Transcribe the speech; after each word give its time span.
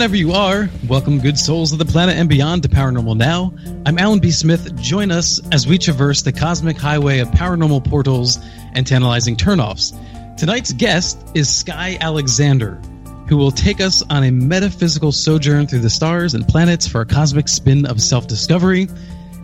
whenever 0.00 0.16
you 0.16 0.32
are, 0.32 0.70
welcome 0.88 1.18
good 1.18 1.38
souls 1.38 1.74
of 1.74 1.78
the 1.78 1.84
planet 1.84 2.16
and 2.16 2.26
beyond 2.26 2.62
to 2.62 2.70
Paranormal 2.70 3.18
Now. 3.18 3.52
I'm 3.84 3.98
Alan 3.98 4.18
B. 4.18 4.30
Smith. 4.30 4.74
Join 4.80 5.10
us 5.10 5.38
as 5.52 5.66
we 5.66 5.76
traverse 5.76 6.22
the 6.22 6.32
cosmic 6.32 6.78
highway 6.78 7.18
of 7.18 7.28
paranormal 7.28 7.84
portals 7.84 8.38
and 8.72 8.86
tantalizing 8.86 9.36
turnoffs. 9.36 9.92
Tonight's 10.38 10.72
guest 10.72 11.22
is 11.34 11.54
Skye 11.54 11.98
Alexander, 12.00 12.76
who 13.28 13.36
will 13.36 13.50
take 13.50 13.82
us 13.82 14.02
on 14.08 14.24
a 14.24 14.30
metaphysical 14.30 15.12
sojourn 15.12 15.66
through 15.66 15.80
the 15.80 15.90
stars 15.90 16.32
and 16.32 16.48
planets 16.48 16.88
for 16.88 17.02
a 17.02 17.06
cosmic 17.06 17.46
spin 17.46 17.84
of 17.84 18.00
self-discovery. 18.00 18.88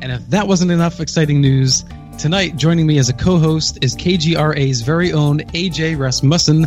And 0.00 0.10
if 0.10 0.27
that 0.30 0.48
wasn't 0.48 0.70
enough 0.70 1.00
exciting 1.00 1.42
news, 1.42 1.84
Tonight, 2.18 2.56
joining 2.56 2.86
me 2.86 2.96
as 2.96 3.10
a 3.10 3.12
co-host 3.12 3.84
is 3.84 3.94
KGRA's 3.94 4.80
very 4.80 5.12
own 5.12 5.40
AJ 5.52 5.98
Rasmussen, 5.98 6.66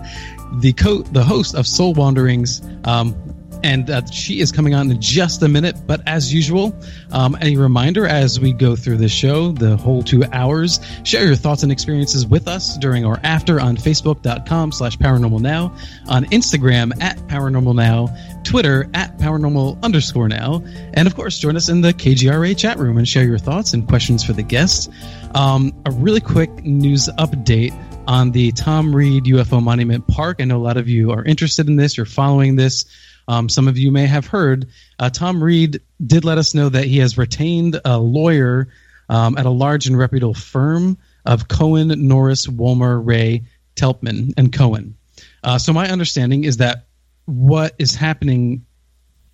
the 0.59 0.73
co- 0.73 1.01
the 1.01 1.23
host 1.23 1.55
of 1.55 1.65
Soul 1.65 1.95
Wanderings. 1.95 2.61
Um, 2.83 3.15
and 3.63 3.89
uh, 3.89 4.05
she 4.05 4.39
is 4.39 4.51
coming 4.51 4.73
on 4.73 4.89
in 4.89 5.01
just 5.01 5.43
a 5.43 5.47
minute. 5.47 5.75
But 5.85 6.01
as 6.07 6.33
usual, 6.33 6.75
um, 7.11 7.37
a 7.41 7.55
reminder 7.55 8.07
as 8.07 8.39
we 8.39 8.53
go 8.53 8.75
through 8.75 8.97
this 8.97 9.11
show, 9.11 9.51
the 9.51 9.77
whole 9.77 10.03
two 10.03 10.23
hours, 10.31 10.79
share 11.03 11.25
your 11.25 11.35
thoughts 11.35 11.63
and 11.63 11.71
experiences 11.71 12.25
with 12.25 12.47
us 12.47 12.77
during 12.77 13.05
or 13.05 13.19
after 13.23 13.59
on 13.59 13.77
Facebook.com 13.77 14.71
slash 14.71 14.97
Paranormal 14.97 15.39
Now, 15.39 15.75
on 16.07 16.25
Instagram 16.25 16.91
at 17.01 17.17
Paranormal 17.27 17.75
Now, 17.75 18.07
Twitter 18.43 18.89
at 18.93 19.17
Paranormal 19.17 19.81
underscore 19.83 20.27
Now, 20.27 20.63
and 20.93 21.07
of 21.07 21.15
course, 21.15 21.39
join 21.39 21.55
us 21.55 21.69
in 21.69 21.81
the 21.81 21.93
KGRA 21.93 22.57
chat 22.57 22.77
room 22.77 22.97
and 22.97 23.07
share 23.07 23.23
your 23.23 23.37
thoughts 23.37 23.73
and 23.73 23.87
questions 23.87 24.23
for 24.23 24.33
the 24.33 24.43
guests. 24.43 24.89
Um, 25.35 25.73
a 25.85 25.91
really 25.91 26.21
quick 26.21 26.63
news 26.63 27.07
update 27.19 27.73
on 28.09 28.31
the 28.31 28.51
Tom 28.53 28.95
Reed 28.95 29.25
UFO 29.25 29.61
Monument 29.61 30.05
Park. 30.07 30.37
I 30.39 30.45
know 30.45 30.57
a 30.57 30.63
lot 30.63 30.77
of 30.77 30.89
you 30.89 31.11
are 31.11 31.23
interested 31.23 31.67
in 31.67 31.75
this. 31.75 31.95
You're 31.95 32.07
following 32.07 32.55
this. 32.55 32.85
Um, 33.29 33.47
some 33.47 33.67
of 33.67 33.77
you 33.77 33.91
may 33.91 34.07
have 34.07 34.25
heard. 34.25 34.67
Uh, 34.97 35.11
Tom 35.11 35.41
Reed 35.41 35.81
did 36.05 36.25
let 36.25 36.39
us 36.39 36.55
know 36.55 36.67
that 36.67 36.85
he 36.85 36.97
has 36.97 37.15
retained 37.15 37.79
a 37.85 37.99
lawyer 37.99 38.69
um, 39.07 39.37
at 39.37 39.45
a 39.45 39.51
large 39.51 39.85
and 39.85 39.95
reputable 39.95 40.33
firm 40.33 40.97
of 41.27 41.47
Cohen, 41.47 41.93
Norris, 42.07 42.47
Wolmer, 42.47 42.99
Ray, 42.99 43.43
Telepman, 43.75 44.33
and 44.35 44.51
Cohen. 44.51 44.95
Uh, 45.43 45.59
so 45.59 45.71
my 45.71 45.89
understanding 45.89 46.43
is 46.43 46.57
that 46.57 46.87
what 47.25 47.75
is 47.77 47.93
happening 47.93 48.65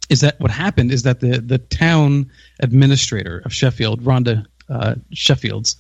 is 0.09 0.21
that 0.21 0.39
what 0.41 0.51
happened 0.51 0.91
is 0.91 1.03
that 1.03 1.21
the 1.21 1.39
the 1.39 1.57
town 1.57 2.29
administrator 2.59 3.41
of 3.45 3.53
Sheffield, 3.53 4.03
Rhonda 4.03 4.45
uh, 4.69 4.95
Sheffields, 5.13 5.77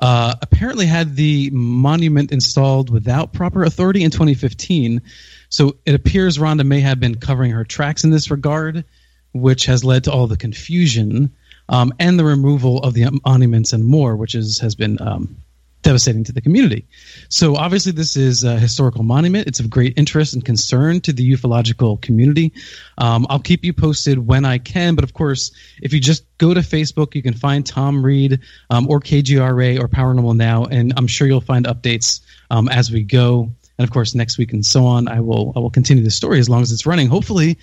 uh, 0.00 0.36
apparently 0.40 0.86
had 0.86 1.16
the 1.16 1.50
monument 1.50 2.30
installed 2.30 2.88
without 2.88 3.32
proper 3.32 3.64
authority 3.64 4.04
in 4.04 4.12
2015. 4.12 5.02
So 5.48 5.76
it 5.86 5.94
appears 5.94 6.38
Rhonda 6.38 6.64
may 6.64 6.80
have 6.80 7.00
been 7.00 7.14
covering 7.14 7.50
her 7.52 7.64
tracks 7.64 8.04
in 8.04 8.10
this 8.10 8.30
regard, 8.30 8.84
which 9.32 9.66
has 9.66 9.84
led 9.84 10.04
to 10.04 10.12
all 10.12 10.26
the 10.26 10.36
confusion 10.36 11.34
um, 11.68 11.92
and 11.98 12.18
the 12.18 12.24
removal 12.24 12.78
of 12.78 12.94
the 12.94 13.20
monuments 13.24 13.72
and 13.72 13.84
more, 13.84 14.16
which 14.16 14.34
is, 14.34 14.58
has 14.58 14.74
been 14.74 15.00
um, 15.00 15.36
devastating 15.82 16.24
to 16.24 16.32
the 16.32 16.40
community. 16.40 16.86
So 17.28 17.56
obviously, 17.56 17.92
this 17.92 18.16
is 18.16 18.44
a 18.44 18.58
historical 18.58 19.02
monument. 19.02 19.46
It's 19.46 19.60
of 19.60 19.70
great 19.70 19.94
interest 19.96 20.34
and 20.34 20.44
concern 20.44 21.00
to 21.02 21.12
the 21.12 21.32
ufological 21.32 22.00
community. 22.00 22.52
Um, 22.98 23.26
I'll 23.30 23.38
keep 23.38 23.64
you 23.64 23.72
posted 23.72 24.26
when 24.26 24.44
I 24.44 24.58
can, 24.58 24.94
but 24.94 25.04
of 25.04 25.14
course, 25.14 25.52
if 25.80 25.92
you 25.92 26.00
just 26.00 26.24
go 26.38 26.52
to 26.52 26.60
Facebook, 26.60 27.14
you 27.14 27.22
can 27.22 27.34
find 27.34 27.64
Tom 27.64 28.04
Reed 28.04 28.40
um, 28.70 28.88
or 28.90 29.00
KGRA 29.00 29.80
or 29.80 29.88
Paranormal 29.88 30.36
Now, 30.36 30.64
and 30.64 30.92
I'm 30.96 31.06
sure 31.06 31.26
you'll 31.26 31.40
find 31.40 31.66
updates 31.66 32.20
um, 32.50 32.68
as 32.68 32.90
we 32.90 33.02
go. 33.02 33.50
And 33.78 33.86
of 33.86 33.92
course, 33.92 34.14
next 34.14 34.38
week 34.38 34.52
and 34.52 34.66
so 34.66 34.86
on, 34.86 35.08
I 35.08 35.20
will 35.20 35.52
I 35.54 35.60
will 35.60 35.70
continue 35.70 36.02
the 36.02 36.10
story 36.10 36.38
as 36.38 36.48
long 36.48 36.62
as 36.62 36.72
it's 36.72 36.86
running. 36.86 37.08
Hopefully, 37.08 37.58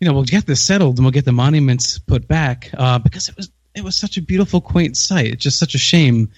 you 0.00 0.06
know, 0.06 0.12
we'll 0.12 0.24
get 0.24 0.46
this 0.46 0.60
settled 0.60 0.98
and 0.98 1.04
we'll 1.04 1.12
get 1.12 1.24
the 1.24 1.32
monuments 1.32 1.98
put 1.98 2.26
back 2.26 2.70
uh, 2.76 2.98
because 2.98 3.28
it 3.28 3.36
was 3.36 3.50
it 3.74 3.84
was 3.84 3.94
such 3.94 4.16
a 4.16 4.22
beautiful, 4.22 4.60
quaint 4.60 4.96
sight. 4.96 5.26
It's 5.26 5.42
just 5.42 5.58
such 5.58 5.74
a 5.74 5.78
shame 5.78 6.30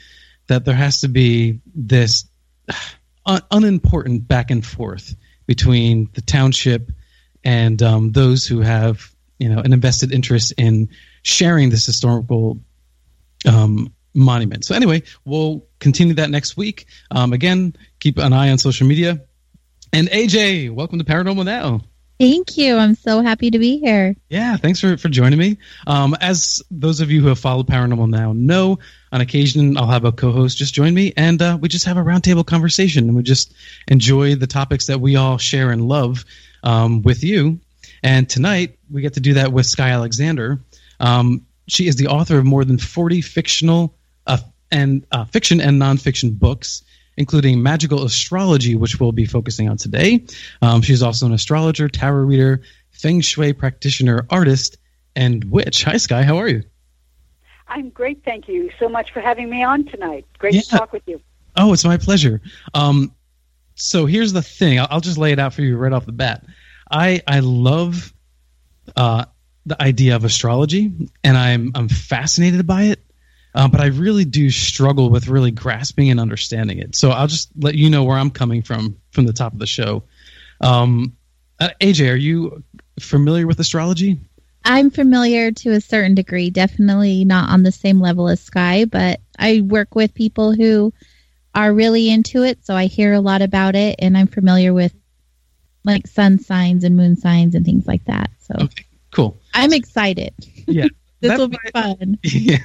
that 0.49 0.65
there 0.65 0.75
has 0.75 1.01
to 1.01 1.09
be 1.09 1.61
this 1.75 2.27
un- 3.27 3.43
unimportant 3.51 4.27
back 4.27 4.51
and 4.51 4.65
forth 4.65 5.15
between 5.47 6.11
the 6.15 6.21
township 6.21 6.91
and 7.45 7.83
um, 7.83 8.13
those 8.13 8.47
who 8.47 8.61
have 8.61 9.11
you 9.39 9.49
know 9.49 9.61
an 9.61 9.73
invested 9.73 10.13
interest 10.13 10.53
in 10.59 10.89
sharing 11.23 11.71
this 11.71 11.87
historical 11.87 12.59
um, 13.47 13.95
monument. 14.15 14.65
So 14.65 14.75
anyway, 14.75 15.03
we'll 15.25 15.65
continue 15.79 16.15
that 16.15 16.31
next 16.31 16.57
week. 16.57 16.87
Um, 17.11 17.33
again, 17.33 17.77
keep 18.01 18.19
an 18.19 18.33
eye 18.33 18.51
on 18.51 18.59
social 18.59 18.87
media. 18.87 19.21
And 19.93 20.09
AJ, 20.09 20.71
welcome 20.71 20.99
to 20.99 21.05
Paranormal 21.05 21.45
Now. 21.45 21.81
Thank 22.19 22.59
you. 22.59 22.77
I'm 22.77 22.97
so 22.97 23.23
happy 23.23 23.53
to 23.53 23.61
be 23.61 23.79
here. 23.79 24.17
Yeah, 24.29 24.57
thanks 24.57 24.81
for, 24.81 24.97
for 24.97 25.09
joining 25.09 25.39
me. 25.39 25.59
Um, 25.87 26.17
as 26.21 26.61
those 26.69 27.01
of 27.01 27.13
you 27.13 27.23
who 27.23 27.29
have 27.29 27.39
followed 27.39 27.69
Paranormal 27.69 28.11
Now 28.11 28.33
know, 28.33 28.81
on 29.13 29.21
occasion 29.21 29.79
I'll 29.79 29.87
have 29.87 30.05
a 30.05 30.11
co-host 30.11 30.59
just 30.59 30.75
join 30.75 30.95
me, 30.95 31.13
and 31.17 31.41
uh, 31.41 31.57
we 31.61 31.69
just 31.69 31.85
have 31.85 31.97
a 31.97 32.03
roundtable 32.03 32.45
conversation, 32.45 33.07
and 33.07 33.17
we 33.17 33.23
just 33.23 33.55
enjoy 33.87 34.35
the 34.35 34.49
topics 34.49 34.87
that 34.89 35.01
we 35.01 35.15
all 35.15 35.39
share 35.39 35.71
and 35.71 35.87
love 35.87 36.25
um, 36.65 37.03
with 37.03 37.23
you. 37.23 37.61
And 38.03 38.29
tonight 38.29 38.79
we 38.91 39.01
get 39.01 39.15
to 39.15 39.21
do 39.21 39.35
that 39.35 39.53
with 39.53 39.67
Skye 39.67 39.91
Alexander. 39.91 40.61
Um, 40.99 41.47
she 41.69 41.87
is 41.87 41.97
the 41.97 42.09
author 42.09 42.39
of 42.39 42.45
more 42.45 42.65
than 42.65 42.79
40 42.79 43.21
fictional 43.21 43.95
and 44.71 45.07
uh, 45.13 45.25
fiction 45.25 45.61
and 45.61 45.81
nonfiction 45.81 46.39
books 46.39 46.83
including 47.19 47.61
magical 47.61 48.05
astrology, 48.05 48.77
which 48.77 49.01
we'll 49.01 49.11
be 49.11 49.27
focusing 49.27 49.69
on 49.69 49.77
today. 49.77 50.25
Um, 50.63 50.83
she's 50.83 51.03
also 51.03 51.27
an 51.27 51.33
astrologer, 51.33 51.89
tarot 51.89 52.23
reader, 52.23 52.63
feng 52.93 53.21
shui 53.21 53.53
practitioner, 53.53 54.25
artist, 54.31 54.79
and 55.17 55.45
witch. 55.45 55.83
Hi, 55.83 55.97
Skye. 55.97 56.23
How 56.23 56.39
are 56.39 56.49
you? 56.49 56.63
I'm 57.67 57.91
great. 57.91 58.25
Thank 58.25 58.49
you 58.49 58.71
so 58.79 58.89
much 58.89 59.13
for 59.13 59.21
having 59.21 59.51
me 59.51 59.65
on 59.65 59.85
tonight. 59.85 60.27
Great 60.39 60.55
yeah. 60.55 60.61
to 60.61 60.69
talk 60.69 60.93
with 60.93 61.03
you. 61.07 61.21
Oh, 61.57 61.73
it's 61.73 61.85
my 61.85 61.97
pleasure. 61.97 62.41
Um, 62.73 63.13
so 63.75 64.07
here's 64.07 64.33
the 64.33 64.43
thing. 64.43 64.79
I'll, 64.79 64.87
I'll, 64.89 65.01
just 65.01 65.19
lay 65.19 65.33
it 65.33 65.41
out 65.41 65.55
for 65.55 65.63
you 65.63 65.77
right 65.77 65.93
off 65.93 66.07
the 66.07 66.13
bat. 66.13 66.47
I 66.89 67.21
I 67.27 67.41
love 67.41 68.15
uh, 68.97 69.25
the 69.67 69.83
idea 69.83 70.15
of 70.15 70.25
astrology, 70.25 70.93
and 71.25 71.37
I'm 71.37 71.73
I'm 71.75 71.89
fascinated 71.89 72.65
by 72.65 72.85
it 72.85 73.01
uh, 73.59 73.67
but 73.67 73.81
I 73.81 73.87
really 73.87 74.25
do 74.25 74.51
struggle 74.51 75.11
with 75.11 75.27
really 75.27 75.51
grasping 75.51 76.11
and 76.11 76.21
understanding 76.21 76.79
it. 76.79 76.95
So 76.95 77.11
I'll 77.11 77.27
just 77.27 77.51
let 77.59 77.75
you 77.75 77.91
know 77.91 78.05
where 78.05 78.17
I'm 78.17 78.31
coming 78.31 78.63
from 78.63 78.97
from 79.11 79.27
the 79.27 79.33
top 79.33 79.53
of 79.53 79.59
the 79.59 79.67
show. 79.67 80.05
Um, 80.61 81.17
uh, 81.59 81.71
AJ, 81.81 82.13
are 82.13 82.17
you 82.17 82.63
familiar 83.01 83.49
with 83.49 83.59
astrology? 83.59 84.21
I'm 84.65 84.91
familiar 84.91 85.51
to 85.51 85.73
a 85.73 85.81
certain 85.81 86.15
degree, 86.15 86.51
definitely 86.51 87.25
not 87.25 87.51
on 87.51 87.65
the 87.65 87.73
same 87.73 88.01
level 88.01 88.29
as 88.29 88.41
Skye, 88.41 88.85
but 88.85 89.21
I 89.37 89.63
work 89.63 89.97
with 89.97 90.15
people 90.15 90.53
who 90.53 90.95
are 91.53 91.75
really 91.75 92.11
into 92.11 92.45
it, 92.45 92.65
so 92.65 92.77
I 92.77 92.87
hear 92.87 93.13
a 93.13 93.21
lot 93.21 93.43
about 93.43 93.75
it, 93.75 93.97
and 93.99 94.17
I'm 94.17 94.29
familiar 94.29 94.73
with 94.73 94.95
like 95.85 96.07
sun 96.07 96.39
signs 96.39 96.85
and 96.85 96.97
moon 96.97 97.17
signs 97.17 97.57
and 97.57 97.67
things 97.67 97.89
like 97.89 98.05
that. 98.05 98.31
So 98.39 98.55
okay, 98.61 98.85
cool. 99.11 99.37
I'm 99.53 99.73
excited. 99.73 100.33
Yeah. 100.69 100.87
This 101.21 101.37
will 101.37 101.49
be 101.49 101.59
I, 101.75 101.83
fun. 101.83 102.19
Yeah, 102.23 102.59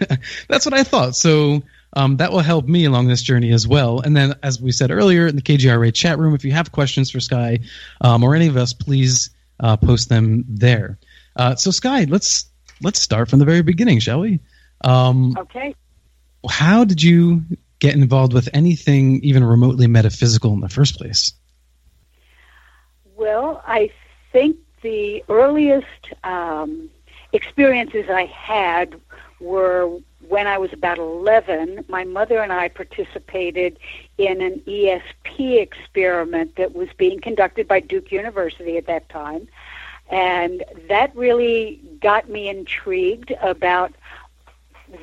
that's 0.47 0.65
what 0.65 0.73
I 0.73 0.83
thought. 0.83 1.15
So 1.15 1.63
um, 1.93 2.17
that 2.17 2.31
will 2.31 2.39
help 2.39 2.67
me 2.67 2.85
along 2.85 3.07
this 3.07 3.21
journey 3.21 3.51
as 3.51 3.67
well. 3.67 3.99
And 3.99 4.15
then, 4.15 4.35
as 4.43 4.61
we 4.61 4.71
said 4.71 4.91
earlier 4.91 5.27
in 5.27 5.35
the 5.35 5.41
KGRA 5.41 5.93
chat 5.93 6.19
room, 6.19 6.35
if 6.35 6.45
you 6.45 6.51
have 6.51 6.71
questions 6.71 7.11
for 7.11 7.19
Skye 7.19 7.59
um, 8.01 8.23
or 8.23 8.35
any 8.35 8.47
of 8.47 8.57
us, 8.57 8.73
please 8.73 9.29
uh, 9.59 9.77
post 9.77 10.09
them 10.09 10.45
there. 10.47 10.97
Uh, 11.35 11.55
so, 11.55 11.71
Skye, 11.71 12.05
let's 12.05 12.45
let's 12.81 12.99
start 12.99 13.29
from 13.29 13.39
the 13.39 13.45
very 13.45 13.61
beginning, 13.61 13.99
shall 13.99 14.21
we? 14.21 14.39
Um, 14.81 15.35
okay. 15.37 15.75
How 16.49 16.83
did 16.83 17.01
you 17.01 17.43
get 17.79 17.95
involved 17.95 18.33
with 18.33 18.49
anything 18.53 19.23
even 19.23 19.43
remotely 19.43 19.87
metaphysical 19.87 20.53
in 20.53 20.59
the 20.59 20.69
first 20.69 20.97
place? 20.97 21.33
Well, 23.15 23.63
I 23.65 23.91
think 24.31 24.57
the 24.81 25.23
earliest 25.29 25.85
um, 26.23 26.89
experiences 27.33 28.05
I 28.09 28.25
had 28.25 28.99
were 29.39 29.99
when 30.27 30.47
I 30.47 30.57
was 30.57 30.71
about 30.71 30.97
11, 30.97 31.85
my 31.89 32.05
mother 32.05 32.39
and 32.39 32.53
I 32.53 32.69
participated 32.69 33.77
in 34.17 34.41
an 34.41 34.61
ESP 34.65 35.61
experiment 35.61 36.55
that 36.55 36.73
was 36.73 36.87
being 36.97 37.19
conducted 37.19 37.67
by 37.67 37.81
Duke 37.81 38.11
University 38.11 38.77
at 38.77 38.87
that 38.87 39.09
time. 39.09 39.47
And 40.09 40.63
that 40.87 41.15
really 41.15 41.81
got 41.99 42.29
me 42.29 42.47
intrigued 42.47 43.31
about 43.41 43.93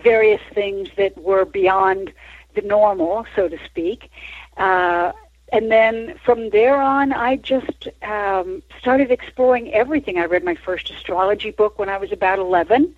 various 0.03 0.41
things 0.55 0.88
that 0.97 1.19
were 1.19 1.44
beyond 1.44 2.12
the 2.55 2.62
normal, 2.62 3.27
so 3.37 3.49
to 3.49 3.59
speak. 3.65 4.11
Uh, 4.56 5.12
and 5.52 5.70
then 5.70 6.19
from 6.25 6.50
there 6.50 6.81
on, 6.81 7.12
I 7.12 7.37
just 7.37 7.88
um, 8.02 8.62
started 8.79 9.11
exploring 9.11 9.73
everything. 9.73 10.19
I 10.19 10.25
read 10.25 10.44
my 10.44 10.55
first 10.55 10.91
astrology 10.91 11.50
book 11.50 11.79
when 11.79 11.88
I 11.88 11.97
was 11.97 12.12
about 12.12 12.38
11, 12.38 12.94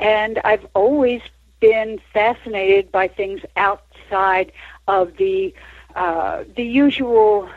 and 0.00 0.38
I've 0.44 0.66
always 0.74 1.20
been 1.60 2.00
fascinated 2.12 2.90
by 2.90 3.08
things 3.08 3.42
outside 3.56 4.52
of 4.88 5.16
the 5.18 5.54
uh, 5.94 6.44
the 6.56 6.64
usual 6.64 7.50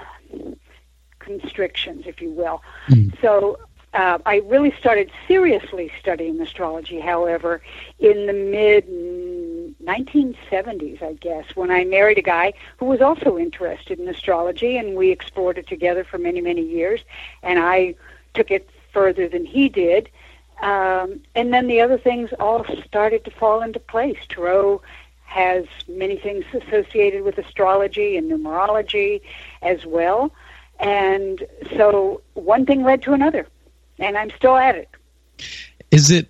constrictions, 1.19 2.04
if 2.06 2.22
you 2.22 2.31
will. 2.31 2.62
Mm. 2.89 3.19
So 3.22 3.60
uh, 3.94 4.18
I 4.25 4.38
really 4.45 4.74
started 4.80 5.12
seriously 5.28 5.92
studying 6.00 6.40
astrology, 6.42 7.00
however, 7.00 7.62
in 8.00 8.25
the 8.25 8.34
mid 8.34 8.88
1970s, 9.84 11.01
I 11.01 11.13
guess, 11.13 11.56
when 11.56 11.69
I 11.69 11.86
married 11.86 12.18
a 12.18 12.24
guy 12.24 12.54
who 12.78 12.86
was 12.86 13.01
also 13.01 13.38
interested 13.38 14.00
in 14.00 14.07
astrology, 14.07 14.78
and 14.78 14.95
we 14.95 15.12
explored 15.12 15.57
it 15.57 15.68
together 15.68 16.04
for 16.04 16.18
many, 16.18 16.42
many 16.42 16.62
years. 16.62 17.01
And 17.44 17.60
I 17.60 17.95
took 18.34 18.50
it 18.50 18.69
further 18.92 19.28
than 19.28 19.45
he 19.45 19.69
did. 19.69 20.10
Um, 20.62 21.19
and 21.36 21.54
then 21.54 21.68
the 21.68 21.81
other 21.81 21.98
things 21.98 22.30
all 22.39 22.66
started 22.86 23.25
to 23.25 23.31
fall 23.31 23.62
into 23.62 23.80
place. 23.80 24.18
Tarot 24.30 24.81
has 25.25 25.66
many 25.88 26.16
things 26.16 26.46
associated 26.54 27.24
with 27.24 27.38
astrology 27.38 28.18
and 28.18 28.31
numerology 28.31 29.22
as 29.62 29.86
well. 29.86 30.31
And 30.80 31.46
so 31.75 32.22
one 32.34 32.66
thing 32.66 32.84
led 32.84 33.01
to 33.04 33.13
another, 33.13 33.48
and 34.00 34.18
I'm 34.18 34.30
still 34.31 34.56
at 34.56 34.75
it. 34.75 34.90
Is 35.92 36.12
it 36.12 36.30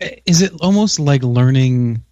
is 0.00 0.42
it 0.42 0.52
almost 0.60 0.98
like 0.98 1.22
learning 1.22 2.04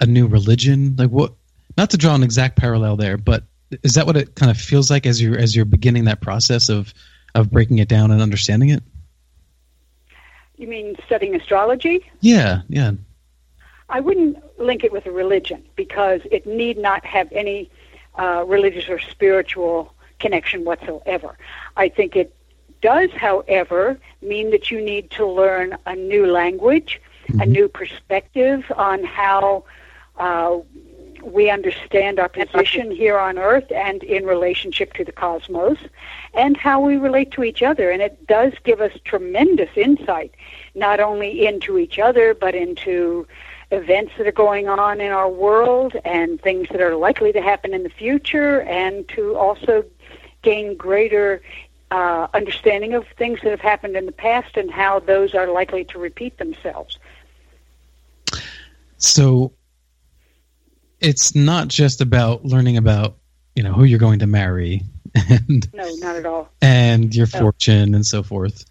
a 0.00 0.06
new 0.06 0.26
religion? 0.26 0.96
Like 0.96 1.10
what? 1.10 1.32
Not 1.76 1.90
to 1.90 1.96
draw 1.98 2.14
an 2.14 2.22
exact 2.22 2.56
parallel 2.56 2.96
there, 2.96 3.18
but 3.18 3.44
is 3.82 3.94
that 3.94 4.06
what 4.06 4.16
it 4.16 4.34
kind 4.34 4.50
of 4.50 4.56
feels 4.56 4.90
like 4.90 5.06
as 5.06 5.20
you're 5.20 5.38
as 5.38 5.54
you're 5.54 5.64
beginning 5.64 6.04
that 6.04 6.20
process 6.20 6.68
of 6.68 6.92
of 7.34 7.50
breaking 7.50 7.78
it 7.78 7.88
down 7.88 8.10
and 8.10 8.22
understanding 8.22 8.70
it? 8.70 8.82
You 10.56 10.68
mean 10.68 10.96
studying 11.04 11.34
astrology? 11.34 12.04
Yeah, 12.20 12.62
yeah. 12.68 12.92
I 13.88 14.00
wouldn't 14.00 14.38
link 14.58 14.84
it 14.84 14.92
with 14.92 15.06
a 15.06 15.10
religion 15.10 15.62
because 15.76 16.22
it 16.30 16.46
need 16.46 16.78
not 16.78 17.04
have 17.04 17.30
any 17.30 17.70
uh, 18.18 18.44
religious 18.46 18.88
or 18.88 18.98
spiritual 18.98 19.94
connection 20.18 20.64
whatsoever. 20.64 21.36
I 21.76 21.88
think 21.88 22.16
it 22.16 22.34
does, 22.86 23.10
however, 23.10 23.98
mean 24.22 24.52
that 24.52 24.70
you 24.70 24.80
need 24.80 25.10
to 25.10 25.26
learn 25.26 25.76
a 25.86 25.96
new 25.96 26.24
language, 26.24 27.00
mm-hmm. 27.26 27.40
a 27.40 27.46
new 27.46 27.66
perspective 27.66 28.60
on 28.76 29.02
how 29.02 29.64
uh, 30.18 30.56
we 31.20 31.50
understand 31.50 32.20
our 32.20 32.28
position 32.28 32.92
here 32.92 33.18
on 33.18 33.38
earth 33.38 33.68
and 33.72 34.04
in 34.04 34.24
relationship 34.24 34.92
to 34.92 35.04
the 35.04 35.10
cosmos 35.10 35.78
and 36.34 36.56
how 36.56 36.78
we 36.80 36.96
relate 36.96 37.32
to 37.32 37.42
each 37.42 37.60
other. 37.60 37.90
And 37.90 38.00
it 38.00 38.24
does 38.28 38.52
give 38.62 38.80
us 38.80 38.92
tremendous 39.04 39.72
insight, 39.74 40.32
not 40.76 41.00
only 41.00 41.44
into 41.44 41.78
each 41.78 41.98
other, 41.98 42.34
but 42.34 42.54
into 42.54 43.26
events 43.72 44.12
that 44.16 44.28
are 44.28 44.40
going 44.46 44.68
on 44.68 45.00
in 45.00 45.10
our 45.10 45.28
world 45.28 45.96
and 46.04 46.40
things 46.40 46.68
that 46.70 46.80
are 46.80 46.94
likely 46.94 47.32
to 47.32 47.42
happen 47.42 47.74
in 47.74 47.82
the 47.82 47.96
future, 48.04 48.60
and 48.62 49.08
to 49.08 49.34
also 49.34 49.84
gain 50.42 50.76
greater 50.76 51.42
uh, 51.90 52.26
understanding 52.34 52.94
of 52.94 53.06
things 53.16 53.40
that 53.42 53.50
have 53.50 53.60
happened 53.60 53.96
in 53.96 54.06
the 54.06 54.12
past 54.12 54.56
and 54.56 54.70
how 54.70 54.98
those 55.00 55.34
are 55.34 55.46
likely 55.46 55.84
to 55.84 55.98
repeat 55.98 56.38
themselves. 56.38 56.98
So 58.98 59.52
it's 61.00 61.34
not 61.34 61.68
just 61.68 62.00
about 62.00 62.44
learning 62.44 62.76
about 62.76 63.16
you 63.54 63.62
know 63.62 63.72
who 63.72 63.84
you're 63.84 63.98
going 63.98 64.20
to 64.20 64.26
marry 64.26 64.82
and 65.14 65.72
no, 65.72 65.94
not 65.96 66.16
at 66.16 66.26
all, 66.26 66.48
and 66.60 67.14
your 67.14 67.28
no. 67.32 67.40
fortune 67.40 67.94
and 67.94 68.04
so 68.04 68.22
forth. 68.22 68.64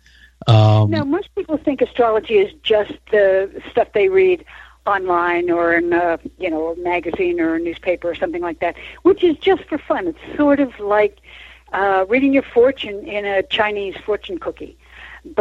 Um, 0.48 0.92
no, 0.92 1.04
most 1.04 1.34
people 1.36 1.58
think 1.58 1.82
astrology 1.82 2.36
is 2.36 2.54
just 2.62 2.94
the 3.12 3.62
stuff 3.72 3.88
they 3.94 4.10
read 4.10 4.46
online 4.86 5.50
or 5.50 5.74
in 5.74 5.92
a 5.94 6.20
you 6.38 6.50
know 6.50 6.68
a 6.68 6.76
magazine 6.78 7.40
or 7.40 7.56
a 7.56 7.60
newspaper 7.60 8.10
or 8.10 8.16
something 8.16 8.42
like 8.42 8.60
that, 8.60 8.76
which 9.04 9.24
is 9.24 9.38
just 9.38 9.64
for 9.64 9.78
fun. 9.78 10.08
It's 10.08 10.38
sort 10.38 10.60
of 10.60 10.78
like 10.80 11.20
uh, 11.75 12.06
reading 12.13 12.33
your 12.33 12.48
fortune 12.60 13.00
in 13.16 13.24
a 13.25 13.44
Chinese 13.44 13.98
fortune 14.07 14.39
cookie. 14.45 14.75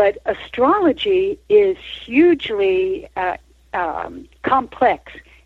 But 0.01 0.19
astrology 0.35 1.39
is 1.49 1.77
hugely 2.05 3.09
uh, 3.17 3.37
um, 3.73 4.29
complex 4.43 5.03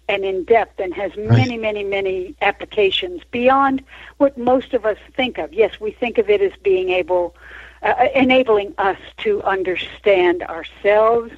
and 0.09 0.25
in 0.25 0.45
depth 0.45 0.81
and 0.81 0.95
has 0.95 1.13
many, 1.17 1.59
many, 1.59 1.85
many 1.85 2.35
applications 2.41 3.21
beyond 3.31 3.77
what 4.17 4.39
most 4.39 4.73
of 4.73 4.87
us 4.87 4.97
think 5.15 5.37
of. 5.37 5.53
Yes, 5.53 5.73
we 5.79 5.91
think 5.91 6.17
of 6.17 6.31
it 6.31 6.41
as 6.41 6.53
being 6.63 6.89
able, 7.03 7.35
uh, 7.83 8.09
enabling 8.15 8.73
us 8.79 9.01
to 9.19 9.43
understand 9.43 10.43
ourselves, 10.45 11.33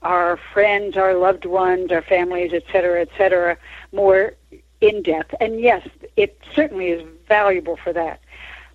our 0.00 0.38
friends, 0.54 0.96
our 0.96 1.14
loved 1.26 1.44
ones, 1.44 1.92
our 1.92 2.02
families, 2.02 2.52
et 2.54 2.64
cetera, 2.72 3.02
et 3.02 3.10
cetera, 3.18 3.58
more 3.92 4.34
in 4.80 5.02
depth. 5.02 5.34
And 5.40 5.60
yes, 5.60 5.86
it 6.16 6.40
certainly 6.54 6.88
is 6.88 7.02
valuable 7.28 7.76
for 7.76 7.92
that. 7.92 8.20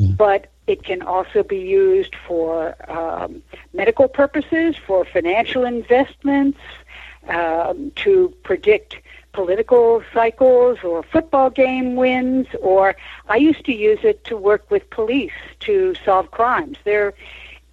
Mm. 0.01 0.17
But 0.17 0.47
it 0.67 0.83
can 0.83 1.01
also 1.01 1.43
be 1.43 1.59
used 1.59 2.15
for 2.27 2.75
um, 2.89 3.41
medical 3.73 4.07
purposes, 4.07 4.75
for 4.75 5.05
financial 5.05 5.65
investments, 5.65 6.59
um, 7.27 7.91
to 7.97 8.33
predict 8.43 8.97
political 9.33 10.03
cycles 10.13 10.79
or 10.83 11.03
football 11.03 11.49
game 11.49 11.95
wins, 11.95 12.47
or 12.61 12.95
I 13.27 13.37
used 13.37 13.65
to 13.65 13.73
use 13.73 13.99
it 14.03 14.23
to 14.25 14.37
work 14.37 14.69
with 14.71 14.89
police 14.89 15.31
to 15.61 15.95
solve 16.05 16.31
crimes. 16.31 16.77
There 16.83 17.07
are 17.07 17.13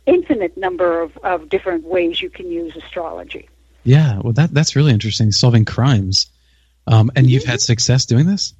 infinite 0.06 0.56
number 0.56 1.00
of, 1.00 1.16
of 1.18 1.48
different 1.48 1.84
ways 1.84 2.20
you 2.20 2.30
can 2.30 2.50
use 2.50 2.76
astrology. 2.76 3.48
Yeah, 3.84 4.18
well, 4.18 4.32
that 4.32 4.52
that's 4.52 4.74
really 4.74 4.92
interesting. 4.92 5.32
Solving 5.32 5.64
crimes, 5.64 6.26
um, 6.86 7.10
and 7.14 7.30
you've 7.30 7.44
had 7.44 7.60
success 7.60 8.04
doing 8.04 8.26
this. 8.26 8.52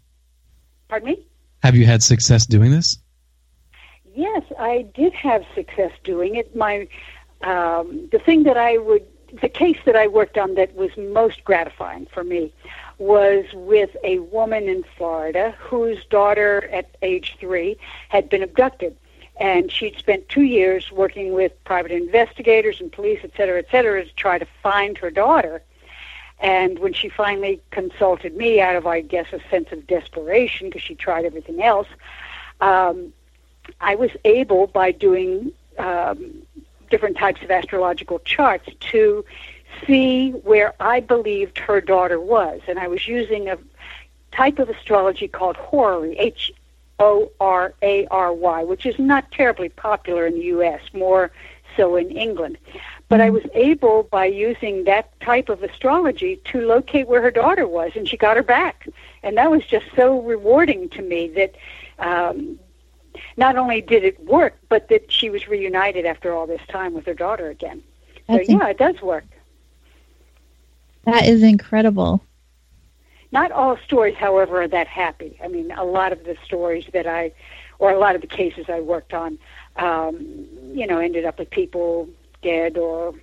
Pardon 0.89 1.11
me. 1.11 1.27
Have 1.63 1.75
you 1.75 1.85
had 1.85 2.03
success 2.03 2.47
doing 2.47 2.71
this? 2.71 2.99
Yes, 4.17 4.45
I 4.59 4.87
did 4.95 5.13
have 5.13 5.45
success 5.55 5.93
doing 6.03 6.37
it. 6.37 6.57
My 6.57 6.89
um, 7.43 8.09
the 8.11 8.19
thing 8.19 8.45
that 8.45 8.57
I 8.57 8.79
would 8.79 9.05
the 9.43 9.49
case 9.49 9.77
that 9.85 9.95
I 9.95 10.07
worked 10.07 10.39
on 10.39 10.55
that 10.55 10.75
was 10.75 10.91
most 10.97 11.45
gratifying 11.45 12.07
for 12.07 12.25
me 12.25 12.51
was 12.99 13.45
with 13.53 13.95
a 14.03 14.21
woman 14.21 14.69
in 14.69 14.85
Florida 14.97 15.55
whose 15.59 16.03
daughter 16.07 16.67
at 16.73 16.97
age 17.03 17.37
three 17.39 17.77
had 18.09 18.31
been 18.31 18.43
abducted. 18.43 18.97
And 19.39 19.71
she'd 19.71 19.99
spent 19.99 20.31
two 20.31 20.45
years 20.45 20.91
working 20.91 21.35
with 21.35 21.53
private 21.65 21.93
investigators 21.93 22.81
and 22.81 22.91
police, 22.91 23.21
et 23.23 23.33
cetera, 23.37 23.59
et 23.59 23.67
cetera, 23.71 24.03
to 24.03 24.15
try 24.15 24.39
to 24.39 24.47
find 24.63 24.97
her 24.97 25.11
daughter. 25.11 25.61
And 26.41 26.79
when 26.79 26.95
she 26.95 27.11
finally 27.11 27.61
consulted 27.71 28.35
me 28.35 28.63
out 28.63 28.77
of, 28.77 28.87
I 28.87 29.03
guess, 29.03 29.27
a 29.33 29.41
sense 29.51 29.73
of 29.73 29.87
desperation 29.87 30.69
because 30.69 30.83
she 30.83 30.95
tried 30.95 31.27
everything 31.27 31.63
else, 31.63 31.89
um, 32.63 33.13
I 33.81 33.95
was 33.95 34.11
able, 34.25 34.67
by 34.67 34.93
doing 34.93 35.53
um, 35.79 36.43
different 36.91 37.17
types 37.17 37.43
of 37.43 37.51
astrological 37.51 38.19
charts, 38.21 38.69
to 38.93 39.25
see 39.87 40.31
where 40.31 40.75
I 40.81 41.01
believed 41.01 41.59
her 41.59 41.81
daughter 41.81 42.21
was. 42.21 42.61
And 42.69 42.79
I 42.79 42.89
was 42.89 43.07
using 43.07 43.49
a 43.49 43.59
type 44.33 44.59
of 44.59 44.69
astrology 44.69 45.29
called 45.29 45.57
horary, 45.57 46.17
H 46.19 46.53
O 46.99 47.31
R 47.41 47.75
A 47.83 48.07
R 48.07 48.33
Y, 48.33 48.65
which 48.65 48.87
is 48.87 48.99
not 48.99 49.31
terribly 49.33 49.69
popular 49.69 50.27
in 50.27 50.35
the 50.35 50.45
U.S., 50.47 50.81
more 50.93 51.31
so 51.77 51.97
in 51.97 52.11
England. 52.11 52.59
But 53.09 53.21
I 53.21 53.31
was 53.31 53.45
able, 53.55 54.05
by 54.05 54.27
using 54.27 54.85
that 54.85 55.19
type 55.21 55.49
of 55.49 55.63
astrology, 55.63 56.41
to 56.47 56.61
locate 56.61 57.07
where 57.07 57.23
her 57.23 57.31
daughter 57.31 57.69
was, 57.69 57.93
and 57.95 58.09
she 58.09 58.17
got 58.17 58.37
her 58.37 58.43
back. 58.43 58.89
And 59.23 59.37
that 59.37 59.51
was 59.51 59.65
just 59.65 59.87
so 59.95 60.21
rewarding 60.23 60.89
to 60.91 61.03
me 61.03 61.29
that 61.29 61.55
um, 61.99 62.59
not 63.37 63.57
only 63.57 63.81
did 63.81 64.05
it 64.05 64.23
work, 64.25 64.59
but 64.69 64.89
that 64.89 65.11
she 65.13 65.31
was 65.31 65.47
reunited 65.49 66.07
after 66.07 66.33
all 66.33 66.47
this 66.47 66.61
time 66.69 66.95
with 66.95 67.07
her 67.07 67.15
daughter 67.15 67.51
again. 67.51 67.83
That's 68.29 68.47
so, 68.47 68.53
yeah, 68.59 68.69
it 68.69 68.79
does 68.79 69.01
work. 69.03 69.25
That 71.05 71.27
is 71.27 71.43
incredible. 71.43 72.23
Not 73.33 73.53
all 73.53 73.77
stories, 73.79 74.17
however, 74.17 74.63
are 74.63 74.69
that 74.69 74.87
happy. 74.87 75.39
I 75.43 75.49
mean, 75.49 75.71
a 75.73 75.85
lot 75.85 76.13
of 76.13 76.25
the 76.25 76.37
stories 76.45 76.87
that 76.93 77.07
I, 77.07 77.33
or 77.79 77.91
a 77.91 77.99
lot 77.99 78.15
of 78.15 78.21
the 78.21 78.27
cases 78.27 78.67
I 78.69 78.81
worked 78.81 79.13
on, 79.13 79.39
um, 79.77 80.47
you 80.73 80.87
know, 80.87 80.99
ended 80.99 81.25
up 81.25 81.39
with 81.39 81.51
people 81.51 82.09
dead 82.43 82.77
or 82.77 83.15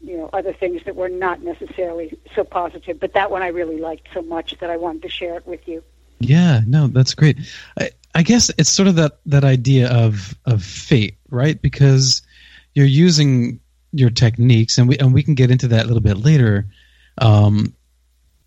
you 0.00 0.16
know 0.16 0.28
other 0.32 0.52
things 0.52 0.82
that 0.84 0.96
were 0.96 1.08
not 1.08 1.42
necessarily 1.42 2.18
so 2.34 2.44
positive. 2.44 3.00
But 3.00 3.14
that 3.14 3.30
one 3.30 3.42
I 3.42 3.48
really 3.48 3.78
liked 3.78 4.08
so 4.12 4.22
much 4.22 4.58
that 4.60 4.70
I 4.70 4.76
wanted 4.76 5.02
to 5.02 5.08
share 5.08 5.36
it 5.36 5.46
with 5.46 5.66
you. 5.66 5.82
Yeah, 6.20 6.60
no, 6.66 6.86
that's 6.86 7.14
great. 7.14 7.38
I, 7.78 7.90
I 8.14 8.22
guess 8.22 8.50
it's 8.58 8.70
sort 8.70 8.88
of 8.88 8.96
that 8.96 9.18
that 9.26 9.44
idea 9.44 9.90
of 9.90 10.36
of 10.44 10.62
fate, 10.62 11.16
right? 11.30 11.60
Because 11.60 12.22
you're 12.74 12.86
using 12.86 13.60
your 13.92 14.10
techniques, 14.10 14.78
and 14.78 14.88
we 14.88 14.98
and 14.98 15.14
we 15.14 15.22
can 15.22 15.34
get 15.34 15.50
into 15.50 15.68
that 15.68 15.84
a 15.84 15.86
little 15.86 16.02
bit 16.02 16.18
later, 16.18 16.66
um, 17.18 17.74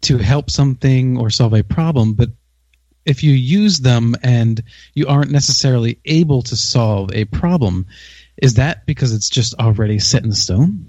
to 0.02 0.18
help 0.18 0.50
something 0.50 1.18
or 1.18 1.30
solve 1.30 1.54
a 1.54 1.64
problem. 1.64 2.14
But 2.14 2.30
if 3.06 3.24
you 3.24 3.32
use 3.32 3.80
them 3.80 4.16
and 4.24 4.62
you 4.94 5.08
aren't 5.08 5.32
necessarily 5.32 6.00
able 6.06 6.42
to 6.44 6.56
solve 6.56 7.12
a 7.14 7.26
problem, 7.26 7.86
is 8.38 8.56
that 8.56 8.86
because 8.86 9.14
it's 9.14 9.30
just 9.30 9.54
already 9.56 10.00
set 10.00 10.24
in 10.24 10.32
stone? 10.32 10.86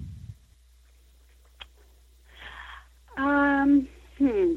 Um, 3.17 3.89
hmm. 4.19 4.55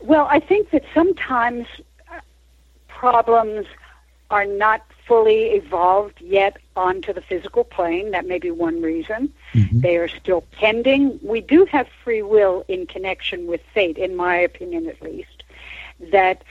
Well, 0.00 0.26
I 0.30 0.40
think 0.40 0.70
that 0.70 0.82
sometimes 0.94 1.66
problems 2.98 3.66
are 4.30 4.46
not 4.46 4.80
fully 5.06 5.50
evolved 5.52 6.20
yet 6.20 6.56
onto 6.74 7.12
the 7.12 7.20
physical 7.20 7.62
plane. 7.62 8.10
That 8.10 8.26
may 8.26 8.38
be 8.38 8.50
one 8.50 8.82
reason. 8.82 9.32
Mm-hmm. 9.52 9.80
They 9.80 9.96
are 9.98 10.08
still 10.08 10.42
pending. 10.52 11.20
We 11.22 11.40
do 11.40 11.64
have 11.66 11.86
free 12.02 12.22
will 12.22 12.64
in 12.66 12.86
connection 12.86 13.46
with 13.46 13.60
fate, 13.74 13.98
in 13.98 14.16
my 14.16 14.36
opinion 14.36 14.88
at 14.88 15.00
least, 15.00 15.44
that 16.10 16.42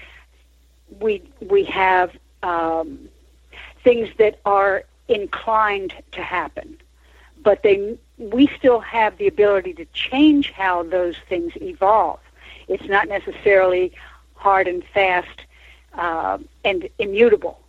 we, 0.99 1.23
we 1.41 1.65
have 1.65 2.15
um, 2.43 3.09
things 3.83 4.07
that 4.19 4.39
are 4.45 4.83
inclined 5.09 5.93
to 6.13 6.21
happen. 6.21 6.77
But 7.43 7.63
they, 7.63 7.97
we 8.17 8.47
still 8.57 8.79
have 8.79 9.17
the 9.17 9.27
ability 9.27 9.73
to 9.73 9.85
change 9.93 10.51
how 10.51 10.83
those 10.83 11.15
things 11.27 11.53
evolve. 11.61 12.19
It's 12.67 12.85
not 12.85 13.09
necessarily 13.09 13.91
hard 14.35 14.67
and 14.67 14.83
fast 14.93 15.41
uh, 15.97 16.37
and 16.63 16.89
immutable. 16.99 17.59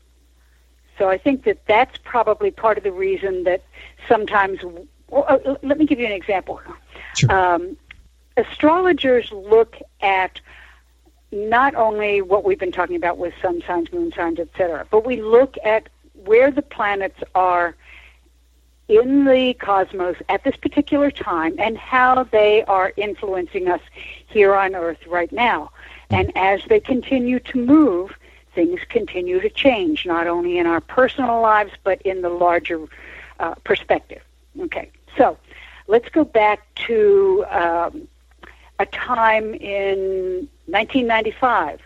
So 0.98 1.08
I 1.08 1.18
think 1.18 1.44
that 1.44 1.58
that's 1.66 1.98
probably 1.98 2.50
part 2.50 2.78
of 2.78 2.84
the 2.84 2.92
reason 2.92 3.44
that 3.44 3.62
sometimes. 4.08 4.60
Well, 5.08 5.24
uh, 5.28 5.56
let 5.62 5.78
me 5.78 5.86
give 5.86 6.00
you 6.00 6.06
an 6.06 6.12
example. 6.12 6.60
Sure. 7.16 7.32
Um, 7.32 7.76
astrologers 8.36 9.30
look 9.32 9.76
at 10.00 10.40
not 11.32 11.74
only 11.74 12.22
what 12.22 12.44
we've 12.44 12.58
been 12.58 12.72
talking 12.72 12.96
about 12.96 13.18
with 13.18 13.34
sun 13.42 13.62
signs, 13.66 13.92
moon 13.92 14.12
signs, 14.12 14.38
etc., 14.38 14.86
but 14.90 15.04
we 15.04 15.20
look 15.22 15.56
at 15.64 15.88
where 16.24 16.50
the 16.50 16.62
planets 16.62 17.20
are 17.34 17.74
in 18.88 19.24
the 19.24 19.54
cosmos 19.54 20.16
at 20.28 20.44
this 20.44 20.56
particular 20.56 21.10
time 21.10 21.54
and 21.58 21.76
how 21.76 22.22
they 22.24 22.62
are 22.64 22.92
influencing 22.96 23.68
us 23.68 23.80
here 24.28 24.54
on 24.54 24.74
Earth 24.74 25.04
right 25.06 25.32
now. 25.32 25.70
And 26.10 26.32
as 26.36 26.60
they 26.68 26.80
continue 26.80 27.40
to 27.40 27.58
move, 27.58 28.16
things 28.54 28.80
continue 28.88 29.40
to 29.40 29.50
change, 29.50 30.06
not 30.06 30.26
only 30.26 30.58
in 30.58 30.66
our 30.66 30.80
personal 30.80 31.40
lives, 31.40 31.72
but 31.84 32.00
in 32.02 32.22
the 32.22 32.28
larger 32.28 32.86
uh, 33.40 33.54
perspective. 33.64 34.22
Okay, 34.60 34.90
so 35.16 35.36
let's 35.88 36.08
go 36.08 36.24
back 36.24 36.66
to 36.86 37.44
um, 37.50 38.08
a 38.78 38.86
time 38.86 39.54
in 39.54 40.48
1995 40.66 41.80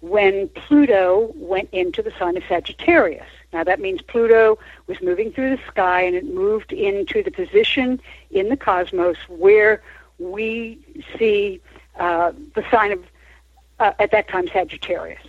when 0.00 0.48
Pluto 0.48 1.32
went 1.36 1.68
into 1.72 2.02
the 2.02 2.12
sign 2.18 2.36
of 2.36 2.42
Sagittarius. 2.48 3.26
Now 3.52 3.64
that 3.64 3.80
means 3.80 4.02
Pluto 4.02 4.58
was 4.86 5.00
moving 5.00 5.32
through 5.32 5.56
the 5.56 5.62
sky 5.68 6.02
and 6.02 6.14
it 6.14 6.26
moved 6.26 6.72
into 6.72 7.22
the 7.22 7.30
position 7.30 8.00
in 8.30 8.48
the 8.48 8.56
cosmos 8.56 9.16
where 9.28 9.82
we 10.18 10.78
see 11.18 11.60
uh, 11.98 12.32
the 12.54 12.64
sign 12.70 12.92
of, 12.92 13.02
uh, 13.78 13.92
at 13.98 14.10
that 14.10 14.28
time, 14.28 14.48
Sagittarius. 14.48 15.22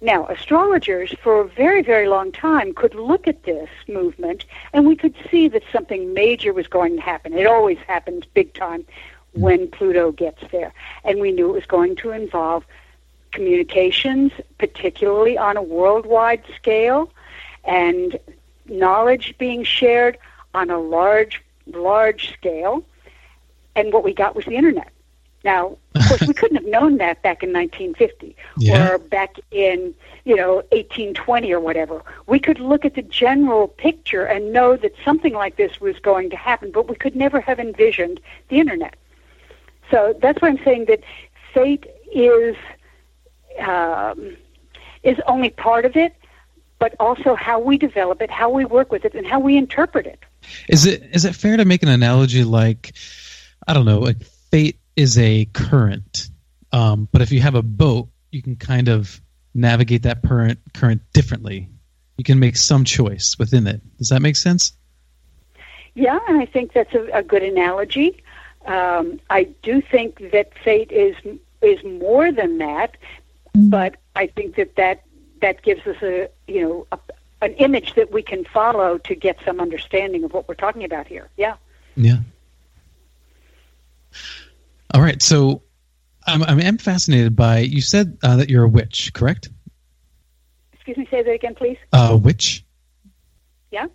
Now, 0.00 0.26
astrologers 0.26 1.14
for 1.22 1.40
a 1.40 1.48
very, 1.48 1.82
very 1.82 2.08
long 2.08 2.30
time 2.30 2.74
could 2.74 2.94
look 2.94 3.26
at 3.26 3.44
this 3.44 3.70
movement 3.88 4.44
and 4.72 4.86
we 4.86 4.96
could 4.96 5.14
see 5.30 5.48
that 5.48 5.62
something 5.72 6.12
major 6.12 6.52
was 6.52 6.66
going 6.66 6.96
to 6.96 7.02
happen. 7.02 7.32
It 7.32 7.46
always 7.46 7.78
happens 7.78 8.24
big 8.34 8.52
time 8.52 8.84
when 9.32 9.70
Pluto 9.70 10.12
gets 10.12 10.42
there. 10.52 10.74
And 11.04 11.20
we 11.20 11.32
knew 11.32 11.48
it 11.48 11.54
was 11.54 11.66
going 11.66 11.96
to 11.96 12.10
involve 12.10 12.64
communications, 13.32 14.32
particularly 14.58 15.38
on 15.38 15.56
a 15.56 15.62
worldwide 15.62 16.44
scale, 16.54 17.10
and 17.64 18.18
knowledge 18.66 19.34
being 19.38 19.64
shared 19.64 20.18
on 20.52 20.70
a 20.70 20.78
large, 20.78 21.42
large 21.66 22.32
scale. 22.32 22.84
And 23.74 23.92
what 23.92 24.04
we 24.04 24.12
got 24.12 24.36
was 24.36 24.44
the 24.44 24.56
internet. 24.56 24.92
Now, 25.44 25.76
of 25.94 26.08
course, 26.08 26.22
we 26.26 26.34
couldn't 26.34 26.56
have 26.56 26.66
known 26.66 26.96
that 26.98 27.22
back 27.22 27.42
in 27.42 27.52
1950 27.52 28.34
Yeah. 28.58 28.92
or 28.94 28.98
back 28.98 29.36
in, 29.50 29.94
you 30.24 30.34
know, 30.34 30.56
1820 30.72 31.52
or 31.52 31.60
whatever. 31.60 32.02
We 32.26 32.38
could 32.38 32.58
look 32.58 32.84
at 32.84 32.94
the 32.94 33.02
general 33.02 33.68
picture 33.68 34.24
and 34.24 34.52
know 34.52 34.76
that 34.76 34.92
something 35.04 35.34
like 35.34 35.56
this 35.56 35.80
was 35.80 35.98
going 36.00 36.30
to 36.30 36.36
happen, 36.36 36.70
but 36.72 36.88
we 36.88 36.96
could 36.96 37.14
never 37.14 37.40
have 37.40 37.60
envisioned 37.60 38.20
the 38.48 38.58
internet. 38.58 38.96
So 39.90 40.14
that's 40.20 40.40
why 40.40 40.48
I'm 40.48 40.64
saying 40.64 40.86
that 40.86 41.00
fate 41.52 41.86
is 42.12 42.56
um, 43.60 44.36
is 45.02 45.18
only 45.26 45.50
part 45.50 45.84
of 45.84 45.94
it, 45.96 46.14
but 46.78 46.94
also 46.98 47.34
how 47.34 47.60
we 47.60 47.76
develop 47.76 48.22
it, 48.22 48.30
how 48.30 48.48
we 48.48 48.64
work 48.64 48.90
with 48.90 49.04
it, 49.04 49.14
and 49.14 49.26
how 49.26 49.38
we 49.38 49.56
interpret 49.56 50.06
it. 50.06 50.18
Is 50.68 50.86
it 50.86 51.02
is 51.12 51.24
it 51.24 51.34
fair 51.34 51.56
to 51.58 51.64
make 51.64 51.82
an 51.82 51.88
analogy 51.90 52.44
like 52.44 52.94
I 53.68 53.74
don't 53.74 53.84
know, 53.84 53.98
like 53.98 54.22
fate 54.50 54.78
is 54.96 55.18
a 55.18 55.46
current, 55.46 56.28
um, 56.72 57.08
but 57.12 57.22
if 57.22 57.32
you 57.32 57.40
have 57.40 57.54
a 57.54 57.62
boat, 57.62 58.08
you 58.30 58.42
can 58.42 58.56
kind 58.56 58.88
of 58.88 59.20
navigate 59.54 60.02
that 60.02 60.22
current 60.22 60.58
current 60.72 61.02
differently. 61.12 61.68
You 62.16 62.24
can 62.24 62.38
make 62.38 62.56
some 62.56 62.84
choice 62.84 63.36
within 63.38 63.66
it. 63.66 63.80
Does 63.98 64.08
that 64.08 64.22
make 64.22 64.36
sense? 64.36 64.72
Yeah, 65.94 66.18
and 66.28 66.40
I 66.40 66.46
think 66.46 66.72
that's 66.72 66.94
a, 66.94 67.08
a 67.12 67.22
good 67.22 67.42
analogy. 67.42 68.22
Um, 68.66 69.20
I 69.30 69.44
do 69.62 69.80
think 69.80 70.30
that 70.32 70.52
fate 70.64 70.90
is 70.90 71.16
is 71.62 71.82
more 71.84 72.32
than 72.32 72.58
that, 72.58 72.96
but 73.54 73.96
I 74.16 74.26
think 74.26 74.56
that 74.56 74.76
that 74.76 75.02
that 75.40 75.62
gives 75.62 75.86
us 75.86 75.96
a 76.02 76.28
you 76.46 76.62
know 76.62 76.86
a, 76.92 76.98
an 77.42 77.54
image 77.54 77.94
that 77.94 78.10
we 78.10 78.22
can 78.22 78.44
follow 78.44 78.98
to 78.98 79.14
get 79.14 79.38
some 79.44 79.60
understanding 79.60 80.24
of 80.24 80.32
what 80.32 80.48
we're 80.48 80.54
talking 80.54 80.84
about 80.84 81.06
here. 81.06 81.28
Yeah. 81.36 81.56
Yeah. 81.96 82.18
All 84.92 85.00
right. 85.00 85.20
So 85.22 85.62
I'm 86.26 86.42
I'm 86.42 86.60
am 86.60 86.78
fascinated 86.78 87.36
by 87.36 87.58
you 87.60 87.80
said 87.80 88.18
uh, 88.22 88.36
that 88.36 88.50
you're 88.50 88.64
a 88.64 88.68
witch, 88.68 89.12
correct? 89.14 89.50
Excuse 90.72 90.96
me. 90.96 91.08
Say 91.10 91.22
that 91.22 91.30
again, 91.30 91.54
please. 91.54 91.78
A 91.92 92.16
witch. 92.16 92.64
Yeah. 93.70 93.86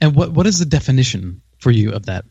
And 0.00 0.14
what 0.14 0.32
what 0.32 0.46
is 0.46 0.58
the 0.58 0.66
definition 0.66 1.40
for 1.58 1.70
you 1.70 1.92
of 1.92 2.06
that? 2.06 2.24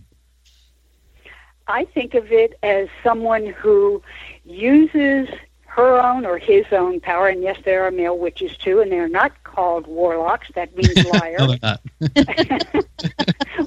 I 1.68 1.86
think 1.86 2.14
of 2.14 2.32
it 2.32 2.58
as 2.62 2.90
someone 3.04 3.46
who 3.46 4.02
uses 4.44 5.30
her 5.76 6.00
own 6.00 6.26
or 6.26 6.38
his 6.38 6.66
own 6.72 7.00
power, 7.00 7.28
and 7.28 7.42
yes, 7.42 7.58
there 7.66 7.84
are 7.84 7.92
male 7.92 8.18
witches 8.18 8.56
too, 8.58 8.80
and 8.80 8.92
they're 8.92 9.10
not 9.10 9.44
called 9.44 9.88
warlocks. 9.88 10.48
That 10.54 10.76
means 10.76 11.04
liar. 11.14 11.38
No, 11.40 11.48
they're 11.48 11.60
not. 11.64 12.86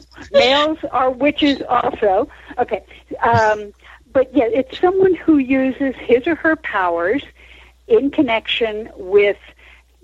Males 0.33 0.79
are 0.93 1.11
witches 1.11 1.63
also. 1.69 2.29
Okay. 2.59 2.85
Um, 3.23 3.73
but 4.17 4.35
yeah, 4.35 4.49
it's 4.51 4.81
someone 4.81 5.15
who 5.15 5.37
uses 5.37 5.95
his 5.97 6.27
or 6.27 6.37
her 6.37 6.57
powers 6.57 7.23
in 7.87 8.11
connection 8.11 8.89
with 8.97 9.37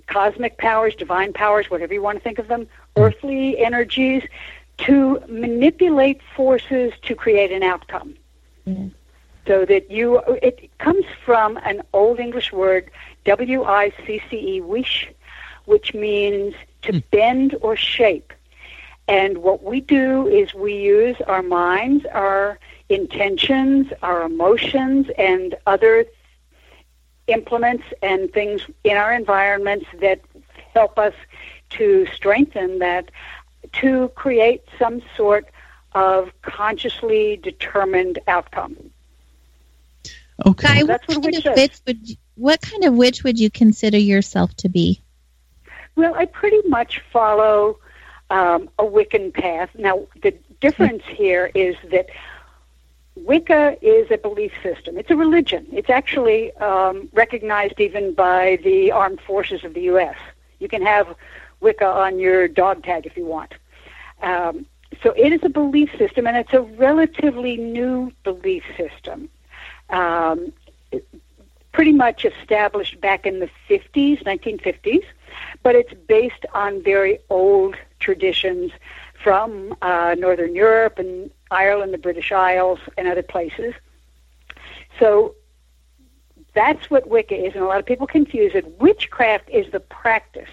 cosmic 0.06 0.58
powers, 0.58 0.94
divine 0.94 1.32
powers, 1.32 1.70
whatever 1.70 1.94
you 1.94 2.02
want 2.02 2.18
to 2.18 2.22
think 2.22 2.38
of 2.38 2.46
them, 2.46 2.68
hmm. 2.94 3.02
earthly 3.04 3.56
energies, 3.56 4.22
to 4.76 5.18
manipulate 5.30 6.20
forces 6.36 6.92
to 7.04 7.14
create 7.14 7.52
an 7.52 7.62
outcome. 7.62 8.14
Yeah. 8.66 8.88
So 9.46 9.64
that 9.64 9.90
you, 9.90 10.20
it 10.42 10.70
comes 10.76 11.06
from 11.24 11.56
an 11.64 11.80
Old 11.94 12.20
English 12.20 12.52
word, 12.52 12.90
W 13.24 13.64
I 13.64 13.94
C 14.04 14.20
C 14.28 14.56
E, 14.56 14.60
wish, 14.60 15.08
which 15.64 15.94
means 15.94 16.54
to 16.82 16.92
hmm. 16.92 16.98
bend 17.10 17.56
or 17.62 17.76
shape. 17.76 18.34
And 19.08 19.38
what 19.38 19.62
we 19.62 19.80
do 19.80 20.28
is 20.28 20.52
we 20.52 20.74
use 20.74 21.16
our 21.26 21.42
minds, 21.42 22.04
our 22.12 22.58
intentions, 22.88 23.88
our 24.02 24.22
emotions, 24.22 25.08
and 25.18 25.54
other 25.66 26.06
implements 27.26 27.84
and 28.02 28.32
things 28.32 28.62
in 28.84 28.96
our 28.96 29.12
environments 29.12 29.86
that 30.00 30.20
help 30.74 30.98
us 30.98 31.14
to 31.70 32.06
strengthen 32.14 32.78
that 32.80 33.10
to 33.72 34.08
create 34.14 34.62
some 34.78 35.00
sort 35.16 35.46
of 35.92 36.30
consciously 36.42 37.36
determined 37.36 38.18
outcome. 38.26 38.76
Okay. 40.44 40.66
Guy, 40.66 40.82
That's 40.84 41.06
what, 41.06 41.18
what 41.18 41.22
kind 41.22 41.24
witch 41.24 41.36
of 41.36 41.44
does. 41.44 41.56
witch 41.56 41.80
would 41.86 42.08
you, 42.08 42.16
what 42.34 42.60
kind 42.60 42.84
of 42.84 42.94
witch 42.94 43.22
would 43.22 43.38
you 43.38 43.50
consider 43.50 43.98
yourself 43.98 44.54
to 44.56 44.68
be? 44.68 45.00
Well, 45.94 46.14
I 46.14 46.24
pretty 46.24 46.66
much 46.68 47.02
follow 47.12 47.78
um, 48.30 48.70
a 48.78 48.84
Wiccan 48.84 49.32
path. 49.32 49.70
Now, 49.76 50.06
the 50.22 50.34
difference 50.60 51.02
here 51.06 51.50
is 51.54 51.76
that 51.90 52.06
Wicca 53.24 53.76
is 53.82 54.10
a 54.10 54.18
belief 54.18 54.52
system. 54.62 54.98
It's 54.98 55.10
a 55.10 55.16
religion. 55.16 55.66
It's 55.72 55.90
actually 55.90 56.52
um, 56.56 57.08
recognized 57.12 57.78
even 57.78 58.14
by 58.14 58.58
the 58.64 58.92
armed 58.92 59.20
forces 59.20 59.64
of 59.64 59.74
the 59.74 59.82
U.S. 59.82 60.16
You 60.58 60.68
can 60.68 60.82
have 60.82 61.14
Wicca 61.60 61.86
on 61.86 62.18
your 62.18 62.48
dog 62.48 62.82
tag 62.82 63.06
if 63.06 63.16
you 63.16 63.24
want. 63.24 63.54
Um, 64.22 64.66
so 65.02 65.12
it 65.16 65.32
is 65.32 65.40
a 65.42 65.48
belief 65.48 65.90
system, 65.98 66.26
and 66.26 66.36
it's 66.36 66.52
a 66.52 66.60
relatively 66.60 67.56
new 67.56 68.12
belief 68.24 68.64
system. 68.76 69.28
Um, 69.90 70.52
pretty 71.72 71.92
much 71.92 72.24
established 72.24 73.00
back 73.00 73.26
in 73.26 73.40
the 73.40 73.50
50s, 73.68 74.22
1950s, 74.24 75.04
but 75.62 75.74
it's 75.74 75.94
based 76.06 76.44
on 76.54 76.82
very 76.82 77.18
old 77.30 77.76
traditions 77.98 78.72
from 79.22 79.74
uh, 79.80 80.14
Northern 80.18 80.54
Europe 80.54 80.98
and 80.98 81.30
Ireland, 81.52 81.92
the 81.92 81.98
British 81.98 82.32
Isles, 82.32 82.80
and 82.96 83.06
other 83.06 83.22
places. 83.22 83.74
So 84.98 85.34
that's 86.54 86.90
what 86.90 87.08
Wicca 87.08 87.34
is, 87.34 87.54
and 87.54 87.62
a 87.62 87.66
lot 87.66 87.78
of 87.78 87.86
people 87.86 88.06
confuse 88.06 88.54
it. 88.54 88.80
Witchcraft 88.80 89.48
is 89.50 89.70
the 89.72 89.80
practice 89.80 90.50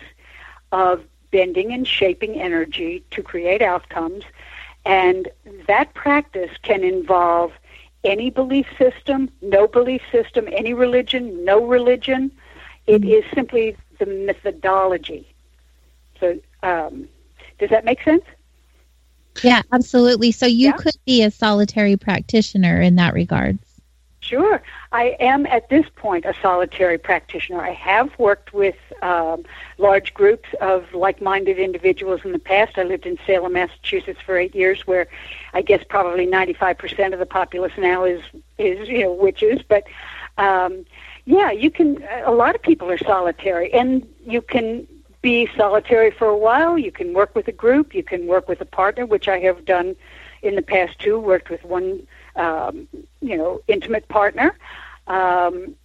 of 0.72 1.04
bending 1.32 1.72
and 1.72 1.88
shaping 1.88 2.40
energy 2.40 3.04
to 3.12 3.24
create 3.24 3.62
outcomes, 3.62 4.24
and 4.86 5.30
that 5.68 5.94
practice 5.94 6.52
can 6.62 6.84
involve 6.84 7.52
any 8.04 8.30
belief 8.30 8.66
system, 8.78 9.30
no 9.42 9.68
belief 9.68 10.02
system, 10.12 10.48
any 10.52 10.74
religion, 10.74 11.44
no 11.44 11.66
religion. 11.66 12.32
It 12.88 13.04
is 13.04 13.24
simply 13.34 13.76
the 14.00 14.06
methodology. 14.06 15.28
So, 16.20 16.40
um, 16.64 17.08
does 17.60 17.70
that 17.70 17.84
make 17.86 18.02
sense? 18.04 18.24
Yeah, 19.44 19.62
absolutely. 19.72 20.32
So 20.32 20.46
you 20.46 20.68
Yeah. 20.68 20.74
could 20.74 20.96
be 21.06 21.24
a 21.24 21.32
solitary 21.32 21.98
practitioner 21.98 22.80
in 22.82 22.96
that 22.96 23.14
regard. 23.14 23.58
Sure. 24.22 24.62
I 24.92 25.16
am 25.20 25.46
at 25.48 25.70
this 25.70 25.86
point 25.96 26.26
a 26.26 26.36
solitary 26.42 26.98
practitioner. 26.98 27.62
I 27.62 27.72
have 27.72 28.12
worked 28.20 28.54
with 28.54 28.76
um, 29.02 29.44
large 29.78 30.14
groups 30.14 30.50
of 30.62 30.94
like 30.94 31.22
minded 31.22 31.58
individuals 31.58 32.22
in 32.24 32.32
the 32.34 32.40
past. 32.40 32.78
I 32.78 32.84
lived 32.84 33.06
in 33.08 33.18
Salem, 33.26 33.54
Massachusetts 33.54 34.20
for 34.24 34.38
eight 34.38 34.54
years, 34.54 34.86
where 34.86 35.08
I 35.54 35.62
guess 35.62 35.84
probably 35.88 36.28
95% 36.28 37.14
of 37.14 37.20
the 37.20 37.26
populace 37.26 37.74
now 37.78 38.04
is, 38.04 38.22
is 38.58 38.88
you 38.88 39.04
know, 39.04 39.14
witches. 39.14 39.62
But 39.68 39.86
um, 40.38 40.86
yeah, 41.26 41.50
you 41.52 41.72
can, 41.72 42.04
a 42.24 42.32
lot 42.32 42.54
of 42.56 42.62
people 42.62 42.90
are 42.92 42.98
solitary, 43.00 43.74
and 43.74 44.08
you 44.26 44.42
can 44.42 44.88
be 45.22 45.50
solitary 45.58 46.12
for 46.12 46.28
a 46.28 46.38
while. 46.38 46.78
You 46.78 46.92
can 46.92 47.14
work 47.14 47.36
with 47.36 47.48
a 47.48 47.52
group, 47.52 47.94
you 47.94 48.04
can 48.04 48.28
work 48.28 48.48
with 48.48 48.62
a 48.62 48.66
partner, 48.66 49.06
which 49.06 49.28
I 49.28 49.40
have 49.40 49.66
done 49.66 49.96
in 50.42 50.56
the 50.56 50.62
past 50.62 51.00
too, 51.00 51.20
worked 51.20 51.50
with 51.50 51.64
one 51.64 52.08
um, 52.36 52.88
you 53.22 53.38
know, 53.38 53.62
intimate 53.68 54.08
partner. 54.08 54.58
Um, 55.08 55.76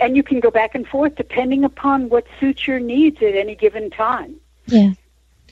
and 0.00 0.16
you 0.16 0.22
can 0.22 0.40
go 0.40 0.50
back 0.50 0.74
and 0.74 0.86
forth 0.86 1.14
depending 1.14 1.64
upon 1.64 2.08
what 2.08 2.26
suits 2.40 2.66
your 2.66 2.80
needs 2.80 3.18
at 3.22 3.34
any 3.34 3.54
given 3.54 3.90
time. 3.90 4.36
Yeah. 4.66 4.92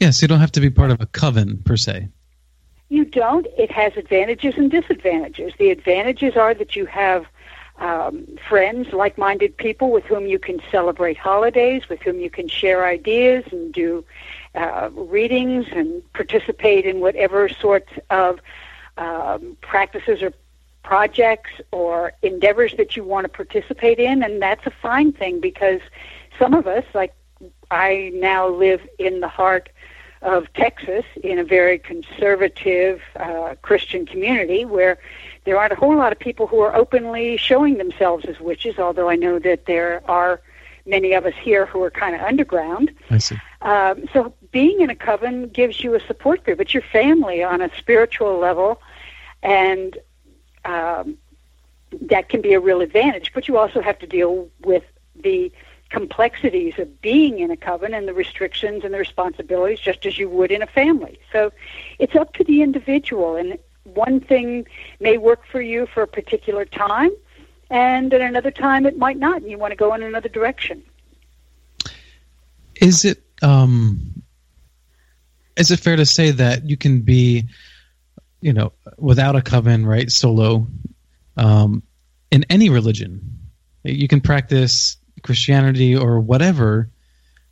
Yeah, 0.00 0.10
so 0.10 0.24
you 0.24 0.28
don't 0.28 0.40
have 0.40 0.52
to 0.52 0.60
be 0.60 0.70
part 0.70 0.90
of 0.90 1.00
a 1.00 1.06
coven 1.06 1.60
per 1.64 1.76
se. 1.76 2.08
You 2.88 3.04
don't. 3.04 3.46
It 3.58 3.70
has 3.70 3.92
advantages 3.96 4.54
and 4.56 4.70
disadvantages. 4.70 5.52
The 5.58 5.70
advantages 5.70 6.36
are 6.36 6.54
that 6.54 6.76
you 6.76 6.86
have 6.86 7.26
um, 7.78 8.26
friends, 8.48 8.92
like 8.92 9.16
minded 9.18 9.56
people 9.56 9.90
with 9.90 10.04
whom 10.04 10.26
you 10.26 10.38
can 10.38 10.60
celebrate 10.70 11.16
holidays, 11.16 11.88
with 11.88 12.00
whom 12.02 12.18
you 12.18 12.30
can 12.30 12.48
share 12.48 12.84
ideas 12.84 13.44
and 13.52 13.72
do 13.72 14.04
uh, 14.54 14.90
readings 14.92 15.66
and 15.72 16.02
participate 16.12 16.84
in 16.84 17.00
whatever 17.00 17.48
sorts 17.48 17.92
of 18.10 18.40
um, 18.96 19.56
practices 19.60 20.22
or 20.22 20.32
projects 20.82 21.50
or 21.70 22.12
endeavors 22.22 22.74
that 22.78 22.96
you 22.96 23.04
want 23.04 23.24
to 23.24 23.28
participate 23.28 23.98
in. 23.98 24.22
And 24.22 24.42
that's 24.42 24.66
a 24.66 24.70
fine 24.70 25.12
thing 25.12 25.40
because 25.40 25.80
some 26.38 26.54
of 26.54 26.66
us, 26.66 26.84
like 26.94 27.14
I 27.70 28.10
now 28.14 28.48
live 28.48 28.80
in 28.98 29.20
the 29.20 29.28
heart 29.28 29.68
of 30.22 30.52
Texas 30.54 31.04
in 31.22 31.38
a 31.38 31.44
very 31.44 31.78
conservative 31.78 33.00
uh, 33.16 33.54
Christian 33.62 34.04
community 34.04 34.64
where 34.64 34.98
there 35.48 35.58
aren't 35.58 35.72
a 35.72 35.76
whole 35.76 35.96
lot 35.96 36.12
of 36.12 36.18
people 36.18 36.46
who 36.46 36.60
are 36.60 36.76
openly 36.76 37.38
showing 37.38 37.78
themselves 37.78 38.26
as 38.26 38.38
witches, 38.38 38.78
although 38.78 39.08
I 39.08 39.16
know 39.16 39.38
that 39.38 39.64
there 39.64 40.02
are 40.04 40.42
many 40.84 41.14
of 41.14 41.24
us 41.24 41.32
here 41.40 41.64
who 41.64 41.82
are 41.82 41.90
kind 41.90 42.14
of 42.14 42.20
underground. 42.20 42.92
I 43.08 43.16
see. 43.16 43.36
Um, 43.62 44.04
so 44.12 44.34
being 44.52 44.82
in 44.82 44.90
a 44.90 44.94
coven 44.94 45.48
gives 45.48 45.82
you 45.82 45.94
a 45.94 46.00
support 46.00 46.44
group. 46.44 46.60
It's 46.60 46.74
your 46.74 46.82
family 46.82 47.42
on 47.42 47.62
a 47.62 47.70
spiritual 47.78 48.38
level, 48.38 48.82
and 49.42 49.96
um, 50.66 51.16
that 52.02 52.28
can 52.28 52.42
be 52.42 52.52
a 52.52 52.60
real 52.60 52.82
advantage. 52.82 53.32
But 53.32 53.48
you 53.48 53.56
also 53.56 53.80
have 53.80 53.98
to 54.00 54.06
deal 54.06 54.50
with 54.60 54.84
the 55.16 55.50
complexities 55.88 56.74
of 56.78 57.00
being 57.00 57.38
in 57.38 57.50
a 57.50 57.56
coven 57.56 57.94
and 57.94 58.06
the 58.06 58.12
restrictions 58.12 58.84
and 58.84 58.92
the 58.92 58.98
responsibilities 58.98 59.80
just 59.80 60.04
as 60.04 60.18
you 60.18 60.28
would 60.28 60.50
in 60.50 60.60
a 60.60 60.66
family. 60.66 61.18
So 61.32 61.50
it's 61.98 62.14
up 62.14 62.34
to 62.34 62.44
the 62.44 62.60
individual 62.60 63.36
and 63.36 63.58
one 63.94 64.20
thing 64.20 64.66
may 65.00 65.18
work 65.18 65.40
for 65.50 65.60
you 65.60 65.86
for 65.86 66.02
a 66.02 66.06
particular 66.06 66.64
time 66.64 67.10
and 67.70 68.12
at 68.12 68.20
another 68.20 68.50
time 68.50 68.86
it 68.86 68.96
might 68.96 69.18
not 69.18 69.42
and 69.42 69.50
you 69.50 69.58
want 69.58 69.72
to 69.72 69.76
go 69.76 69.94
in 69.94 70.02
another 70.02 70.28
direction. 70.28 70.82
Is 72.76 73.04
it 73.04 73.22
um 73.42 74.22
is 75.56 75.70
it 75.70 75.80
fair 75.80 75.96
to 75.96 76.06
say 76.06 76.30
that 76.30 76.68
you 76.68 76.76
can 76.76 77.00
be 77.00 77.46
you 78.40 78.52
know 78.52 78.72
without 78.96 79.36
a 79.36 79.42
coven, 79.42 79.84
right, 79.84 80.10
solo 80.10 80.66
um 81.36 81.82
in 82.30 82.44
any 82.50 82.70
religion? 82.70 83.38
You 83.84 84.08
can 84.08 84.20
practice 84.20 84.96
Christianity 85.22 85.96
or 85.96 86.20
whatever 86.20 86.90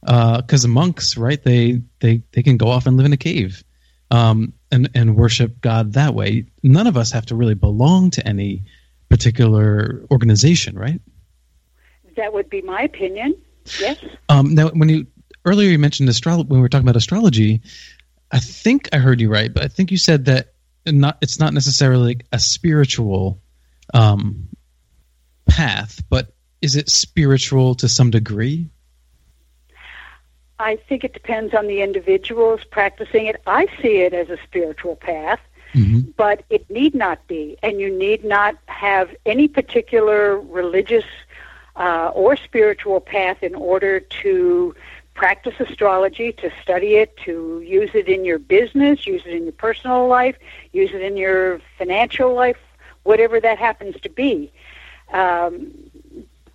because 0.01 0.63
the 0.63 0.69
monks, 0.69 1.17
right? 1.17 1.43
They 1.43 1.83
they 2.01 2.23
they 2.33 2.43
can 2.43 2.57
go 2.57 2.69
off 2.69 2.87
and 2.87 2.97
live 2.97 3.07
in 3.07 3.13
a 3.13 3.17
cave 3.17 3.65
um, 4.11 4.53
and 4.71 4.91
and 4.95 5.17
worship 5.17 5.61
God 5.61 5.95
that 5.95 6.15
way. 6.15 6.47
None 6.63 6.87
of 6.87 6.97
us 6.97 7.13
have 7.13 7.27
to 7.27 7.35
really 7.35 7.55
belong 7.55 8.11
to 8.13 8.27
any 8.27 8.65
particular 9.09 10.05
organization, 10.11 10.79
right? 10.79 11.01
That 12.17 12.33
would 12.33 12.49
be 12.49 12.63
my 12.63 12.83
opinion. 12.83 13.37
Yes. 13.81 13.99
Um, 14.29 14.55
now, 14.55 14.69
when 14.69 14.89
you 14.89 15.07
earlier 15.45 15.71
you 15.71 15.79
mentioned 15.79 16.09
astrology 16.09 16.49
when 16.49 16.59
we 16.59 16.63
were 16.63 16.69
talking 16.69 16.87
about 16.87 16.97
astrology, 16.97 17.63
I 18.31 18.41
think 18.41 18.89
I 18.93 18.99
heard 18.99 19.21
you 19.21 19.31
right, 19.31 19.53
but 19.53 19.63
I 19.63 19.69
think 19.69 19.91
you 19.91 19.99
said 19.99 20.27
that 20.27 20.55
not 20.87 21.19
it's 21.21 21.39
not 21.39 21.53
necessarily 21.53 22.21
a 22.33 22.39
spiritual 22.39 23.41
um, 23.95 24.49
path, 25.49 26.03
but 26.09 26.33
is 26.61 26.77
it 26.77 26.89
spiritual 26.89 27.75
to 27.77 27.89
some 27.89 28.11
degree? 28.11 28.71
I 30.59 30.77
think 30.77 31.05
it 31.05 31.13
depends 31.13 31.55
on 31.55 31.67
the 31.67 31.83
individuals 31.83 32.61
practicing 32.65 33.27
it. 33.27 33.41
I 33.47 33.67
see 33.83 33.99
it 33.99 34.13
as 34.15 34.29
a 34.31 34.39
spiritual 34.45 34.97
path, 34.97 35.41
Mm-hmm. 35.75 36.13
but 36.17 36.43
it 36.49 36.71
need 36.71 36.95
not 36.95 37.27
be. 37.27 37.59
And 37.63 37.81
you 37.81 37.91
need 37.91 38.25
not 38.25 38.57
have 38.67 39.15
any 39.27 39.47
particular 39.47 40.39
religious 40.39 41.05
uh, 41.75 42.13
or 42.15 42.37
spiritual 42.37 43.01
path 43.01 43.43
in 43.43 43.55
order 43.55 44.01
to 44.01 44.75
practice 45.13 45.55
astrology, 45.59 46.33
to 46.33 46.51
study 46.63 46.97
it, 46.97 47.17
to 47.25 47.61
use 47.61 47.91
it 47.95 48.09
in 48.09 48.25
your 48.25 48.39
business, 48.39 49.07
use 49.07 49.23
it 49.27 49.35
in 49.35 49.43
your 49.43 49.53
personal 49.53 50.07
life, 50.07 50.37
use 50.73 50.93
it 50.95 51.03
in 51.03 51.17
your 51.17 51.61
financial 51.77 52.33
life, 52.35 52.59
whatever 53.03 53.41
that 53.41 53.59
happens 53.59 54.01
to 54.03 54.09
be. 54.09 54.53
Um, 55.13 55.86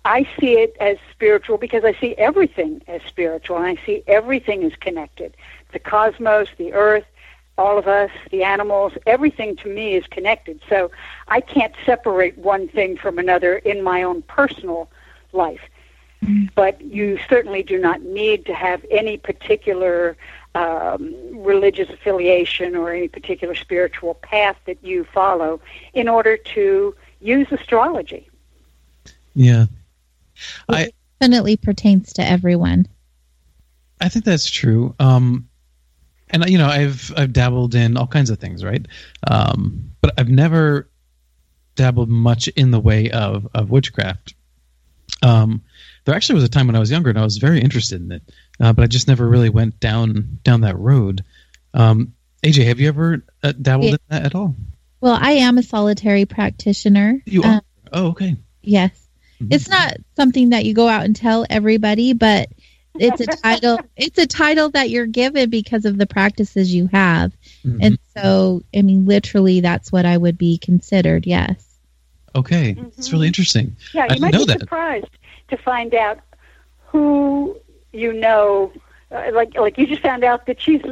I 0.04 0.28
see 0.40 0.54
it 0.58 0.76
as 0.80 0.96
spiritual 1.12 1.58
because 1.58 1.84
I 1.84 1.94
see 1.94 2.14
everything 2.16 2.82
as 2.88 3.02
spiritual, 3.06 3.56
and 3.56 3.66
I 3.66 3.76
see 3.86 4.02
everything 4.06 4.62
is 4.62 4.74
connected. 4.76 5.36
The 5.72 5.78
cosmos, 5.78 6.48
the 6.58 6.72
earth, 6.72 7.04
all 7.56 7.78
of 7.78 7.86
us, 7.86 8.10
the 8.30 8.42
animals, 8.42 8.94
everything 9.06 9.56
to 9.56 9.68
me 9.68 9.94
is 9.94 10.06
connected. 10.06 10.60
So 10.68 10.90
I 11.28 11.40
can't 11.40 11.74
separate 11.86 12.36
one 12.38 12.66
thing 12.68 12.96
from 12.96 13.18
another 13.18 13.58
in 13.58 13.82
my 13.82 14.02
own 14.02 14.22
personal 14.22 14.90
life. 15.32 15.60
But 16.54 16.80
you 16.80 17.18
certainly 17.28 17.64
do 17.64 17.78
not 17.78 18.02
need 18.02 18.46
to 18.46 18.54
have 18.54 18.84
any 18.90 19.16
particular 19.16 20.16
um, 20.54 21.14
religious 21.32 21.90
affiliation 21.90 22.76
or 22.76 22.92
any 22.92 23.08
particular 23.08 23.54
spiritual 23.56 24.14
path 24.14 24.56
that 24.66 24.78
you 24.84 25.04
follow 25.04 25.60
in 25.94 26.08
order 26.08 26.36
to 26.36 26.94
use 27.20 27.48
astrology. 27.50 28.28
Yeah. 29.34 29.66
I 30.68 30.90
definitely 31.20 31.56
pertains 31.56 32.14
to 32.14 32.26
everyone. 32.26 32.86
I 34.00 34.08
think 34.08 34.24
that's 34.24 34.50
true. 34.50 34.94
Um, 34.98 35.48
and 36.30 36.48
you 36.48 36.58
know, 36.58 36.66
I've 36.66 37.12
I've 37.16 37.32
dabbled 37.32 37.74
in 37.74 37.96
all 37.96 38.06
kinds 38.06 38.30
of 38.30 38.38
things, 38.38 38.64
right? 38.64 38.84
Um, 39.26 39.92
but 40.00 40.14
I've 40.18 40.28
never 40.28 40.88
dabbled 41.74 42.08
much 42.08 42.48
in 42.48 42.70
the 42.70 42.80
way 42.80 43.10
of 43.10 43.48
of 43.54 43.70
witchcraft. 43.70 44.34
Um, 45.22 45.62
there 46.04 46.14
actually 46.14 46.36
was 46.36 46.44
a 46.44 46.48
time 46.48 46.66
when 46.66 46.74
I 46.74 46.80
was 46.80 46.90
younger 46.90 47.10
and 47.10 47.18
I 47.18 47.22
was 47.22 47.36
very 47.36 47.60
interested 47.60 48.00
in 48.00 48.10
it, 48.12 48.22
uh, 48.58 48.72
but 48.72 48.82
I 48.82 48.86
just 48.86 49.06
never 49.06 49.28
really 49.28 49.50
went 49.50 49.78
down 49.78 50.38
down 50.42 50.62
that 50.62 50.78
road. 50.78 51.24
Um, 51.74 52.14
AJ, 52.42 52.66
have 52.66 52.80
you 52.80 52.88
ever 52.88 53.24
uh, 53.42 53.52
dabbled 53.52 53.90
yeah. 53.90 53.92
in 53.92 53.98
that 54.08 54.26
at 54.26 54.34
all? 54.34 54.56
Well, 55.00 55.18
I 55.20 55.32
am 55.32 55.58
a 55.58 55.62
solitary 55.62 56.24
practitioner. 56.24 57.22
You 57.24 57.42
are? 57.42 57.54
Um, 57.54 57.60
oh, 57.92 58.06
okay. 58.08 58.36
Yes. 58.62 59.01
Mm-hmm. 59.42 59.52
It's 59.52 59.68
not 59.68 59.96
something 60.16 60.50
that 60.50 60.64
you 60.64 60.74
go 60.74 60.88
out 60.88 61.04
and 61.04 61.16
tell 61.16 61.44
everybody, 61.50 62.12
but 62.12 62.48
it's 62.94 63.20
a 63.20 63.26
title 63.42 63.78
it's 63.96 64.18
a 64.18 64.26
title 64.26 64.68
that 64.70 64.90
you're 64.90 65.06
given 65.06 65.50
because 65.50 65.84
of 65.84 65.98
the 65.98 66.06
practices 66.06 66.74
you 66.74 66.86
have. 66.88 67.32
Mm-hmm. 67.64 67.78
And 67.82 67.98
so, 68.16 68.62
I 68.74 68.82
mean, 68.82 69.06
literally 69.06 69.60
that's 69.60 69.90
what 69.90 70.06
I 70.06 70.16
would 70.16 70.38
be 70.38 70.58
considered, 70.58 71.26
yes. 71.26 71.78
Okay. 72.34 72.74
Mm-hmm. 72.74 72.86
It's 72.96 73.12
really 73.12 73.26
interesting. 73.26 73.76
Yeah, 73.92 74.12
you 74.12 74.20
might 74.20 74.32
be 74.32 74.44
that. 74.44 74.60
surprised 74.60 75.10
to 75.48 75.56
find 75.56 75.94
out 75.94 76.20
who 76.86 77.56
you 77.92 78.12
know 78.12 78.72
uh, 79.10 79.30
like 79.32 79.56
like 79.56 79.76
you 79.76 79.86
just 79.86 80.02
found 80.02 80.24
out 80.24 80.46
that 80.46 80.60
she's 80.60 80.82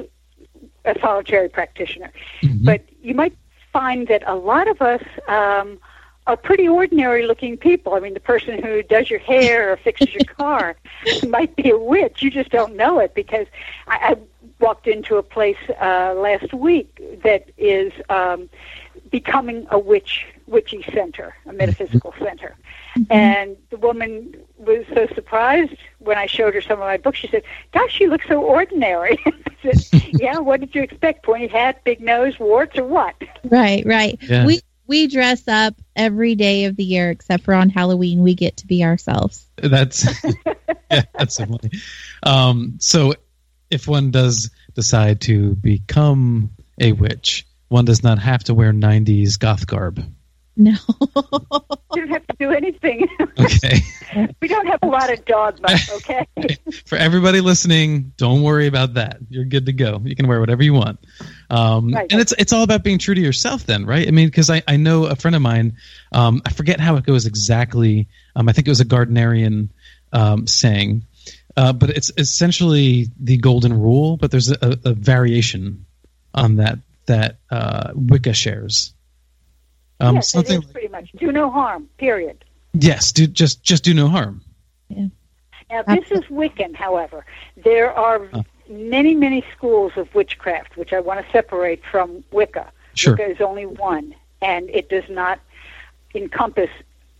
a 0.84 0.98
solitary 1.00 1.48
practitioner. 1.48 2.12
Mm-hmm. 2.42 2.64
But 2.64 2.82
you 3.02 3.14
might 3.14 3.36
find 3.72 4.08
that 4.08 4.22
a 4.26 4.34
lot 4.34 4.68
of 4.68 4.82
us 4.82 5.02
um, 5.28 5.78
are 6.26 6.36
pretty 6.36 6.68
ordinary 6.68 7.26
looking 7.26 7.56
people. 7.56 7.94
I 7.94 8.00
mean, 8.00 8.14
the 8.14 8.20
person 8.20 8.62
who 8.62 8.82
does 8.82 9.10
your 9.10 9.18
hair 9.18 9.72
or 9.72 9.76
fixes 9.76 10.12
your 10.12 10.24
car 10.36 10.76
might 11.28 11.56
be 11.56 11.70
a 11.70 11.78
witch. 11.78 12.22
You 12.22 12.30
just 12.30 12.50
don't 12.50 12.76
know 12.76 12.98
it 12.98 13.14
because 13.14 13.46
I, 13.86 14.14
I 14.14 14.16
walked 14.60 14.86
into 14.86 15.16
a 15.16 15.22
place 15.22 15.56
uh, 15.80 16.14
last 16.14 16.52
week 16.52 17.00
that 17.24 17.50
is 17.56 17.92
um, 18.08 18.48
becoming 19.10 19.66
a 19.70 19.78
witch 19.78 20.26
witchy 20.46 20.84
center, 20.92 21.34
a 21.46 21.52
metaphysical 21.52 22.12
center. 22.18 22.56
Mm-hmm. 22.96 23.12
And 23.12 23.56
the 23.70 23.76
woman 23.76 24.34
was 24.58 24.84
so 24.92 25.06
surprised 25.14 25.76
when 26.00 26.18
I 26.18 26.26
showed 26.26 26.54
her 26.54 26.60
some 26.60 26.72
of 26.72 26.80
my 26.80 26.96
books. 26.96 27.18
She 27.18 27.28
said, 27.28 27.44
"Gosh, 27.72 28.00
you 28.00 28.08
look 28.08 28.22
so 28.24 28.42
ordinary." 28.42 29.18
I 29.26 29.72
said, 29.72 30.02
"Yeah, 30.20 30.38
what 30.38 30.60
did 30.60 30.74
you 30.74 30.82
expect? 30.82 31.24
Pointy 31.24 31.46
hat, 31.46 31.82
big 31.84 32.00
nose, 32.00 32.38
warts, 32.38 32.76
or 32.76 32.84
what?" 32.84 33.14
Right, 33.44 33.84
right. 33.86 34.18
Yeah. 34.22 34.44
We 34.44 34.60
we 34.90 35.06
dress 35.06 35.46
up 35.46 35.74
every 35.94 36.34
day 36.34 36.64
of 36.64 36.74
the 36.74 36.82
year 36.82 37.10
except 37.10 37.44
for 37.44 37.54
on 37.54 37.70
Halloween. 37.70 38.22
We 38.22 38.34
get 38.34 38.56
to 38.56 38.66
be 38.66 38.82
ourselves. 38.82 39.46
That's 39.54 40.04
yeah, 40.90 41.02
that's 41.14 41.36
so 41.36 41.46
funny. 41.46 41.70
Um, 42.24 42.74
so, 42.80 43.14
if 43.70 43.86
one 43.86 44.10
does 44.10 44.50
decide 44.74 45.20
to 45.22 45.54
become 45.54 46.50
a 46.80 46.90
witch, 46.90 47.46
one 47.68 47.84
does 47.84 48.02
not 48.02 48.18
have 48.18 48.42
to 48.44 48.54
wear 48.54 48.72
'90s 48.72 49.38
goth 49.38 49.64
garb. 49.64 50.04
No. 50.60 50.74
you 51.94 52.02
don't 52.02 52.08
have 52.10 52.26
to 52.26 52.36
do 52.38 52.50
anything. 52.50 53.08
Okay. 53.38 53.80
we 54.42 54.46
don't 54.46 54.66
have 54.66 54.80
a 54.82 54.86
lot 54.86 55.10
of 55.10 55.24
dogma, 55.24 55.68
okay? 55.94 56.26
For 56.84 56.98
everybody 56.98 57.40
listening, 57.40 58.12
don't 58.18 58.42
worry 58.42 58.66
about 58.66 58.94
that. 58.94 59.20
You're 59.30 59.46
good 59.46 59.64
to 59.66 59.72
go. 59.72 60.02
You 60.04 60.14
can 60.14 60.28
wear 60.28 60.38
whatever 60.38 60.62
you 60.62 60.74
want. 60.74 61.00
Um, 61.48 61.94
right. 61.94 62.12
And 62.12 62.20
it's 62.20 62.34
it's 62.36 62.52
all 62.52 62.62
about 62.62 62.84
being 62.84 62.98
true 62.98 63.14
to 63.14 63.20
yourself 63.20 63.64
then, 63.64 63.86
right? 63.86 64.06
I 64.06 64.10
mean, 64.10 64.28
because 64.28 64.50
I, 64.50 64.62
I 64.68 64.76
know 64.76 65.06
a 65.06 65.16
friend 65.16 65.34
of 65.34 65.40
mine, 65.40 65.78
um, 66.12 66.42
I 66.44 66.52
forget 66.52 66.78
how 66.78 66.96
it 66.96 67.06
goes 67.06 67.24
exactly. 67.24 68.08
Um, 68.36 68.46
I 68.46 68.52
think 68.52 68.68
it 68.68 68.70
was 68.70 68.80
a 68.80 68.84
Gardnerian 68.84 69.70
um, 70.12 70.46
saying, 70.46 71.06
uh, 71.56 71.72
but 71.72 71.88
it's 71.88 72.12
essentially 72.18 73.08
the 73.18 73.38
golden 73.38 73.72
rule, 73.72 74.18
but 74.18 74.30
there's 74.30 74.50
a, 74.50 74.78
a 74.84 74.92
variation 74.92 75.86
on 76.34 76.56
that 76.56 76.80
that 77.06 77.38
uh, 77.50 77.92
Wicca 77.94 78.34
shares. 78.34 78.92
Um, 80.00 80.16
yes, 80.16 80.30
something 80.30 80.62
it 80.62 80.64
is 80.64 80.72
pretty 80.72 80.88
much 80.88 81.12
do 81.12 81.30
no 81.30 81.50
harm. 81.50 81.88
Period. 81.98 82.44
Yes, 82.72 83.12
do 83.12 83.26
just 83.26 83.62
just 83.62 83.84
do 83.84 83.94
no 83.94 84.08
harm. 84.08 84.42
Yeah. 84.88 85.06
Now 85.70 85.82
this 85.82 86.10
is 86.10 86.24
Wiccan, 86.24 86.74
however. 86.74 87.24
There 87.56 87.92
are 87.92 88.22
many 88.68 89.14
many 89.14 89.44
schools 89.56 89.92
of 89.96 90.12
witchcraft, 90.14 90.76
which 90.76 90.92
I 90.92 91.00
want 91.00 91.24
to 91.24 91.32
separate 91.32 91.82
from 91.90 92.24
Wicca. 92.30 92.70
Sure. 92.94 93.14
Wicca 93.14 93.30
is 93.30 93.40
only 93.40 93.66
one, 93.66 94.14
and 94.40 94.68
it 94.70 94.88
does 94.88 95.08
not 95.08 95.38
encompass 96.14 96.70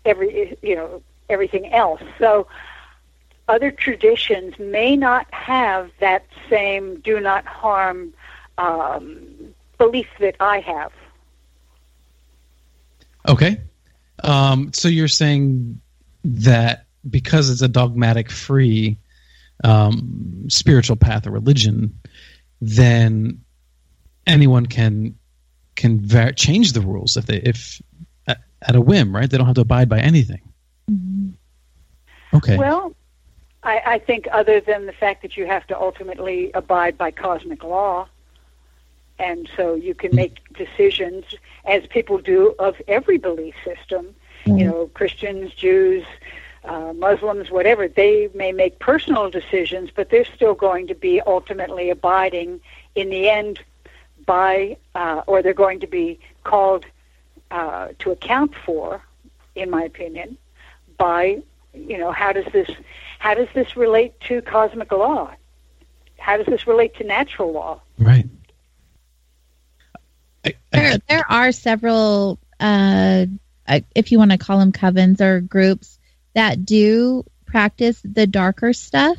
every 0.04 0.56
you 0.62 0.74
know 0.74 1.02
everything 1.28 1.72
else. 1.72 2.02
So 2.18 2.46
other 3.48 3.70
traditions 3.70 4.58
may 4.58 4.96
not 4.96 5.26
have 5.32 5.90
that 6.00 6.24
same 6.48 7.00
do 7.00 7.20
not 7.20 7.44
harm 7.46 8.14
um, 8.58 9.54
belief 9.76 10.08
that 10.20 10.36
I 10.40 10.60
have. 10.60 10.92
Okay. 13.28 13.60
Um, 14.22 14.72
so 14.72 14.88
you're 14.88 15.08
saying 15.08 15.80
that 16.24 16.86
because 17.08 17.50
it's 17.50 17.62
a 17.62 17.68
dogmatic 17.68 18.30
free 18.30 18.98
um, 19.64 20.46
spiritual 20.48 20.96
path 20.96 21.26
or 21.26 21.30
religion, 21.30 21.98
then 22.60 23.42
anyone 24.26 24.66
can 24.66 25.16
can 25.76 26.00
ver- 26.00 26.32
change 26.32 26.72
the 26.72 26.80
rules 26.80 27.16
if 27.16 27.26
they 27.26 27.38
if 27.38 27.80
at, 28.26 28.38
at, 28.62 28.76
a 28.76 28.80
whim, 28.80 29.14
right? 29.14 29.30
They 29.30 29.38
don't 29.38 29.46
have 29.46 29.54
to 29.56 29.62
abide 29.62 29.88
by 29.88 30.00
anything. 30.00 30.42
Mm-hmm. 30.90 31.30
Okay. 32.36 32.56
Well, 32.56 32.94
I, 33.62 33.82
I 33.86 33.98
think 33.98 34.28
other 34.30 34.60
than 34.60 34.86
the 34.86 34.92
fact 34.92 35.22
that 35.22 35.36
you 35.36 35.46
have 35.46 35.66
to 35.68 35.78
ultimately 35.78 36.50
abide 36.52 36.96
by 36.96 37.10
cosmic 37.10 37.64
law, 37.64 38.08
and 39.20 39.48
so 39.56 39.74
you 39.74 39.94
can 39.94 40.14
make 40.14 40.40
decisions 40.54 41.24
as 41.66 41.86
people 41.86 42.18
do 42.18 42.54
of 42.58 42.74
every 42.88 43.18
belief 43.18 43.54
system. 43.64 44.14
Mm-hmm. 44.44 44.58
You 44.58 44.64
know, 44.64 44.90
Christians, 44.94 45.52
Jews, 45.52 46.04
uh, 46.64 46.92
Muslims, 46.94 47.50
whatever. 47.50 47.86
They 47.88 48.30
may 48.34 48.52
make 48.52 48.78
personal 48.78 49.30
decisions, 49.30 49.90
but 49.94 50.10
they're 50.10 50.24
still 50.24 50.54
going 50.54 50.86
to 50.88 50.94
be 50.94 51.20
ultimately 51.20 51.90
abiding 51.90 52.60
in 52.94 53.10
the 53.10 53.28
end 53.28 53.60
by, 54.26 54.76
uh, 54.94 55.22
or 55.26 55.42
they're 55.42 55.54
going 55.54 55.80
to 55.80 55.86
be 55.86 56.18
called 56.44 56.86
uh, 57.50 57.88
to 57.98 58.10
account 58.10 58.52
for, 58.64 59.02
in 59.54 59.70
my 59.70 59.82
opinion, 59.82 60.38
by 60.98 61.42
you 61.72 61.98
know 61.98 62.10
how 62.12 62.32
does 62.32 62.44
this 62.52 62.68
how 63.18 63.34
does 63.34 63.48
this 63.54 63.76
relate 63.76 64.18
to 64.20 64.42
cosmic 64.42 64.92
law? 64.92 65.30
How 66.18 66.36
does 66.36 66.46
this 66.46 66.66
relate 66.66 66.94
to 66.96 67.04
natural 67.04 67.52
law? 67.52 67.80
Right. 67.98 68.26
There, 70.42 70.98
there 71.08 71.30
are 71.30 71.52
several, 71.52 72.38
uh, 72.58 73.26
if 73.94 74.12
you 74.12 74.18
want 74.18 74.30
to 74.30 74.38
call 74.38 74.58
them 74.58 74.72
covens 74.72 75.20
or 75.20 75.40
groups 75.40 75.98
that 76.34 76.64
do 76.64 77.24
practice 77.46 78.00
the 78.04 78.26
darker 78.26 78.72
stuff. 78.72 79.18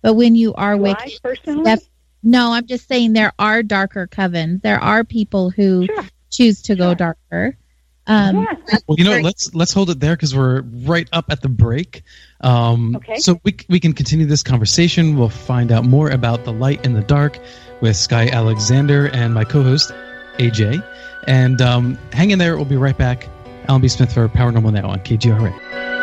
But 0.00 0.14
when 0.14 0.34
you 0.34 0.54
are 0.54 0.76
do 0.76 0.82
wicked, 0.82 1.20
personally? 1.22 1.76
no, 2.22 2.52
I'm 2.52 2.66
just 2.66 2.88
saying 2.88 3.12
there 3.12 3.32
are 3.38 3.62
darker 3.62 4.06
covens. 4.06 4.62
There 4.62 4.80
are 4.80 5.04
people 5.04 5.50
who 5.50 5.86
sure. 5.86 6.04
choose 6.30 6.62
to 6.62 6.76
sure. 6.76 6.88
go 6.88 6.94
darker. 6.94 7.56
Um, 8.04 8.42
yeah. 8.42 8.78
Well, 8.86 8.98
you 8.98 9.04
know, 9.04 9.18
let's 9.18 9.54
let's 9.54 9.72
hold 9.72 9.90
it 9.90 10.00
there 10.00 10.16
because 10.16 10.34
we're 10.34 10.62
right 10.62 11.08
up 11.12 11.26
at 11.30 11.40
the 11.40 11.48
break. 11.48 12.02
Um, 12.40 12.96
okay. 12.96 13.16
So 13.18 13.40
we 13.44 13.56
we 13.68 13.78
can 13.78 13.92
continue 13.92 14.26
this 14.26 14.42
conversation. 14.42 15.16
We'll 15.16 15.28
find 15.28 15.70
out 15.70 15.84
more 15.84 16.10
about 16.10 16.44
the 16.44 16.52
light 16.52 16.84
and 16.84 16.96
the 16.96 17.02
dark 17.02 17.38
with 17.80 17.96
Skye 17.96 18.28
Alexander 18.28 19.06
and 19.06 19.34
my 19.34 19.44
co-host 19.44 19.92
AJ. 20.38 20.84
And 21.26 21.60
um, 21.60 21.98
hang 22.12 22.30
in 22.30 22.38
there. 22.38 22.56
We'll 22.56 22.64
be 22.64 22.76
right 22.76 22.96
back. 22.96 23.28
Alan 23.68 23.80
B. 23.80 23.88
Smith 23.88 24.12
for 24.12 24.28
Paranormal 24.28 24.72
Now 24.72 24.88
on 24.88 24.98
KGRA. 25.00 26.01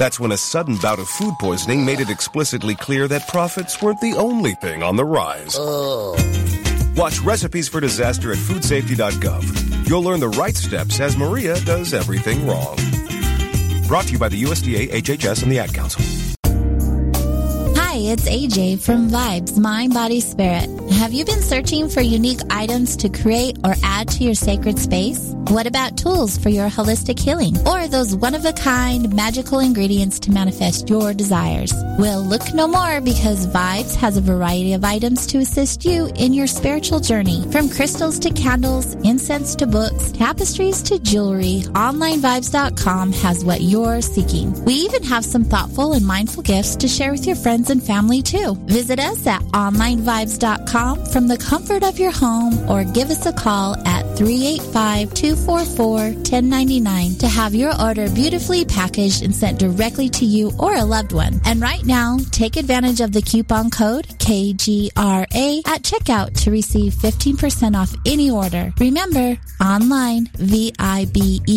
That's 0.00 0.18
when 0.18 0.32
a 0.32 0.36
sudden 0.38 0.78
bout 0.78 0.98
of 0.98 1.10
food 1.10 1.34
poisoning 1.38 1.84
made 1.84 2.00
it 2.00 2.08
explicitly 2.08 2.74
clear 2.74 3.06
that 3.08 3.28
profits 3.28 3.82
weren't 3.82 4.00
the 4.00 4.14
only 4.14 4.54
thing 4.54 4.82
on 4.82 4.96
the 4.96 5.04
rise. 5.04 5.58
Watch 6.96 7.20
Recipes 7.20 7.68
for 7.68 7.80
Disaster 7.80 8.32
at 8.32 8.38
foodsafety.gov. 8.38 9.86
You'll 9.86 10.02
learn 10.02 10.20
the 10.20 10.30
right 10.30 10.56
steps 10.56 11.00
as 11.00 11.18
Maria 11.18 11.60
does 11.66 11.92
everything 11.92 12.46
wrong. 12.46 12.76
Brought 13.88 14.06
to 14.06 14.12
you 14.12 14.18
by 14.18 14.30
the 14.30 14.42
USDA, 14.42 14.90
HHS, 14.90 15.42
and 15.42 15.52
the 15.52 15.58
Ad 15.58 15.74
Council. 15.74 16.29
Hi, 17.90 17.96
it's 17.96 18.28
AJ 18.28 18.82
from 18.82 19.08
Vibez 19.08 19.58
Mind, 19.58 19.92
Body, 19.92 20.20
Spirit. 20.20 20.70
Have 20.92 21.12
you 21.12 21.24
been 21.24 21.42
searching 21.42 21.88
for 21.88 22.00
unique 22.00 22.38
items 22.48 22.94
to 22.98 23.08
create 23.08 23.58
or 23.64 23.74
add 23.82 24.06
to 24.10 24.22
your 24.22 24.36
sacred 24.36 24.78
space? 24.78 25.34
What 25.48 25.66
about 25.66 25.96
tools 25.96 26.38
for 26.38 26.50
your 26.50 26.68
holistic 26.68 27.18
healing 27.18 27.56
or 27.66 27.88
those 27.88 28.14
one 28.14 28.36
of 28.36 28.44
a 28.44 28.52
kind 28.52 29.12
magical 29.12 29.58
ingredients 29.58 30.20
to 30.20 30.30
manifest 30.30 30.88
your 30.88 31.12
desires? 31.12 31.72
Well, 31.98 32.22
look 32.22 32.54
no 32.54 32.68
more 32.68 33.00
because 33.00 33.46
Vibez 33.46 33.96
has 33.96 34.16
a 34.16 34.20
variety 34.20 34.74
of 34.74 34.84
items 34.84 35.26
to 35.26 35.38
assist 35.38 35.84
you 35.84 36.12
in 36.14 36.32
your 36.32 36.46
spiritual 36.46 37.00
journey. 37.00 37.44
From 37.50 37.68
crystals 37.68 38.20
to 38.20 38.30
candles, 38.30 38.94
incense 39.02 39.56
to 39.56 39.66
books, 39.66 40.12
tapestries 40.12 40.80
to 40.84 41.00
jewelry, 41.00 41.62
OnlineVibez.com 41.74 43.12
has 43.14 43.44
what 43.44 43.62
you're 43.62 44.00
seeking. 44.00 44.64
We 44.64 44.74
even 44.74 45.02
have 45.02 45.24
some 45.24 45.44
thoughtful 45.44 45.94
and 45.94 46.06
mindful 46.06 46.44
gifts 46.44 46.76
to 46.76 46.86
share 46.86 47.10
with 47.10 47.26
your 47.26 47.36
friends 47.36 47.70
and 47.70 47.79
family 47.80 48.22
too. 48.22 48.54
Visit 48.66 48.98
us 48.98 49.26
at 49.26 49.42
OnlineVibez.com 49.42 51.06
from 51.06 51.28
the 51.28 51.38
comfort 51.38 51.82
of 51.82 51.98
your 51.98 52.12
home 52.12 52.68
or 52.68 52.84
give 52.84 53.10
us 53.10 53.26
a 53.26 53.32
call 53.32 53.76
at 53.86 54.02
385 54.16 55.14
244 55.14 55.96
1099 55.96 57.14
to 57.16 57.28
have 57.28 57.54
your 57.54 57.72
order 57.80 58.08
beautifully 58.10 58.64
packaged 58.64 59.22
and 59.22 59.34
sent 59.34 59.58
directly 59.58 60.08
to 60.08 60.24
you 60.24 60.52
or 60.58 60.74
a 60.76 60.84
loved 60.84 61.12
one. 61.12 61.40
And 61.44 61.60
right 61.60 61.84
now, 61.84 62.18
take 62.30 62.56
advantage 62.56 63.00
of 63.00 63.12
the 63.12 63.22
coupon 63.22 63.70
code 63.70 64.06
KGRA 64.18 65.66
at 65.66 65.82
checkout 65.82 66.34
to 66.44 66.50
receive 66.50 66.94
15% 66.94 67.76
off 67.76 67.94
any 68.06 68.30
order. 68.30 68.72
Remember, 68.78 69.36
online, 69.60 70.28
V-I-B-E-Z.com. 70.34 71.50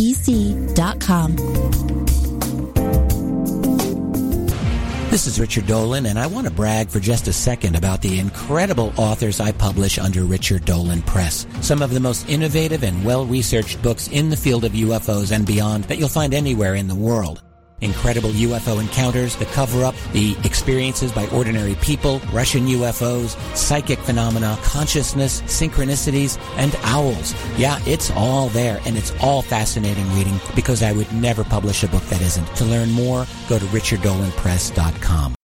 This 5.13 5.27
is 5.27 5.39
Richard 5.39 5.67
Dolan, 5.67 6.07
and 6.07 6.17
I 6.17 6.25
want 6.25 6.47
to 6.47 6.51
brag 6.51 6.89
for 6.89 6.99
just 6.99 7.27
a 7.27 7.33
second 7.33 7.75
about 7.75 8.01
the 8.01 8.17
incredible 8.17 8.91
authors 8.97 9.39
I 9.39 9.51
publish 9.51 9.99
under 9.99 10.23
Richard 10.23 10.65
Dolan 10.65 11.03
Press. 11.03 11.45
Some 11.61 11.83
of 11.83 11.91
the 11.91 11.99
most 11.99 12.27
innovative 12.27 12.81
and 12.81 13.05
well-researched 13.05 13.79
books 13.83 14.07
in 14.07 14.31
the 14.31 14.35
field 14.35 14.65
of 14.65 14.71
UFOs 14.71 15.31
and 15.31 15.45
beyond 15.45 15.83
that 15.83 15.99
you'll 15.99 16.09
find 16.09 16.33
anywhere 16.33 16.73
in 16.73 16.87
the 16.87 16.95
world. 16.95 17.43
Incredible 17.83 18.31
UFO 18.31 18.79
encounters, 18.79 19.35
the 19.35 19.45
cover-up, 19.45 19.93
the 20.13 20.35
experiences 20.43 21.11
by 21.11 21.27
ordinary 21.27 21.75
people, 21.75 22.19
Russian 22.31 22.65
UFOs, 22.67 23.37
psychic 23.55 23.99
phenomena, 23.99 24.57
consciousness, 24.63 25.41
synchronicities, 25.43 26.39
and 26.57 26.75
owls. 26.83 27.35
Yeah, 27.57 27.79
it's 27.85 28.09
all 28.11 28.49
there, 28.49 28.79
and 28.85 28.97
it's 28.97 29.11
all 29.21 29.41
fascinating 29.41 30.09
reading 30.13 30.39
because 30.55 30.81
I 30.81 30.93
would 30.93 31.11
never 31.13 31.43
publish 31.43 31.83
a 31.83 31.87
book 31.87 32.03
that 32.03 32.21
isn't. 32.21 32.47
To 32.55 32.65
learn 32.65 32.91
more, 32.91 33.27
go 33.49 33.59
to 33.59 33.65
richarddolanpress.com. 33.65 35.35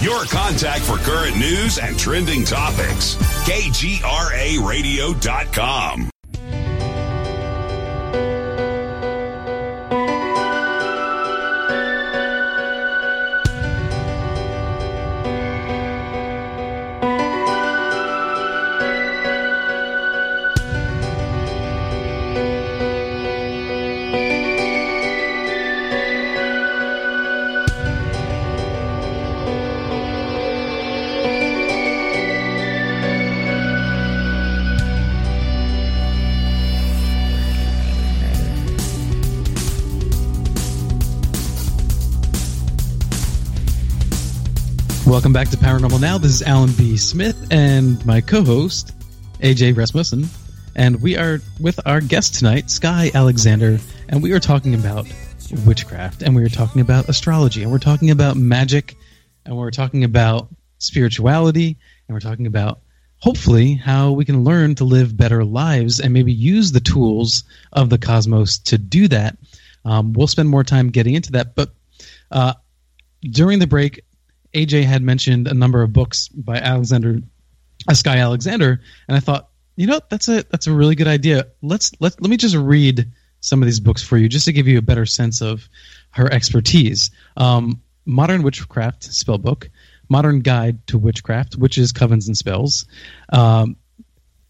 Your 0.00 0.24
contact 0.26 0.82
for 0.82 0.96
current 0.98 1.36
news 1.36 1.78
and 1.78 1.98
trending 1.98 2.44
topics. 2.44 3.16
KGRAradio.com. 3.48 6.10
Welcome 45.08 45.32
back 45.32 45.48
to 45.48 45.56
Paranormal 45.56 46.02
Now. 46.02 46.18
This 46.18 46.32
is 46.32 46.42
Alan 46.42 46.70
B. 46.72 46.98
Smith 46.98 47.48
and 47.50 48.04
my 48.04 48.20
co-host 48.20 48.92
AJ 49.40 49.74
Rasmussen, 49.74 50.28
and 50.76 51.00
we 51.00 51.16
are 51.16 51.40
with 51.58 51.80
our 51.86 52.02
guest 52.02 52.34
tonight, 52.34 52.70
Skye 52.70 53.10
Alexander, 53.14 53.78
and 54.10 54.22
we 54.22 54.32
are 54.32 54.38
talking 54.38 54.74
about 54.74 55.06
witchcraft, 55.64 56.20
and 56.20 56.36
we 56.36 56.44
are 56.44 56.50
talking 56.50 56.82
about 56.82 57.08
astrology, 57.08 57.62
and 57.62 57.72
we're 57.72 57.78
talking 57.78 58.10
about 58.10 58.36
magic, 58.36 58.96
and 59.46 59.56
we're 59.56 59.70
talking 59.70 60.04
about 60.04 60.48
spirituality, 60.76 61.78
and 62.06 62.14
we're 62.14 62.20
talking 62.20 62.46
about 62.46 62.80
hopefully 63.16 63.72
how 63.72 64.10
we 64.12 64.26
can 64.26 64.44
learn 64.44 64.74
to 64.74 64.84
live 64.84 65.16
better 65.16 65.42
lives 65.42 66.00
and 66.00 66.12
maybe 66.12 66.34
use 66.34 66.70
the 66.70 66.80
tools 66.80 67.44
of 67.72 67.88
the 67.88 67.98
cosmos 67.98 68.58
to 68.58 68.76
do 68.76 69.08
that. 69.08 69.38
Um, 69.86 70.12
we'll 70.12 70.26
spend 70.26 70.50
more 70.50 70.64
time 70.64 70.90
getting 70.90 71.14
into 71.14 71.32
that, 71.32 71.54
but 71.54 71.70
uh, 72.30 72.52
during 73.22 73.58
the 73.58 73.66
break, 73.66 74.04
AJ 74.54 74.84
had 74.84 75.02
mentioned 75.02 75.48
a 75.48 75.54
number 75.54 75.82
of 75.82 75.92
books 75.92 76.28
by 76.28 76.56
Alexander, 76.56 77.20
uh, 77.88 77.94
Skye 77.94 78.18
Alexander, 78.18 78.80
and 79.06 79.16
I 79.16 79.20
thought, 79.20 79.50
you 79.76 79.86
know, 79.86 80.00
that's 80.08 80.28
a 80.28 80.42
that's 80.44 80.66
a 80.66 80.72
really 80.72 80.94
good 80.94 81.08
idea. 81.08 81.46
Let's 81.62 81.92
let 82.00 82.20
let 82.20 82.30
me 82.30 82.36
just 82.36 82.56
read 82.56 83.06
some 83.40 83.62
of 83.62 83.66
these 83.66 83.80
books 83.80 84.02
for 84.02 84.16
you, 84.16 84.28
just 84.28 84.46
to 84.46 84.52
give 84.52 84.66
you 84.66 84.78
a 84.78 84.82
better 84.82 85.06
sense 85.06 85.40
of 85.40 85.68
her 86.10 86.32
expertise. 86.32 87.10
Um, 87.36 87.82
Modern 88.04 88.42
Witchcraft 88.42 89.02
spellbook, 89.10 89.68
Modern 90.08 90.40
Guide 90.40 90.86
to 90.88 90.98
Witchcraft, 90.98 91.56
Witches, 91.56 91.92
Covens, 91.92 92.26
and 92.26 92.36
Spells. 92.36 92.86
Um, 93.28 93.76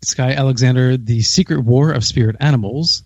Skye 0.03 0.33
Alexander, 0.33 0.97
The 0.97 1.23
Secret 1.23 1.61
War 1.61 1.91
of 1.93 2.05
Spirit 2.05 2.37
Animals. 2.41 3.03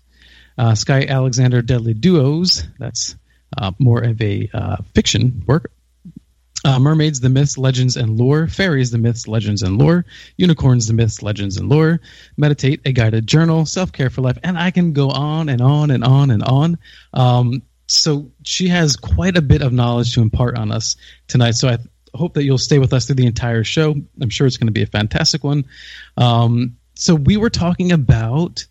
Uh, 0.57 0.75
Skye 0.75 1.07
Alexander, 1.07 1.61
Deadly 1.63 1.95
Duos. 1.95 2.67
That's 2.77 3.15
uh, 3.57 3.71
more 3.79 4.01
of 4.03 4.21
a 4.21 4.49
uh, 4.53 4.77
fiction 4.93 5.43
work. 5.47 5.71
Uh, 6.65 6.79
mermaids, 6.79 7.19
the 7.19 7.29
myths, 7.29 7.57
legends, 7.57 7.97
and 7.97 8.17
lore. 8.17 8.47
Fairies, 8.47 8.91
the 8.91 8.97
myths, 8.97 9.27
legends, 9.27 9.61
and 9.61 9.77
lore. 9.77 10.05
Unicorns, 10.37 10.87
the 10.87 10.93
myths, 10.93 11.21
legends, 11.21 11.57
and 11.57 11.67
lore. 11.67 11.99
Meditate, 12.37 12.79
a 12.85 12.93
guided 12.93 13.27
journal. 13.27 13.65
Self 13.65 13.91
care 13.91 14.09
for 14.09 14.21
life. 14.21 14.37
And 14.43 14.57
I 14.57 14.71
can 14.71 14.93
go 14.93 15.09
on 15.09 15.49
and 15.49 15.61
on 15.61 15.91
and 15.91 16.03
on 16.05 16.31
and 16.31 16.41
on. 16.43 16.77
Um, 17.13 17.63
so 17.87 18.31
she 18.43 18.69
has 18.69 18.95
quite 18.95 19.37
a 19.37 19.41
bit 19.41 19.61
of 19.61 19.73
knowledge 19.73 20.13
to 20.13 20.21
impart 20.21 20.57
on 20.57 20.71
us 20.71 20.95
tonight. 21.27 21.51
So 21.51 21.67
I 21.67 21.75
th- 21.77 21.89
hope 22.15 22.33
that 22.35 22.43
you'll 22.43 22.57
stay 22.57 22.79
with 22.79 22.93
us 22.93 23.05
through 23.05 23.15
the 23.15 23.25
entire 23.25 23.63
show. 23.63 23.95
I'm 24.21 24.29
sure 24.29 24.47
it's 24.47 24.57
going 24.57 24.67
to 24.67 24.73
be 24.73 24.83
a 24.83 24.87
fantastic 24.87 25.43
one. 25.43 25.65
Um, 26.15 26.77
so 26.95 27.15
we 27.15 27.37
were 27.37 27.49
talking 27.49 27.91
about 27.91 28.65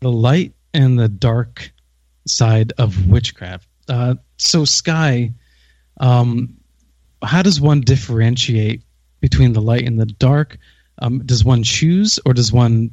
the 0.00 0.12
light 0.12 0.54
and 0.74 0.98
the 0.98 1.08
dark 1.08 1.72
side 2.26 2.72
of 2.78 3.08
witchcraft. 3.08 3.66
Uh, 3.88 4.16
so 4.36 4.64
Skye, 4.64 5.32
um, 5.98 6.57
how 7.22 7.42
does 7.42 7.60
one 7.60 7.80
differentiate 7.80 8.82
between 9.20 9.52
the 9.52 9.60
light 9.60 9.86
and 9.86 10.00
the 10.00 10.06
dark? 10.06 10.58
Um, 11.00 11.24
does 11.24 11.44
one 11.44 11.62
choose, 11.62 12.18
or 12.24 12.34
does 12.34 12.52
one 12.52 12.90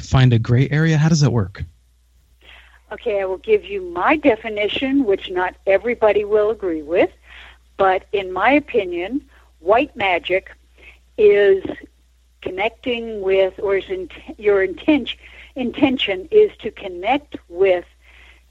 find 0.00 0.32
a 0.32 0.38
gray 0.38 0.68
area? 0.70 0.96
How 0.96 1.08
does 1.08 1.20
that 1.20 1.32
work? 1.32 1.62
Okay, 2.92 3.20
I 3.20 3.24
will 3.24 3.38
give 3.38 3.64
you 3.64 3.82
my 3.82 4.16
definition, 4.16 5.04
which 5.04 5.30
not 5.30 5.54
everybody 5.66 6.24
will 6.24 6.50
agree 6.50 6.82
with, 6.82 7.10
but 7.76 8.06
in 8.12 8.32
my 8.32 8.50
opinion, 8.50 9.24
white 9.60 9.94
magic 9.96 10.50
is 11.18 11.64
connecting 12.40 13.22
with, 13.22 13.58
or 13.58 13.76
is 13.76 13.88
in, 13.88 14.10
your 14.38 14.62
intention 14.62 15.18
intention 15.56 16.28
is 16.30 16.50
to 16.58 16.70
connect 16.70 17.36
with 17.48 17.84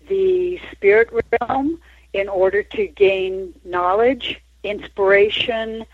the 0.08 0.60
spirit 0.72 1.10
realm 1.42 1.80
in 2.14 2.30
order 2.30 2.64
to 2.64 2.88
gain 2.88 3.54
knowledge, 3.66 4.42
inspiration, 4.64 5.86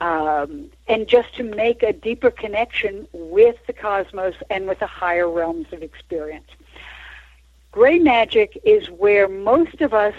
um, 0.00 0.70
and 0.86 1.06
just 1.06 1.34
to 1.36 1.42
make 1.42 1.82
a 1.82 1.92
deeper 1.92 2.30
connection 2.30 3.08
with 3.12 3.56
the 3.66 3.72
cosmos 3.72 4.34
and 4.50 4.66
with 4.68 4.78
the 4.78 4.86
higher 4.86 5.28
realms 5.28 5.72
of 5.72 5.82
experience. 5.82 6.48
Gray 7.72 7.98
magic 7.98 8.58
is 8.64 8.90
where 8.90 9.28
most 9.28 9.80
of 9.80 9.92
us 9.94 10.14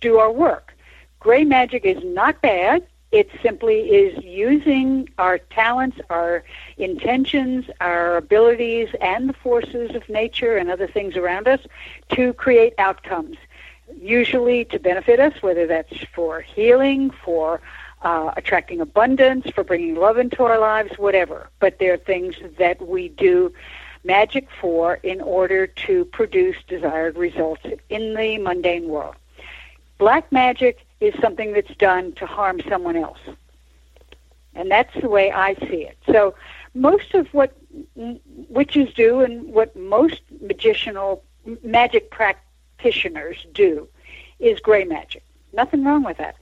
do 0.00 0.18
our 0.18 0.30
work. 0.30 0.72
Gray 1.20 1.44
magic 1.44 1.84
is 1.84 2.02
not 2.04 2.40
bad. 2.42 2.86
It 3.12 3.30
simply 3.42 3.90
is 3.90 4.22
using 4.24 5.08
our 5.18 5.38
talents, 5.38 5.98
our 6.10 6.44
intentions, 6.76 7.66
our 7.80 8.16
abilities, 8.16 8.88
and 9.00 9.28
the 9.28 9.32
forces 9.32 9.94
of 9.94 10.08
nature 10.08 10.56
and 10.56 10.70
other 10.70 10.88
things 10.88 11.16
around 11.16 11.46
us 11.48 11.60
to 12.10 12.32
create 12.34 12.74
outcomes, 12.78 13.36
usually 13.94 14.64
to 14.66 14.78
benefit 14.78 15.20
us, 15.20 15.42
whether 15.42 15.66
that's 15.66 15.96
for 16.14 16.40
healing, 16.40 17.10
for 17.10 17.60
uh, 18.02 18.32
attracting 18.36 18.80
abundance, 18.80 19.48
for 19.50 19.64
bringing 19.64 19.94
love 19.94 20.18
into 20.18 20.42
our 20.42 20.58
lives, 20.58 20.98
whatever. 20.98 21.48
But 21.60 21.78
there 21.78 21.94
are 21.94 21.98
things 21.98 22.34
that 22.58 22.86
we 22.86 23.08
do 23.08 23.52
magic 24.04 24.48
for 24.60 24.94
in 25.02 25.20
order 25.20 25.66
to 25.66 26.04
produce 26.06 26.56
desired 26.68 27.16
results 27.16 27.62
in 27.88 28.14
the 28.14 28.38
mundane 28.38 28.88
world. 28.88 29.16
Black 29.98 30.30
magic 30.30 30.86
is 31.00 31.14
something 31.20 31.52
that's 31.52 31.74
done 31.76 32.12
to 32.12 32.26
harm 32.26 32.60
someone 32.68 32.96
else. 32.96 33.18
And 34.54 34.70
that's 34.70 34.94
the 35.00 35.08
way 35.08 35.32
I 35.32 35.54
see 35.54 35.84
it. 35.84 35.98
So 36.10 36.34
most 36.74 37.14
of 37.14 37.26
what 37.34 37.56
witches 38.48 38.92
do 38.94 39.20
and 39.20 39.52
what 39.52 39.74
most 39.76 40.20
magicianal 40.42 41.20
magic 41.62 42.10
practitioners 42.86 43.46
do 43.52 43.88
is 44.38 44.60
gray 44.60 44.84
magic. 44.84 45.22
Nothing 45.52 45.84
wrong 45.84 46.04
with 46.04 46.18
that. 46.18 46.36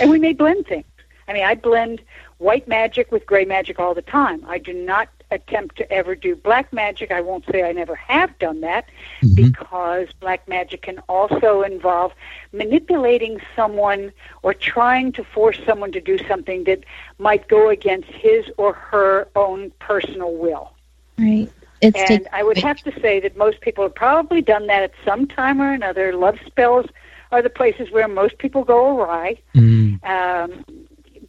And 0.00 0.10
we 0.10 0.18
may 0.18 0.32
blend 0.32 0.66
things. 0.66 0.86
I 1.26 1.32
mean, 1.32 1.44
I 1.44 1.54
blend 1.54 2.02
white 2.38 2.68
magic 2.68 3.10
with 3.10 3.26
gray 3.26 3.44
magic 3.44 3.80
all 3.80 3.94
the 3.94 4.02
time. 4.02 4.44
I 4.46 4.58
do 4.58 4.72
not 4.72 5.08
attempt 5.30 5.76
to 5.76 5.90
ever 5.90 6.14
do 6.14 6.36
black 6.36 6.72
magic. 6.72 7.10
I 7.10 7.22
won't 7.22 7.44
say 7.50 7.62
I 7.62 7.72
never 7.72 7.94
have 7.94 8.38
done 8.38 8.60
that 8.60 8.86
mm-hmm. 9.22 9.34
because 9.34 10.08
black 10.20 10.46
magic 10.46 10.82
can 10.82 10.98
also 11.08 11.62
involve 11.62 12.12
manipulating 12.52 13.40
someone 13.56 14.12
or 14.42 14.52
trying 14.52 15.12
to 15.12 15.24
force 15.24 15.58
someone 15.66 15.92
to 15.92 16.00
do 16.00 16.18
something 16.28 16.64
that 16.64 16.84
might 17.18 17.48
go 17.48 17.68
against 17.68 18.10
his 18.10 18.44
or 18.58 18.74
her 18.74 19.26
own 19.34 19.72
personal 19.80 20.34
will. 20.34 20.72
Right. 21.18 21.50
It's 21.84 22.10
and 22.10 22.28
I 22.32 22.42
would 22.42 22.58
have 22.58 22.78
to 22.78 23.00
say 23.00 23.20
that 23.20 23.36
most 23.36 23.60
people 23.60 23.84
have 23.84 23.94
probably 23.94 24.40
done 24.40 24.66
that 24.68 24.82
at 24.82 24.92
some 25.04 25.26
time 25.26 25.60
or 25.60 25.72
another. 25.72 26.14
Love 26.16 26.38
spells 26.46 26.86
are 27.32 27.42
the 27.42 27.50
places 27.50 27.90
where 27.90 28.08
most 28.08 28.38
people 28.38 28.64
go 28.64 28.98
awry. 28.98 29.40
Mm. 29.54 30.02
Um, 30.04 30.64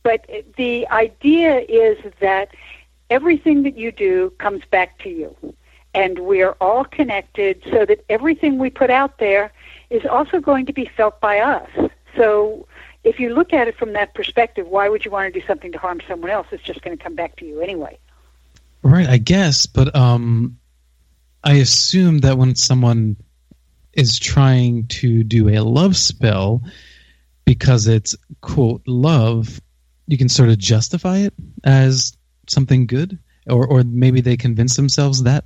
but 0.03 0.29
the 0.55 0.87
idea 0.89 1.59
is 1.67 1.97
that 2.19 2.49
everything 3.09 3.63
that 3.63 3.77
you 3.77 3.91
do 3.91 4.31
comes 4.37 4.63
back 4.69 4.99
to 4.99 5.09
you. 5.09 5.35
And 5.93 6.19
we 6.19 6.41
are 6.41 6.57
all 6.59 6.83
connected 6.83 7.63
so 7.71 7.85
that 7.85 8.03
everything 8.09 8.57
we 8.59 8.69
put 8.69 8.89
out 8.89 9.17
there 9.17 9.51
is 9.89 10.05
also 10.05 10.39
going 10.39 10.65
to 10.65 10.73
be 10.73 10.85
felt 10.85 11.19
by 11.21 11.39
us. 11.39 11.69
So 12.15 12.67
if 13.03 13.19
you 13.19 13.33
look 13.33 13.53
at 13.53 13.67
it 13.67 13.77
from 13.77 13.93
that 13.93 14.13
perspective, 14.13 14.67
why 14.67 14.89
would 14.89 15.05
you 15.05 15.11
want 15.11 15.33
to 15.33 15.39
do 15.39 15.45
something 15.45 15.71
to 15.71 15.77
harm 15.77 16.01
someone 16.07 16.31
else? 16.31 16.47
It's 16.51 16.63
just 16.63 16.81
going 16.81 16.97
to 16.97 17.01
come 17.03 17.15
back 17.15 17.37
to 17.37 17.45
you 17.45 17.61
anyway. 17.61 17.97
Right, 18.85 19.09
I 19.09 19.17
guess, 19.17 19.65
but 19.65 19.95
um, 19.95 20.59
I 21.43 21.53
assume 21.53 22.19
that 22.19 22.37
when 22.37 22.53
someone 22.53 23.17
is 23.93 24.19
trying 24.19 24.85
to 24.89 25.23
do 25.23 25.49
a 25.49 25.61
love 25.61 25.97
spell 25.97 26.61
because 27.45 27.87
it's 27.87 28.15
quote 28.41 28.83
love, 28.85 29.59
you 30.05 30.19
can 30.19 30.29
sort 30.29 30.49
of 30.49 30.59
justify 30.59 31.17
it 31.17 31.33
as 31.63 32.15
something 32.47 32.85
good, 32.85 33.17
or 33.47 33.65
or 33.65 33.83
maybe 33.83 34.21
they 34.21 34.37
convince 34.37 34.75
themselves 34.75 35.23
that. 35.23 35.45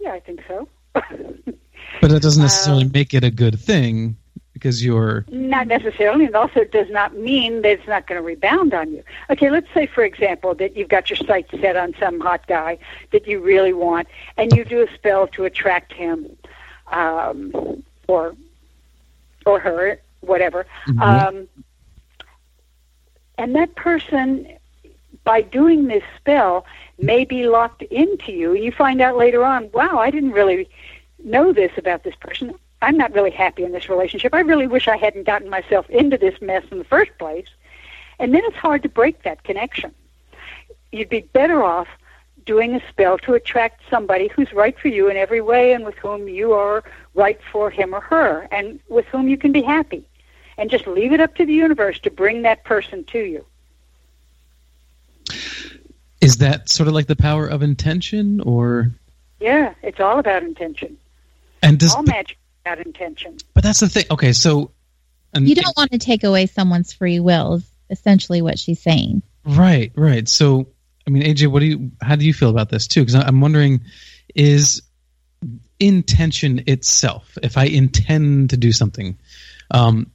Yeah, 0.00 0.14
I 0.14 0.20
think 0.20 0.40
so. 0.48 0.66
but 0.94 2.10
that 2.10 2.22
doesn't 2.22 2.42
necessarily 2.42 2.84
um, 2.84 2.92
make 2.94 3.12
it 3.12 3.24
a 3.24 3.30
good 3.30 3.60
thing 3.60 4.16
because 4.62 4.84
you're 4.84 5.24
not 5.28 5.66
necessarily, 5.66 6.24
and 6.24 6.36
also 6.36 6.60
it 6.60 6.70
does 6.70 6.88
not 6.88 7.16
mean 7.16 7.62
that 7.62 7.72
it's 7.72 7.88
not 7.88 8.06
going 8.06 8.16
to 8.16 8.22
rebound 8.22 8.72
on 8.72 8.92
you. 8.92 9.02
Okay, 9.28 9.50
let's 9.50 9.66
say, 9.74 9.86
for 9.86 10.04
example, 10.04 10.54
that 10.54 10.76
you've 10.76 10.88
got 10.88 11.10
your 11.10 11.16
sights 11.16 11.50
set 11.60 11.76
on 11.76 11.96
some 11.98 12.20
hot 12.20 12.46
guy 12.46 12.78
that 13.10 13.26
you 13.26 13.40
really 13.40 13.72
want, 13.72 14.06
and 14.36 14.52
you 14.56 14.64
do 14.64 14.80
a 14.80 14.94
spell 14.94 15.26
to 15.26 15.44
attract 15.44 15.92
him, 15.92 16.36
um, 16.92 17.82
or 18.06 18.36
or 19.46 19.58
her, 19.58 20.00
whatever. 20.20 20.64
Mm-hmm. 20.86 21.02
Um, 21.02 21.48
and 23.36 23.56
that 23.56 23.74
person 23.74 24.46
by 25.24 25.42
doing 25.42 25.88
this 25.88 26.04
spell 26.18 26.66
may 26.98 27.24
be 27.24 27.48
locked 27.48 27.82
into 27.82 28.30
you. 28.30 28.54
And 28.54 28.62
you 28.62 28.70
find 28.70 29.00
out 29.00 29.16
later 29.16 29.44
on, 29.44 29.70
wow, 29.72 29.98
I 29.98 30.12
didn't 30.12 30.30
really 30.30 30.68
know 31.24 31.52
this 31.52 31.72
about 31.76 32.04
this 32.04 32.14
person. 32.14 32.54
I'm 32.82 32.96
not 32.96 33.14
really 33.14 33.30
happy 33.30 33.62
in 33.62 33.72
this 33.72 33.88
relationship. 33.88 34.34
I 34.34 34.40
really 34.40 34.66
wish 34.66 34.88
I 34.88 34.96
hadn't 34.96 35.24
gotten 35.24 35.48
myself 35.48 35.88
into 35.88 36.18
this 36.18 36.40
mess 36.42 36.64
in 36.70 36.78
the 36.78 36.84
first 36.84 37.12
place. 37.18 37.46
And 38.18 38.34
then 38.34 38.42
it's 38.44 38.56
hard 38.56 38.82
to 38.82 38.88
break 38.88 39.22
that 39.22 39.44
connection. 39.44 39.94
You'd 40.90 41.08
be 41.08 41.20
better 41.20 41.62
off 41.62 41.88
doing 42.44 42.74
a 42.74 42.88
spell 42.88 43.18
to 43.18 43.34
attract 43.34 43.82
somebody 43.88 44.28
who's 44.28 44.52
right 44.52 44.76
for 44.76 44.88
you 44.88 45.08
in 45.08 45.16
every 45.16 45.40
way 45.40 45.72
and 45.72 45.84
with 45.84 45.94
whom 45.94 46.28
you 46.28 46.52
are 46.52 46.82
right 47.14 47.40
for 47.52 47.70
him 47.70 47.94
or 47.94 48.00
her 48.00 48.48
and 48.50 48.80
with 48.88 49.06
whom 49.06 49.28
you 49.28 49.38
can 49.38 49.52
be 49.52 49.62
happy. 49.62 50.04
And 50.58 50.68
just 50.68 50.86
leave 50.86 51.12
it 51.12 51.20
up 51.20 51.36
to 51.36 51.46
the 51.46 51.54
universe 51.54 51.98
to 52.00 52.10
bring 52.10 52.42
that 52.42 52.64
person 52.64 53.04
to 53.04 53.18
you. 53.18 53.46
Is 56.20 56.38
that 56.38 56.68
sort 56.68 56.88
of 56.88 56.94
like 56.94 57.06
the 57.06 57.16
power 57.16 57.46
of 57.46 57.62
intention, 57.62 58.40
or? 58.40 58.90
Yeah, 59.40 59.74
it's 59.82 59.98
all 59.98 60.18
about 60.18 60.42
intention. 60.42 60.98
And 61.62 61.78
does 61.78 61.94
all 61.94 62.02
magic 62.02 62.36
about 62.64 62.84
intention. 62.84 63.36
But 63.54 63.64
that's 63.64 63.80
the 63.80 63.88
thing. 63.88 64.04
Okay, 64.10 64.32
so 64.32 64.72
you 65.34 65.54
don't 65.54 65.76
want 65.76 65.92
to 65.92 65.98
take 65.98 66.24
away 66.24 66.46
someone's 66.46 66.92
free 66.92 67.20
will. 67.20 67.54
Is 67.54 67.72
essentially 67.92 68.42
what 68.42 68.58
she's 68.58 68.80
saying. 68.80 69.22
Right, 69.44 69.92
right. 69.94 70.28
So, 70.28 70.68
I 71.06 71.10
mean, 71.10 71.22
AJ, 71.22 71.48
what 71.48 71.60
do 71.60 71.66
you? 71.66 71.92
How 72.00 72.16
do 72.16 72.24
you 72.24 72.34
feel 72.34 72.50
about 72.50 72.70
this 72.70 72.88
too? 72.88 73.02
Because 73.02 73.14
I'm 73.14 73.40
wondering, 73.40 73.82
is 74.34 74.82
intention 75.78 76.62
itself, 76.66 77.36
if 77.42 77.58
I 77.58 77.64
intend 77.64 78.50
to 78.50 78.56
do 78.56 78.72
something, 78.72 79.18
um, 79.70 80.10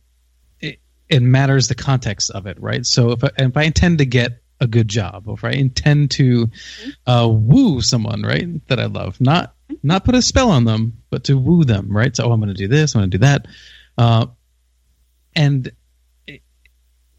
it, 0.59 0.79
it 1.09 1.21
matters 1.21 1.67
the 1.67 1.75
context 1.75 2.31
of 2.31 2.47
it, 2.47 2.59
right? 2.61 2.85
So 2.85 3.11
if 3.11 3.23
I, 3.23 3.29
if 3.37 3.57
I 3.57 3.63
intend 3.63 3.99
to 3.99 4.05
get 4.05 4.41
a 4.59 4.67
good 4.67 4.87
job, 4.87 5.27
or 5.27 5.35
if 5.35 5.43
I 5.43 5.51
intend 5.51 6.11
to 6.11 6.49
uh, 7.05 7.27
woo 7.29 7.81
someone, 7.81 8.23
right, 8.23 8.65
that 8.67 8.79
I 8.79 8.85
love, 8.85 9.21
not 9.21 9.53
not 9.83 10.05
put 10.05 10.15
a 10.15 10.21
spell 10.21 10.51
on 10.51 10.65
them, 10.65 11.01
but 11.09 11.25
to 11.25 11.37
woo 11.37 11.63
them, 11.63 11.95
right? 11.95 12.15
So, 12.15 12.25
oh, 12.25 12.31
I'm 12.31 12.39
going 12.39 12.49
to 12.49 12.53
do 12.55 12.67
this, 12.67 12.95
I'm 12.95 13.01
going 13.01 13.11
to 13.11 13.17
do 13.17 13.21
that, 13.25 13.47
uh, 13.97 14.27
and 15.35 15.71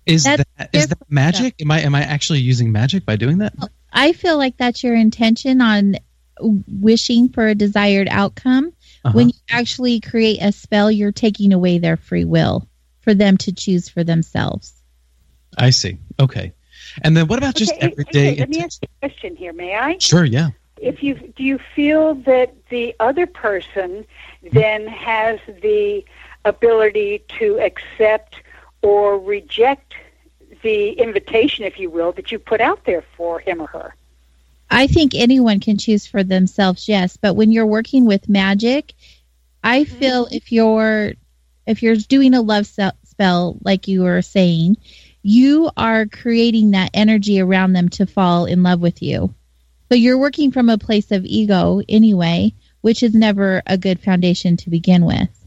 Is 0.06 0.24
That's 0.24 0.42
that 0.56 0.70
is 0.72 0.86
that 0.88 0.98
different, 0.98 1.12
magic? 1.12 1.54
Am 1.60 1.70
I 1.70 1.80
am 1.82 1.94
I 1.94 2.02
actually 2.02 2.40
using 2.40 2.72
magic 2.72 3.04
by 3.04 3.16
doing 3.16 3.38
that? 3.38 3.52
I 3.92 4.12
feel 4.12 4.38
like 4.38 4.56
that's 4.56 4.82
your 4.82 4.94
intention 4.96 5.60
on 5.60 5.96
wishing 6.40 7.28
for 7.28 7.46
a 7.46 7.54
desired 7.54 8.08
outcome. 8.10 8.72
Uh-huh. 9.04 9.12
When 9.14 9.28
you 9.28 9.34
actually 9.50 10.00
create 10.00 10.40
a 10.40 10.52
spell, 10.52 10.90
you're 10.90 11.12
taking 11.12 11.52
away 11.52 11.78
their 11.78 11.96
free 11.96 12.24
will 12.24 12.66
for 13.00 13.12
them 13.14 13.36
to 13.38 13.52
choose 13.52 13.88
for 13.88 14.02
themselves. 14.02 14.72
I 15.56 15.70
see. 15.70 15.98
Okay. 16.18 16.52
And 17.02 17.16
then 17.16 17.26
what 17.26 17.38
about 17.38 17.54
just 17.54 17.72
Okay, 17.72 17.80
everyday? 17.90 18.32
okay, 18.32 18.40
let 18.40 18.48
me 18.48 18.60
ask 18.62 18.80
you 18.82 18.88
a 19.02 19.08
question 19.08 19.36
here, 19.36 19.52
may 19.52 19.74
I? 19.74 19.98
Sure. 19.98 20.24
Yeah. 20.24 20.48
If 20.80 21.02
you 21.02 21.14
do 21.14 21.42
you 21.42 21.58
feel 21.74 22.14
that 22.14 22.54
the 22.68 22.94
other 23.00 23.26
person 23.26 24.04
then 24.52 24.86
has 24.86 25.40
the 25.62 26.04
ability 26.44 27.24
to 27.38 27.58
accept 27.60 28.36
or 28.82 29.18
reject 29.18 29.94
the 30.62 30.90
invitation, 30.90 31.64
if 31.64 31.78
you 31.78 31.90
will, 31.90 32.12
that 32.12 32.32
you 32.32 32.38
put 32.38 32.60
out 32.60 32.84
there 32.84 33.02
for 33.16 33.38
him 33.38 33.60
or 33.60 33.66
her? 33.68 33.94
I 34.70 34.86
think 34.86 35.14
anyone 35.14 35.60
can 35.60 35.78
choose 35.78 36.06
for 36.06 36.22
themselves, 36.22 36.88
yes. 36.88 37.16
But 37.16 37.34
when 37.34 37.52
you're 37.52 37.66
working 37.66 38.04
with 38.04 38.28
magic, 38.28 38.92
I 39.64 39.84
mm-hmm. 39.84 39.98
feel 39.98 40.28
if 40.30 40.52
you're 40.52 41.12
if 41.66 41.82
you're 41.82 41.96
doing 41.96 42.34
a 42.34 42.40
love 42.40 42.66
spell, 42.66 43.58
like 43.62 43.88
you 43.88 44.02
were 44.02 44.22
saying, 44.22 44.78
you 45.22 45.70
are 45.76 46.06
creating 46.06 46.70
that 46.70 46.90
energy 46.94 47.40
around 47.40 47.74
them 47.74 47.88
to 47.90 48.06
fall 48.06 48.46
in 48.46 48.62
love 48.62 48.80
with 48.80 49.02
you. 49.02 49.34
So 49.88 49.94
you're 49.94 50.18
working 50.18 50.52
from 50.52 50.68
a 50.68 50.78
place 50.78 51.10
of 51.10 51.24
ego 51.24 51.80
anyway, 51.88 52.52
which 52.82 53.02
is 53.02 53.14
never 53.14 53.62
a 53.66 53.78
good 53.78 54.00
foundation 54.00 54.56
to 54.58 54.70
begin 54.70 55.04
with. 55.04 55.46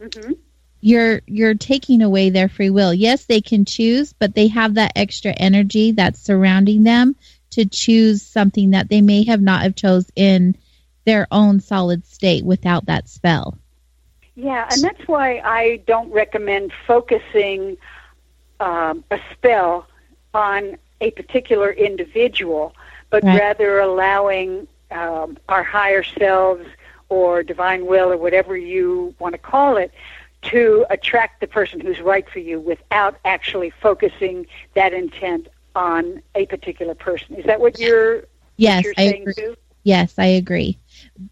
hmm 0.00 0.32
You're 0.80 1.22
you're 1.26 1.54
taking 1.54 2.02
away 2.02 2.30
their 2.30 2.48
free 2.48 2.70
will. 2.70 2.92
Yes, 2.92 3.24
they 3.24 3.40
can 3.40 3.64
choose, 3.64 4.12
but 4.12 4.34
they 4.34 4.48
have 4.48 4.74
that 4.74 4.92
extra 4.96 5.32
energy 5.32 5.92
that's 5.92 6.20
surrounding 6.20 6.82
them 6.82 7.16
to 7.50 7.64
choose 7.64 8.22
something 8.22 8.72
that 8.72 8.88
they 8.88 9.00
may 9.00 9.24
have 9.24 9.40
not 9.40 9.62
have 9.62 9.74
chose 9.74 10.10
in 10.14 10.56
their 11.04 11.26
own 11.30 11.60
solid 11.60 12.04
state 12.04 12.44
without 12.44 12.86
that 12.86 13.08
spell. 13.08 13.56
Yeah, 14.34 14.68
and 14.70 14.82
that's 14.82 15.08
why 15.08 15.38
I 15.38 15.80
don't 15.86 16.12
recommend 16.12 16.70
focusing 16.86 17.78
um, 18.60 19.02
a 19.10 19.18
spell 19.32 19.86
on 20.34 20.76
a 21.00 21.10
particular 21.12 21.70
individual, 21.70 22.74
but 23.10 23.22
Right. 23.24 23.38
rather 23.38 23.78
allowing 23.78 24.66
um, 24.90 25.36
our 25.48 25.62
higher 25.62 26.02
selves 26.02 26.66
or 27.08 27.42
divine 27.42 27.86
will 27.86 28.10
or 28.12 28.16
whatever 28.16 28.56
you 28.56 29.14
want 29.18 29.32
to 29.34 29.38
call 29.38 29.76
it 29.76 29.92
to 30.42 30.84
attract 30.90 31.40
the 31.40 31.46
person 31.46 31.80
who's 31.80 32.00
right 32.00 32.28
for 32.28 32.38
you 32.38 32.60
without 32.60 33.16
actually 33.24 33.70
focusing 33.70 34.46
that 34.74 34.92
intent 34.92 35.48
on 35.74 36.22
a 36.34 36.46
particular 36.46 36.94
person. 36.94 37.34
Is 37.36 37.44
that 37.46 37.60
what 37.60 37.78
you're, 37.78 38.24
Yes, 38.56 38.84
you're 38.84 38.94
I 38.96 39.08
saying 39.08 39.22
agree. 39.22 39.34
too? 39.34 39.56
Yes, 39.84 40.14
I 40.18 40.26
agree. 40.26 40.78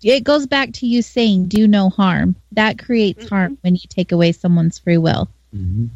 It 0.02 0.22
goes 0.24 0.46
back 0.46 0.72
to 0.74 0.86
you 0.86 1.02
saying 1.02 1.46
do 1.46 1.66
no 1.66 1.88
harm. 1.90 2.36
That 2.52 2.78
creates 2.78 3.28
harm 3.28 3.58
when 3.62 3.74
you 3.74 3.82
take 3.88 4.12
away 4.12 4.32
someone's 4.32 4.78
free 4.78 4.98
will. 4.98 5.28
Mm-hmm. 5.54 5.86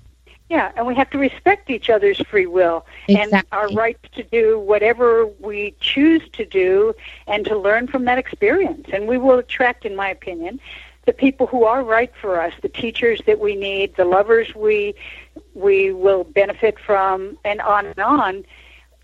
Yeah, 0.48 0.72
and 0.76 0.86
we 0.86 0.94
have 0.94 1.10
to 1.10 1.18
respect 1.18 1.68
each 1.68 1.90
other's 1.90 2.18
free 2.20 2.46
will 2.46 2.86
and 3.08 3.42
our 3.52 3.68
right 3.72 3.98
to 4.12 4.22
do 4.22 4.58
whatever 4.58 5.26
we 5.26 5.74
choose 5.80 6.22
to 6.32 6.46
do 6.46 6.94
and 7.26 7.44
to 7.44 7.58
learn 7.58 7.86
from 7.86 8.06
that 8.06 8.16
experience. 8.16 8.88
And 8.90 9.06
we 9.06 9.18
will 9.18 9.38
attract, 9.38 9.84
in 9.84 9.94
my 9.94 10.08
opinion, 10.08 10.58
the 11.04 11.12
people 11.12 11.46
who 11.46 11.64
are 11.64 11.82
right 11.82 12.12
for 12.20 12.40
us, 12.40 12.54
the 12.62 12.68
teachers 12.68 13.20
that 13.26 13.40
we 13.40 13.56
need, 13.56 13.96
the 13.96 14.04
lovers 14.04 14.54
we 14.54 14.94
we 15.54 15.92
will 15.92 16.24
benefit 16.24 16.78
from, 16.78 17.36
and 17.44 17.60
on 17.60 17.86
and 17.86 17.98
on, 17.98 18.44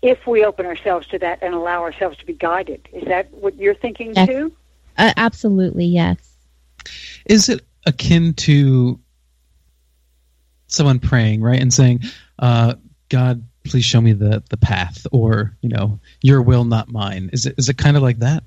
if 0.01 0.25
we 0.25 0.43
open 0.45 0.65
ourselves 0.65 1.07
to 1.07 1.19
that 1.19 1.39
and 1.41 1.53
allow 1.53 1.81
ourselves 1.81 2.17
to 2.17 2.25
be 2.25 2.33
guided. 2.33 2.87
Is 2.93 3.05
that 3.05 3.31
what 3.33 3.55
you're 3.55 3.73
thinking 3.75 4.13
Yes. 4.15 4.27
too? 4.27 4.51
Uh, 4.97 5.13
absolutely, 5.17 5.85
yes. 5.85 6.17
Is 7.25 7.49
it 7.49 7.65
akin 7.85 8.33
to 8.33 8.99
someone 10.75 10.99
praying, 10.99 11.41
right, 11.41 11.59
and 11.59 11.73
saying, 11.73 12.01
uh, 12.39 12.75
"God, 13.09 13.43
please 13.63 13.85
show 13.85 14.01
me 14.01 14.13
the 14.13 14.43
the 14.49 14.57
path," 14.57 15.07
or 15.11 15.55
you 15.61 15.69
know, 15.69 15.99
"Your 16.21 16.41
will, 16.41 16.65
not 16.65 16.89
mine"? 16.89 17.29
Is 17.33 17.45
it 17.45 17.55
is 17.57 17.69
it 17.69 17.77
kind 17.77 17.97
of 17.97 18.03
like 18.03 18.19
that? 18.19 18.43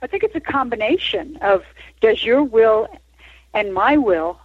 I 0.00 0.08
think 0.08 0.24
it's 0.24 0.34
a 0.34 0.40
combination 0.40 1.36
of 1.36 1.64
does 2.00 2.24
your 2.24 2.42
will 2.42 2.88
and 3.54 3.72
my 3.72 3.96
will 3.96 4.40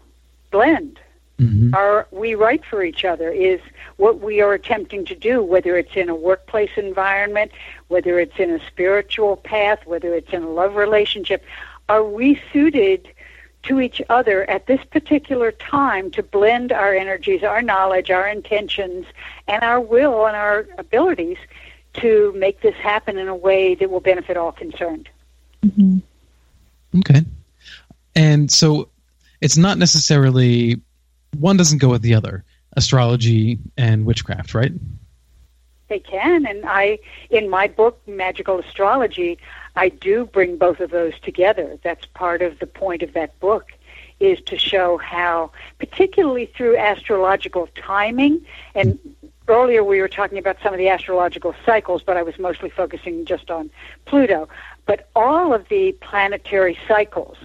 blend? 0.51 0.99
Mm-hmm. 1.39 1.73
Are 1.75 2.07
we 2.11 2.35
right 2.35 2.63
for 2.65 2.83
each 2.83 3.05
other? 3.05 3.31
Is 3.31 3.59
what 3.97 4.19
we 4.21 4.41
are 4.41 4.53
attempting 4.53 5.05
to 5.05 5.15
do, 5.15 5.43
whether 5.43 5.77
it's 5.77 5.95
in 5.95 6.09
a 6.09 6.15
workplace 6.15 6.71
environment, 6.77 7.51
whether 7.89 8.19
it's 8.19 8.39
in 8.39 8.51
a 8.51 8.65
spiritual 8.67 9.37
path, 9.37 9.85
whether 9.85 10.13
it's 10.13 10.33
in 10.33 10.43
a 10.43 10.49
love 10.49 10.75
relationship, 10.75 11.43
are 11.89 12.03
we 12.03 12.39
suited 12.51 13.07
to 13.63 13.81
each 13.81 14.01
other 14.09 14.49
at 14.49 14.67
this 14.67 14.83
particular 14.85 15.51
time 15.51 16.09
to 16.11 16.23
blend 16.23 16.71
our 16.71 16.93
energies, 16.93 17.43
our 17.43 17.61
knowledge, 17.61 18.09
our 18.11 18.27
intentions, 18.27 19.05
and 19.47 19.63
our 19.63 19.79
will 19.81 20.25
and 20.25 20.35
our 20.35 20.67
abilities 20.77 21.37
to 21.93 22.33
make 22.35 22.61
this 22.61 22.75
happen 22.75 23.17
in 23.17 23.27
a 23.27 23.35
way 23.35 23.75
that 23.75 23.89
will 23.89 23.99
benefit 23.99 24.37
all 24.37 24.51
concerned? 24.51 25.09
hmm 25.63 25.97
Okay. 26.97 27.21
And 28.15 28.49
so 28.49 28.89
it's 29.41 29.57
not 29.57 29.77
necessarily 29.77 30.81
one 31.37 31.57
doesn't 31.57 31.79
go 31.79 31.89
with 31.89 32.01
the 32.01 32.15
other. 32.15 32.43
Astrology 32.75 33.59
and 33.77 34.05
witchcraft, 34.05 34.53
right? 34.53 34.71
They 35.89 35.99
can, 35.99 36.45
and 36.45 36.65
I, 36.65 36.99
in 37.29 37.49
my 37.49 37.67
book, 37.67 37.99
Magical 38.07 38.59
Astrology, 38.59 39.37
I 39.77 39.89
do 39.89 40.25
bring 40.25 40.57
both 40.57 40.79
of 40.79 40.89
those 40.89 41.17
together. 41.19 41.77
That's 41.83 42.05
part 42.07 42.41
of 42.41 42.57
the 42.59 42.65
point 42.65 43.03
of 43.03 43.13
that 43.13 43.39
book, 43.39 43.71
is 44.19 44.41
to 44.41 44.57
show 44.57 44.97
how, 44.97 45.51
particularly 45.77 46.47
through 46.47 46.77
astrological 46.77 47.69
timing, 47.75 48.43
and 48.73 48.97
earlier 49.47 49.83
we 49.83 50.01
were 50.01 50.07
talking 50.07 50.39
about 50.39 50.57
some 50.63 50.73
of 50.73 50.79
the 50.79 50.89
astrological 50.89 51.53
cycles, 51.65 52.01
but 52.01 52.17
I 52.17 52.23
was 52.23 52.37
mostly 52.39 52.71
focusing 52.71 53.23
just 53.25 53.51
on 53.51 53.69
Pluto. 54.05 54.49
But 54.87 55.09
all 55.15 55.53
of 55.53 55.69
the 55.69 55.91
planetary 56.01 56.77
cycles 56.87 57.37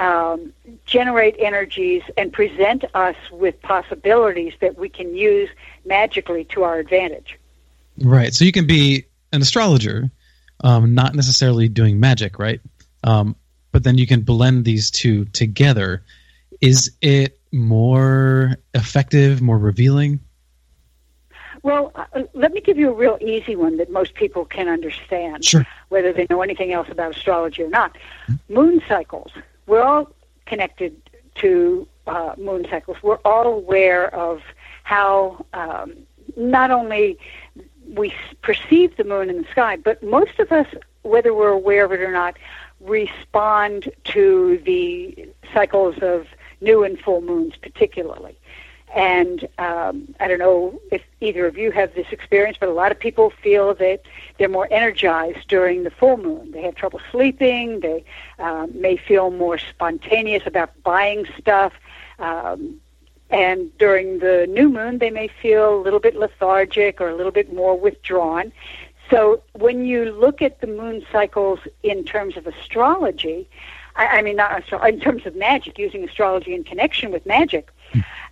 um, 0.00 0.52
generate 0.84 1.36
energies 1.38 2.02
and 2.16 2.32
present 2.32 2.84
us 2.94 3.16
with 3.30 3.60
possibilities 3.62 4.54
that 4.60 4.78
we 4.78 4.88
can 4.88 5.14
use 5.14 5.48
magically 5.84 6.44
to 6.44 6.64
our 6.64 6.78
advantage. 6.78 7.38
Right. 7.98 8.34
So 8.34 8.44
you 8.44 8.52
can 8.52 8.66
be 8.66 9.06
an 9.32 9.42
astrologer, 9.42 10.10
um, 10.62 10.94
not 10.94 11.14
necessarily 11.14 11.68
doing 11.68 12.00
magic, 12.00 12.38
right? 12.38 12.60
Um, 13.04 13.36
but 13.72 13.84
then 13.84 13.98
you 13.98 14.06
can 14.06 14.22
blend 14.22 14.64
these 14.64 14.90
two 14.90 15.24
together. 15.26 16.02
Is 16.60 16.92
it 17.00 17.38
more 17.52 18.56
effective, 18.74 19.40
more 19.40 19.58
revealing? 19.58 20.20
Well, 21.62 21.92
uh, 21.94 22.22
let 22.34 22.52
me 22.52 22.60
give 22.60 22.78
you 22.78 22.90
a 22.90 22.94
real 22.94 23.18
easy 23.20 23.56
one 23.56 23.78
that 23.78 23.90
most 23.90 24.14
people 24.14 24.44
can 24.44 24.68
understand, 24.68 25.44
Sure. 25.44 25.66
whether 25.88 26.12
they 26.12 26.26
know 26.30 26.40
anything 26.42 26.72
else 26.72 26.88
about 26.88 27.16
astrology 27.16 27.62
or 27.62 27.68
not. 27.68 27.96
Moon 28.48 28.80
cycles. 28.88 29.32
We're 29.66 29.82
all 29.82 30.10
connected 30.46 30.96
to 31.36 31.86
uh, 32.06 32.34
moon 32.38 32.66
cycles. 32.70 32.96
We're 33.02 33.18
all 33.24 33.46
aware 33.46 34.14
of 34.14 34.40
how 34.84 35.44
um, 35.52 35.94
not 36.36 36.70
only 36.70 37.18
we 37.94 38.14
perceive 38.42 38.96
the 38.96 39.04
moon 39.04 39.30
in 39.30 39.42
the 39.42 39.48
sky, 39.50 39.76
but 39.76 40.02
most 40.02 40.38
of 40.38 40.52
us, 40.52 40.66
whether 41.02 41.34
we're 41.34 41.48
aware 41.48 41.84
of 41.84 41.92
it 41.92 42.00
or 42.00 42.12
not, 42.12 42.36
respond 42.80 43.90
to 44.04 44.58
the 44.64 45.28
cycles 45.52 45.96
of 46.02 46.26
new 46.60 46.84
and 46.84 46.98
full 46.98 47.20
moons, 47.20 47.54
particularly. 47.56 48.36
And 48.94 49.46
um, 49.58 50.14
I 50.18 50.28
don't 50.28 50.38
know 50.38 50.80
if 50.90 51.02
either 51.20 51.46
of 51.46 51.58
you 51.58 51.70
have 51.72 51.94
this 51.94 52.06
experience, 52.10 52.56
but 52.58 52.68
a 52.70 52.72
lot 52.72 52.90
of 52.90 52.98
people 52.98 53.30
feel 53.42 53.74
that 53.74 54.02
they're 54.38 54.48
more 54.48 54.68
energized 54.70 55.46
during 55.46 55.82
the 55.82 55.90
full 55.90 56.16
moon. 56.16 56.52
They 56.52 56.62
have 56.62 56.74
trouble 56.74 57.00
sleeping. 57.10 57.80
They 57.80 58.04
um, 58.38 58.70
may 58.80 58.96
feel 58.96 59.30
more 59.30 59.58
spontaneous 59.58 60.44
about 60.46 60.70
buying 60.82 61.26
stuff. 61.38 61.74
Um, 62.18 62.80
and 63.30 63.76
during 63.78 64.20
the 64.20 64.46
new 64.48 64.68
moon, 64.68 64.98
they 64.98 65.10
may 65.10 65.28
feel 65.28 65.74
a 65.74 65.82
little 65.82 66.00
bit 66.00 66.16
lethargic 66.16 67.00
or 67.00 67.08
a 67.08 67.14
little 67.14 67.32
bit 67.32 67.52
more 67.52 67.78
withdrawn. 67.78 68.52
So 69.10 69.42
when 69.52 69.86
you 69.86 70.12
look 70.12 70.42
at 70.42 70.60
the 70.60 70.66
moon 70.66 71.04
cycles 71.10 71.60
in 71.82 72.04
terms 72.04 72.36
of 72.36 72.46
astrology, 72.46 73.48
I, 73.96 74.18
I 74.18 74.22
mean, 74.22 74.36
not 74.36 74.52
astro- 74.52 74.82
in 74.82 75.00
terms 75.00 75.26
of 75.26 75.34
magic, 75.34 75.78
using 75.78 76.04
astrology 76.04 76.54
in 76.54 76.64
connection 76.64 77.10
with 77.10 77.26
magic, 77.26 77.70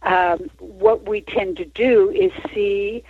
um, 0.02 0.50
what 0.58 1.08
we 1.08 1.20
tend 1.20 1.56
to 1.58 1.64
do 1.64 2.10
is 2.10 2.32
see 2.54 3.04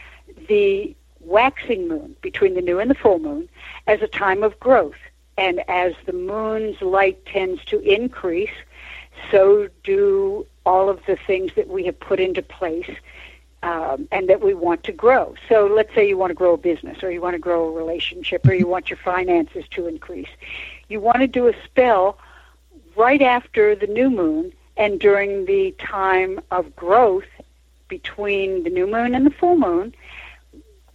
the 0.49 0.95
waxing 1.21 1.89
moon 1.89 2.15
between 2.23 2.55
the 2.55 2.61
new 2.61 2.79
and 2.79 2.91
the 2.91 2.95
full 2.95 3.19
moon 3.19 3.49
as 3.87 4.01
a 4.01 4.09
time 4.09 4.43
of 4.43 4.59
growth. 4.61 4.95
And 5.39 5.63
as 5.69 5.93
the 6.07 6.13
moon's 6.13 6.81
light 6.81 7.25
tends 7.27 7.65
to 7.67 7.81
increase, 7.81 8.57
so 9.31 9.69
do 9.85 10.47
all 10.67 10.89
of 10.91 11.01
the 11.07 11.17
things 11.27 11.53
that 11.57 11.69
we 11.69 11.85
have 11.85 11.99
put 11.99 12.21
into 12.21 12.43
place 12.43 12.91
um, 13.63 14.07
and 14.13 14.29
that 14.29 14.43
we 14.43 14.53
want 14.53 14.85
to 14.85 14.93
grow. 14.93 15.35
So 15.49 15.67
let's 15.67 15.95
say 15.95 16.07
you 16.07 16.19
want 16.19 16.31
to 16.31 16.35
grow 16.35 16.55
a 16.55 16.59
business 16.59 17.03
or 17.03 17.11
you 17.11 17.21
want 17.21 17.35
to 17.35 17.39
grow 17.39 17.69
a 17.69 17.73
relationship 17.73 18.47
or 18.47 18.53
you 18.53 18.67
want 18.67 18.91
your 18.91 18.99
finances 18.99 19.65
to 19.71 19.87
increase. 19.87 20.29
You 20.89 21.01
want 21.01 21.19
to 21.19 21.27
do 21.27 21.47
a 21.49 21.55
spell 21.65 22.19
right 22.97 23.23
after 23.23 23.75
the 23.75 23.87
new 23.87 24.11
moon 24.11 24.53
and 24.77 25.01
during 25.01 25.47
the 25.47 25.73
time 25.79 26.41
of 26.51 26.77
growth 26.77 27.25
between 27.89 28.65
the 28.65 28.71
new 28.71 28.87
moon 28.87 29.15
and 29.15 29.25
the 29.25 29.31
full 29.31 29.57
moon. 29.57 29.95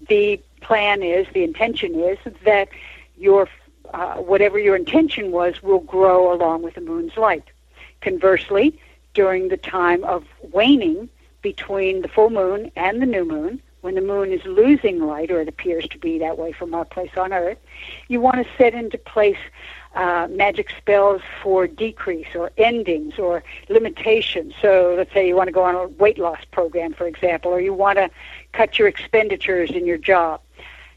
The 0.08 0.40
plan 0.62 1.02
is, 1.02 1.28
the 1.34 1.44
intention 1.44 2.00
is 2.00 2.18
that 2.44 2.70
your 3.18 3.48
uh, 3.94 4.16
whatever 4.16 4.58
your 4.58 4.76
intention 4.76 5.32
was 5.32 5.62
will 5.62 5.80
grow 5.80 6.34
along 6.34 6.62
with 6.62 6.76
the 6.76 6.82
moon's 6.82 7.18
light. 7.18 7.44
Conversely, 8.00 8.80
during 9.14 9.50
the 9.50 9.58
time 9.58 10.04
of 10.04 10.26
waning 10.42 11.10
between 11.42 12.02
the 12.02 12.08
full 12.08 12.30
moon 12.30 12.72
and 12.76 13.02
the 13.02 13.06
new 13.06 13.26
moon, 13.26 13.62
when 13.82 13.96
the 13.96 14.02
moon 14.02 14.32
is 14.32 14.44
losing 14.46 15.00
light, 15.00 15.32
or 15.32 15.42
it 15.42 15.48
appears 15.48 15.88
to 15.88 15.98
be 15.98 16.20
that 16.20 16.38
way 16.38 16.52
from 16.52 16.74
our 16.74 16.86
place 16.86 17.12
on 17.18 17.34
Earth, 17.34 17.58
you 18.08 18.22
want 18.22 18.36
to 18.36 18.46
set 18.58 18.74
into 18.74 18.98
place 18.98 19.38
uh, 19.96 20.28
magic 20.30 20.70
spells 20.78 21.22
for 21.42 21.68
decrease 21.68 22.28
or 22.36 22.52
endings 22.58 23.18
or 23.18 23.44
limitations. 23.70 24.54
So 24.62 24.94
let's 24.96 25.12
say 25.14 25.28
you 25.28 25.36
want 25.36 25.48
to 25.48 25.52
go 25.52 25.64
on 25.64 25.76
a 25.76 25.88
weight 25.88 26.20
loss 26.20 26.40
program, 26.52 26.94
for 26.94 27.08
example, 27.08 27.52
or 27.52 27.60
you 27.60 27.74
want 27.74 27.98
to 27.98 28.10
cut 28.54 28.78
your 28.78 28.88
expenditures 28.88 29.72
in 29.72 29.86
your 29.86 29.98
job. 29.98 30.42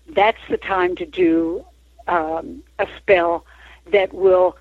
That's 0.08 0.38
the 0.50 0.58
time 0.58 0.94
to 0.96 1.06
do 1.06 1.64
um, 2.06 2.62
a 2.78 2.86
spell 2.98 3.46
that 3.90 4.12
will 4.12 4.56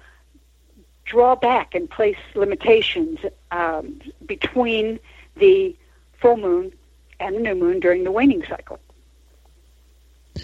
draw 1.06 1.36
back 1.36 1.76
and 1.76 1.90
place 1.90 2.18
limitations 2.36 3.20
um, 3.52 4.02
between 4.26 5.00
the 5.36 5.76
full 6.20 6.38
moon 6.38 6.74
and 7.20 7.36
the 7.36 7.40
new 7.40 7.56
moon 7.56 7.80
during 7.80 8.04
the 8.04 8.12
waning 8.12 8.44
cycle. 8.48 8.80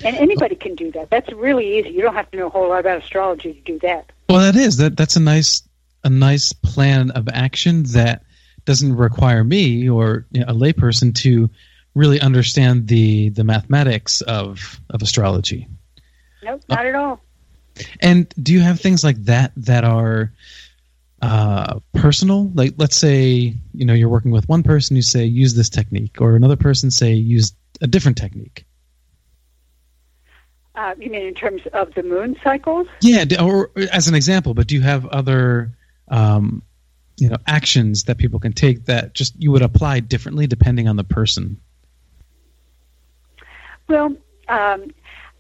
And 0.04 0.16
anybody 0.16 0.56
can 0.56 0.76
do 0.76 0.92
that. 0.92 1.10
That's 1.10 1.32
really 1.34 1.80
easy. 1.80 1.90
You 1.90 2.02
don't 2.02 2.14
have 2.14 2.30
to 2.32 2.38
know 2.38 2.48
a 2.48 2.50
whole 2.50 2.70
lot 2.70 2.80
about 2.80 3.02
astrology 3.02 3.54
to 3.54 3.62
do 3.62 3.80
that. 3.80 4.12
Well, 4.30 4.40
that 4.40 4.56
is 4.56 4.78
that. 4.78 4.96
That's 4.96 5.16
a 5.16 5.20
nice 5.20 5.64
a 6.04 6.10
nice 6.10 6.54
plan 6.54 7.12
of 7.12 7.28
action 7.28 7.84
that 7.84 8.24
doesn't 8.66 8.96
require 8.96 9.44
me 9.44 9.90
or 9.90 10.26
you 10.32 10.42
know, 10.42 10.48
a 10.48 10.54
layperson 10.54 11.14
to 11.16 11.50
really 11.96 12.22
understand 12.22 12.88
the 12.88 13.30
the 13.30 13.44
mathematics 13.44 14.22
of 14.22 14.80
of 14.92 15.02
astrology. 15.02 15.68
Nope, 16.44 16.62
not 16.70 16.86
at 16.86 16.96
all. 16.96 17.20
And 18.02 18.34
do 18.42 18.54
you 18.54 18.62
have 18.62 18.80
things 18.80 19.04
like 19.04 19.18
that 19.26 19.52
that 19.58 19.84
are 19.84 20.32
uh, 21.22 21.80
personal? 21.94 22.52
Like, 22.54 22.74
let's 22.78 22.96
say 22.96 23.56
you 23.74 23.86
know 23.86 23.94
you're 23.94 24.10
working 24.10 24.32
with 24.32 24.48
one 24.48 24.64
person 24.64 24.96
who 24.96 25.02
say 25.02 25.26
use 25.26 25.56
this 25.56 25.70
technique, 25.70 26.22
or 26.22 26.36
another 26.36 26.56
person 26.56 26.92
say 26.92 27.14
use 27.14 27.54
a 27.82 27.88
different 27.88 28.18
technique. 28.18 28.66
Uh, 30.76 30.96
you 30.98 31.10
mean 31.10 31.28
in 31.28 31.34
terms 31.34 31.62
of 31.74 31.94
the 31.94 32.04
moon 32.04 32.38
cycles? 32.42 32.88
Yeah, 33.02 33.26
or 33.42 33.72
as 33.92 34.08
an 34.08 34.16
example. 34.16 34.54
But 34.54 34.68
do 34.68 34.76
you 34.76 34.82
have 34.82 35.06
other 35.08 35.74
um, 36.08 36.62
you 37.18 37.30
know 37.30 37.38
actions 37.48 38.04
that 38.04 38.18
people 38.18 38.40
can 38.40 38.54
take 38.54 38.86
that 38.86 39.14
just 39.14 39.36
you 39.42 39.52
would 39.52 39.62
apply 39.62 40.00
differently 40.00 40.48
depending 40.48 40.88
on 40.88 40.96
the 40.96 41.04
person? 41.04 41.60
Well, 43.88 44.16
um, 44.48 44.94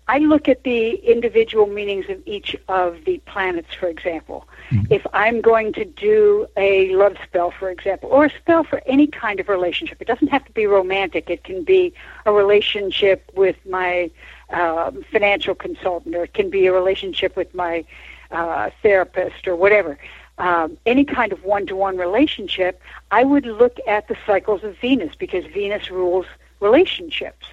I 0.10 0.18
look 0.18 0.50
at 0.50 0.64
the 0.64 0.96
individual 1.16 1.68
meanings 1.68 2.10
of 2.10 2.20
each 2.26 2.56
of 2.68 3.06
the 3.06 3.20
planets, 3.28 3.76
for 3.80 3.88
example. 3.88 4.48
Mm-hmm. 4.72 4.92
If 4.92 5.06
I'm 5.14 5.40
going 5.40 5.72
to 5.74 5.86
do 5.86 6.48
a 6.58 6.96
love 6.96 7.16
spell, 7.24 7.52
for 7.52 7.70
example, 7.70 8.10
or 8.10 8.26
a 8.26 8.32
spell 8.32 8.64
for 8.64 8.82
any 8.88 9.06
kind 9.06 9.40
of 9.40 9.48
relationship, 9.50 10.02
it 10.02 10.08
doesn't 10.08 10.30
have 10.30 10.44
to 10.46 10.52
be 10.52 10.66
romantic. 10.66 11.30
It 11.30 11.44
can 11.44 11.64
be 11.64 11.94
a 12.26 12.32
relationship 12.34 13.32
with 13.36 13.58
my 13.70 14.10
um, 14.50 15.06
financial 15.12 15.54
consultant, 15.54 16.16
or 16.16 16.24
it 16.24 16.34
can 16.34 16.50
be 16.50 16.66
a 16.66 16.74
relationship 16.74 17.36
with 17.36 17.54
my 17.54 17.86
uh, 18.32 18.72
therapist, 18.82 19.48
or 19.48 19.56
whatever. 19.56 20.00
Um, 20.40 20.76
any 20.88 21.06
kind 21.06 21.32
of 21.32 21.44
one-to-one 21.44 21.98
relationship, 21.98 22.82
I 23.12 23.24
would 23.26 23.46
look 23.46 23.78
at 23.86 24.08
the 24.08 24.18
cycles 24.26 24.64
of 24.64 24.76
Venus 24.80 25.14
because 25.16 25.46
Venus 25.54 25.92
rules 25.92 26.26
relationships. 26.62 27.46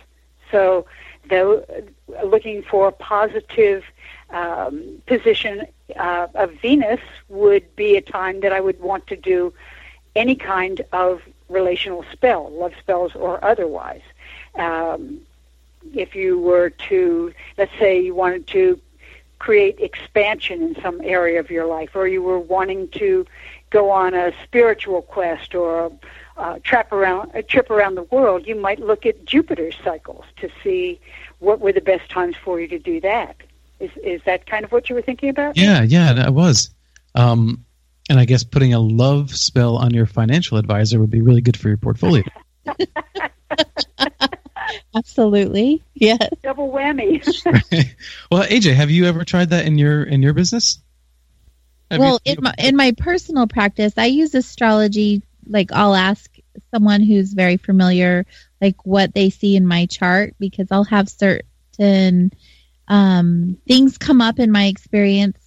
So 0.51 0.87
though 1.29 1.65
looking 2.25 2.63
for 2.63 2.89
a 2.89 2.93
positive 2.93 3.85
um, 4.31 5.03
position 5.07 5.67
uh, 5.97 6.27
of 6.35 6.53
Venus 6.61 7.01
would 7.29 7.75
be 7.77 7.97
a 7.97 8.01
time 8.01 8.41
that 8.41 8.53
I 8.53 8.61
would 8.61 8.81
want 8.81 9.07
to 9.09 9.17
do 9.17 9.53
any 10.15 10.35
kind 10.35 10.81
of 10.93 11.23
relational 11.49 12.05
spell, 12.13 12.51
love 12.51 12.73
spells 12.81 13.15
or 13.15 13.45
otherwise. 13.45 14.03
Um, 14.57 15.21
if 15.95 16.17
you 16.17 16.41
were 16.41 16.71
to, 16.89 17.33
let's 17.57 17.73
say, 17.79 18.01
you 18.01 18.15
wanted 18.15 18.47
to 18.49 18.81
create 19.39 19.79
expansion 19.79 20.63
in 20.63 20.83
some 20.83 21.01
area 21.03 21.39
of 21.39 21.51
your 21.51 21.67
life, 21.67 21.91
or 21.95 22.09
you 22.09 22.23
were 22.23 22.39
wanting 22.39 22.89
to 22.89 23.27
go 23.71 23.91
on 23.91 24.15
a 24.15 24.33
spiritual 24.45 25.03
quest 25.03 25.55
or 25.55 25.93
uh, 26.37 26.59
trap 26.63 26.93
around, 26.93 27.31
a 27.35 27.43
trip 27.43 27.71
around 27.71 27.95
the 27.95 28.03
world, 28.05 28.47
you 28.47 28.55
might 28.55 28.79
look 28.79 29.07
at 29.07 29.25
Jupiter's 29.25 29.77
cycles 29.83 30.25
to 30.37 30.49
see 30.63 31.01
what 31.39 31.61
were 31.61 31.73
the 31.73 31.81
best 31.81 32.11
times 32.11 32.37
for 32.37 32.61
you 32.61 32.69
to 32.69 32.79
do 32.79 33.01
that. 33.01 33.37
Is 33.79 33.91
is 34.03 34.23
that 34.25 34.47
kind 34.47 34.65
of 34.65 34.73
what 34.73 34.89
you 34.89 34.95
were 34.95 35.03
thinking 35.03 35.29
about? 35.29 35.57
Yeah, 35.57 35.83
yeah, 35.83 36.15
that 36.15 36.33
was. 36.33 36.71
Um, 37.15 37.65
and 38.09 38.19
I 38.19 38.25
guess 38.25 38.45
putting 38.45 38.73
a 38.73 38.81
love 38.81 39.35
spell 39.37 39.77
on 39.77 39.93
your 39.93 40.07
financial 40.07 40.57
advisor 40.59 40.99
would 41.01 41.11
be 41.11 41.21
really 41.21 41.43
good 41.43 41.57
for 41.57 41.69
your 41.69 41.77
portfolio. 41.77 42.23
Absolutely, 44.95 45.83
yes. 45.95 46.19
Double 46.43 46.71
whammy. 46.71 47.23
well, 48.31 48.45
AJ, 48.45 48.75
have 48.75 48.91
you 48.91 49.07
ever 49.07 49.25
tried 49.25 49.51
that 49.51 49.67
in 49.67 49.77
your 49.77 50.03
in 50.05 50.23
your 50.23 50.33
business? 50.33 50.79
Have 51.91 52.01
well, 52.01 52.19
you, 52.25 52.33
in 52.33 52.43
my 52.43 52.55
in 52.59 52.77
my 52.77 52.93
personal 52.93 53.47
practice, 53.47 53.93
I 53.97 54.07
use 54.07 54.35
astrology 54.35 55.23
like 55.47 55.73
I'll 55.73 55.95
ask 55.95 56.31
someone 56.73 57.03
who's 57.03 57.33
very 57.33 57.57
familiar 57.57 58.27
like 58.61 58.77
what 58.85 59.15
they 59.15 59.31
see 59.31 59.57
in 59.57 59.67
my 59.67 59.87
chart 59.87 60.35
because 60.39 60.69
I'll 60.71 60.85
have 60.85 61.09
certain 61.09 62.31
um, 62.89 63.59
things 63.67 63.99
come 63.99 64.21
up 64.21 64.39
in 64.39 64.51
my 64.51 64.67
experience 64.67 65.39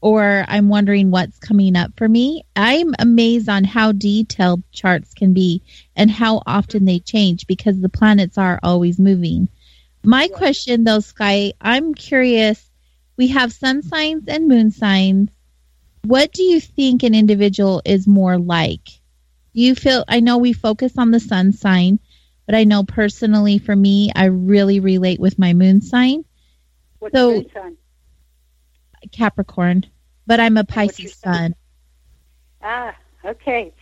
or 0.00 0.44
I'm 0.46 0.68
wondering 0.68 1.10
what's 1.10 1.38
coming 1.38 1.76
up 1.76 1.92
for 1.96 2.06
me. 2.06 2.44
I'm 2.54 2.94
amazed 2.98 3.48
on 3.48 3.64
how 3.64 3.92
detailed 3.92 4.62
charts 4.70 5.14
can 5.14 5.32
be 5.32 5.62
and 5.96 6.10
how 6.10 6.42
often 6.46 6.84
they 6.84 6.98
change 6.98 7.46
because 7.46 7.80
the 7.80 7.88
planets 7.88 8.36
are 8.36 8.60
always 8.62 8.98
moving. 8.98 9.48
My 10.04 10.28
question 10.28 10.84
though, 10.84 11.00
Skye, 11.00 11.54
I'm 11.58 11.94
curious. 11.94 12.70
We 13.16 13.28
have 13.28 13.52
sun 13.52 13.82
signs 13.82 14.24
and 14.28 14.46
moon 14.46 14.70
signs. 14.70 15.30
What 16.02 16.32
do 16.32 16.42
you 16.42 16.60
think 16.60 17.02
an 17.02 17.14
individual 17.14 17.80
is 17.86 18.06
more 18.06 18.36
like? 18.36 19.00
You 19.54 19.74
feel 19.74 20.04
I 20.06 20.20
know 20.20 20.36
we 20.36 20.52
focus 20.52 20.98
on 20.98 21.10
the 21.10 21.20
sun 21.20 21.52
sign, 21.52 22.00
but 22.44 22.54
I 22.54 22.64
know 22.64 22.82
personally 22.82 23.58
for 23.58 23.74
me, 23.74 24.12
I 24.14 24.26
really 24.26 24.80
relate 24.80 25.20
with 25.20 25.38
my 25.38 25.54
moon 25.54 25.80
sign. 25.80 26.24
What's 26.98 27.14
so, 27.14 27.30
moon 27.30 27.46
sign? 27.54 27.76
Capricorn, 29.12 29.86
but 30.26 30.40
I'm 30.40 30.56
a 30.56 30.64
Pisces 30.64 31.14
sun. 31.14 31.54
Ah, 32.62 32.94
okay. 33.24 33.72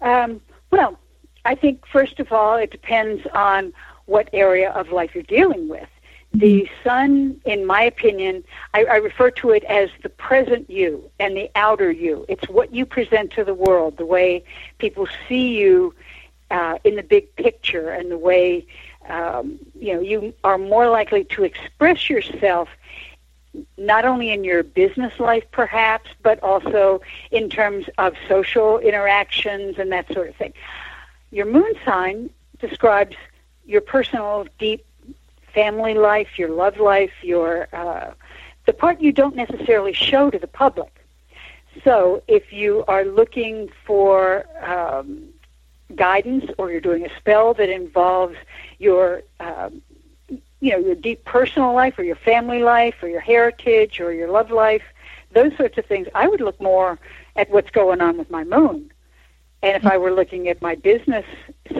Um, 0.00 0.40
well, 0.70 0.98
I 1.44 1.54
think 1.54 1.86
first 1.86 2.18
of 2.18 2.32
all, 2.32 2.56
it 2.56 2.70
depends 2.70 3.22
on 3.32 3.72
what 4.06 4.30
area 4.32 4.70
of 4.70 4.90
life 4.90 5.10
you're 5.14 5.24
dealing 5.24 5.68
with. 5.68 5.88
The 6.38 6.68
sun, 6.84 7.40
in 7.46 7.64
my 7.64 7.82
opinion, 7.82 8.44
I, 8.74 8.84
I 8.84 8.96
refer 8.96 9.30
to 9.30 9.50
it 9.50 9.64
as 9.64 9.88
the 10.02 10.10
present 10.10 10.68
you 10.68 11.10
and 11.18 11.34
the 11.34 11.50
outer 11.54 11.90
you. 11.90 12.26
It's 12.28 12.46
what 12.48 12.74
you 12.74 12.84
present 12.84 13.30
to 13.32 13.44
the 13.44 13.54
world, 13.54 13.96
the 13.96 14.04
way 14.04 14.44
people 14.78 15.08
see 15.28 15.56
you 15.56 15.94
uh, 16.50 16.78
in 16.84 16.96
the 16.96 17.02
big 17.02 17.34
picture, 17.36 17.88
and 17.88 18.10
the 18.10 18.18
way 18.18 18.66
um, 19.08 19.58
you 19.78 19.94
know 19.94 20.00
you 20.00 20.34
are 20.44 20.58
more 20.58 20.88
likely 20.88 21.24
to 21.24 21.44
express 21.44 22.10
yourself 22.10 22.68
not 23.78 24.04
only 24.04 24.30
in 24.30 24.44
your 24.44 24.62
business 24.62 25.18
life 25.18 25.44
perhaps 25.50 26.10
but 26.22 26.42
also 26.42 27.00
in 27.30 27.48
terms 27.48 27.86
of 27.96 28.14
social 28.28 28.78
interactions 28.78 29.78
and 29.78 29.92
that 29.92 30.12
sort 30.12 30.28
of 30.28 30.36
thing 30.36 30.52
your 31.30 31.46
moon 31.46 31.72
sign 31.84 32.28
describes 32.58 33.16
your 33.64 33.80
personal 33.80 34.46
deep 34.58 34.85
family 35.56 35.94
life, 35.94 36.38
your 36.38 36.50
love 36.50 36.78
life, 36.78 37.14
your 37.22 37.68
uh, 37.74 38.12
the 38.66 38.74
part 38.74 39.00
you 39.00 39.12
don't 39.12 39.36
necessarily 39.36 39.94
show 39.94 40.30
to 40.30 40.38
the 40.38 40.48
public. 40.48 40.92
So 41.84 42.22
if 42.28 42.52
you 42.52 42.84
are 42.88 43.04
looking 43.04 43.70
for 43.86 44.46
um, 44.62 45.30
guidance 45.96 46.46
or 46.58 46.70
you're 46.72 46.80
doing 46.80 47.06
a 47.06 47.16
spell 47.16 47.54
that 47.54 47.70
involves 47.70 48.36
your 48.78 49.22
um, 49.40 49.82
you 50.60 50.70
know 50.72 50.78
your 50.78 50.96
deep 50.96 51.24
personal 51.24 51.74
life 51.74 51.98
or 51.98 52.04
your 52.04 52.16
family 52.16 52.60
life 52.62 52.96
or 53.02 53.08
your 53.08 53.20
heritage 53.20 54.00
or 54.00 54.12
your 54.12 54.30
love 54.30 54.50
life 54.50 54.82
those 55.32 55.56
sorts 55.56 55.78
of 55.78 55.86
things 55.86 56.08
i 56.14 56.26
would 56.28 56.40
look 56.40 56.60
more 56.60 56.98
at 57.36 57.50
what's 57.50 57.70
going 57.70 58.00
on 58.00 58.16
with 58.18 58.30
my 58.30 58.44
moon 58.44 58.90
And 59.62 59.76
if 59.76 59.86
I 59.86 59.96
were 59.98 60.12
looking 60.12 60.48
at 60.48 60.60
my 60.62 60.74
business 60.76 61.26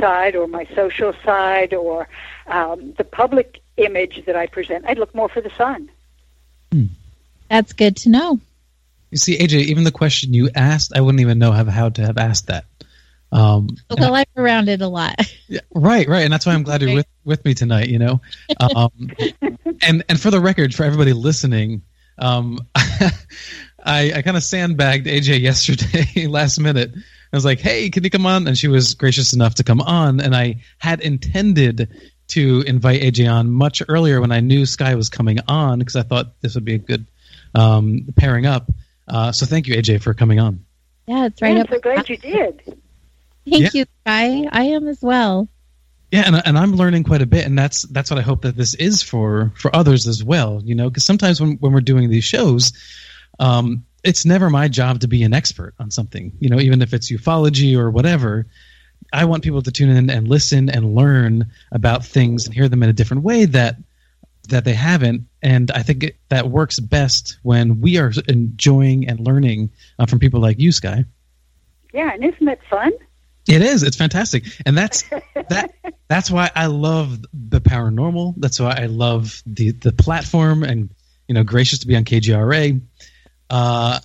side 0.01 0.35
or 0.37 0.47
my 0.49 0.67
social 0.75 1.13
side 1.25 1.75
or 1.75 2.09
um, 2.47 2.93
the 2.99 3.05
public 3.05 3.61
image 3.77 4.25
that 4.27 4.37
I 4.37 4.47
present, 4.47 4.85
I'd 4.87 4.99
look 4.99 5.15
more 5.15 5.29
for 5.29 5.41
the 5.41 5.51
sun. 5.51 5.91
That's 7.49 7.73
good 7.73 7.97
to 7.99 8.09
know. 8.09 8.41
You 9.11 9.19
see, 9.19 9.39
AJ, 9.39 9.67
even 9.67 9.85
the 9.85 9.93
question 9.93 10.35
you 10.35 10.51
asked, 10.55 10.93
I 10.95 11.01
wouldn't 11.01 11.21
even 11.21 11.39
know 11.39 11.53
how, 11.53 11.65
how 11.65 11.89
to 11.91 12.03
have 12.03 12.19
asked 12.19 12.49
that. 12.49 12.65
Um, 13.33 13.77
Well, 13.91 14.15
I've 14.15 14.27
around 14.37 14.69
it 14.69 14.81
a 14.81 14.89
lot. 14.89 15.15
Yeah, 15.49 15.61
right, 15.73 16.09
right, 16.09 16.25
and 16.25 16.33
that's 16.33 16.45
why 16.45 16.55
I'm 16.55 16.65
glad 16.65 16.83
you're 16.83 16.93
with, 16.93 17.07
with 17.25 17.45
me 17.45 17.55
tonight. 17.55 17.89
You 17.89 18.01
know, 18.01 18.21
um, 18.59 18.91
and 19.81 20.03
and 20.09 20.21
for 20.21 20.33
the 20.33 20.41
record, 20.41 20.75
for 20.75 20.83
everybody 20.83 21.13
listening, 21.13 21.83
um, 22.19 22.59
I 22.75 24.11
I 24.13 24.23
kind 24.23 24.37
of 24.37 24.43
sandbagged 24.43 25.07
AJ 25.07 25.41
yesterday, 25.41 26.27
last 26.29 26.59
minute. 26.59 26.91
I 26.97 27.37
was 27.37 27.45
like, 27.45 27.61
"Hey, 27.61 27.91
can 27.91 28.03
you 28.03 28.11
come 28.11 28.27
on?" 28.27 28.49
And 28.49 28.59
she 28.59 28.67
was 28.67 28.95
gracious 28.95 29.33
enough 29.33 29.55
to 29.55 29.63
come 29.63 29.81
on. 29.81 30.19
And 30.19 30.35
I 30.35 30.57
had 30.79 31.01
intended 31.01 31.89
to 32.29 32.63
invite 32.67 33.03
AJ 33.03 33.31
on 33.33 33.51
much 33.51 33.83
earlier 33.89 34.21
when 34.21 34.33
I 34.33 34.41
knew 34.41 34.67
Skye 34.67 34.95
was 34.95 35.09
coming 35.09 35.39
on 35.49 35.79
because 35.79 35.97
I 35.97 36.03
thought 36.03 36.41
this 36.41 36.55
would 36.55 36.65
be 36.65 36.75
a 36.75 36.79
good 36.79 37.07
um, 37.55 38.07
pairing 38.17 38.47
up. 38.47 38.71
Uh, 39.09 39.33
so 39.33 39.47
thank 39.47 39.67
you, 39.69 39.77
AJ, 39.77 40.03
for 40.03 40.15
coming 40.15 40.41
on. 40.41 40.65
Yeah, 41.07 41.27
it's 41.27 41.41
right 41.41 41.55
I'm 41.57 41.63
up. 41.63 41.69
so 41.71 41.79
glad 41.79 42.09
you 42.09 42.17
did. 42.17 42.63
Thank 42.65 42.77
Yeah. 43.63 43.69
you, 43.73 43.85
Skye. 44.05 44.49
I 44.51 44.65
am 44.65 44.89
as 44.89 45.01
well. 45.01 45.49
Yeah, 46.11 46.23
and 46.27 46.37
and 46.45 46.57
I'm 46.59 46.75
learning 46.75 47.05
quite 47.05 47.23
a 47.23 47.27
bit, 47.27 47.47
and 47.47 47.59
that's 47.59 47.83
that's 47.83 48.11
what 48.11 48.19
I 48.19 48.23
hope 48.23 48.43
that 48.43 48.57
this 48.57 48.75
is 48.75 49.03
for 49.03 49.53
for 49.57 49.75
others 49.75 50.07
as 50.07 50.23
well. 50.23 50.61
You 50.65 50.75
know, 50.75 50.89
because 50.89 51.05
sometimes 51.05 51.41
when 51.41 51.53
when 51.59 51.73
we're 51.73 51.81
doing 51.81 52.09
these 52.11 52.25
shows, 52.25 52.73
um, 53.39 53.85
it's 54.05 54.25
never 54.25 54.49
my 54.51 54.69
job 54.69 55.01
to 55.01 55.09
be 55.09 55.25
an 55.25 55.33
expert 55.35 55.75
on 55.81 55.91
something. 55.91 56.33
You 56.39 56.49
know, 56.49 56.61
even 56.61 56.81
if 56.83 56.95
it's 56.95 57.11
ufology 57.11 57.77
or 57.77 57.91
whatever, 57.91 58.47
I 59.13 59.25
want 59.25 59.45
people 59.45 59.63
to 59.63 59.71
tune 59.71 59.91
in 59.91 60.11
and 60.11 60.29
listen 60.29 60.69
and 60.69 60.95
learn 60.95 61.53
about 61.73 62.05
things 62.05 62.47
and 62.47 62.55
hear 62.55 62.69
them 62.69 62.83
in 62.83 62.89
a 62.89 62.93
different 62.93 63.23
way 63.23 63.45
that 63.47 63.77
that 64.49 64.65
they 64.65 64.75
haven't. 64.75 65.27
And 65.43 65.71
I 65.71 65.83
think 65.83 66.05
it, 66.05 66.17
that 66.29 66.49
works 66.49 66.79
best 66.79 67.39
when 67.43 67.81
we 67.81 67.99
are 67.99 68.13
enjoying 68.29 69.09
and 69.09 69.21
learning 69.21 69.71
uh, 69.99 70.07
from 70.07 70.19
people 70.19 70.41
like 70.41 70.59
you, 70.59 70.73
Skye. 70.73 71.05
Yeah, 71.93 72.13
and 72.13 72.25
isn't 72.25 72.45
that 72.45 72.61
fun? 72.69 72.93
It 73.49 73.63
is. 73.63 73.83
It's 73.83 73.97
fantastic, 73.97 74.45
and 74.67 74.77
that's 74.77 75.05
that. 75.49 75.73
That's 76.09 76.31
why 76.31 76.51
I 76.55 76.67
love 76.67 77.23
the 77.33 77.61
paranormal. 77.61 78.35
That's 78.37 78.61
why 78.61 78.75
I 78.77 78.87
love 78.87 79.43
the 79.47 79.71
the 79.71 79.93
platform, 79.93 80.65
and 80.65 80.91
you 81.29 81.35
know, 81.35 81.45
gracious 81.45 81.81
to 81.81 81.87
be 81.87 81.97
on 81.97 82.05
KGRA. 82.05 82.81
Uh, 83.49 84.01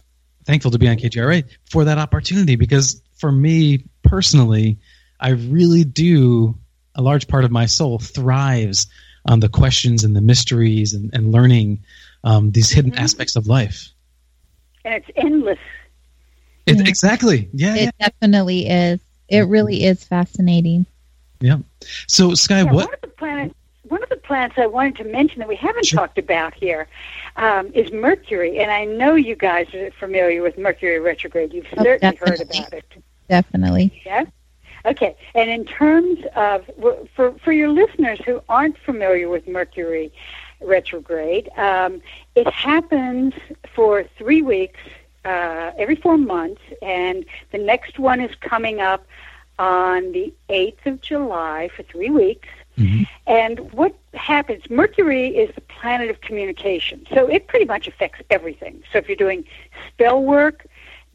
thankful 0.46 0.72
to 0.72 0.80
be 0.80 0.88
on 0.88 0.98
KGRA 0.98 1.46
for 1.70 1.86
that 1.86 1.98
opportunity 1.98 2.56
because 2.56 3.02
for 3.18 3.32
me 3.32 3.86
personally, 4.12 4.78
I 5.22 5.30
really 5.30 5.86
do. 5.86 6.56
A 6.96 7.02
large 7.02 7.30
part 7.30 7.46
of 7.46 7.52
my 7.52 7.66
soul 7.66 8.00
thrives 8.00 8.86
on 9.26 9.40
the 9.40 9.48
questions 9.48 10.04
and 10.04 10.14
the 10.14 10.20
mysteries 10.20 10.94
and, 10.94 11.10
and 11.14 11.32
learning 11.32 11.80
um, 12.26 12.52
these 12.52 12.70
hidden 12.70 12.94
aspects 12.96 13.38
of 13.38 13.48
life. 13.48 13.88
And 14.84 14.96
it's 14.96 15.10
endless. 15.16 15.60
It, 16.66 16.86
Exactly. 16.86 17.48
Yeah. 17.54 17.76
It 17.76 17.96
definitely 17.98 18.68
is. 18.68 19.00
It 19.30 19.48
really 19.48 19.86
is 19.86 20.04
fascinating. 20.04 20.86
Yeah. 21.40 21.60
So, 22.08 22.34
Skye, 22.34 22.64
Yeah, 22.64 22.74
what? 22.74 22.88
One 22.88 22.94
of 22.94 23.02
the 23.02 23.08
planets, 23.08 23.56
one 23.84 24.04
of 24.04 24.10
the 24.10 24.18
planets 24.18 24.56
I 24.58 24.68
wanted 24.68 24.98
to 24.98 25.06
mention 25.06 25.40
that 25.40 25.48
we 25.48 25.56
haven't 25.56 25.90
talked 25.90 26.18
about 26.18 26.54
here 26.54 26.90
um, 27.38 27.72
is 27.74 27.90
Mercury, 27.94 28.60
and 28.60 28.70
I 28.70 28.84
know 28.84 29.16
you 29.16 29.38
guys 29.38 29.74
are 29.74 29.92
familiar 29.92 30.42
with 30.42 30.58
Mercury 30.58 31.00
retrograde. 31.00 31.54
You've 31.54 31.68
Oh, 31.78 31.84
certainly 31.84 32.18
heard 32.18 32.42
about 32.42 32.74
it. 32.74 32.84
Definitely. 33.32 34.02
Yeah. 34.06 34.26
Okay. 34.86 35.16
And 35.36 35.50
in 35.50 35.64
terms 35.64 36.20
of 36.36 36.70
for 37.16 37.32
for 37.44 37.54
your 37.54 37.70
listeners 37.70 38.20
who 38.26 38.42
aren't 38.50 38.78
familiar 38.78 39.30
with 39.30 39.48
Mercury 39.48 40.12
retrograde, 40.60 41.50
um, 41.56 42.02
it 42.36 42.48
happens 42.52 43.34
for 43.74 44.04
three 44.18 44.42
weeks 44.42 44.82
uh, 45.24 45.72
every 45.78 45.96
four 45.96 46.18
months, 46.18 46.62
and 46.82 47.24
the 47.54 47.58
next 47.58 48.00
one 48.00 48.20
is 48.20 48.36
coming 48.42 48.82
up 48.82 49.06
on 49.58 50.12
the 50.12 50.34
eighth 50.50 50.86
of 50.86 51.00
July 51.02 51.70
for 51.74 51.84
three 51.84 52.10
weeks. 52.10 52.50
And 53.28 53.72
what 53.74 53.96
happens, 54.14 54.70
Mercury 54.70 55.28
is 55.38 55.54
the 55.56 55.62
planet 55.62 56.10
of 56.10 56.20
communication. 56.22 57.06
So 57.14 57.28
it 57.28 57.48
pretty 57.48 57.66
much 57.66 57.88
affects 57.88 58.22
everything. 58.30 58.84
So 58.92 58.98
if 58.98 59.08
you're 59.08 59.16
doing 59.16 59.46
spell 59.88 60.22
work, 60.22 60.66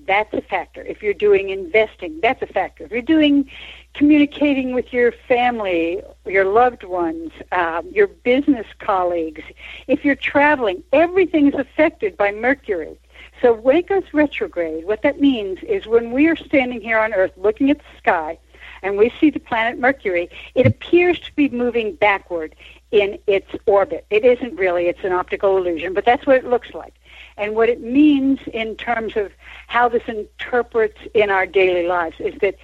that's 0.07 0.33
a 0.35 0.41
factor. 0.41 0.83
If 0.83 1.03
you're 1.03 1.15
doing 1.15 1.51
investing, 1.51 2.21
that's 2.21 2.43
a 2.43 2.47
factor. 2.47 2.85
If 2.85 2.91
you're 2.91 3.03
doing 3.03 3.51
communicating 3.95 4.75
with 4.75 4.93
your 4.93 5.13
family, 5.13 6.03
your 6.27 6.45
loved 6.45 6.85
ones, 6.85 7.33
um, 7.53 7.89
your 7.91 8.07
business 8.07 8.67
colleagues, 8.79 9.43
if 9.87 10.05
you're 10.05 10.17
traveling, 10.17 10.83
everything 10.93 11.49
is 11.49 11.55
affected 11.55 12.17
by 12.17 12.33
Mercury. 12.33 12.99
So 13.43 13.53
when 13.53 13.77
it 13.77 13.87
goes 13.87 14.05
retrograde, 14.13 14.85
what 14.87 15.03
that 15.03 15.21
means 15.21 15.59
is 15.63 15.87
when 15.87 16.13
we 16.13 16.27
are 16.29 16.37
standing 16.37 16.81
here 16.81 16.99
on 16.99 17.13
Earth 17.13 17.33
looking 17.37 17.71
at 17.71 17.79
the 17.79 17.99
sky 17.99 18.39
and 18.83 18.97
we 18.97 19.13
see 19.21 19.31
the 19.31 19.41
planet 19.41 19.79
Mercury, 19.79 20.31
it 20.55 20.67
appears 20.67 21.19
to 21.21 21.35
be 21.35 21.49
moving 21.49 21.95
backward 21.95 22.55
in 22.97 23.19
its 23.27 23.51
orbit. 23.67 24.07
It 24.09 24.25
isn't 24.25 24.57
really, 24.57 24.87
it's 24.87 25.05
an 25.05 25.13
optical 25.13 25.57
illusion, 25.59 25.93
but 25.93 26.07
that's 26.07 26.27
what 26.27 26.37
it 26.37 26.45
looks 26.47 26.73
like. 26.73 26.95
And 27.37 27.55
what 27.55 27.69
it 27.69 27.83
means 27.83 28.41
in 28.55 28.75
terms 28.77 29.17
of 29.17 29.33
how 29.67 29.89
this 29.91 30.03
interprets 30.07 30.99
in 31.15 31.29
our 31.31 31.47
daily 31.47 31.87
lives 31.87 32.17
is 32.19 32.35
that 32.41 32.57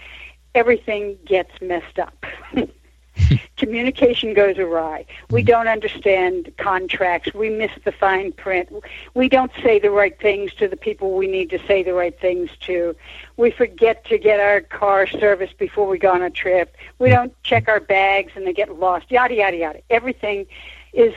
everything 0.55 1.19
gets 1.27 1.51
messed 1.61 1.99
up. 1.99 2.25
Communication 3.57 4.35
goes 4.35 4.59
awry. 4.59 5.07
We 5.31 5.43
don't 5.43 5.69
understand 5.69 6.53
contracts. 6.59 7.33
We 7.35 7.51
miss 7.51 7.71
the 7.85 7.93
fine 7.93 8.33
print. 8.33 8.71
We 9.15 9.29
don't 9.29 9.53
say 9.63 9.79
the 9.79 9.91
right 9.91 10.19
things 10.19 10.53
to 10.55 10.69
the 10.69 10.77
people 10.77 11.13
we 11.13 11.27
need 11.27 11.51
to 11.51 11.59
say 11.67 11.83
the 11.83 11.95
right 11.95 12.19
things 12.19 12.51
to. 12.63 12.97
We 13.37 13.51
forget 13.51 14.05
to 14.07 14.19
get 14.19 14.41
our 14.41 14.61
car 14.61 15.07
serviced 15.07 15.59
before 15.59 15.87
we 15.87 15.99
go 15.99 16.13
on 16.13 16.23
a 16.23 16.31
trip. 16.31 16.77
We 16.99 17.11
don't 17.11 17.35
check 17.43 17.69
our 17.69 17.81
bags 17.81 18.33
and 18.35 18.47
they 18.47 18.53
get 18.53 18.79
lost. 18.79 19.11
Yada, 19.11 19.35
yada, 19.35 19.57
yada. 19.57 19.81
Everything 19.91 20.47
is 20.93 21.15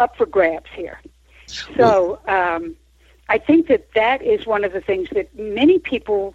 up 0.00 0.16
for 0.16 0.26
grabs 0.26 0.70
here. 0.74 1.00
So 1.76 2.20
um, 2.28 2.76
I 3.28 3.38
think 3.38 3.68
that 3.68 3.92
that 3.94 4.22
is 4.22 4.46
one 4.46 4.64
of 4.64 4.72
the 4.72 4.80
things 4.80 5.08
that 5.12 5.36
many 5.38 5.78
people 5.78 6.34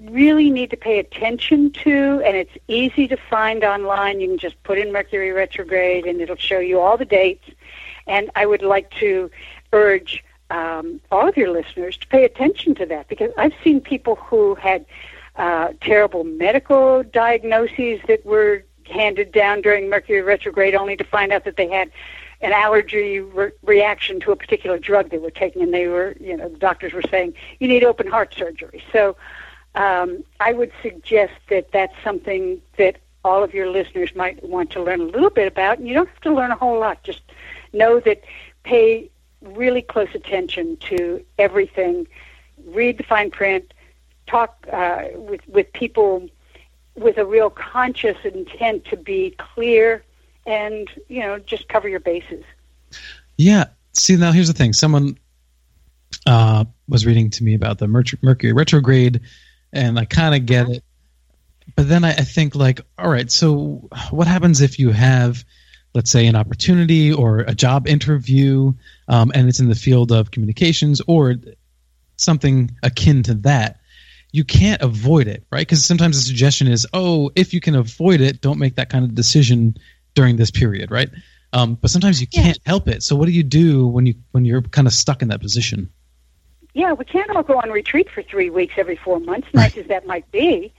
really 0.00 0.50
need 0.50 0.70
to 0.70 0.76
pay 0.76 0.98
attention 0.98 1.70
to, 1.72 2.22
and 2.24 2.36
it's 2.36 2.56
easy 2.68 3.08
to 3.08 3.16
find 3.16 3.64
online. 3.64 4.20
You 4.20 4.28
can 4.28 4.38
just 4.38 4.62
put 4.62 4.78
in 4.78 4.92
Mercury 4.92 5.32
retrograde, 5.32 6.06
and 6.06 6.20
it'll 6.20 6.36
show 6.36 6.58
you 6.58 6.80
all 6.80 6.96
the 6.96 7.04
dates. 7.04 7.48
And 8.06 8.30
I 8.36 8.46
would 8.46 8.62
like 8.62 8.90
to 8.92 9.30
urge 9.72 10.24
um, 10.50 11.00
all 11.10 11.28
of 11.28 11.36
your 11.36 11.50
listeners 11.50 11.96
to 11.96 12.06
pay 12.06 12.24
attention 12.24 12.74
to 12.76 12.86
that 12.86 13.08
because 13.08 13.32
I've 13.36 13.54
seen 13.64 13.80
people 13.80 14.16
who 14.16 14.54
had 14.54 14.86
uh, 15.36 15.72
terrible 15.80 16.24
medical 16.24 17.02
diagnoses 17.02 18.00
that 18.06 18.24
were 18.24 18.64
handed 18.84 19.32
down 19.32 19.62
during 19.62 19.88
Mercury 19.90 20.22
retrograde, 20.22 20.74
only 20.74 20.96
to 20.96 21.04
find 21.04 21.32
out 21.32 21.44
that 21.44 21.56
they 21.56 21.68
had 21.68 21.90
an 22.40 22.52
allergy 22.52 23.20
re- 23.20 23.50
reaction 23.62 24.20
to 24.20 24.30
a 24.30 24.36
particular 24.36 24.78
drug 24.78 25.10
they 25.10 25.18
were 25.18 25.30
taking, 25.30 25.62
and 25.62 25.74
they 25.74 25.88
were, 25.88 26.14
you 26.20 26.36
know, 26.36 26.48
the 26.48 26.58
doctors 26.58 26.92
were 26.92 27.02
saying 27.10 27.34
you 27.58 27.68
need 27.68 27.82
open 27.82 28.06
heart 28.06 28.34
surgery. 28.34 28.82
So 28.92 29.16
um, 29.76 30.24
I 30.40 30.52
would 30.52 30.72
suggest 30.82 31.34
that 31.50 31.70
that's 31.72 31.94
something 32.02 32.60
that 32.78 32.96
all 33.24 33.42
of 33.44 33.52
your 33.52 33.70
listeners 33.70 34.14
might 34.14 34.42
want 34.42 34.70
to 34.70 34.82
learn 34.82 35.00
a 35.00 35.04
little 35.04 35.30
bit 35.30 35.46
about. 35.46 35.78
And 35.78 35.86
you 35.86 35.94
don't 35.94 36.08
have 36.08 36.20
to 36.22 36.34
learn 36.34 36.50
a 36.50 36.56
whole 36.56 36.80
lot. 36.80 37.02
Just 37.02 37.20
know 37.72 38.00
that 38.00 38.22
pay 38.64 39.10
really 39.42 39.82
close 39.82 40.08
attention 40.14 40.76
to 40.78 41.24
everything. 41.38 42.06
Read 42.66 42.98
the 42.98 43.04
fine 43.04 43.30
print. 43.30 43.72
Talk 44.26 44.66
uh, 44.72 45.04
with 45.14 45.46
with 45.46 45.72
people 45.72 46.28
with 46.96 47.18
a 47.18 47.24
real 47.24 47.50
conscious 47.50 48.16
intent 48.24 48.86
to 48.86 48.96
be 48.96 49.36
clear, 49.38 50.02
and 50.46 50.88
you 51.08 51.20
know, 51.20 51.38
just 51.38 51.68
cover 51.68 51.88
your 51.88 52.00
bases. 52.00 52.44
Yeah. 53.36 53.66
See, 53.92 54.16
now 54.16 54.32
here's 54.32 54.48
the 54.48 54.54
thing. 54.54 54.72
Someone 54.72 55.18
uh, 56.26 56.64
was 56.88 57.06
reading 57.06 57.30
to 57.30 57.44
me 57.44 57.54
about 57.54 57.78
the 57.78 57.86
Mercury 57.86 58.52
retrograde, 58.52 59.20
and 59.76 59.98
I 59.98 60.04
kind 60.04 60.34
of 60.34 60.46
get 60.46 60.68
it. 60.68 60.82
But 61.74 61.88
then 61.88 62.04
I, 62.04 62.10
I 62.10 62.22
think, 62.22 62.54
like, 62.54 62.80
all 62.98 63.10
right, 63.10 63.30
so 63.30 63.88
what 64.10 64.26
happens 64.26 64.60
if 64.60 64.78
you 64.78 64.90
have, 64.90 65.44
let's 65.94 66.10
say, 66.10 66.26
an 66.26 66.36
opportunity 66.36 67.12
or 67.12 67.40
a 67.40 67.54
job 67.54 67.86
interview, 67.88 68.72
um, 69.08 69.32
and 69.34 69.48
it's 69.48 69.60
in 69.60 69.68
the 69.68 69.74
field 69.74 70.12
of 70.12 70.30
communications 70.30 71.02
or 71.06 71.34
something 72.16 72.70
akin 72.82 73.22
to 73.24 73.34
that? 73.34 73.80
You 74.32 74.44
can't 74.44 74.82
avoid 74.82 75.28
it, 75.28 75.46
right? 75.50 75.66
Because 75.66 75.84
sometimes 75.84 76.16
the 76.16 76.26
suggestion 76.26 76.68
is, 76.68 76.86
oh, 76.92 77.30
if 77.34 77.54
you 77.54 77.60
can 77.60 77.74
avoid 77.74 78.20
it, 78.20 78.40
don't 78.40 78.58
make 78.58 78.76
that 78.76 78.90
kind 78.90 79.04
of 79.04 79.14
decision 79.14 79.76
during 80.14 80.36
this 80.36 80.50
period, 80.50 80.90
right? 80.90 81.10
Um, 81.52 81.74
but 81.74 81.90
sometimes 81.90 82.20
you 82.20 82.26
can't 82.26 82.58
help 82.66 82.88
it. 82.88 83.02
So 83.02 83.16
what 83.16 83.26
do 83.26 83.32
you 83.32 83.42
do 83.42 83.86
when 83.86 84.04
you 84.04 84.14
when 84.32 84.44
you're 84.44 84.62
kind 84.62 84.86
of 84.86 84.92
stuck 84.92 85.22
in 85.22 85.28
that 85.28 85.40
position? 85.40 85.90
Yeah, 86.76 86.92
we 86.92 87.06
can't 87.06 87.34
all 87.34 87.42
go 87.42 87.58
on 87.58 87.70
retreat 87.70 88.10
for 88.10 88.22
three 88.22 88.50
weeks 88.50 88.74
every 88.76 88.96
four 88.96 89.18
months, 89.18 89.48
nice 89.54 89.78
as 89.78 89.86
that 89.86 90.06
might 90.06 90.30
be. 90.30 90.74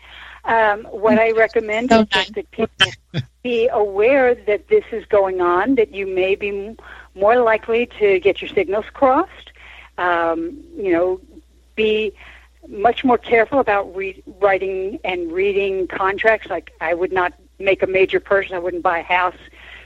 Um, 0.46 0.84
what 0.84 1.18
I 1.18 1.32
recommend 1.32 1.92
is 1.92 2.06
just 2.10 2.36
that 2.36 2.52
people 2.52 2.92
be 3.44 3.68
aware 3.68 4.36
that 4.36 4.68
this 4.68 4.84
is 4.92 5.06
going 5.06 5.42
on, 5.42 5.74
that 5.74 5.96
you 5.96 6.06
may 6.06 6.36
be 6.36 6.50
m- 6.50 6.78
more 7.16 7.38
likely 7.38 7.88
to 7.98 8.20
get 8.20 8.44
your 8.44 8.50
signals 8.50 8.86
crossed. 8.94 9.52
Um, 9.98 10.64
you 10.76 10.92
know, 10.94 11.20
be 11.76 12.14
much 12.68 13.04
more 13.04 13.18
careful 13.18 13.58
about 13.58 13.96
re- 13.96 14.22
writing 14.40 15.00
and 15.04 15.32
reading 15.32 15.88
contracts. 15.88 16.48
Like 16.48 16.74
I 16.80 16.94
would 16.94 17.12
not 17.12 17.34
make 17.58 17.82
a 17.82 17.88
major 17.88 18.20
purchase. 18.20 18.54
I 18.54 18.60
wouldn't 18.60 18.84
buy 18.84 19.00
a 19.00 19.04
house, 19.04 19.40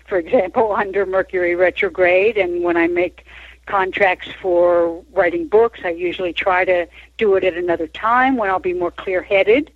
for 0.09 0.17
example, 0.17 0.73
under 0.77 1.05
Mercury 1.05 1.55
retrograde. 1.55 2.37
And 2.37 2.63
when 2.63 2.75
I 2.75 2.87
make 2.87 3.25
contracts 3.71 4.27
for 4.41 5.01
writing 5.13 5.47
books, 5.47 5.79
I 5.85 5.89
usually 5.89 6.33
try 6.33 6.65
to 6.65 6.87
do 7.17 7.35
it 7.35 7.43
at 7.45 7.55
another 7.55 7.87
time 7.87 8.35
when 8.35 8.49
I'll 8.49 8.59
be 8.59 8.73
more 8.73 8.91
clear-headed. 8.91 9.71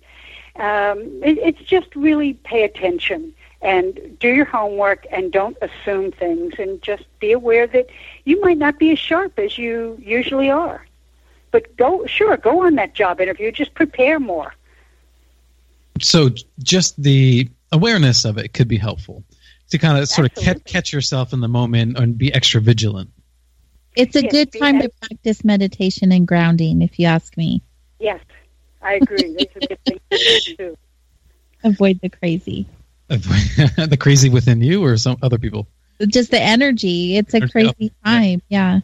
Um, 0.56 0.98
it, 1.22 1.38
it's 1.38 1.62
just 1.62 1.96
really 1.96 2.34
pay 2.34 2.62
attention 2.64 3.32
and 3.62 4.18
do 4.20 4.28
your 4.28 4.44
homework 4.44 5.06
and 5.10 5.32
don't 5.32 5.56
assume 5.62 6.12
things 6.12 6.52
and 6.58 6.82
just 6.82 7.04
be 7.20 7.32
aware 7.32 7.66
that 7.66 7.86
you 8.24 8.38
might 8.42 8.58
not 8.58 8.78
be 8.78 8.92
as 8.92 8.98
sharp 8.98 9.38
as 9.38 9.56
you 9.56 9.98
usually 10.02 10.50
are. 10.50 10.84
But 11.50 11.74
go, 11.76 12.04
sure, 12.06 12.36
go 12.36 12.66
on 12.66 12.74
that 12.74 12.92
job 12.92 13.20
interview. 13.20 13.50
Just 13.50 13.72
prepare 13.72 14.20
more. 14.20 14.54
So 16.02 16.30
just 16.58 17.02
the 17.02 17.48
awareness 17.72 18.26
of 18.26 18.36
it 18.36 18.52
could 18.52 18.68
be 18.68 18.76
helpful 18.76 19.24
to 19.70 19.78
kind 19.78 19.96
of 19.98 20.06
sort 20.08 20.26
of 20.30 20.34
catch, 20.44 20.64
catch 20.64 20.92
yourself 20.92 21.32
in 21.32 21.40
the 21.40 21.48
moment 21.48 21.98
and 21.98 22.18
be 22.18 22.32
extra 22.34 22.60
vigilant. 22.60 23.10
It's 23.96 24.14
a 24.14 24.22
Yes, 24.22 24.30
good 24.30 24.52
time 24.52 24.76
ex- 24.76 24.84
to 24.84 25.08
practice 25.08 25.44
meditation 25.44 26.12
and 26.12 26.28
grounding, 26.28 26.82
if 26.82 26.98
you 26.98 27.06
ask 27.06 27.36
me. 27.36 27.62
Yes, 27.98 28.20
I 28.82 28.94
agree. 28.94 29.34
These 29.36 29.46
are 29.56 29.66
good 29.66 29.78
things 29.84 30.44
to 30.44 30.56
do. 30.56 30.78
Avoid 31.64 32.00
the 32.02 32.10
crazy. 32.10 32.66
the 33.08 33.96
crazy 33.98 34.28
within 34.28 34.60
you 34.60 34.84
or 34.84 34.96
some 34.96 35.16
other 35.22 35.38
people. 35.38 35.66
Just 36.06 36.30
the 36.30 36.40
energy. 36.40 37.16
It's 37.16 37.32
a 37.32 37.38
Energy, 37.38 37.52
crazy 37.52 37.92
time. 38.04 38.42
Yeah. 38.48 38.80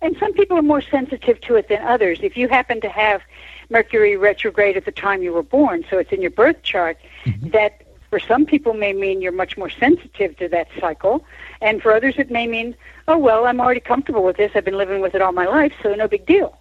And 0.00 0.16
some 0.18 0.32
people 0.32 0.58
are 0.58 0.62
more 0.62 0.82
sensitive 0.82 1.40
to 1.42 1.56
it 1.56 1.68
than 1.68 1.82
others. 1.82 2.18
If 2.22 2.36
you 2.36 2.48
happen 2.48 2.80
to 2.80 2.88
have 2.88 3.22
Mercury 3.70 4.16
retrograde 4.16 4.76
at 4.76 4.84
the 4.84 4.92
time 4.92 5.22
you 5.22 5.32
were 5.32 5.42
born, 5.42 5.84
so 5.90 5.98
it's 5.98 6.12
in 6.12 6.22
your 6.22 6.30
birth 6.30 6.62
chart, 6.62 6.98
mm-hmm. 7.24 7.50
that 7.50 7.82
for 8.10 8.18
some 8.18 8.46
people 8.46 8.74
may 8.74 8.92
mean 8.92 9.20
you're 9.20 9.32
much 9.32 9.56
more 9.56 9.70
sensitive 9.70 10.36
to 10.38 10.48
that 10.48 10.68
cycle, 10.80 11.24
and 11.60 11.82
for 11.82 11.92
others 11.92 12.14
it 12.18 12.30
may 12.30 12.46
mean, 12.46 12.74
oh 13.06 13.18
well, 13.18 13.46
I'm 13.46 13.60
already 13.60 13.80
comfortable 13.80 14.24
with 14.24 14.36
this. 14.36 14.52
I've 14.54 14.64
been 14.64 14.78
living 14.78 15.00
with 15.00 15.14
it 15.14 15.22
all 15.22 15.32
my 15.32 15.46
life, 15.46 15.72
so 15.82 15.94
no 15.94 16.08
big 16.08 16.26
deal. 16.26 16.58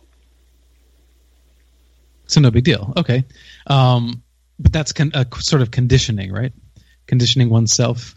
So 2.27 2.41
no 2.41 2.51
big 2.51 2.65
deal. 2.65 2.93
Okay. 2.97 3.23
Um, 3.67 4.21
but 4.59 4.73
that's 4.73 4.91
con- 4.91 5.11
a 5.13 5.25
sort 5.39 5.61
of 5.61 5.71
conditioning, 5.71 6.31
right? 6.31 6.51
Conditioning 7.05 7.49
oneself. 7.49 8.15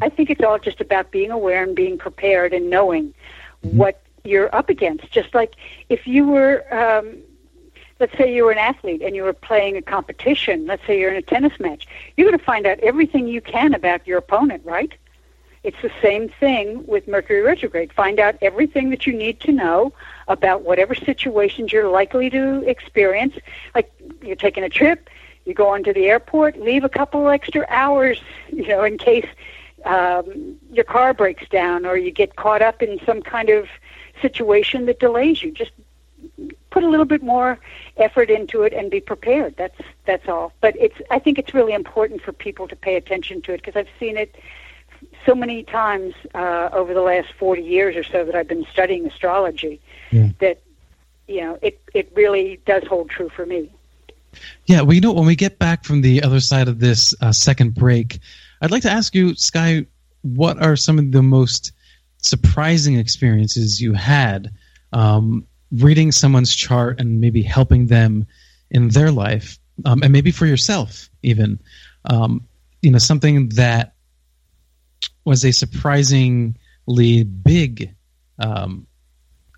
I 0.00 0.08
think 0.08 0.30
it's 0.30 0.42
all 0.42 0.58
just 0.58 0.80
about 0.80 1.10
being 1.10 1.30
aware 1.30 1.62
and 1.62 1.76
being 1.76 1.98
prepared 1.98 2.52
and 2.52 2.70
knowing 2.70 3.14
what 3.62 4.02
you're 4.24 4.54
up 4.54 4.68
against. 4.68 5.10
Just 5.10 5.34
like 5.34 5.54
if 5.88 6.06
you 6.06 6.26
were, 6.26 6.64
um, 6.74 7.18
let's 8.00 8.16
say 8.18 8.34
you 8.34 8.44
were 8.44 8.52
an 8.52 8.58
athlete 8.58 9.02
and 9.02 9.14
you 9.14 9.22
were 9.22 9.32
playing 9.32 9.76
a 9.76 9.82
competition, 9.82 10.66
let's 10.66 10.84
say 10.86 10.98
you're 10.98 11.10
in 11.10 11.16
a 11.16 11.22
tennis 11.22 11.58
match, 11.60 11.86
you're 12.16 12.28
going 12.28 12.38
to 12.38 12.44
find 12.44 12.66
out 12.66 12.78
everything 12.80 13.28
you 13.28 13.40
can 13.40 13.74
about 13.74 14.06
your 14.06 14.18
opponent, 14.18 14.64
right? 14.64 14.92
It's 15.62 15.80
the 15.80 15.90
same 16.02 16.28
thing 16.28 16.86
with 16.86 17.08
Mercury 17.08 17.40
retrograde. 17.40 17.92
Find 17.92 18.20
out 18.20 18.36
everything 18.42 18.90
that 18.90 19.06
you 19.06 19.14
need 19.14 19.40
to 19.40 19.52
know 19.52 19.94
about 20.28 20.62
whatever 20.62 20.94
situations 20.94 21.72
you're 21.72 21.88
likely 21.88 22.28
to 22.30 22.62
experience. 22.68 23.34
Like 23.74 23.90
you're 24.22 24.36
taking 24.36 24.62
a 24.62 24.68
trip, 24.68 25.08
you 25.46 25.54
go 25.54 25.74
into 25.74 25.94
the 25.94 26.06
airport, 26.06 26.60
leave 26.60 26.84
a 26.84 26.88
couple 26.90 27.26
extra 27.28 27.64
hours, 27.70 28.20
you 28.52 28.68
know, 28.68 28.84
in 28.84 28.98
case 28.98 29.26
um, 29.86 30.56
your 30.70 30.84
car 30.84 31.14
breaks 31.14 31.48
down 31.48 31.86
or 31.86 31.96
you 31.96 32.10
get 32.10 32.36
caught 32.36 32.60
up 32.60 32.82
in 32.82 33.00
some 33.06 33.22
kind 33.22 33.48
of 33.48 33.66
situation 34.20 34.84
that 34.86 35.00
delays 35.00 35.42
you. 35.42 35.50
Just 35.50 35.72
put 36.74 36.82
a 36.82 36.88
little 36.88 37.06
bit 37.06 37.22
more 37.22 37.56
effort 37.98 38.28
into 38.28 38.64
it 38.64 38.72
and 38.72 38.90
be 38.90 39.00
prepared. 39.00 39.54
That's 39.56 39.80
that's 40.06 40.28
all. 40.28 40.52
But 40.60 40.74
it's 40.76 40.96
I 41.08 41.20
think 41.20 41.38
it's 41.38 41.54
really 41.54 41.72
important 41.72 42.20
for 42.20 42.32
people 42.32 42.66
to 42.66 42.74
pay 42.74 42.96
attention 42.96 43.40
to 43.42 43.52
it 43.54 43.58
because 43.62 43.76
I've 43.76 43.94
seen 44.00 44.16
it 44.16 44.34
so 45.24 45.36
many 45.36 45.62
times 45.62 46.14
uh, 46.34 46.70
over 46.72 46.92
the 46.92 47.00
last 47.02 47.32
40 47.38 47.62
years 47.62 47.94
or 47.94 48.02
so 48.02 48.24
that 48.24 48.34
I've 48.34 48.48
been 48.48 48.66
studying 48.72 49.06
astrology 49.06 49.80
Yeah. 50.10 50.30
that 50.40 50.62
you 51.28 51.42
know 51.42 51.58
it 51.62 51.80
it 51.94 52.10
really 52.16 52.60
does 52.66 52.84
hold 52.88 53.08
true 53.08 53.28
for 53.28 53.46
me. 53.46 53.70
Yeah, 54.66 54.80
well, 54.80 54.94
you 54.94 55.00
know, 55.00 55.12
when 55.12 55.26
we 55.26 55.36
get 55.36 55.60
back 55.60 55.84
from 55.84 56.00
the 56.00 56.24
other 56.24 56.40
side 56.40 56.66
of 56.66 56.80
this 56.80 57.14
uh, 57.20 57.30
second 57.30 57.76
break, 57.76 58.18
I'd 58.60 58.72
like 58.72 58.82
to 58.82 58.90
ask 58.90 59.14
you, 59.14 59.36
Skye, 59.36 59.86
what 60.22 60.60
are 60.60 60.74
some 60.74 60.98
of 60.98 61.12
the 61.12 61.22
most 61.22 61.70
surprising 62.18 62.98
experiences 62.98 63.80
you 63.80 63.92
had 63.92 64.50
um, 64.92 65.46
reading 65.76 66.12
someone's 66.12 66.54
chart 66.54 67.00
and 67.00 67.20
maybe 67.20 67.42
helping 67.42 67.86
them 67.86 68.26
in 68.70 68.88
their 68.88 69.10
life, 69.10 69.58
um, 69.84 70.02
and 70.02 70.12
maybe 70.12 70.30
for 70.30 70.46
yourself, 70.46 71.08
even? 71.22 71.58
Um, 72.04 72.46
you 72.82 72.90
know, 72.90 72.98
something 72.98 73.48
that 73.50 73.94
was 75.24 75.44
a 75.44 75.52
surprisingly 75.52 77.24
big 77.24 77.94
um, 78.38 78.86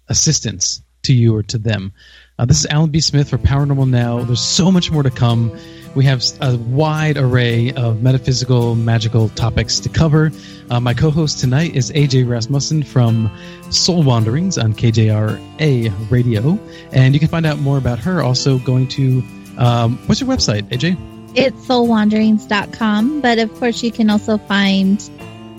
assistance 0.08 0.82
to 1.06 1.12
you 1.12 1.34
or 1.34 1.42
to 1.44 1.58
them. 1.58 1.92
Uh, 2.38 2.44
this 2.44 2.60
is 2.60 2.66
Alan 2.66 2.90
B. 2.90 3.00
Smith 3.00 3.30
for 3.30 3.38
Paranormal 3.38 3.88
Now. 3.88 4.22
There's 4.22 4.42
so 4.42 4.70
much 4.70 4.90
more 4.90 5.02
to 5.02 5.10
come. 5.10 5.56
We 5.94 6.04
have 6.04 6.22
a 6.42 6.56
wide 6.58 7.16
array 7.16 7.72
of 7.72 8.02
metaphysical, 8.02 8.74
magical 8.74 9.30
topics 9.30 9.80
to 9.80 9.88
cover. 9.88 10.30
Uh, 10.68 10.78
my 10.78 10.92
co 10.92 11.10
host 11.10 11.40
tonight 11.40 11.74
is 11.74 11.90
AJ 11.92 12.28
Rasmussen 12.28 12.82
from 12.82 13.30
Soul 13.70 14.02
Wanderings 14.02 14.58
on 14.58 14.74
KGRA 14.74 16.10
Radio. 16.10 16.58
And 16.92 17.14
you 17.14 17.20
can 17.20 17.28
find 17.28 17.46
out 17.46 17.58
more 17.58 17.78
about 17.78 17.98
her 18.00 18.22
also 18.22 18.58
going 18.58 18.88
to 18.88 19.22
um, 19.56 19.96
what's 20.06 20.20
your 20.20 20.28
website, 20.28 20.64
AJ? 20.64 20.98
It's 21.34 21.66
soulwanderings.com, 21.66 23.20
but 23.22 23.38
of 23.38 23.54
course 23.54 23.82
you 23.82 23.90
can 23.90 24.10
also 24.10 24.36
find 24.38 25.02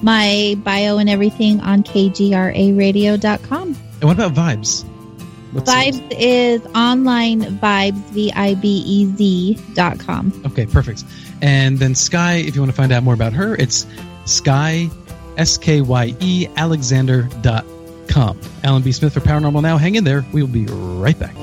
my 0.03 0.55
bio 0.63 0.97
and 0.97 1.09
everything 1.09 1.59
on 1.61 1.83
kgraradio.com. 1.83 3.67
And 3.67 4.03
what 4.03 4.13
about 4.13 4.33
Vibez? 4.33 4.85
What's 5.51 5.71
Vibez 5.71 6.01
is 6.11 6.65
online 6.75 7.41
vibes, 7.59 7.97
V 8.11 8.31
I 8.33 8.55
B 8.55 8.83
E 8.85 9.05
Z 9.15 9.57
dot 9.73 9.99
com. 9.99 10.33
Okay, 10.45 10.65
perfect. 10.65 11.03
And 11.41 11.77
then 11.79 11.95
Skye, 11.95 12.35
if 12.35 12.55
you 12.55 12.61
want 12.61 12.71
to 12.71 12.75
find 12.75 12.91
out 12.91 13.03
more 13.03 13.13
about 13.13 13.33
her, 13.33 13.55
it's 13.55 13.85
Skye, 14.25 14.89
S 15.37 15.57
K 15.57 15.81
Y 15.81 16.15
E, 16.19 16.47
Alexander 16.57 17.29
dot 17.41 17.65
com. 18.07 18.39
Alan 18.63 18.81
B. 18.81 18.91
Smith 18.91 19.13
for 19.13 19.19
Paranormal 19.19 19.61
Now. 19.61 19.77
Hang 19.77 19.95
in 19.95 20.03
there. 20.03 20.25
We 20.33 20.41
will 20.41 20.49
be 20.49 20.65
right 20.65 21.17
back. 21.17 21.35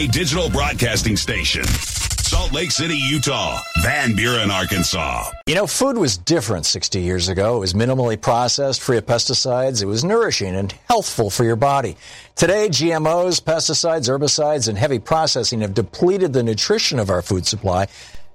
KGRA 0.00 0.10
Digital 0.12 0.48
Broadcasting 0.48 1.16
Station. 1.16 1.64
Salt 1.64 2.52
Lake 2.52 2.70
City, 2.70 2.96
Utah. 2.96 3.60
Van 3.82 4.14
Buren, 4.14 4.50
Arkansas. 4.50 5.30
You 5.46 5.54
know, 5.54 5.66
food 5.66 5.98
was 5.98 6.16
different 6.16 6.64
60 6.64 7.00
years 7.00 7.28
ago. 7.28 7.56
It 7.56 7.60
was 7.60 7.74
minimally 7.74 8.18
processed, 8.18 8.80
free 8.80 8.96
of 8.96 9.04
pesticides. 9.04 9.82
It 9.82 9.86
was 9.86 10.02
nourishing 10.02 10.54
and 10.54 10.72
healthful 10.88 11.28
for 11.28 11.44
your 11.44 11.56
body. 11.56 11.96
Today, 12.34 12.68
GMOs, 12.68 13.42
pesticides, 13.42 14.08
herbicides, 14.08 14.68
and 14.68 14.78
heavy 14.78 15.00
processing 15.00 15.60
have 15.60 15.74
depleted 15.74 16.32
the 16.32 16.42
nutrition 16.42 16.98
of 16.98 17.10
our 17.10 17.20
food 17.20 17.46
supply, 17.46 17.86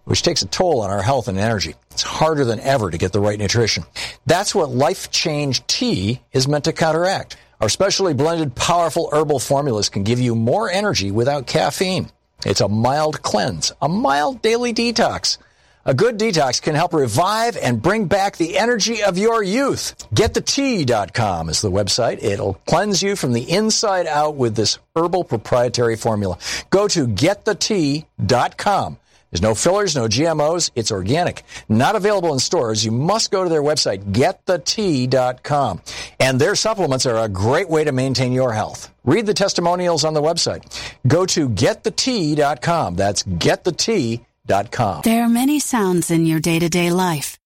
which 0.03 0.21
takes 0.21 0.43
a 0.43 0.47
toll 0.47 0.81
on 0.81 0.91
our 0.91 1.01
health 1.01 1.27
and 1.27 1.39
energy. 1.39 1.73
It's 1.91 2.03
harder 2.03 2.45
than 2.45 2.59
ever 2.59 2.91
to 2.91 2.97
get 2.99 3.11
the 3.11 3.21
right 3.21 3.39
nutrition. 3.39 3.85
That's 4.27 4.53
what 4.53 4.69
Life 4.69 5.09
Change 5.09 5.65
Tea 5.65 6.21
is 6.31 6.47
meant 6.47 6.65
to 6.65 6.73
counteract. 6.73 7.37
Our 7.61 7.69
specially 7.69 8.13
blended, 8.13 8.55
powerful 8.55 9.09
herbal 9.11 9.39
formulas 9.39 9.89
can 9.89 10.03
give 10.03 10.19
you 10.19 10.35
more 10.35 10.69
energy 10.69 11.11
without 11.11 11.47
caffeine. 11.47 12.09
It's 12.45 12.61
a 12.61 12.67
mild 12.67 13.21
cleanse, 13.21 13.71
a 13.81 13.87
mild 13.87 14.41
daily 14.41 14.73
detox. 14.73 15.37
A 15.87 15.93
good 15.93 16.17
detox 16.17 16.59
can 16.61 16.73
help 16.73 16.93
revive 16.93 17.57
and 17.57 17.81
bring 17.81 18.05
back 18.07 18.37
the 18.37 18.57
energy 18.57 19.03
of 19.03 19.19
your 19.19 19.43
youth. 19.43 19.93
GetTheTea.com 20.15 21.47
is 21.49 21.61
the 21.61 21.71
website. 21.71 22.23
It'll 22.23 22.55
cleanse 22.65 23.03
you 23.03 23.15
from 23.15 23.33
the 23.33 23.49
inside 23.49 24.07
out 24.07 24.35
with 24.35 24.55
this 24.55 24.79
herbal 24.95 25.25
proprietary 25.25 25.95
formula. 25.95 26.39
Go 26.71 26.87
to 26.87 27.07
GetTheTea.com. 27.07 28.97
There's 29.35 29.41
no 29.41 29.53
fillers, 29.53 29.97
no 29.97 30.07
GMOs. 30.07 30.71
It's 30.75 30.93
organic. 30.93 31.43
Not 31.67 31.97
available 31.97 32.31
in 32.31 32.39
stores. 32.39 32.85
You 32.85 32.91
must 32.91 33.31
go 33.31 33.43
to 33.43 33.49
their 33.49 33.61
website, 33.61 34.13
getthetea.com. 34.13 35.81
And 36.21 36.39
their 36.39 36.55
supplements 36.55 37.05
are 37.05 37.17
a 37.17 37.27
great 37.27 37.67
way 37.67 37.83
to 37.83 37.91
maintain 37.91 38.31
your 38.31 38.53
health. 38.53 38.89
Read 39.03 39.25
the 39.25 39.33
testimonials 39.33 40.05
on 40.05 40.13
the 40.13 40.21
website. 40.21 40.63
Go 41.05 41.25
to 41.25 41.49
getthetea.com. 41.49 42.95
That's 42.95 43.23
getthetea.com. 43.23 45.01
There 45.03 45.23
are 45.23 45.29
many 45.29 45.59
sounds 45.59 46.11
in 46.11 46.25
your 46.25 46.39
day 46.39 46.59
to 46.59 46.69
day 46.69 46.89
life. 46.91 47.37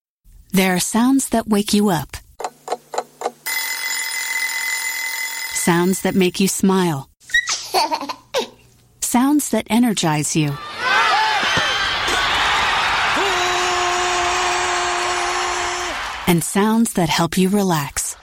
There 0.52 0.76
are 0.76 0.80
sounds 0.80 1.30
that 1.30 1.48
wake 1.48 1.74
you 1.74 1.88
up, 1.88 2.16
sounds 5.54 6.02
that 6.02 6.14
make 6.14 6.38
you 6.38 6.46
smile, 6.46 7.10
sounds 9.00 9.48
that 9.50 9.66
energize 9.68 10.36
you. 10.36 10.54
And 16.30 16.44
sounds 16.44 16.92
that 16.92 17.08
help 17.08 17.36
you 17.36 17.48
relax. 17.48 18.16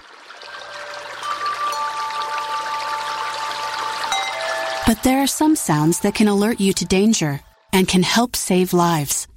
But 4.88 5.04
there 5.04 5.20
are 5.20 5.28
some 5.28 5.58
sounds 5.58 6.00
that 6.00 6.16
can 6.16 6.30
alert 6.30 6.62
you 6.62 6.72
to 6.72 6.86
danger 6.86 7.42
and 7.74 7.86
can 7.86 8.04
help 8.04 8.38
save 8.38 8.72
lives. 8.72 9.28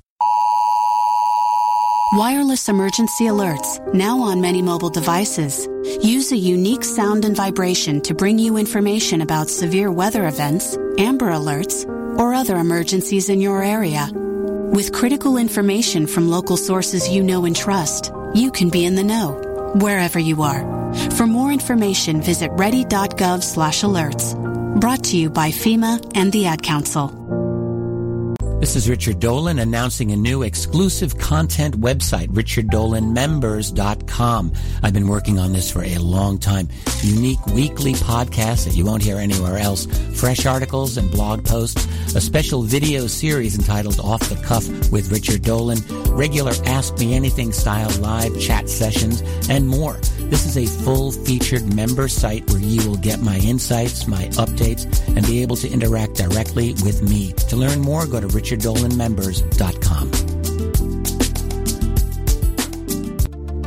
Wireless 2.12 2.68
emergency 2.68 3.24
alerts, 3.24 3.80
now 3.92 4.20
on 4.20 4.40
many 4.40 4.62
mobile 4.62 4.90
devices, 4.90 5.66
use 6.00 6.30
a 6.30 6.36
unique 6.36 6.84
sound 6.84 7.24
and 7.24 7.34
vibration 7.34 8.00
to 8.02 8.14
bring 8.14 8.38
you 8.38 8.56
information 8.56 9.20
about 9.20 9.50
severe 9.50 9.90
weather 9.90 10.28
events, 10.28 10.76
amber 10.96 11.30
alerts, 11.32 11.84
or 12.20 12.34
other 12.34 12.56
emergencies 12.56 13.30
in 13.30 13.40
your 13.40 13.64
area. 13.64 14.08
With 14.14 14.92
critical 14.92 15.38
information 15.38 16.06
from 16.06 16.30
local 16.30 16.56
sources 16.56 17.08
you 17.08 17.24
know 17.24 17.44
and 17.44 17.56
trust, 17.56 18.12
you 18.34 18.50
can 18.50 18.70
be 18.70 18.84
in 18.84 18.94
the 18.94 19.04
know, 19.04 19.32
wherever 19.74 20.18
you 20.18 20.42
are. 20.42 20.64
For 21.12 21.26
more 21.26 21.52
information, 21.52 22.22
visit 22.22 22.50
ready.gov/alerts. 22.52 24.80
Brought 24.80 25.04
to 25.04 25.16
you 25.16 25.30
by 25.30 25.50
FEMA 25.50 26.00
and 26.14 26.32
the 26.32 26.46
Ad 26.46 26.62
Council. 26.62 27.08
This 28.60 28.76
is 28.76 28.88
Richard 28.90 29.20
Dolan 29.20 29.58
announcing 29.58 30.12
a 30.12 30.16
new 30.16 30.42
exclusive 30.42 31.16
content 31.16 31.80
website, 31.80 32.28
richarddolanmembers.com. 32.28 34.52
I've 34.82 34.92
been 34.92 35.08
working 35.08 35.38
on 35.38 35.54
this 35.54 35.70
for 35.70 35.82
a 35.82 35.96
long 35.96 36.36
time. 36.36 36.68
Unique 37.00 37.46
weekly 37.46 37.94
podcasts 37.94 38.66
that 38.66 38.76
you 38.76 38.84
won't 38.84 39.02
hear 39.02 39.16
anywhere 39.16 39.56
else, 39.56 39.86
fresh 40.20 40.44
articles 40.44 40.98
and 40.98 41.10
blog 41.10 41.42
posts, 41.42 41.86
a 42.14 42.20
special 42.20 42.60
video 42.60 43.06
series 43.06 43.56
entitled 43.56 43.98
Off 44.00 44.28
the 44.28 44.36
Cuff 44.44 44.68
with 44.92 45.10
Richard 45.10 45.40
Dolan, 45.40 45.78
regular 46.14 46.52
Ask 46.66 46.98
Me 46.98 47.14
Anything 47.14 47.52
style 47.52 47.88
live 48.00 48.38
chat 48.38 48.68
sessions, 48.68 49.22
and 49.48 49.68
more. 49.68 49.98
This 50.30 50.46
is 50.46 50.56
a 50.56 50.64
full 50.84 51.10
featured 51.10 51.74
member 51.74 52.06
site 52.06 52.48
where 52.50 52.60
you 52.60 52.88
will 52.88 52.96
get 52.96 53.20
my 53.20 53.38
insights, 53.38 54.06
my 54.06 54.26
updates, 54.28 54.86
and 55.16 55.26
be 55.26 55.42
able 55.42 55.56
to 55.56 55.68
interact 55.68 56.14
directly 56.14 56.74
with 56.84 57.02
me. 57.02 57.32
To 57.48 57.56
learn 57.56 57.80
more, 57.80 58.06
go 58.06 58.20
to 58.20 58.28
richarddolanmembers.com. 58.28 60.29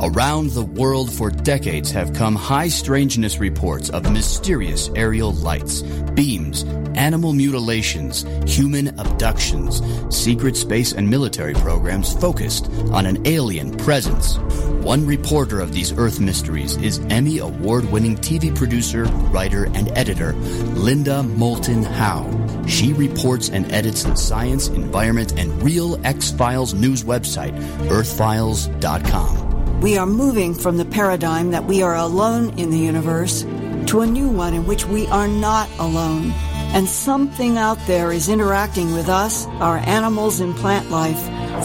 Around 0.04 0.50
the 0.50 0.62
world 0.62 1.10
for 1.10 1.30
decades 1.30 1.90
have 1.92 2.12
come 2.12 2.36
high 2.36 2.68
strangeness 2.68 3.38
reports 3.38 3.88
of 3.88 4.12
mysterious 4.12 4.90
aerial 4.94 5.32
lights, 5.32 5.80
beams, 6.12 6.64
animal 6.94 7.32
mutilations, 7.32 8.26
human 8.44 8.88
abductions, 9.00 9.80
secret 10.14 10.58
space 10.58 10.92
and 10.92 11.08
military 11.08 11.54
programs 11.54 12.12
focused 12.12 12.66
on 12.92 13.06
an 13.06 13.26
alien 13.26 13.74
presence. 13.78 14.36
One 14.84 15.06
reporter 15.06 15.60
of 15.60 15.72
these 15.72 15.96
Earth 15.96 16.20
mysteries 16.20 16.76
is 16.76 16.98
Emmy 17.08 17.38
award 17.38 17.90
winning 17.90 18.16
TV 18.16 18.54
producer, 18.54 19.04
writer, 19.32 19.68
and 19.72 19.88
editor 19.96 20.34
Linda 20.74 21.22
Moulton 21.22 21.82
Howe. 21.82 22.28
She 22.66 22.92
reports 22.92 23.48
and 23.48 23.72
edits 23.72 24.02
the 24.02 24.16
science, 24.16 24.68
environment, 24.68 25.32
and 25.38 25.62
real 25.62 25.98
X 26.04 26.30
Files 26.30 26.74
news 26.74 27.04
website, 27.04 27.58
earthfiles.com. 27.88 29.43
We 29.84 29.98
are 29.98 30.06
moving 30.06 30.54
from 30.54 30.78
the 30.78 30.86
paradigm 30.86 31.50
that 31.50 31.66
we 31.66 31.82
are 31.82 31.94
alone 31.94 32.58
in 32.58 32.70
the 32.70 32.78
universe 32.78 33.42
to 33.88 34.00
a 34.00 34.06
new 34.06 34.30
one 34.30 34.54
in 34.54 34.66
which 34.66 34.86
we 34.86 35.06
are 35.08 35.28
not 35.28 35.68
alone. 35.78 36.32
And 36.72 36.88
something 36.88 37.58
out 37.58 37.76
there 37.86 38.10
is 38.10 38.30
interacting 38.30 38.94
with 38.94 39.10
us, 39.10 39.44
our 39.60 39.76
animals 39.76 40.40
and 40.40 40.56
plant 40.56 40.90
life, 40.90 41.20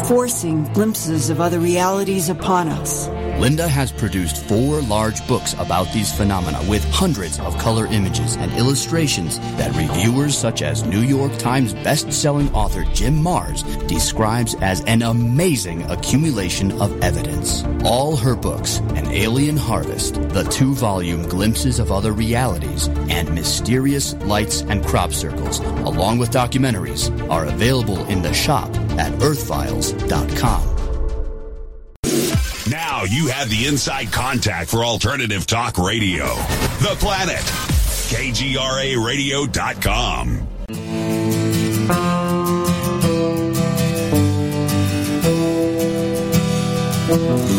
forcing 0.06 0.66
glimpses 0.74 1.30
of 1.30 1.40
other 1.40 1.62
realities 1.62 2.28
upon 2.28 2.68
us. 2.68 3.08
Linda 3.40 3.70
has 3.70 3.90
produced 3.90 4.36
four 4.50 4.82
large 4.82 5.26
books 5.26 5.54
about 5.54 5.92
these 5.94 6.14
phenomena 6.14 6.60
with 6.68 6.84
hundreds 6.92 7.40
of 7.40 7.58
color 7.58 7.86
images 7.86 8.36
and 8.36 8.52
illustrations 8.56 9.40
that 9.56 9.74
reviewers 9.78 10.38
such 10.38 10.62
as 10.62 10.84
New 10.84 11.00
York 11.00 11.38
Times 11.38 11.74
best-selling 11.74 12.54
author 12.54 12.84
Jim 12.94 13.16
Marrs 13.16 13.64
describes 13.88 14.56
as 14.56 14.84
an 14.84 15.04
amazing 15.04 15.84
accumulation 15.90 16.74
of 16.82 17.02
evidence. 17.02 17.64
All 17.86 18.18
her 18.18 18.36
books, 18.36 18.80
An 18.96 19.08
Alien 19.08 19.56
Harvest, 19.56 20.16
the 20.16 20.44
two-volume 20.44 21.24
Glimpses 21.30 21.80
of 21.80 21.94
Other 21.94 22.12
Realities, 22.12 22.88
and 23.10 23.34
Mysterious 23.34 24.16
Lights 24.16 24.64
and 24.64 24.86
Crop 24.86 25.14
Circles, 25.14 25.60
along 25.62 26.18
with 26.18 26.32
documentaries, 26.32 27.10
are 27.30 27.46
available 27.46 28.06
in 28.08 28.22
the 28.22 28.34
shop 28.34 28.70
at 29.00 29.14
earthfiles.com. 29.22 30.79
Now 33.00 33.06
you 33.06 33.28
have 33.28 33.50
the 33.50 33.66
inside 33.66 34.12
contact 34.12 34.70
for 34.70 34.84
alternative 34.84 35.48
talk 35.48 35.78
radio. 35.78 36.26
The 36.82 36.98
Planet. 37.00 37.46
KGRARadio.com. 38.12 40.48
Welcome 47.08 47.59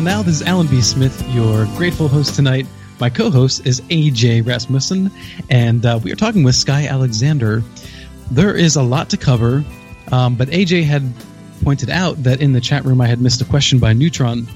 Paranormal 0.00 0.04
Now. 0.04 0.22
This 0.22 0.40
is 0.40 0.46
Alan 0.46 0.66
B. 0.66 0.80
Smith, 0.80 1.28
your 1.28 1.66
grateful 1.76 2.08
host 2.08 2.34
tonight. 2.34 2.66
My 3.00 3.10
co 3.10 3.30
host 3.30 3.66
is 3.66 3.82
AJ 3.82 4.46
Rasmussen, 4.46 5.10
and 5.50 5.84
uh, 5.84 6.00
we 6.02 6.10
are 6.10 6.16
talking 6.16 6.42
with 6.42 6.54
Skye 6.54 6.86
Alexander. 6.86 7.62
There 8.30 8.56
is 8.56 8.76
a 8.76 8.82
lot 8.82 9.10
to 9.10 9.18
cover, 9.18 9.62
um, 10.10 10.36
but 10.36 10.48
AJ 10.48 10.84
had 10.84 11.02
pointed 11.62 11.90
out 11.90 12.22
that 12.22 12.40
in 12.40 12.52
the 12.52 12.60
chat 12.60 12.84
room 12.84 13.00
I 13.00 13.08
had 13.08 13.20
missed 13.20 13.42
a 13.42 13.44
question 13.44 13.78
by 13.78 13.92
Neutron. 13.92 14.46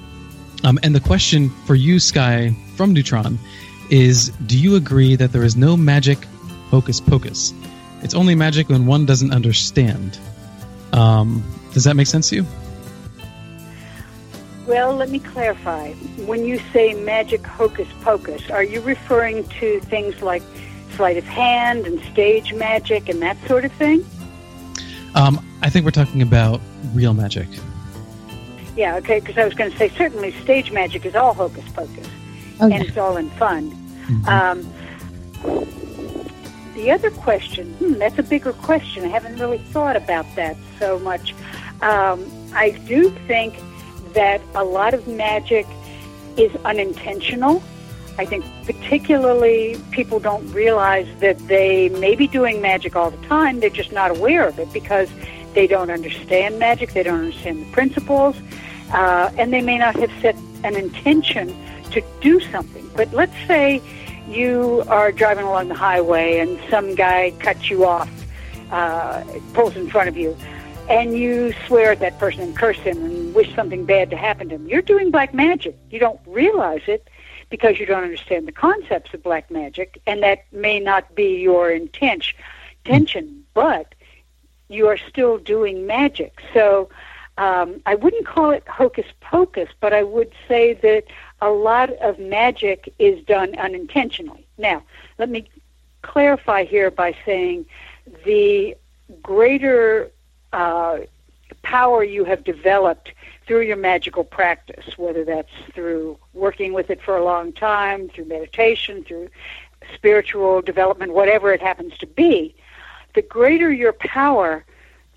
Um, 0.62 0.78
and 0.82 0.94
the 0.94 1.00
question 1.00 1.50
for 1.66 1.74
you, 1.74 2.00
Skye, 2.00 2.56
from 2.76 2.94
Neutron 2.94 3.38
is 3.90 4.28
Do 4.46 4.58
you 4.58 4.76
agree 4.76 5.14
that 5.16 5.32
there 5.32 5.44
is 5.44 5.56
no 5.56 5.76
magic 5.76 6.24
hocus 6.70 7.00
pocus? 7.00 7.52
it's 8.02 8.14
only 8.14 8.34
magic 8.34 8.68
when 8.68 8.86
one 8.86 9.04
doesn't 9.04 9.32
understand. 9.32 10.18
Um, 10.92 11.42
does 11.72 11.84
that 11.84 11.96
make 11.96 12.06
sense 12.06 12.30
to 12.30 12.36
you? 12.36 12.46
Well, 14.66 14.94
let 14.96 15.10
me 15.10 15.18
clarify. 15.18 15.92
When 16.26 16.44
you 16.44 16.58
say 16.72 16.94
magic 16.94 17.46
hocus 17.46 17.88
pocus, 18.02 18.50
are 18.50 18.64
you 18.64 18.80
referring 18.80 19.46
to 19.60 19.80
things 19.80 20.22
like 20.22 20.42
sleight 20.96 21.16
of 21.16 21.24
hand 21.24 21.86
and 21.86 22.00
stage 22.12 22.54
magic 22.54 23.08
and 23.08 23.20
that 23.22 23.36
sort 23.46 23.64
of 23.64 23.72
thing? 23.72 24.04
Um, 25.14 25.44
I 25.62 25.70
think 25.70 25.84
we're 25.84 25.90
talking 25.90 26.22
about 26.22 26.60
real 26.92 27.14
magic. 27.14 27.48
Yeah, 28.76 28.96
okay, 28.96 29.20
because 29.20 29.38
I 29.38 29.44
was 29.44 29.54
going 29.54 29.70
to 29.70 29.76
say 29.76 29.88
certainly 29.90 30.32
stage 30.42 30.72
magic 30.72 31.04
is 31.06 31.14
all 31.14 31.34
hocus 31.34 31.64
pocus, 31.72 32.08
Oh, 32.60 32.64
and 32.70 32.82
it's 32.82 32.96
all 32.96 33.16
in 33.16 33.30
fun. 33.30 33.70
Um, 34.26 34.68
the 36.74 36.90
other 36.90 37.10
question, 37.10 37.72
hmm, 37.74 37.94
that's 37.94 38.18
a 38.18 38.22
bigger 38.22 38.52
question. 38.52 39.04
I 39.04 39.08
haven't 39.08 39.38
really 39.38 39.58
thought 39.58 39.94
about 39.96 40.26
that 40.34 40.56
so 40.78 40.98
much. 40.98 41.32
Um, 41.82 42.24
I 42.52 42.70
do 42.86 43.10
think 43.28 43.54
that 44.14 44.40
a 44.54 44.64
lot 44.64 44.94
of 44.94 45.06
magic 45.06 45.66
is 46.36 46.54
unintentional. 46.64 47.62
I 48.16 48.24
think 48.24 48.44
particularly 48.64 49.76
people 49.90 50.20
don't 50.20 50.48
realize 50.52 51.08
that 51.18 51.38
they 51.48 51.88
may 51.88 52.14
be 52.14 52.28
doing 52.28 52.60
magic 52.60 52.94
all 52.94 53.10
the 53.10 53.26
time. 53.26 53.60
They're 53.60 53.70
just 53.70 53.92
not 53.92 54.10
aware 54.10 54.46
of 54.46 54.58
it 54.58 54.72
because 54.72 55.08
they 55.52 55.66
don't 55.66 55.90
understand 55.90 56.58
magic. 56.58 56.92
They 56.92 57.02
don't 57.02 57.20
understand 57.20 57.62
the 57.62 57.70
principles. 57.72 58.36
Uh, 58.92 59.30
and 59.36 59.52
they 59.52 59.62
may 59.62 59.78
not 59.78 59.96
have 59.96 60.10
set 60.20 60.36
an 60.62 60.76
intention 60.76 61.54
to 61.90 62.02
do 62.20 62.40
something. 62.40 62.88
But 62.94 63.12
let's 63.12 63.34
say 63.46 63.82
you 64.28 64.84
are 64.88 65.10
driving 65.10 65.44
along 65.44 65.68
the 65.68 65.74
highway 65.74 66.38
and 66.38 66.58
some 66.70 66.94
guy 66.94 67.32
cuts 67.40 67.68
you 67.68 67.84
off, 67.84 68.10
uh, 68.70 69.24
pulls 69.52 69.76
in 69.76 69.88
front 69.90 70.08
of 70.08 70.16
you, 70.16 70.36
and 70.88 71.16
you 71.16 71.52
swear 71.66 71.92
at 71.92 72.00
that 72.00 72.18
person 72.18 72.42
and 72.42 72.56
curse 72.56 72.78
him 72.78 73.02
and 73.04 73.34
wish 73.34 73.54
something 73.54 73.84
bad 73.84 74.10
to 74.10 74.16
happen 74.16 74.48
to 74.50 74.56
him. 74.56 74.66
You're 74.66 74.82
doing 74.82 75.10
black 75.10 75.32
magic. 75.32 75.76
You 75.90 75.98
don't 75.98 76.20
realize 76.26 76.82
it 76.86 77.08
because 77.48 77.78
you 77.78 77.86
don't 77.86 78.02
understand 78.02 78.46
the 78.46 78.52
concepts 78.52 79.14
of 79.14 79.22
black 79.22 79.50
magic, 79.50 80.00
and 80.06 80.22
that 80.22 80.44
may 80.52 80.80
not 80.80 81.14
be 81.14 81.40
your 81.40 81.70
intention, 81.70 83.44
but 83.54 83.94
you 84.68 84.88
are 84.88 84.98
still 84.98 85.38
doing 85.38 85.86
magic. 85.86 86.40
So 86.52 86.88
um, 87.38 87.80
I 87.86 87.94
wouldn't 87.94 88.26
call 88.26 88.50
it 88.50 88.66
hocus 88.68 89.06
pocus, 89.20 89.68
but 89.80 89.92
I 89.92 90.02
would 90.02 90.32
say 90.48 90.74
that 90.74 91.04
a 91.40 91.50
lot 91.50 91.90
of 91.94 92.18
magic 92.18 92.92
is 92.98 93.24
done 93.24 93.58
unintentionally. 93.58 94.46
Now, 94.58 94.82
let 95.18 95.28
me 95.28 95.48
clarify 96.02 96.64
here 96.64 96.90
by 96.90 97.16
saying 97.24 97.66
the 98.24 98.76
greater 99.22 100.10
uh, 100.54 100.98
power 101.62 102.04
you 102.04 102.24
have 102.24 102.44
developed 102.44 103.12
through 103.46 103.62
your 103.62 103.76
magical 103.76 104.24
practice, 104.24 104.96
whether 104.96 105.24
that's 105.24 105.52
through 105.74 106.16
working 106.32 106.72
with 106.72 106.90
it 106.90 107.02
for 107.02 107.16
a 107.16 107.24
long 107.24 107.52
time, 107.52 108.08
through 108.08 108.26
meditation, 108.26 109.04
through 109.04 109.28
spiritual 109.92 110.62
development, 110.62 111.12
whatever 111.12 111.52
it 111.52 111.60
happens 111.60 111.96
to 111.98 112.06
be, 112.06 112.54
the 113.14 113.22
greater 113.22 113.70
your 113.70 113.92
power, 113.92 114.64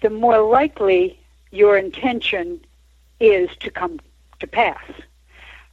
the 0.01 0.09
more 0.09 0.39
likely 0.39 1.19
your 1.51 1.77
intention 1.77 2.59
is 3.19 3.49
to 3.59 3.69
come 3.69 3.99
to 4.39 4.47
pass. 4.47 4.83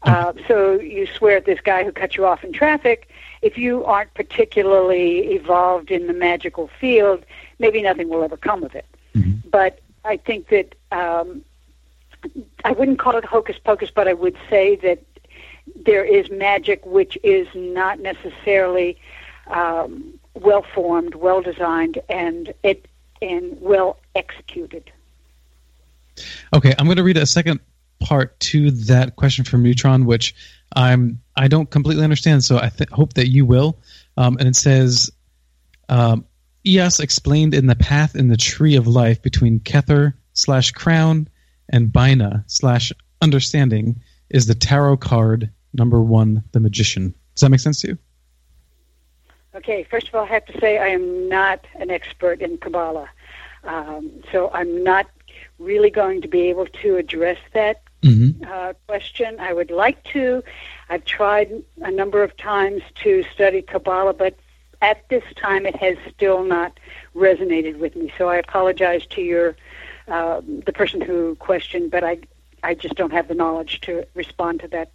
Uh, 0.02 0.32
so 0.46 0.78
you 0.78 1.06
swear 1.06 1.38
at 1.38 1.46
this 1.46 1.60
guy 1.60 1.82
who 1.82 1.90
cut 1.90 2.16
you 2.16 2.26
off 2.26 2.44
in 2.44 2.52
traffic. 2.52 3.08
If 3.40 3.56
you 3.56 3.84
aren't 3.84 4.12
particularly 4.14 5.32
evolved 5.32 5.90
in 5.90 6.06
the 6.06 6.12
magical 6.12 6.68
field, 6.80 7.24
maybe 7.58 7.80
nothing 7.80 8.08
will 8.10 8.22
ever 8.22 8.36
come 8.36 8.62
of 8.62 8.74
it. 8.74 8.86
But 9.50 9.80
I 10.04 10.16
think 10.16 10.48
that 10.48 10.74
um, 10.92 11.44
I 12.64 12.72
wouldn't 12.72 12.98
call 12.98 13.16
it 13.16 13.24
hocus 13.24 13.56
pocus, 13.62 13.90
but 13.94 14.08
I 14.08 14.12
would 14.12 14.36
say 14.50 14.76
that 14.76 15.02
there 15.86 16.04
is 16.04 16.30
magic 16.30 16.84
which 16.84 17.16
is 17.22 17.48
not 17.54 18.00
necessarily 18.00 18.98
um, 19.46 20.18
well 20.34 20.62
formed, 20.74 21.14
well 21.14 21.40
designed, 21.40 21.98
and 22.08 22.52
it 22.62 22.86
and 23.22 23.60
well 23.60 23.98
executed. 24.14 24.90
Okay, 26.52 26.74
I'm 26.78 26.86
going 26.86 26.96
to 26.96 27.02
read 27.02 27.16
a 27.16 27.26
second 27.26 27.60
part 28.00 28.38
to 28.38 28.70
that 28.70 29.16
question 29.16 29.44
from 29.44 29.62
Neutron, 29.62 30.04
which 30.04 30.34
I'm 30.76 31.20
I 31.36 31.48
don't 31.48 31.70
completely 31.70 32.04
understand, 32.04 32.44
so 32.44 32.58
I 32.58 32.68
th- 32.68 32.90
hope 32.90 33.14
that 33.14 33.28
you 33.28 33.46
will. 33.46 33.78
Um, 34.16 34.36
and 34.38 34.48
it 34.48 34.56
says, 34.56 35.10
um, 35.88 36.24
"Eos 36.66 37.00
explained 37.00 37.54
in 37.54 37.66
the 37.66 37.76
path 37.76 38.16
in 38.16 38.28
the 38.28 38.36
tree 38.36 38.76
of 38.76 38.86
life 38.86 39.20
between 39.22 39.60
Kether 39.60 40.14
slash 40.32 40.70
crown 40.72 41.28
and 41.68 41.92
Binah 41.92 42.44
slash 42.46 42.92
understanding 43.20 44.00
is 44.30 44.46
the 44.46 44.54
tarot 44.54 44.98
card 44.98 45.50
number 45.72 46.00
one, 46.00 46.42
the 46.52 46.60
magician." 46.60 47.14
Does 47.34 47.40
that 47.40 47.50
make 47.50 47.60
sense 47.60 47.80
to 47.80 47.88
you? 47.88 47.98
Okay, 49.54 49.84
first 49.84 50.08
of 50.08 50.14
all, 50.14 50.24
I 50.24 50.28
have 50.28 50.46
to 50.46 50.60
say 50.60 50.78
I 50.78 50.88
am 50.88 51.28
not 51.28 51.64
an 51.76 51.90
expert 51.90 52.40
in 52.40 52.58
Kabbalah, 52.58 53.08
um, 53.62 54.10
so 54.32 54.50
I'm 54.52 54.82
not 54.82 55.06
really 55.58 55.90
going 55.90 56.22
to 56.22 56.28
be 56.28 56.48
able 56.50 56.66
to 56.66 56.96
address 56.96 57.38
that 57.52 57.82
uh, 58.46 58.72
question. 58.86 59.36
I 59.38 59.52
would 59.52 59.70
like 59.70 60.02
to. 60.12 60.42
I've 60.90 61.04
tried 61.04 61.62
a 61.80 61.90
number 61.90 62.22
of 62.22 62.36
times 62.36 62.82
to 63.02 63.24
study 63.32 63.62
Kabbalah, 63.62 64.14
but 64.14 64.36
at 64.82 65.08
this 65.08 65.24
time 65.36 65.66
it 65.66 65.76
has 65.76 65.96
still 66.14 66.44
not 66.44 66.78
resonated 67.14 67.78
with 67.78 67.96
me. 67.96 68.12
So 68.18 68.28
I 68.28 68.36
apologize 68.36 69.06
to 69.10 69.22
your 69.22 69.56
uh, 70.08 70.40
the 70.44 70.72
person 70.72 71.00
who 71.00 71.34
questioned, 71.36 71.90
but 71.90 72.04
I 72.04 72.18
I 72.62 72.74
just 72.74 72.94
don't 72.94 73.12
have 73.12 73.28
the 73.28 73.34
knowledge 73.34 73.80
to 73.82 74.06
respond 74.14 74.60
to 74.60 74.68
that. 74.68 74.90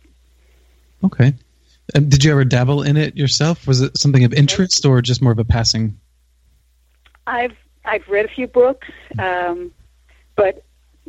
Okay. 1.03 1.33
Um, 1.95 2.09
did 2.09 2.23
you 2.23 2.31
ever 2.31 2.45
dabble 2.45 2.83
in 2.83 2.97
it 2.97 3.15
yourself? 3.15 3.65
Was 3.67 3.81
it 3.81 3.97
something 3.97 4.23
of 4.23 4.33
interest 4.33 4.85
or 4.85 5.01
just 5.01 5.21
more 5.21 5.31
of 5.31 5.39
a 5.39 5.45
passing? 5.45 5.99
I've 7.25 7.55
I've 7.85 8.07
read 8.07 8.25
a 8.25 8.29
few 8.29 8.47
books, 8.47 8.87
um, 9.17 9.71
but 10.35 10.63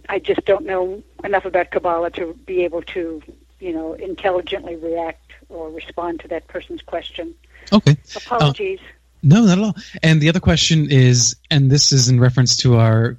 I 0.09 0.19
just 0.19 0.45
don't 0.45 0.65
know 0.65 1.03
enough 1.25 1.45
about 1.45 1.71
Kabbalah 1.71 2.11
to 2.13 2.35
be 2.47 2.65
able 2.65 2.83
to, 2.83 3.23
you 3.59 3.73
know, 3.73 3.95
intelligently 3.95 4.77
react 4.77 5.33
or 5.49 5.71
respond 5.71 6.21
to 6.21 6.29
that 6.29 6.47
person's 6.49 6.83
question. 6.83 7.35
Okay. 7.73 7.97
Apologies. 8.17 8.81
No, 9.23 9.45
not 9.45 9.59
at 9.59 9.65
all. 9.65 9.75
And 10.03 10.21
the 10.21 10.29
other 10.29 10.41
question 10.41 10.91
is, 10.91 11.37
and 11.51 11.71
this 11.71 11.93
is 11.93 12.09
in 12.09 12.21
reference 12.21 12.57
to 12.59 12.79
our 12.79 13.19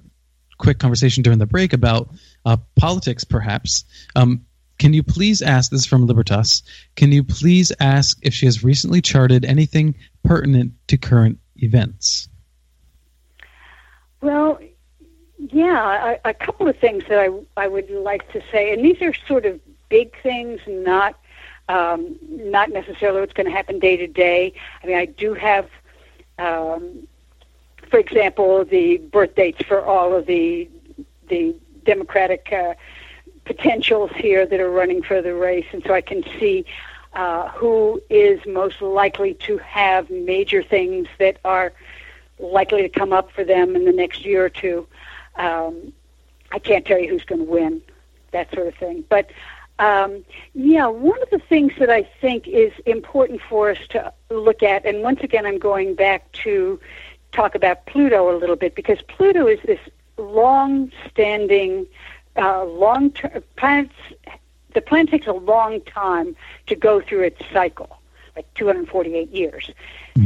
quick 0.57 0.79
conversation 0.79 1.23
during 1.23 1.39
the 1.39 1.45
break 1.45 1.73
about 1.73 2.09
uh, 2.45 2.57
politics, 2.75 3.23
perhaps. 3.23 3.85
Um, 4.15 4.45
can 4.79 4.93
you 4.93 5.03
please 5.03 5.41
ask, 5.41 5.69
this 5.69 5.81
is 5.81 5.85
from 5.85 6.07
Libertas, 6.07 6.63
can 6.95 7.11
you 7.11 7.23
please 7.23 7.71
ask 7.79 8.17
if 8.23 8.33
she 8.33 8.47
has 8.47 8.63
recently 8.63 9.01
charted 9.01 9.45
anything 9.45 9.95
pertinent 10.23 10.73
to 10.87 10.97
current 10.97 11.39
events? 11.57 12.27
Well, 14.21 14.59
yeah, 15.37 16.15
a, 16.23 16.29
a 16.29 16.33
couple 16.33 16.67
of 16.67 16.77
things 16.77 17.03
that 17.09 17.19
I 17.19 17.29
I 17.57 17.67
would 17.67 17.89
like 17.89 18.31
to 18.33 18.41
say, 18.51 18.73
and 18.73 18.83
these 18.83 19.01
are 19.01 19.13
sort 19.27 19.45
of 19.45 19.59
big 19.89 20.13
things, 20.21 20.59
not 20.67 21.19
um, 21.69 22.17
not 22.21 22.69
necessarily 22.71 23.21
what's 23.21 23.33
going 23.33 23.45
to 23.47 23.51
happen 23.51 23.79
day 23.79 23.97
to 23.97 24.07
day. 24.07 24.53
I 24.83 24.87
mean, 24.87 24.97
I 24.97 25.05
do 25.05 25.33
have, 25.33 25.69
um, 26.37 27.07
for 27.89 27.99
example, 27.99 28.65
the 28.65 28.97
birth 28.97 29.35
dates 29.35 29.63
for 29.63 29.83
all 29.83 30.15
of 30.15 30.25
the 30.25 30.69
the 31.27 31.55
Democratic 31.85 32.51
uh, 32.51 32.73
potentials 33.45 34.11
here 34.15 34.45
that 34.45 34.59
are 34.59 34.69
running 34.69 35.01
for 35.01 35.21
the 35.21 35.33
race, 35.33 35.65
and 35.71 35.81
so 35.85 35.93
I 35.93 36.01
can 36.01 36.23
see 36.39 36.65
uh, 37.13 37.49
who 37.49 38.01
is 38.09 38.39
most 38.45 38.81
likely 38.81 39.33
to 39.35 39.57
have 39.59 40.09
major 40.09 40.63
things 40.63 41.07
that 41.19 41.37
are 41.43 41.73
likely 42.39 42.81
to 42.81 42.89
come 42.89 43.13
up 43.13 43.31
for 43.31 43.43
them 43.43 43.75
in 43.75 43.85
the 43.85 43.91
next 43.91 44.25
year 44.25 44.45
or 44.45 44.49
two. 44.49 44.87
Um, 45.35 45.93
I 46.51 46.59
can't 46.59 46.85
tell 46.85 46.99
you 46.99 47.09
who's 47.09 47.23
going 47.23 47.45
to 47.45 47.51
win, 47.51 47.81
that 48.31 48.51
sort 48.53 48.67
of 48.67 48.75
thing. 48.75 49.03
But 49.09 49.31
um, 49.81 50.23
yeah, 50.53 50.85
one 50.85 51.19
of 51.23 51.29
the 51.31 51.39
things 51.39 51.73
that 51.79 51.89
I 51.89 52.03
think 52.21 52.47
is 52.47 52.71
important 52.85 53.41
for 53.41 53.71
us 53.71 53.79
to 53.89 54.13
look 54.29 54.61
at, 54.61 54.85
and 54.85 55.01
once 55.01 55.21
again, 55.21 55.43
I'm 55.47 55.57
going 55.57 55.95
back 55.95 56.31
to 56.43 56.79
talk 57.31 57.55
about 57.55 57.87
Pluto 57.87 58.33
a 58.33 58.37
little 58.37 58.55
bit 58.55 58.75
because 58.75 59.01
Pluto 59.01 59.47
is 59.47 59.59
this 59.65 59.79
long-standing, 60.17 61.87
uh, 62.35 62.63
long-term 62.65 63.43
planets. 63.57 63.95
The 64.75 64.81
planet 64.81 65.09
takes 65.09 65.25
a 65.25 65.33
long 65.33 65.81
time 65.81 66.35
to 66.67 66.75
go 66.75 67.01
through 67.01 67.23
its 67.23 67.41
cycle, 67.51 67.97
like 68.35 68.53
248 68.53 69.31
years. 69.31 69.71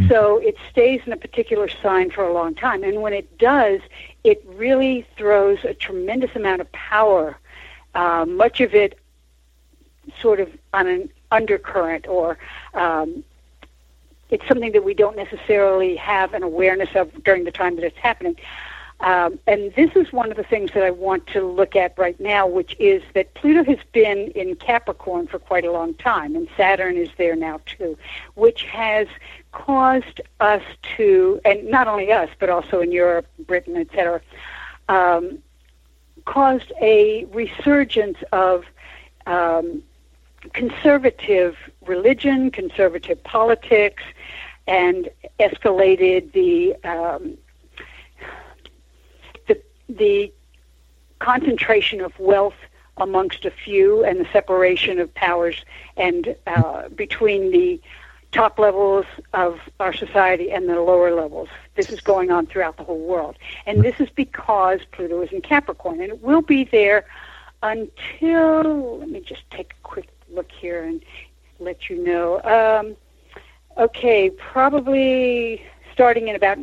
So 0.09 0.37
it 0.37 0.57
stays 0.69 0.99
in 1.05 1.13
a 1.13 1.17
particular 1.17 1.69
sign 1.69 2.11
for 2.11 2.25
a 2.25 2.33
long 2.33 2.55
time. 2.55 2.83
And 2.83 3.01
when 3.01 3.13
it 3.13 3.37
does, 3.37 3.79
it 4.25 4.43
really 4.45 5.07
throws 5.17 5.59
a 5.63 5.73
tremendous 5.73 6.35
amount 6.35 6.59
of 6.59 6.69
power, 6.73 7.37
uh, 7.93 8.25
much 8.25 8.59
of 8.59 8.73
it 8.73 8.99
sort 10.21 10.39
of 10.39 10.49
on 10.73 10.87
an 10.87 11.09
undercurrent 11.31 12.07
or 12.07 12.37
um, 12.73 13.23
it's 14.29 14.47
something 14.47 14.71
that 14.71 14.83
we 14.83 14.93
don't 14.93 15.15
necessarily 15.15 15.95
have 15.95 16.33
an 16.33 16.43
awareness 16.43 16.89
of 16.95 17.11
during 17.23 17.43
the 17.43 17.51
time 17.51 17.75
that 17.75 17.85
it's 17.85 17.97
happening. 17.97 18.35
Um, 19.01 19.39
and 19.45 19.73
this 19.75 19.91
is 19.95 20.11
one 20.13 20.31
of 20.31 20.37
the 20.37 20.43
things 20.43 20.71
that 20.73 20.83
I 20.83 20.89
want 20.89 21.27
to 21.27 21.45
look 21.45 21.75
at 21.75 21.97
right 21.97 22.19
now, 22.19 22.47
which 22.47 22.75
is 22.79 23.03
that 23.13 23.33
Pluto 23.33 23.63
has 23.65 23.79
been 23.91 24.29
in 24.31 24.55
Capricorn 24.55 25.27
for 25.27 25.37
quite 25.37 25.65
a 25.65 25.71
long 25.71 25.93
time, 25.95 26.35
and 26.35 26.47
Saturn 26.55 26.97
is 26.97 27.09
there 27.17 27.35
now 27.35 27.59
too, 27.65 27.97
which 28.35 28.63
has 28.63 29.07
caused 29.51 30.21
us 30.39 30.63
to, 30.95 31.41
and 31.43 31.69
not 31.69 31.87
only 31.87 32.11
us, 32.11 32.29
but 32.39 32.49
also 32.49 32.79
in 32.79 32.91
Europe, 32.91 33.27
Britain, 33.39 33.75
etc., 33.75 34.21
um, 34.87 35.39
caused 36.23 36.71
a 36.81 37.25
resurgence 37.25 38.17
of 38.31 38.63
um, 39.27 39.83
conservative 40.53 41.57
religion, 41.85 42.51
conservative 42.51 43.23
politics, 43.23 44.03
and 44.67 45.09
escalated 45.39 46.31
the 46.33 46.75
um, 46.83 47.37
the 49.47 49.61
the 49.87 50.31
concentration 51.19 52.01
of 52.01 52.17
wealth 52.19 52.55
amongst 52.97 53.45
a 53.45 53.51
few 53.51 54.03
and 54.05 54.19
the 54.19 54.27
separation 54.31 54.99
of 54.99 55.13
powers 55.13 55.65
and 55.97 56.35
uh, 56.47 56.87
between 56.89 57.51
the 57.51 57.79
top 58.31 58.59
levels 58.59 59.05
of 59.33 59.59
our 59.79 59.93
society 59.93 60.51
and 60.51 60.67
the 60.67 60.79
lower 60.81 61.13
levels. 61.15 61.47
This 61.75 61.89
is 61.89 62.01
going 62.01 62.31
on 62.31 62.47
throughout 62.47 62.75
the 62.75 62.83
whole 62.83 62.99
world. 62.99 63.37
And 63.65 63.81
this 63.81 63.99
is 63.99 64.09
because 64.09 64.81
Pluto 64.91 65.21
is 65.21 65.31
in 65.31 65.41
Capricorn. 65.41 66.01
And 66.01 66.11
it 66.11 66.21
will 66.21 66.41
be 66.41 66.65
there 66.65 67.05
until, 67.63 68.99
let 68.99 69.09
me 69.09 69.21
just 69.21 69.49
take 69.51 69.71
a 69.71 69.87
quick 69.87 70.09
look 70.35 70.51
here 70.51 70.83
and 70.83 71.01
let 71.59 71.89
you 71.89 72.03
know. 72.03 72.41
Um, 72.43 72.95
okay, 73.77 74.29
probably 74.29 75.63
starting 75.93 76.27
in 76.27 76.35
about 76.35 76.57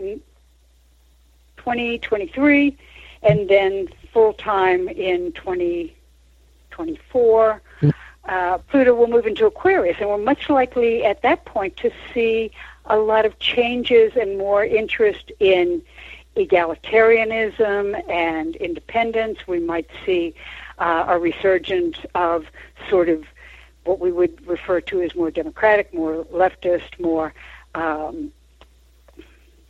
2023 1.56 2.76
and 3.22 3.48
then 3.48 3.88
full 4.12 4.34
time 4.34 4.88
in 4.88 5.32
2024. 5.32 7.62
Uh, 8.24 8.56
Pluto 8.58 8.94
will 8.94 9.08
move 9.08 9.26
into 9.26 9.46
Aquarius, 9.46 9.96
and 9.98 10.08
we're 10.08 10.16
much 10.16 10.48
likely 10.48 11.04
at 11.04 11.22
that 11.22 11.44
point 11.44 11.76
to 11.78 11.90
see 12.14 12.52
a 12.86 12.96
lot 12.96 13.26
of 13.26 13.36
changes 13.40 14.12
and 14.16 14.38
more 14.38 14.64
interest 14.64 15.32
in 15.40 15.82
egalitarianism 16.36 18.08
and 18.08 18.54
independence. 18.56 19.40
We 19.46 19.58
might 19.58 19.88
see 20.06 20.34
uh, 20.78 21.04
a 21.08 21.18
resurgence 21.18 21.98
of 22.14 22.46
sort 22.88 23.08
of 23.08 23.24
what 23.84 23.98
we 23.98 24.12
would 24.12 24.46
refer 24.46 24.80
to 24.80 25.02
as 25.02 25.14
more 25.14 25.30
democratic, 25.30 25.92
more 25.92 26.24
leftist, 26.26 26.98
more 27.00 27.34
um, 27.74 28.32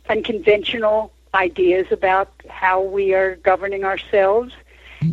unconventional 0.09 1.11
ideas 1.33 1.87
about 1.91 2.31
how 2.47 2.81
we 2.81 3.13
are 3.13 3.35
governing 3.37 3.83
ourselves. 3.83 4.53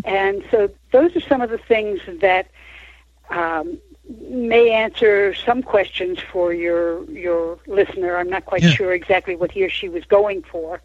And 0.04 0.44
so 0.50 0.70
those 0.92 1.16
are 1.16 1.20
some 1.20 1.40
of 1.40 1.50
the 1.50 1.58
things 1.58 2.00
that 2.20 2.48
um, 3.28 3.78
may 4.28 4.70
answer 4.70 5.34
some 5.34 5.62
questions 5.62 6.20
for 6.20 6.52
your 6.52 7.04
your 7.10 7.58
listener. 7.66 8.16
I'm 8.16 8.30
not 8.30 8.44
quite 8.44 8.62
yeah. 8.62 8.70
sure 8.70 8.92
exactly 8.92 9.34
what 9.34 9.50
he 9.50 9.64
or 9.64 9.68
she 9.68 9.88
was 9.88 10.04
going 10.04 10.42
for, 10.42 10.80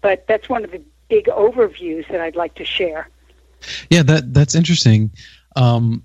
but 0.00 0.26
that's 0.26 0.48
one 0.48 0.64
of 0.64 0.70
the 0.70 0.82
big 1.08 1.26
overviews 1.26 2.08
that 2.08 2.20
I'd 2.20 2.36
like 2.36 2.54
to 2.54 2.64
share. 2.64 3.10
Yeah, 3.90 4.02
that 4.04 4.32
that's 4.32 4.54
interesting. 4.54 5.10
Um, 5.54 6.04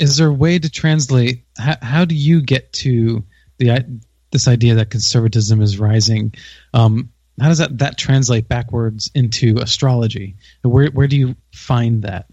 is 0.00 0.16
there 0.16 0.28
a 0.28 0.32
way 0.32 0.58
to 0.58 0.70
translate? 0.70 1.44
How, 1.58 1.76
how 1.82 2.04
do 2.04 2.14
you 2.14 2.40
get 2.40 2.72
to 2.74 3.24
the 3.58 4.00
this 4.30 4.48
idea 4.48 4.74
that 4.74 4.90
conservatism 4.90 5.60
is 5.60 5.78
rising? 5.78 6.34
Um, 6.72 7.10
how 7.40 7.48
does 7.48 7.58
that 7.58 7.78
that 7.78 7.98
translate 7.98 8.48
backwards 8.48 9.10
into 9.14 9.58
astrology? 9.58 10.36
Where 10.62 10.88
where 10.88 11.06
do 11.06 11.16
you 11.16 11.36
find 11.52 12.02
that? 12.02 12.26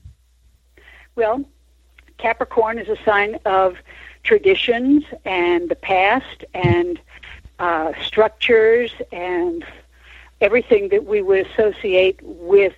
Well, 1.15 1.43
Capricorn 2.17 2.79
is 2.79 2.87
a 2.87 2.97
sign 3.03 3.37
of 3.45 3.75
traditions 4.23 5.03
and 5.25 5.69
the 5.69 5.75
past 5.75 6.45
and 6.53 6.99
uh, 7.59 7.91
structures 8.01 8.91
and 9.11 9.65
everything 10.41 10.89
that 10.89 11.05
we 11.05 11.21
would 11.21 11.47
associate 11.47 12.19
with 12.21 12.73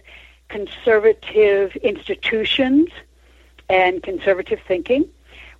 conservative 0.47 1.75
institutions 1.77 2.89
and 3.69 4.01
conservative 4.03 4.59
thinking, 4.67 5.07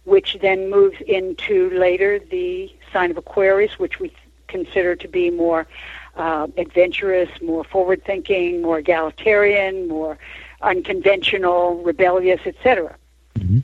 which 0.04 0.38
then 0.42 0.70
moves 0.70 0.98
into 1.08 1.70
later 1.72 2.20
the 2.20 2.72
sign 2.92 3.12
of 3.12 3.18
Aquarius, 3.18 3.78
which 3.78 4.00
we 4.00 4.12
consider 4.48 4.96
to 4.96 5.08
be 5.08 5.30
more 5.30 5.68
uh, 6.16 6.48
adventurous, 6.58 7.30
more 7.42 7.64
forward 7.64 8.04
thinking, 8.04 8.62
more 8.62 8.80
egalitarian, 8.80 9.88
more 9.88 10.18
unconventional, 10.62 11.82
rebellious, 11.84 12.42
etc. 12.46 12.96
Mm-hmm. 13.36 13.60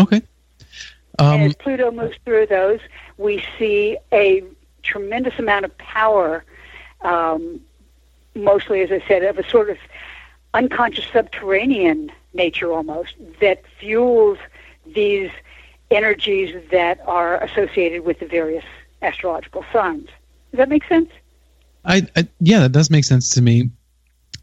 Okay. 0.00 0.22
Um, 1.18 1.42
as 1.42 1.54
Pluto 1.54 1.90
moves 1.90 2.16
through 2.24 2.46
those, 2.46 2.80
we 3.18 3.44
see 3.58 3.98
a 4.12 4.42
tremendous 4.82 5.38
amount 5.38 5.66
of 5.66 5.76
power, 5.76 6.44
um, 7.02 7.60
mostly, 8.34 8.80
as 8.80 8.90
I 8.90 9.06
said, 9.06 9.22
of 9.22 9.38
a 9.38 9.48
sort 9.48 9.68
of 9.68 9.76
unconscious 10.54 11.04
subterranean 11.12 12.10
nature 12.32 12.72
almost, 12.72 13.14
that 13.40 13.62
fuels 13.78 14.38
these 14.86 15.30
energies 15.90 16.54
that 16.70 17.00
are 17.06 17.42
associated 17.42 18.04
with 18.04 18.20
the 18.20 18.26
various 18.26 18.64
astrological 19.02 19.64
signs. 19.72 20.06
Does 20.50 20.58
that 20.58 20.68
make 20.68 20.84
sense? 20.84 21.10
I, 21.84 22.06
I 22.16 22.28
yeah, 22.40 22.60
that 22.60 22.72
does 22.72 22.90
make 22.90 23.04
sense 23.04 23.30
to 23.30 23.42
me. 23.42 23.70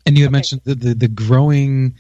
And 0.05 0.17
you 0.17 0.23
had 0.23 0.29
okay. 0.29 0.33
mentioned 0.33 0.61
the, 0.63 0.75
the, 0.75 0.93
the 0.93 1.07
growing 1.07 1.95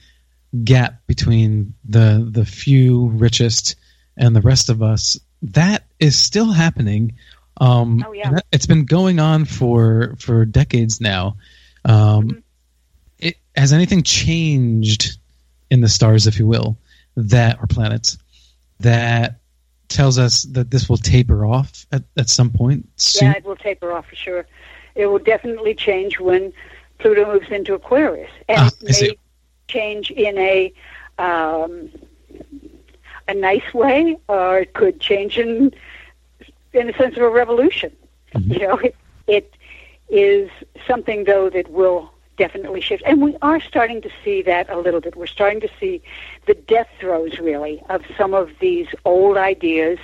gap 0.63 1.01
between 1.07 1.73
the 1.85 2.27
the 2.29 2.45
few 2.45 3.09
richest 3.09 3.75
and 4.17 4.35
the 4.35 4.41
rest 4.41 4.69
of 4.69 4.81
us 4.81 5.19
that 5.41 5.83
is 5.99 6.17
still 6.17 6.51
happening 6.51 7.13
um, 7.59 8.03
oh, 8.07 8.11
yeah. 8.13 8.39
it's 8.51 8.65
been 8.65 8.85
going 8.85 9.19
on 9.19 9.45
for 9.45 10.15
for 10.19 10.45
decades 10.45 11.01
now 11.01 11.35
um, 11.85 12.27
mm-hmm. 12.29 12.39
it, 13.19 13.35
has 13.55 13.73
anything 13.73 14.03
changed 14.03 15.17
in 15.69 15.81
the 15.81 15.89
stars 15.89 16.27
if 16.27 16.39
you 16.39 16.47
will 16.47 16.77
that 17.15 17.59
are 17.59 17.67
planets 17.67 18.17
that 18.79 19.39
tells 19.87 20.19
us 20.19 20.43
that 20.43 20.69
this 20.69 20.89
will 20.89 20.97
taper 20.97 21.45
off 21.45 21.85
at, 21.91 22.03
at 22.17 22.29
some 22.29 22.49
point 22.49 22.87
soon? 22.97 23.31
yeah 23.31 23.37
it 23.37 23.45
will 23.45 23.55
taper 23.55 23.91
off 23.91 24.05
for 24.07 24.15
sure 24.15 24.45
it 24.95 25.07
will 25.07 25.19
definitely 25.19 25.73
change 25.73 26.19
when 26.19 26.51
pluto 26.99 27.31
moves 27.31 27.49
into 27.49 27.73
aquarius 27.73 28.31
and 28.49 28.59
ah, 28.59 28.69
it 28.81 29.01
may 29.01 29.17
change 29.67 30.11
in 30.11 30.37
a 30.37 30.73
um, 31.19 31.89
a 33.27 33.33
nice 33.33 33.73
way, 33.73 34.17
or 34.27 34.59
it 34.59 34.73
could 34.73 34.99
change 34.99 35.37
in 35.37 35.73
in 36.73 36.89
a 36.89 36.97
sense 36.97 37.15
of 37.17 37.23
a 37.23 37.29
revolution. 37.29 37.95
Mm-hmm. 38.33 38.53
You 38.53 38.59
know, 38.59 38.77
it, 38.77 38.95
it 39.27 39.53
is 40.09 40.49
something 40.85 41.25
though 41.25 41.49
that 41.49 41.69
will 41.69 42.11
definitely 42.37 42.81
shift, 42.81 43.03
and 43.05 43.21
we 43.21 43.35
are 43.41 43.59
starting 43.59 44.01
to 44.01 44.09
see 44.23 44.41
that 44.43 44.69
a 44.69 44.77
little 44.77 45.01
bit. 45.01 45.15
We're 45.15 45.25
starting 45.27 45.61
to 45.61 45.69
see 45.79 46.01
the 46.45 46.53
death 46.53 46.87
throes, 46.99 47.39
really, 47.39 47.81
of 47.89 48.03
some 48.17 48.33
of 48.33 48.51
these 48.59 48.87
old 49.05 49.37
ideas, 49.37 49.99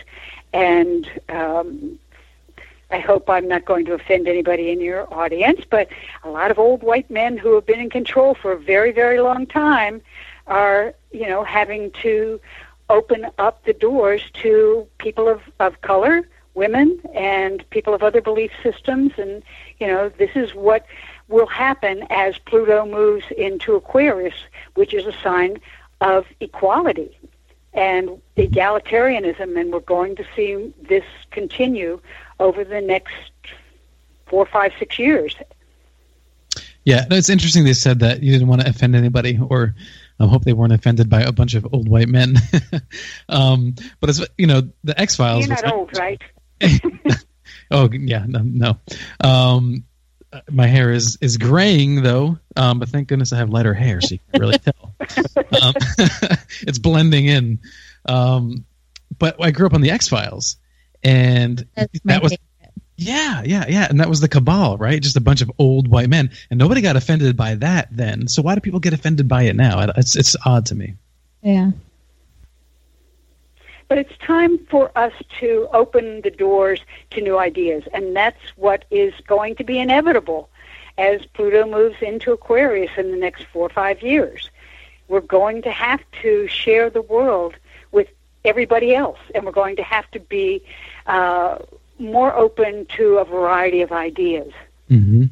and 0.51 1.09
um, 1.29 1.99
I 2.91 2.99
hope 2.99 3.29
I'm 3.29 3.47
not 3.47 3.65
going 3.65 3.85
to 3.85 3.93
offend 3.93 4.27
anybody 4.27 4.69
in 4.69 4.79
your 4.79 5.11
audience, 5.13 5.61
but 5.67 5.87
a 6.23 6.29
lot 6.29 6.51
of 6.51 6.59
old 6.59 6.83
white 6.83 7.09
men 7.09 7.37
who 7.37 7.55
have 7.55 7.65
been 7.65 7.79
in 7.79 7.89
control 7.89 8.35
for 8.35 8.51
a 8.51 8.59
very, 8.59 8.91
very 8.91 9.19
long 9.19 9.47
time 9.47 10.01
are, 10.45 10.93
you 11.11 11.27
know, 11.27 11.43
having 11.43 11.89
to 12.03 12.39
open 12.89 13.25
up 13.39 13.63
the 13.65 13.73
doors 13.73 14.21
to 14.33 14.87
people 14.99 15.27
of, 15.27 15.41
of 15.59 15.81
color, 15.81 16.27
women, 16.53 16.99
and 17.15 17.67
people 17.71 17.95
of 17.95 18.03
other 18.03 18.21
belief 18.21 18.51
systems. 18.61 19.11
And, 19.17 19.41
you 19.79 19.87
know, 19.87 20.09
this 20.09 20.31
is 20.35 20.53
what 20.53 20.85
will 21.27 21.47
happen 21.47 22.05
as 22.09 22.37
Pluto 22.39 22.85
moves 22.85 23.25
into 23.37 23.75
Aquarius, 23.75 24.35
which 24.75 24.93
is 24.93 25.05
a 25.05 25.13
sign 25.23 25.59
of 26.01 26.25
equality 26.39 27.17
and 27.73 28.21
egalitarianism, 28.37 29.59
and 29.59 29.71
we're 29.71 29.79
going 29.79 30.15
to 30.15 30.25
see 30.35 30.73
this 30.87 31.05
continue 31.31 31.99
over 32.39 32.63
the 32.63 32.81
next 32.81 33.15
four, 34.27 34.45
five, 34.45 34.71
six 34.77 34.99
years. 34.99 35.35
Yeah, 36.85 37.05
it's 37.09 37.29
interesting 37.29 37.63
they 37.63 37.73
said 37.73 37.99
that 37.99 38.21
you 38.21 38.31
didn't 38.31 38.47
want 38.47 38.61
to 38.61 38.69
offend 38.69 38.95
anybody, 38.95 39.39
or 39.39 39.73
I 40.19 40.25
hope 40.25 40.43
they 40.43 40.53
weren't 40.53 40.73
offended 40.73 41.09
by 41.09 41.21
a 41.21 41.31
bunch 41.31 41.55
of 41.55 41.65
old 41.71 41.87
white 41.87 42.09
men. 42.09 42.35
um, 43.29 43.75
but 44.01 44.09
it's 44.09 44.21
you 44.37 44.47
know 44.47 44.69
the 44.83 44.99
X 44.99 45.15
Files. 45.15 45.47
You're 45.47 45.55
not 45.55 45.71
old, 45.71 45.97
right? 45.97 46.21
oh 47.71 47.89
yeah, 47.91 48.25
no. 48.27 48.41
no. 48.43 48.77
Um, 49.21 49.85
my 50.49 50.67
hair 50.67 50.91
is 50.91 51.17
is 51.21 51.37
graying 51.37 52.03
though, 52.03 52.37
um, 52.55 52.79
but 52.79 52.89
thank 52.89 53.07
goodness 53.07 53.33
I 53.33 53.37
have 53.37 53.49
lighter 53.49 53.73
hair, 53.73 54.01
so 54.01 54.15
you 54.15 54.19
can 54.31 54.41
really 54.41 54.57
tell. 54.57 54.95
Um, 55.61 55.73
it's 56.61 56.79
blending 56.79 57.27
in. 57.27 57.59
Um, 58.07 58.65
but 59.19 59.35
I 59.39 59.51
grew 59.51 59.67
up 59.67 59.73
on 59.73 59.81
the 59.81 59.91
X 59.91 60.07
Files, 60.07 60.57
and 61.03 61.65
that 61.75 62.23
was 62.23 62.31
favorite. 62.31 62.39
yeah, 62.97 63.43
yeah, 63.45 63.65
yeah, 63.67 63.87
and 63.89 63.99
that 63.99 64.09
was 64.09 64.19
the 64.19 64.27
cabal, 64.27 64.77
right? 64.77 65.01
Just 65.01 65.15
a 65.15 65.21
bunch 65.21 65.41
of 65.41 65.51
old 65.59 65.87
white 65.87 66.09
men, 66.09 66.31
and 66.49 66.57
nobody 66.57 66.81
got 66.81 66.95
offended 66.95 67.37
by 67.37 67.55
that 67.55 67.89
then. 67.91 68.27
So 68.27 68.41
why 68.41 68.55
do 68.55 68.61
people 68.61 68.79
get 68.79 68.93
offended 68.93 69.27
by 69.27 69.43
it 69.43 69.55
now? 69.55 69.85
It's 69.95 70.15
it's 70.15 70.35
odd 70.45 70.65
to 70.67 70.75
me. 70.75 70.95
Yeah. 71.43 71.71
But 73.87 73.97
it's 73.97 74.17
time 74.17 74.57
for 74.69 74.91
us 74.97 75.13
to 75.39 75.67
open 75.73 76.21
the 76.21 76.31
doors 76.31 76.81
to 77.11 77.21
new 77.21 77.37
ideas, 77.37 77.83
and 77.93 78.15
that's 78.15 78.41
what 78.55 78.85
is 78.89 79.13
going 79.27 79.55
to 79.55 79.63
be 79.63 79.79
inevitable 79.79 80.49
as 80.97 81.25
Pluto 81.33 81.65
moves 81.65 81.97
into 82.01 82.31
Aquarius 82.31 82.91
in 82.97 83.11
the 83.11 83.17
next 83.17 83.45
four 83.45 83.65
or 83.65 83.69
five 83.69 84.01
years. 84.01 84.49
We're 85.07 85.21
going 85.21 85.61
to 85.63 85.71
have 85.71 86.01
to 86.21 86.47
share 86.47 86.89
the 86.89 87.01
world 87.01 87.55
with 87.91 88.07
everybody 88.45 88.95
else, 88.95 89.19
and 89.33 89.45
we're 89.45 89.51
going 89.51 89.75
to 89.77 89.83
have 89.83 90.09
to 90.11 90.19
be 90.19 90.61
uh, 91.07 91.59
more 91.99 92.35
open 92.35 92.85
to 92.97 93.17
a 93.17 93.25
variety 93.25 93.81
of 93.81 93.91
ideas. 93.91 94.53
Mm-hmm. 94.89 95.25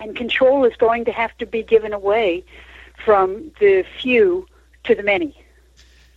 And 0.00 0.16
control 0.16 0.64
is 0.64 0.76
going 0.76 1.04
to 1.04 1.12
have 1.12 1.36
to 1.38 1.46
be 1.46 1.62
given 1.62 1.92
away 1.92 2.44
from 3.04 3.52
the 3.60 3.84
few 4.00 4.46
to 4.84 4.94
the 4.94 5.02
many. 5.02 5.36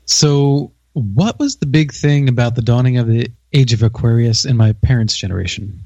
So, 0.06 0.72
what 0.96 1.40
was 1.40 1.58
the 1.58 1.66
big 1.66 1.94
thing 1.94 2.30
about 2.30 2.56
the 2.56 2.62
dawning 2.62 2.98
of 2.98 3.08
the 3.08 3.30
age 3.52 3.74
of 3.74 3.84
Aquarius 3.84 4.46
in 4.46 4.56
my 4.56 4.72
parents' 4.72 5.16
generation? 5.16 5.82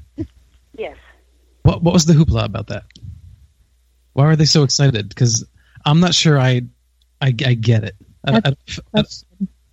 Yes. 0.78 0.96
What 1.64 1.82
what 1.82 1.92
was 1.92 2.06
the 2.06 2.12
hoopla 2.12 2.44
about 2.44 2.68
that? 2.68 2.84
Why 4.12 4.26
were 4.26 4.36
they 4.36 4.44
so 4.44 4.62
excited? 4.62 5.08
Because 5.08 5.44
I'm 5.84 5.98
not 5.98 6.14
sure 6.14 6.38
I 6.38 6.62
I, 7.20 7.34
I 7.44 7.54
get 7.54 7.82
it. 7.82 7.96
I, 8.24 8.54
I, 8.94 9.04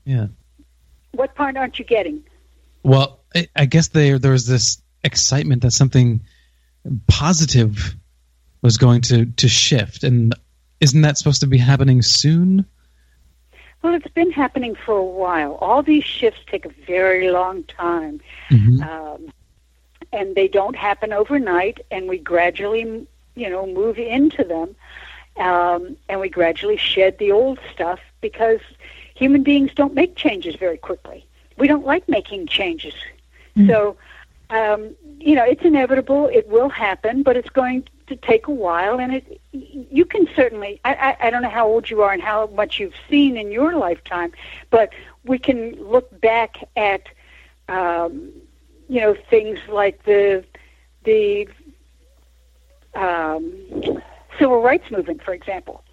yeah. 0.05 0.27
What 1.11 1.35
part 1.35 1.55
aren't 1.55 1.77
you 1.77 1.85
getting? 1.85 2.23
Well, 2.81 3.19
I, 3.35 3.47
I 3.55 3.65
guess 3.65 3.89
there 3.89 4.18
there 4.18 4.31
was 4.31 4.47
this 4.47 4.81
excitement 5.03 5.61
that 5.61 5.72
something 5.72 6.22
positive 7.07 7.95
was 8.64 8.77
going 8.77 9.01
to 9.01 9.27
to 9.27 9.47
shift, 9.47 10.03
and 10.03 10.34
isn't 10.80 11.01
that 11.01 11.19
supposed 11.19 11.41
to 11.41 11.47
be 11.47 11.59
happening 11.59 12.01
soon? 12.01 12.65
Well, 13.82 13.94
it's 13.94 14.08
been 14.08 14.32
happening 14.32 14.76
for 14.76 14.95
a 14.98 15.04
while. 15.04 15.54
All 15.56 15.84
these 15.84 16.04
shifts 16.04 16.41
take 16.48 16.66
a 16.66 16.72
very 16.86 17.30
long 17.30 17.64
time. 17.64 18.20
Mm-hmm. 18.49 18.82
Um, 18.82 19.32
and 20.14 20.36
they 20.36 20.48
don't 20.48 20.76
happen 20.76 21.14
overnight, 21.14 21.80
and 21.91 22.08
we 22.08 22.18
gradually, 22.18 23.08
you 23.36 23.49
know, 23.49 23.66
move 23.66 23.98
into 23.98 24.44
them, 24.44 24.76
um, 25.38 25.98
and 26.10 26.20
we 26.20 26.30
gradually 26.30 26.78
shed 26.78 27.18
the 27.18 27.32
old 27.32 27.60
stuff 27.74 27.99
because 28.22 28.60
human 29.16 29.44
beings 29.44 29.72
don't 29.76 29.94
make 29.94 30.16
changes 30.16 30.56
very 30.56 30.78
quickly. 30.78 31.26
We 31.58 31.68
don't 31.68 31.86
like 31.86 32.08
making 32.08 32.48
changes, 32.48 32.94
so 33.68 33.98
um, 34.49 34.95
you 35.20 35.36
know 35.36 35.44
it's 35.44 35.64
inevitable. 35.64 36.28
It 36.28 36.48
will 36.48 36.70
happen, 36.70 37.24
but 37.24 37.36
it's 37.36 37.49
going 37.49 37.88
to 38.07 38.15
take 38.15 38.47
a 38.47 38.51
while, 38.51 38.99
and 38.99 39.13
it 39.13 39.41
you 39.51 40.05
can 40.05 40.27
certainly. 40.35 40.79
I, 40.84 40.93
I, 40.93 41.27
I 41.27 41.29
don't 41.29 41.41
know 41.41 41.49
how 41.49 41.67
old 41.67 41.89
you 41.89 42.01
are 42.01 42.11
and 42.11 42.21
how 42.21 42.47
much 42.47 42.79
you've 42.79 42.95
seen 43.09 43.38
in 43.38 43.51
your 43.51 43.75
lifetime, 43.75 44.34
but 44.69 44.93
we 45.25 45.38
can 45.39 45.71
look 45.84 46.19
back 46.21 46.57
at. 46.75 47.03
Um, 47.69 48.31
you 48.89 49.01
know 49.01 49.15
things 49.29 49.59
like 49.67 50.03
the 50.03 50.43
the 51.03 51.47
um, 52.95 53.53
civil 54.39 54.61
rights 54.61 54.89
movement, 54.91 55.23
for 55.23 55.34
example. 55.34 55.84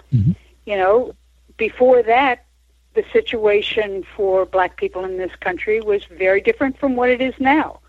You 0.65 0.77
know, 0.77 1.15
before 1.57 2.03
that, 2.05 2.47
the 2.95 3.05
situation 3.13 4.05
for 4.17 4.47
black 4.47 4.77
people 4.77 5.05
in 5.05 5.19
this 5.19 5.35
country 5.41 5.81
was 5.81 6.05
very 6.05 6.41
different 6.41 6.79
from 6.79 6.97
what 6.97 7.11
it 7.11 7.21
is 7.21 7.35
now. 7.39 7.81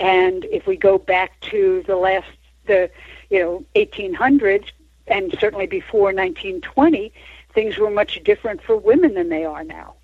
And 0.00 0.44
if 0.46 0.66
we 0.66 0.76
go 0.76 0.98
back 0.98 1.38
to 1.42 1.84
the 1.86 1.96
last, 1.96 2.26
the 2.66 2.90
you 3.32 3.40
know 3.40 3.64
1800s, 3.74 4.70
and 5.08 5.34
certainly 5.40 5.66
before 5.66 6.12
1920, 6.12 7.12
things 7.54 7.78
were 7.78 7.90
much 7.90 8.22
different 8.22 8.62
for 8.62 8.76
women 8.76 9.14
than 9.14 9.28
they 9.28 9.44
are 9.44 9.64
now. 9.64 9.94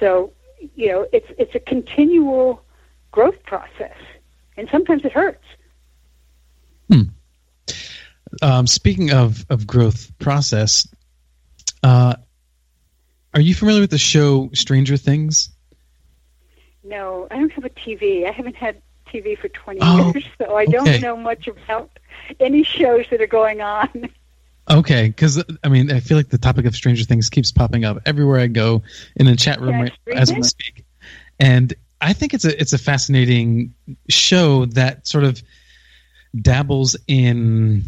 So, 0.00 0.32
you 0.74 0.88
know, 0.88 1.06
it's 1.12 1.30
it's 1.38 1.54
a 1.54 1.60
continual 1.60 2.62
growth 3.12 3.42
process, 3.44 3.96
and 4.56 4.68
sometimes 4.70 5.04
it 5.04 5.12
hurts. 5.12 5.44
Um, 8.42 8.66
speaking 8.66 9.10
of 9.10 9.44
of 9.50 9.66
growth 9.66 10.12
process, 10.18 10.86
uh, 11.82 12.14
are 13.34 13.40
you 13.40 13.54
familiar 13.54 13.80
with 13.80 13.90
the 13.90 13.98
show 13.98 14.50
Stranger 14.52 14.96
Things? 14.96 15.50
No, 16.84 17.26
I 17.30 17.38
don't 17.38 17.52
have 17.52 17.64
a 17.64 17.70
TV. 17.70 18.26
I 18.26 18.32
haven't 18.32 18.56
had 18.56 18.80
TV 19.12 19.36
for 19.36 19.48
20 19.48 19.80
Oh, 19.82 20.12
years, 20.12 20.24
so 20.38 20.56
I 20.56 20.66
don't 20.66 21.00
know 21.00 21.16
much 21.16 21.48
about 21.48 21.90
any 22.40 22.62
shows 22.62 23.06
that 23.10 23.20
are 23.20 23.26
going 23.26 23.60
on. 23.60 24.10
Okay, 24.70 25.06
because 25.06 25.42
I 25.64 25.68
mean, 25.68 25.90
I 25.90 26.00
feel 26.00 26.18
like 26.18 26.28
the 26.28 26.36
topic 26.36 26.66
of 26.66 26.76
Stranger 26.76 27.04
Things 27.04 27.30
keeps 27.30 27.50
popping 27.50 27.86
up 27.86 28.02
everywhere 28.04 28.38
I 28.38 28.48
go 28.48 28.82
in 29.16 29.24
the 29.24 29.34
chat 29.34 29.62
room 29.62 29.80
right, 29.80 29.92
as 30.12 30.30
we 30.30 30.42
speak, 30.42 30.84
and 31.40 31.72
I 32.02 32.12
think 32.12 32.34
it's 32.34 32.44
a 32.44 32.60
it's 32.60 32.74
a 32.74 32.78
fascinating 32.78 33.72
show 34.10 34.66
that 34.66 35.06
sort 35.06 35.24
of 35.24 35.42
dabbles 36.38 36.96
in 37.06 37.82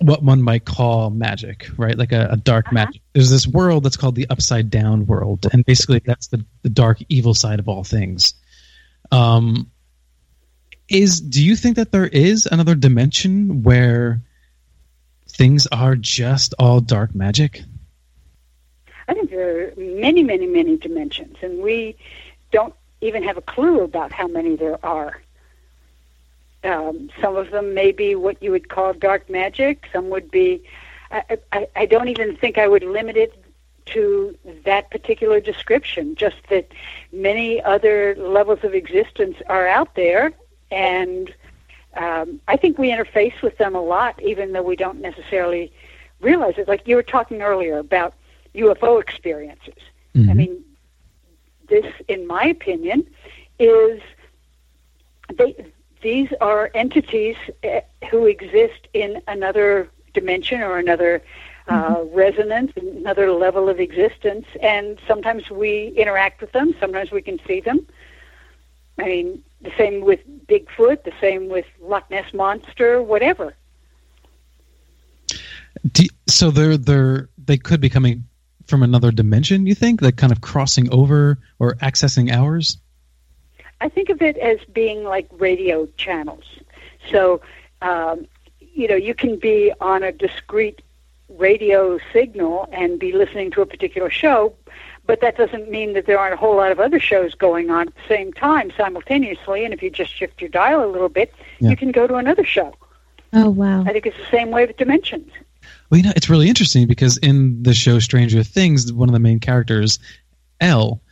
what 0.00 0.22
one 0.22 0.40
might 0.40 0.64
call 0.64 1.10
magic, 1.10 1.68
right? 1.76 1.98
Like 1.98 2.12
a, 2.12 2.28
a 2.30 2.36
dark 2.36 2.72
magic. 2.72 3.02
There's 3.12 3.30
this 3.30 3.46
world 3.46 3.84
that's 3.84 3.96
called 3.96 4.14
the 4.14 4.26
Upside 4.30 4.70
Down 4.70 5.06
world, 5.06 5.46
and 5.52 5.64
basically 5.64 6.00
that's 6.04 6.28
the 6.28 6.44
the 6.62 6.70
dark 6.70 6.98
evil 7.08 7.34
side 7.34 7.58
of 7.58 7.68
all 7.68 7.84
things. 7.84 8.34
Um, 9.12 9.69
is 10.90 11.20
do 11.20 11.42
you 11.42 11.56
think 11.56 11.76
that 11.76 11.92
there 11.92 12.06
is 12.06 12.46
another 12.46 12.74
dimension 12.74 13.62
where 13.62 14.20
things 15.28 15.66
are 15.68 15.96
just 15.96 16.52
all 16.58 16.80
dark 16.80 17.14
magic? 17.14 17.62
I 19.08 19.14
think 19.14 19.30
there 19.30 19.68
are 19.68 19.72
many, 19.76 20.22
many, 20.22 20.46
many 20.46 20.76
dimensions, 20.76 21.36
and 21.42 21.62
we 21.62 21.96
don't 22.52 22.74
even 23.00 23.22
have 23.22 23.36
a 23.36 23.42
clue 23.42 23.80
about 23.80 24.12
how 24.12 24.26
many 24.26 24.56
there 24.56 24.84
are. 24.84 25.22
Um, 26.62 27.10
some 27.20 27.36
of 27.36 27.50
them 27.50 27.72
may 27.72 27.92
be 27.92 28.14
what 28.14 28.42
you 28.42 28.50
would 28.50 28.68
call 28.68 28.92
dark 28.92 29.30
magic. 29.30 29.86
Some 29.92 30.10
would 30.10 30.30
be. 30.30 30.62
I, 31.10 31.38
I, 31.52 31.68
I 31.74 31.86
don't 31.86 32.08
even 32.08 32.36
think 32.36 32.58
I 32.58 32.68
would 32.68 32.84
limit 32.84 33.16
it 33.16 33.42
to 33.86 34.36
that 34.64 34.90
particular 34.90 35.40
description. 35.40 36.14
Just 36.14 36.36
that 36.50 36.70
many 37.12 37.62
other 37.62 38.14
levels 38.16 38.60
of 38.62 38.74
existence 38.74 39.38
are 39.48 39.66
out 39.66 39.94
there, 39.94 40.32
and 40.70 41.32
um, 41.96 42.40
I 42.46 42.56
think 42.56 42.78
we 42.78 42.90
interface 42.90 43.40
with 43.42 43.58
them 43.58 43.74
a 43.74 43.82
lot, 43.82 44.20
even 44.22 44.52
though 44.52 44.62
we 44.62 44.76
don't 44.76 45.00
necessarily 45.00 45.72
realize 46.20 46.54
it. 46.56 46.68
Like 46.68 46.86
you 46.86 46.96
were 46.96 47.02
talking 47.02 47.42
earlier 47.42 47.78
about 47.78 48.14
UFO 48.54 49.00
experiences. 49.00 49.74
I 50.30 50.34
mean, 50.34 50.64
this, 51.68 51.86
in 52.08 52.26
my 52.26 52.44
opinion, 52.44 53.06
is 53.58 54.00
they, 55.34 55.72
these 56.02 56.28
are 56.40 56.70
entities 56.74 57.36
uh, 57.64 57.80
who 58.10 58.26
exist 58.26 58.88
in 58.92 59.22
another 59.28 59.88
dimension 60.14 60.60
or 60.62 60.78
another 60.78 61.22
uh, 61.68 62.02
resonance, 62.12 62.72
another 62.76 63.30
level 63.32 63.68
of 63.68 63.78
existence, 63.78 64.46
and 64.60 64.98
sometimes 65.06 65.50
we 65.50 65.88
interact 65.96 66.40
with 66.40 66.52
them. 66.52 66.74
Sometimes 66.80 67.10
we 67.12 67.22
can 67.22 67.38
see 67.46 67.60
them. 67.60 67.86
I 68.98 69.04
mean, 69.04 69.44
the 69.62 69.72
same 69.76 70.00
with 70.00 70.20
Bigfoot, 70.46 71.04
the 71.04 71.12
same 71.20 71.48
with 71.48 71.66
Loch 71.80 72.10
Ness 72.10 72.32
monster, 72.32 73.02
whatever. 73.02 73.54
Do, 75.90 76.04
so 76.26 76.50
they're 76.50 76.76
they're 76.76 77.28
they 77.38 77.56
could 77.56 77.80
be 77.80 77.88
coming 77.88 78.24
from 78.66 78.82
another 78.82 79.10
dimension. 79.10 79.66
You 79.66 79.74
think, 79.74 80.00
like 80.02 80.16
kind 80.16 80.32
of 80.32 80.40
crossing 80.40 80.92
over 80.92 81.38
or 81.58 81.74
accessing 81.76 82.30
ours? 82.30 82.78
I 83.80 83.88
think 83.88 84.08
of 84.08 84.22
it 84.22 84.36
as 84.38 84.58
being 84.72 85.04
like 85.04 85.28
radio 85.32 85.86
channels. 85.96 86.44
So, 87.10 87.40
um, 87.82 88.26
you 88.60 88.88
know, 88.88 88.94
you 88.94 89.14
can 89.14 89.38
be 89.38 89.72
on 89.80 90.02
a 90.02 90.12
discrete 90.12 90.82
radio 91.28 91.98
signal 92.12 92.68
and 92.72 92.98
be 92.98 93.12
listening 93.12 93.50
to 93.52 93.62
a 93.62 93.66
particular 93.66 94.10
show, 94.10 94.54
but 95.10 95.20
that 95.22 95.36
doesn't 95.36 95.68
mean 95.68 95.92
that 95.94 96.06
there 96.06 96.18
aren't 96.18 96.34
a 96.34 96.36
whole 96.36 96.56
lot 96.56 96.70
of 96.70 96.78
other 96.78 97.00
shows 97.00 97.34
going 97.34 97.68
on 97.68 97.88
at 97.88 97.94
the 97.96 98.00
same 98.08 98.32
time 98.32 98.70
simultaneously. 98.76 99.64
And 99.64 99.74
if 99.74 99.82
you 99.82 99.90
just 99.90 100.14
shift 100.14 100.40
your 100.40 100.50
dial 100.50 100.84
a 100.84 100.86
little 100.86 101.08
bit, 101.08 101.34
Yeah. 101.58 101.70
you 101.70 101.76
can 101.76 101.90
go 101.90 102.06
to 102.06 102.14
another 102.14 102.44
show. 102.44 102.74
Oh 103.32 103.50
wow. 103.50 103.82
I 103.84 103.92
think 103.92 104.06
it's 104.06 104.16
the 104.16 104.30
same 104.30 104.50
way 104.50 104.66
with 104.66 104.76
dimensions. 104.76 105.32
Well, 105.90 105.98
you 105.98 106.04
know, 106.04 106.12
it's 106.14 106.30
really 106.30 106.48
interesting 106.48 106.86
because 106.86 107.16
in 107.18 107.62
the 107.64 107.74
show 107.74 107.98
Stranger 107.98 108.44
Things, 108.44 108.92
one 108.92 109.08
of 109.08 109.12
the 109.12 109.18
main 109.18 109.40
characters, 109.40 109.98
El, 110.60 111.02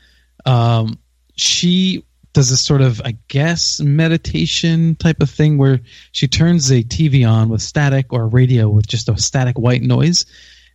um, 0.46 0.98
she 1.34 2.04
does 2.32 2.50
this 2.50 2.60
sort 2.64 2.80
of, 2.82 3.00
I 3.04 3.16
guess, 3.26 3.80
meditation 3.80 4.94
type 4.94 5.20
of 5.20 5.28
thing 5.30 5.58
where 5.58 5.80
she 6.12 6.28
turns 6.28 6.70
a 6.70 6.84
TV 6.84 7.28
on 7.28 7.48
with 7.48 7.62
static 7.62 8.12
or 8.12 8.22
a 8.22 8.26
radio 8.26 8.68
with 8.68 8.86
just 8.86 9.08
a 9.08 9.18
static 9.18 9.58
white 9.58 9.82
noise, 9.82 10.24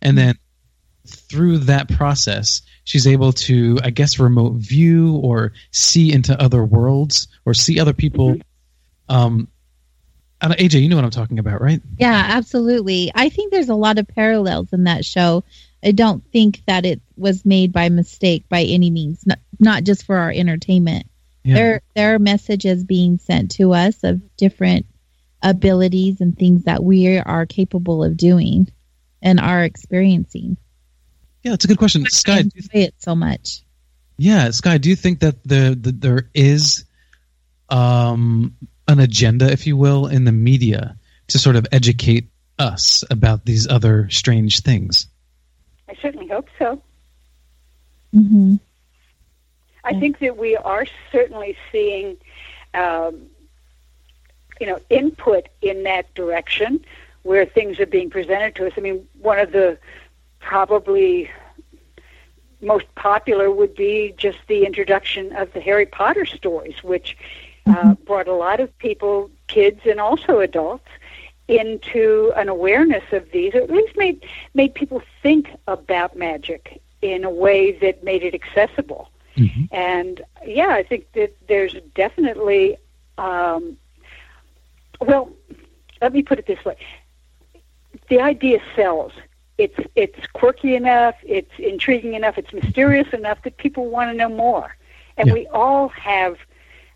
and 0.02 0.18
then 0.18 0.34
through 1.34 1.58
that 1.58 1.88
process, 1.88 2.62
she's 2.84 3.08
able 3.08 3.32
to, 3.32 3.80
I 3.82 3.90
guess, 3.90 4.20
remote 4.20 4.52
view 4.52 5.16
or 5.16 5.52
see 5.72 6.12
into 6.12 6.40
other 6.40 6.64
worlds 6.64 7.26
or 7.44 7.54
see 7.54 7.80
other 7.80 7.92
people. 7.92 8.34
Mm-hmm. 8.34 9.14
Um, 9.14 9.48
AJ, 10.40 10.80
you 10.80 10.88
know 10.88 10.94
what 10.94 11.04
I'm 11.04 11.10
talking 11.10 11.40
about, 11.40 11.60
right? 11.60 11.82
Yeah, 11.98 12.22
absolutely. 12.28 13.10
I 13.12 13.30
think 13.30 13.50
there's 13.50 13.68
a 13.68 13.74
lot 13.74 13.98
of 13.98 14.06
parallels 14.06 14.72
in 14.72 14.84
that 14.84 15.04
show. 15.04 15.42
I 15.82 15.90
don't 15.90 16.24
think 16.30 16.62
that 16.66 16.86
it 16.86 17.02
was 17.16 17.44
made 17.44 17.72
by 17.72 17.88
mistake 17.88 18.48
by 18.48 18.62
any 18.62 18.90
means, 18.90 19.26
not, 19.26 19.40
not 19.58 19.82
just 19.82 20.04
for 20.04 20.16
our 20.16 20.30
entertainment. 20.30 21.06
Yeah. 21.42 21.54
There, 21.54 21.82
there 21.96 22.14
are 22.14 22.18
messages 22.20 22.84
being 22.84 23.18
sent 23.18 23.50
to 23.52 23.72
us 23.72 24.04
of 24.04 24.22
different 24.36 24.86
abilities 25.42 26.20
and 26.20 26.38
things 26.38 26.64
that 26.64 26.84
we 26.84 27.18
are 27.18 27.44
capable 27.44 28.04
of 28.04 28.16
doing 28.16 28.70
and 29.20 29.40
are 29.40 29.64
experiencing. 29.64 30.58
Yeah, 31.44 31.50
that's 31.52 31.66
a 31.66 31.68
good 31.68 31.78
question. 31.78 32.06
Skye, 32.06 32.36
I 32.36 32.38
enjoy 32.38 32.68
it 32.72 32.94
so 32.98 33.14
much. 33.14 33.62
Yeah, 34.16 34.50
Skye, 34.50 34.78
do 34.78 34.88
you 34.88 34.96
think 34.96 35.20
that 35.20 35.42
the, 35.44 35.76
the 35.78 35.92
there 35.92 36.30
is 36.32 36.84
um, 37.68 38.56
an 38.88 38.98
agenda, 38.98 39.52
if 39.52 39.66
you 39.66 39.76
will, 39.76 40.06
in 40.06 40.24
the 40.24 40.32
media 40.32 40.96
to 41.28 41.38
sort 41.38 41.56
of 41.56 41.66
educate 41.70 42.30
us 42.58 43.04
about 43.10 43.44
these 43.44 43.68
other 43.68 44.08
strange 44.08 44.60
things? 44.60 45.06
I 45.88 45.94
certainly 46.00 46.28
hope 46.28 46.48
so. 46.58 46.82
Mm-hmm. 48.14 48.54
I 49.84 50.00
think 50.00 50.20
that 50.20 50.38
we 50.38 50.56
are 50.56 50.86
certainly 51.12 51.58
seeing, 51.70 52.16
um, 52.72 53.26
you 54.58 54.66
know, 54.66 54.80
input 54.88 55.48
in 55.60 55.82
that 55.82 56.14
direction 56.14 56.82
where 57.22 57.44
things 57.44 57.80
are 57.80 57.86
being 57.86 58.08
presented 58.08 58.54
to 58.54 58.66
us. 58.66 58.72
I 58.78 58.80
mean, 58.80 59.06
one 59.20 59.38
of 59.38 59.52
the 59.52 59.76
probably 60.44 61.30
most 62.60 62.86
popular 62.94 63.50
would 63.50 63.74
be 63.74 64.14
just 64.16 64.38
the 64.46 64.64
introduction 64.64 65.34
of 65.36 65.52
the 65.52 65.60
Harry 65.60 65.86
Potter 65.86 66.24
stories, 66.24 66.82
which 66.82 67.16
uh, 67.66 67.94
brought 68.06 68.28
a 68.28 68.34
lot 68.34 68.60
of 68.60 68.76
people, 68.78 69.30
kids 69.46 69.80
and 69.84 69.98
also 70.00 70.40
adults, 70.40 70.88
into 71.48 72.32
an 72.36 72.48
awareness 72.48 73.04
of 73.12 73.30
these, 73.32 73.54
or 73.54 73.62
at 73.62 73.70
least 73.70 73.96
made 73.96 74.24
made 74.54 74.74
people 74.74 75.02
think 75.22 75.50
about 75.66 76.16
magic 76.16 76.80
in 77.02 77.24
a 77.24 77.30
way 77.30 77.72
that 77.72 78.02
made 78.02 78.22
it 78.22 78.34
accessible. 78.34 79.10
Mm-hmm. 79.36 79.64
And 79.74 80.22
yeah, 80.46 80.68
I 80.68 80.82
think 80.82 81.12
that 81.12 81.36
there's 81.48 81.74
definitely, 81.94 82.76
um, 83.18 83.76
well, 85.00 85.30
let 86.00 86.12
me 86.12 86.22
put 86.22 86.38
it 86.38 86.46
this 86.46 86.64
way: 86.64 86.76
the 88.08 88.20
idea 88.20 88.60
sells. 88.76 89.12
It's 89.56 89.78
it's 89.94 90.26
quirky 90.28 90.74
enough, 90.74 91.14
it's 91.22 91.52
intriguing 91.58 92.14
enough, 92.14 92.38
it's 92.38 92.52
mysterious 92.52 93.12
enough 93.12 93.42
that 93.42 93.56
people 93.56 93.86
want 93.88 94.10
to 94.10 94.16
know 94.16 94.28
more. 94.28 94.76
And 95.16 95.28
Yeah. 95.28 95.34
we 95.34 95.46
all 95.48 95.88
have 95.90 96.38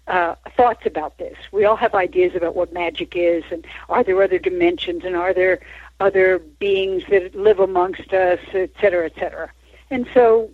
uh, 0.08 0.34
thoughts 0.56 0.84
about 0.86 1.18
this. 1.18 1.36
We 1.52 1.64
all 1.66 1.76
have 1.76 1.94
ideas 1.94 2.34
about 2.34 2.56
what 2.56 2.72
magic 2.72 3.14
is, 3.14 3.44
and 3.50 3.64
are 3.88 4.02
there 4.02 4.20
other 4.22 4.38
dimensions, 4.38 5.04
and 5.04 5.14
are 5.14 5.32
there 5.34 5.60
other 6.00 6.38
beings 6.38 7.04
that 7.10 7.34
live 7.34 7.60
amongst 7.60 8.12
us, 8.12 8.40
et 8.54 8.70
cetera, 8.80 9.06
et 9.06 9.14
cetera. 9.18 9.50
And 9.90 10.08
so, 10.14 10.50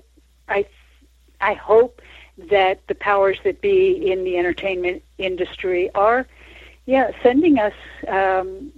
I 0.49 0.67
I 1.41 1.55
hope 1.55 2.03
that 2.51 2.87
the 2.89 2.95
powers 2.95 3.39
that 3.45 3.61
be 3.61 4.11
in 4.11 4.25
the 4.25 4.37
entertainment 4.39 5.03
industry 5.19 5.89
are, 5.95 6.27
yeah, 6.87 7.13
sending 7.23 7.59
us 7.59 7.75
um, 8.09 8.73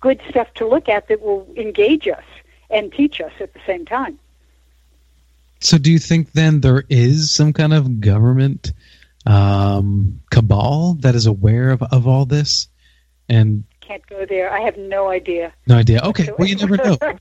good 0.00 0.20
stuff 0.28 0.52
to 0.54 0.68
look 0.68 0.88
at 0.88 1.08
that 1.08 1.20
will 1.20 1.48
engage 1.56 2.06
us 2.06 2.24
and 2.70 2.92
teach 2.92 3.20
us 3.20 3.32
at 3.40 3.52
the 3.54 3.60
same 3.66 3.84
time. 3.84 4.18
So, 5.60 5.76
do 5.76 5.92
you 5.92 5.98
think 5.98 6.32
then 6.32 6.60
there 6.60 6.84
is 6.88 7.30
some 7.30 7.52
kind 7.52 7.74
of 7.74 8.00
government 8.00 8.72
um, 9.26 10.20
cabal 10.30 10.94
that 11.00 11.14
is 11.14 11.26
aware 11.26 11.70
of, 11.70 11.82
of 11.82 12.06
all 12.06 12.24
this? 12.24 12.68
And 13.28 13.64
Can't 13.80 14.06
go 14.06 14.24
there. 14.26 14.50
I 14.50 14.60
have 14.60 14.76
no 14.76 15.08
idea. 15.08 15.52
no 15.66 15.76
idea. 15.76 16.00
Okay, 16.02 16.28
well, 16.38 16.48
you 16.48 16.56
never 16.56 16.76
know. 16.76 16.96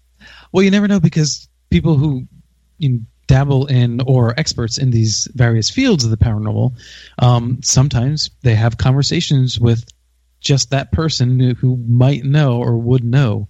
Well, 0.52 0.64
you 0.64 0.72
never 0.72 0.88
know 0.88 1.00
because 1.00 1.48
people 1.70 1.96
who 1.96 2.28
you 2.78 2.90
know, 2.90 3.00
dabble 3.28 3.68
in 3.68 4.02
or 4.02 4.30
are 4.30 4.34
experts 4.38 4.78
in 4.78 4.90
these 4.90 5.28
various 5.36 5.70
fields 5.70 6.04
of 6.04 6.10
the 6.10 6.18
paranormal, 6.18 6.74
um, 7.20 7.60
sometimes 7.62 8.32
they 8.42 8.56
have 8.56 8.78
conversations 8.78 9.60
with 9.60 9.86
just 10.42 10.72
that 10.72 10.92
person 10.92 11.40
who, 11.40 11.54
who 11.54 11.78
might 11.88 12.24
know 12.24 12.58
or 12.58 12.78
would 12.78 13.04
know. 13.04 13.48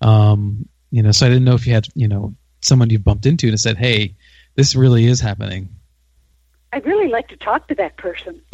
Um, 0.00 0.66
you 0.90 1.02
know, 1.02 1.12
so 1.12 1.26
I 1.26 1.28
didn't 1.28 1.44
know 1.44 1.54
if 1.54 1.66
you 1.66 1.74
had, 1.74 1.88
you 1.94 2.08
know, 2.08 2.34
someone 2.62 2.90
you've 2.90 3.04
bumped 3.04 3.26
into 3.26 3.48
and 3.48 3.58
said, 3.60 3.76
"Hey, 3.76 4.14
this 4.54 4.74
really 4.74 5.04
is 5.06 5.20
happening." 5.20 5.68
I'd 6.72 6.84
really 6.84 7.08
like 7.08 7.28
to 7.28 7.36
talk 7.36 7.66
to 7.68 7.74
that 7.76 7.96
person. 7.96 8.42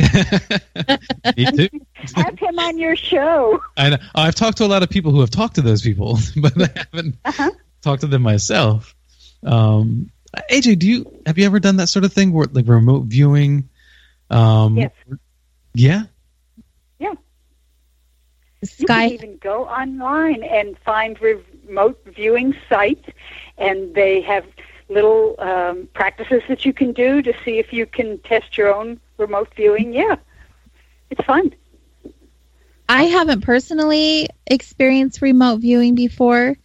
Me 1.36 1.46
too. 1.50 1.68
have 2.14 2.38
him 2.38 2.58
on 2.60 2.78
your 2.78 2.94
show. 2.94 3.60
I 3.76 3.90
know. 3.90 3.96
I've 4.14 4.36
talked 4.36 4.58
to 4.58 4.64
a 4.64 4.68
lot 4.68 4.84
of 4.84 4.88
people 4.90 5.10
who 5.10 5.18
have 5.20 5.30
talked 5.30 5.56
to 5.56 5.62
those 5.62 5.82
people, 5.82 6.18
but 6.36 6.52
I 6.62 6.70
haven't 6.92 7.16
Uh-huh. 7.24 7.50
talked 7.82 8.02
to 8.02 8.06
them 8.06 8.22
myself. 8.22 8.94
Um, 9.42 10.10
AJ, 10.50 10.78
do 10.78 10.86
you 10.88 11.22
have 11.26 11.38
you 11.38 11.46
ever 11.46 11.58
done 11.60 11.76
that 11.76 11.88
sort 11.88 12.04
of 12.04 12.12
thing 12.12 12.32
where 12.32 12.46
like 12.52 12.68
remote 12.68 13.04
viewing? 13.06 13.68
Um, 14.30 14.78
Yes. 14.78 14.92
Yeah. 15.74 16.02
Yeah. 17.00 17.14
You 18.62 18.68
Skye, 18.68 19.08
can 19.08 19.12
even 19.14 19.36
go 19.38 19.64
online 19.66 20.42
and 20.44 20.78
find 20.84 21.20
remote 21.66 22.00
viewing 22.06 22.54
site, 22.68 23.04
and 23.58 23.94
they 23.94 24.20
have 24.22 24.44
little 24.88 25.34
um, 25.38 25.88
practices 25.94 26.42
that 26.48 26.64
you 26.64 26.72
can 26.72 26.92
do 26.92 27.22
to 27.22 27.32
see 27.44 27.58
if 27.58 27.72
you 27.72 27.86
can 27.86 28.18
test 28.18 28.56
your 28.58 28.74
own 28.74 29.00
remote 29.18 29.48
viewing. 29.56 29.92
Yeah, 29.92 30.16
it's 31.10 31.24
fun. 31.24 31.54
I 32.88 33.04
haven't 33.04 33.40
personally 33.42 34.28
experienced 34.46 35.22
remote 35.22 35.56
viewing 35.60 35.94
before. 35.94 36.56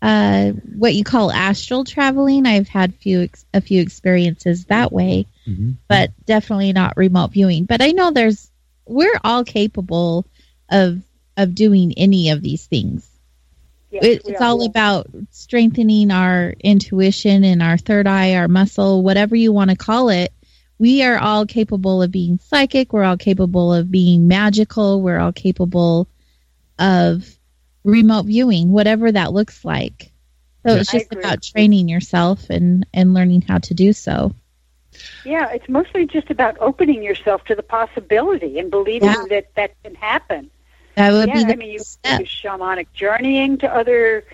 Uh, 0.00 0.50
what 0.76 0.94
you 0.94 1.02
call 1.02 1.32
astral 1.32 1.84
traveling, 1.84 2.46
I've 2.46 2.68
had 2.68 2.94
few 2.94 3.22
ex- 3.22 3.44
a 3.52 3.60
few 3.60 3.80
experiences 3.80 4.66
that 4.66 4.92
way, 4.92 5.26
Mm-hmm. 5.46 5.72
but 5.88 6.10
definitely 6.26 6.72
not 6.74 6.96
remote 6.98 7.32
viewing. 7.32 7.64
But 7.64 7.80
I 7.80 7.92
know 7.92 8.10
there's 8.10 8.50
we're 8.86 9.18
all 9.24 9.44
capable 9.44 10.26
of 10.68 11.00
of 11.36 11.54
doing 11.54 11.94
any 11.96 12.30
of 12.30 12.42
these 12.42 12.66
things. 12.66 13.08
Yes, 13.90 14.04
It, 14.04 14.22
it's 14.26 14.40
are. 14.40 14.44
all 14.44 14.64
about 14.66 15.08
strengthening 15.30 16.10
our 16.10 16.54
intuition 16.60 17.44
and 17.44 17.62
our 17.62 17.78
third 17.78 18.06
eye, 18.06 18.34
our 18.34 18.48
muscle, 18.48 19.02
whatever 19.02 19.34
you 19.34 19.52
want 19.52 19.70
to 19.70 19.76
call 19.76 20.10
it. 20.10 20.32
We 20.78 21.02
are 21.02 21.18
all 21.18 21.46
capable 21.46 22.02
of 22.02 22.10
being 22.12 22.38
psychic. 22.38 22.92
We're 22.92 23.04
all 23.04 23.16
capable 23.16 23.72
of 23.74 23.90
being 23.90 24.28
magical. 24.28 25.00
We're 25.02 25.18
all 25.18 25.32
capable 25.32 26.08
of 26.78 27.26
remote 27.82 28.26
viewing, 28.26 28.70
whatever 28.70 29.10
that 29.10 29.32
looks 29.32 29.64
like. 29.64 30.12
So 30.66 30.74
Yeah. 30.74 30.80
it's 30.80 30.92
just 30.92 31.12
about 31.12 31.42
training 31.42 31.88
yourself 31.88 32.50
and, 32.50 32.86
and 32.92 33.14
learning 33.14 33.42
how 33.42 33.58
to 33.58 33.74
do 33.74 33.92
so. 33.92 34.34
Yeah, 35.24 35.48
it's 35.50 35.68
mostly 35.68 36.06
just 36.06 36.30
about 36.30 36.56
opening 36.60 37.02
yourself 37.02 37.44
to 37.46 37.54
the 37.54 37.62
possibility 37.62 38.58
and 38.58 38.70
believing 38.70 39.08
Yeah. 39.08 39.24
that 39.30 39.54
that 39.56 39.82
can 39.82 39.94
happen. 39.94 40.50
That 40.98 41.12
would 41.12 41.28
yeah, 41.28 41.34
be 41.34 41.44
the 41.44 41.52
I 41.52 41.56
mean, 41.56 41.70
you 41.70 41.78
step. 41.78 42.22
shamanic 42.22 42.88
journeying 42.92 43.58
to 43.58 43.72
other 43.72 44.24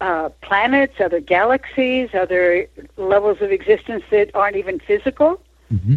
uh, 0.00 0.30
planets, 0.40 0.94
other 0.98 1.20
galaxies, 1.20 2.14
other 2.14 2.66
levels 2.96 3.42
of 3.42 3.52
existence 3.52 4.04
that 4.10 4.30
aren't 4.34 4.56
even 4.56 4.80
physical. 4.80 5.38
hmm 5.68 5.96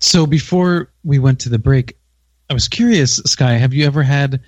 So 0.00 0.26
before 0.26 0.90
we 1.04 1.20
went 1.20 1.38
to 1.42 1.48
the 1.48 1.60
break, 1.60 1.96
I 2.50 2.54
was 2.54 2.66
curious, 2.66 3.18
Skye, 3.18 3.52
have 3.52 3.72
you 3.72 3.86
ever 3.86 4.02
had 4.02 4.40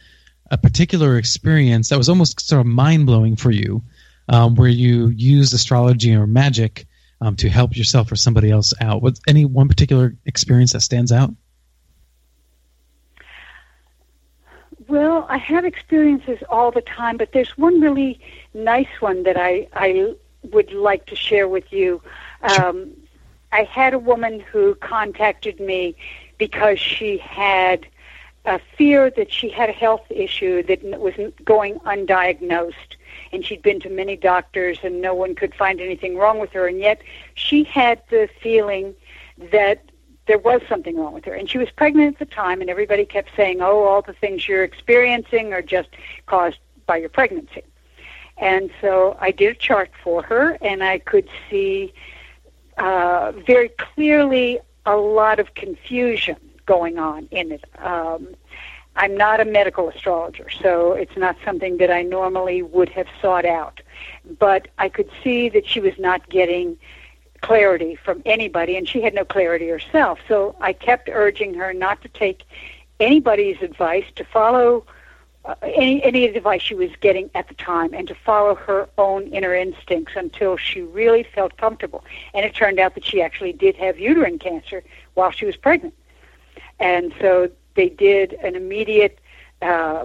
a 0.50 0.58
particular 0.58 1.16
experience 1.16 1.90
that 1.90 1.96
was 1.96 2.08
almost 2.08 2.40
sort 2.40 2.62
of 2.62 2.66
mind 2.66 3.06
blowing 3.06 3.36
for 3.36 3.52
you, 3.52 3.82
um, 4.28 4.56
where 4.56 4.68
you 4.68 5.10
used 5.10 5.54
astrology 5.54 6.12
or 6.16 6.26
magic 6.26 6.86
um, 7.20 7.36
to 7.36 7.48
help 7.48 7.76
yourself 7.76 8.10
or 8.10 8.16
somebody 8.16 8.50
else 8.50 8.74
out? 8.80 9.00
What 9.00 9.20
any 9.28 9.44
one 9.44 9.68
particular 9.68 10.16
experience 10.26 10.72
that 10.72 10.80
stands 10.80 11.12
out? 11.12 11.32
Well, 14.92 15.24
I 15.30 15.38
have 15.38 15.64
experiences 15.64 16.40
all 16.50 16.70
the 16.70 16.82
time, 16.82 17.16
but 17.16 17.32
there's 17.32 17.56
one 17.56 17.80
really 17.80 18.20
nice 18.52 19.00
one 19.00 19.22
that 19.22 19.38
I, 19.38 19.66
I 19.72 20.12
would 20.50 20.70
like 20.74 21.06
to 21.06 21.16
share 21.16 21.48
with 21.48 21.72
you. 21.72 22.02
Um, 22.42 22.90
I 23.52 23.62
had 23.62 23.94
a 23.94 23.98
woman 23.98 24.40
who 24.40 24.74
contacted 24.74 25.58
me 25.60 25.96
because 26.36 26.78
she 26.78 27.16
had 27.16 27.86
a 28.44 28.60
fear 28.76 29.08
that 29.08 29.32
she 29.32 29.48
had 29.48 29.70
a 29.70 29.72
health 29.72 30.04
issue 30.10 30.62
that 30.64 30.82
was 31.00 31.14
going 31.42 31.76
undiagnosed. 31.86 32.96
And 33.32 33.46
she'd 33.46 33.62
been 33.62 33.80
to 33.80 33.88
many 33.88 34.14
doctors 34.14 34.78
and 34.82 35.00
no 35.00 35.14
one 35.14 35.34
could 35.34 35.54
find 35.54 35.80
anything 35.80 36.18
wrong 36.18 36.38
with 36.38 36.52
her. 36.52 36.66
And 36.66 36.78
yet 36.78 37.00
she 37.32 37.64
had 37.64 38.02
the 38.10 38.28
feeling 38.42 38.94
that 39.52 39.90
there 40.26 40.38
was 40.38 40.60
something 40.68 40.96
wrong 40.96 41.12
with 41.12 41.24
her. 41.24 41.34
And 41.34 41.48
she 41.48 41.58
was 41.58 41.70
pregnant 41.70 42.20
at 42.20 42.28
the 42.28 42.34
time, 42.34 42.60
and 42.60 42.70
everybody 42.70 43.04
kept 43.04 43.30
saying, 43.36 43.60
oh, 43.60 43.84
all 43.84 44.02
the 44.02 44.12
things 44.12 44.46
you're 44.46 44.64
experiencing 44.64 45.52
are 45.52 45.62
just 45.62 45.88
caused 46.26 46.58
by 46.86 46.96
your 46.96 47.08
pregnancy. 47.08 47.64
And 48.38 48.70
so 48.80 49.16
I 49.20 49.30
did 49.30 49.50
a 49.50 49.58
chart 49.58 49.90
for 50.02 50.22
her, 50.22 50.58
and 50.60 50.82
I 50.82 50.98
could 50.98 51.28
see 51.50 51.92
uh, 52.78 53.32
very 53.46 53.68
clearly 53.68 54.58
a 54.86 54.96
lot 54.96 55.38
of 55.38 55.54
confusion 55.54 56.36
going 56.66 56.98
on 56.98 57.28
in 57.30 57.52
it. 57.52 57.64
Um, 57.78 58.34
I'm 58.96 59.16
not 59.16 59.40
a 59.40 59.44
medical 59.44 59.88
astrologer, 59.88 60.48
so 60.50 60.92
it's 60.92 61.16
not 61.16 61.36
something 61.44 61.78
that 61.78 61.90
I 61.90 62.02
normally 62.02 62.62
would 62.62 62.90
have 62.90 63.06
sought 63.20 63.44
out. 63.46 63.80
But 64.38 64.68
I 64.78 64.88
could 64.88 65.10
see 65.22 65.48
that 65.48 65.66
she 65.66 65.80
was 65.80 65.94
not 65.98 66.28
getting 66.28 66.76
clarity 67.42 67.94
from 67.96 68.22
anybody, 68.24 68.76
and 68.76 68.88
she 68.88 69.02
had 69.02 69.14
no 69.14 69.24
clarity 69.24 69.68
herself. 69.68 70.18
So 70.28 70.56
I 70.60 70.72
kept 70.72 71.08
urging 71.12 71.54
her 71.54 71.72
not 71.74 72.00
to 72.02 72.08
take 72.08 72.44
anybody's 72.98 73.60
advice, 73.60 74.04
to 74.16 74.24
follow 74.24 74.84
uh, 75.44 75.56
any 75.62 76.02
any 76.04 76.24
advice 76.24 76.62
she 76.62 76.74
was 76.74 76.90
getting 77.00 77.28
at 77.34 77.48
the 77.48 77.54
time, 77.54 77.92
and 77.92 78.06
to 78.08 78.14
follow 78.14 78.54
her 78.54 78.88
own 78.96 79.26
inner 79.28 79.54
instincts 79.54 80.12
until 80.14 80.56
she 80.56 80.80
really 80.82 81.24
felt 81.24 81.56
comfortable. 81.56 82.04
And 82.32 82.46
it 82.46 82.54
turned 82.54 82.78
out 82.78 82.94
that 82.94 83.04
she 83.04 83.20
actually 83.20 83.52
did 83.52 83.74
have 83.76 83.98
uterine 83.98 84.38
cancer 84.38 84.84
while 85.14 85.32
she 85.32 85.44
was 85.44 85.56
pregnant, 85.56 85.94
and 86.78 87.12
so 87.20 87.50
they 87.74 87.88
did 87.88 88.34
an 88.34 88.54
immediate 88.54 89.18
uh, 89.60 90.04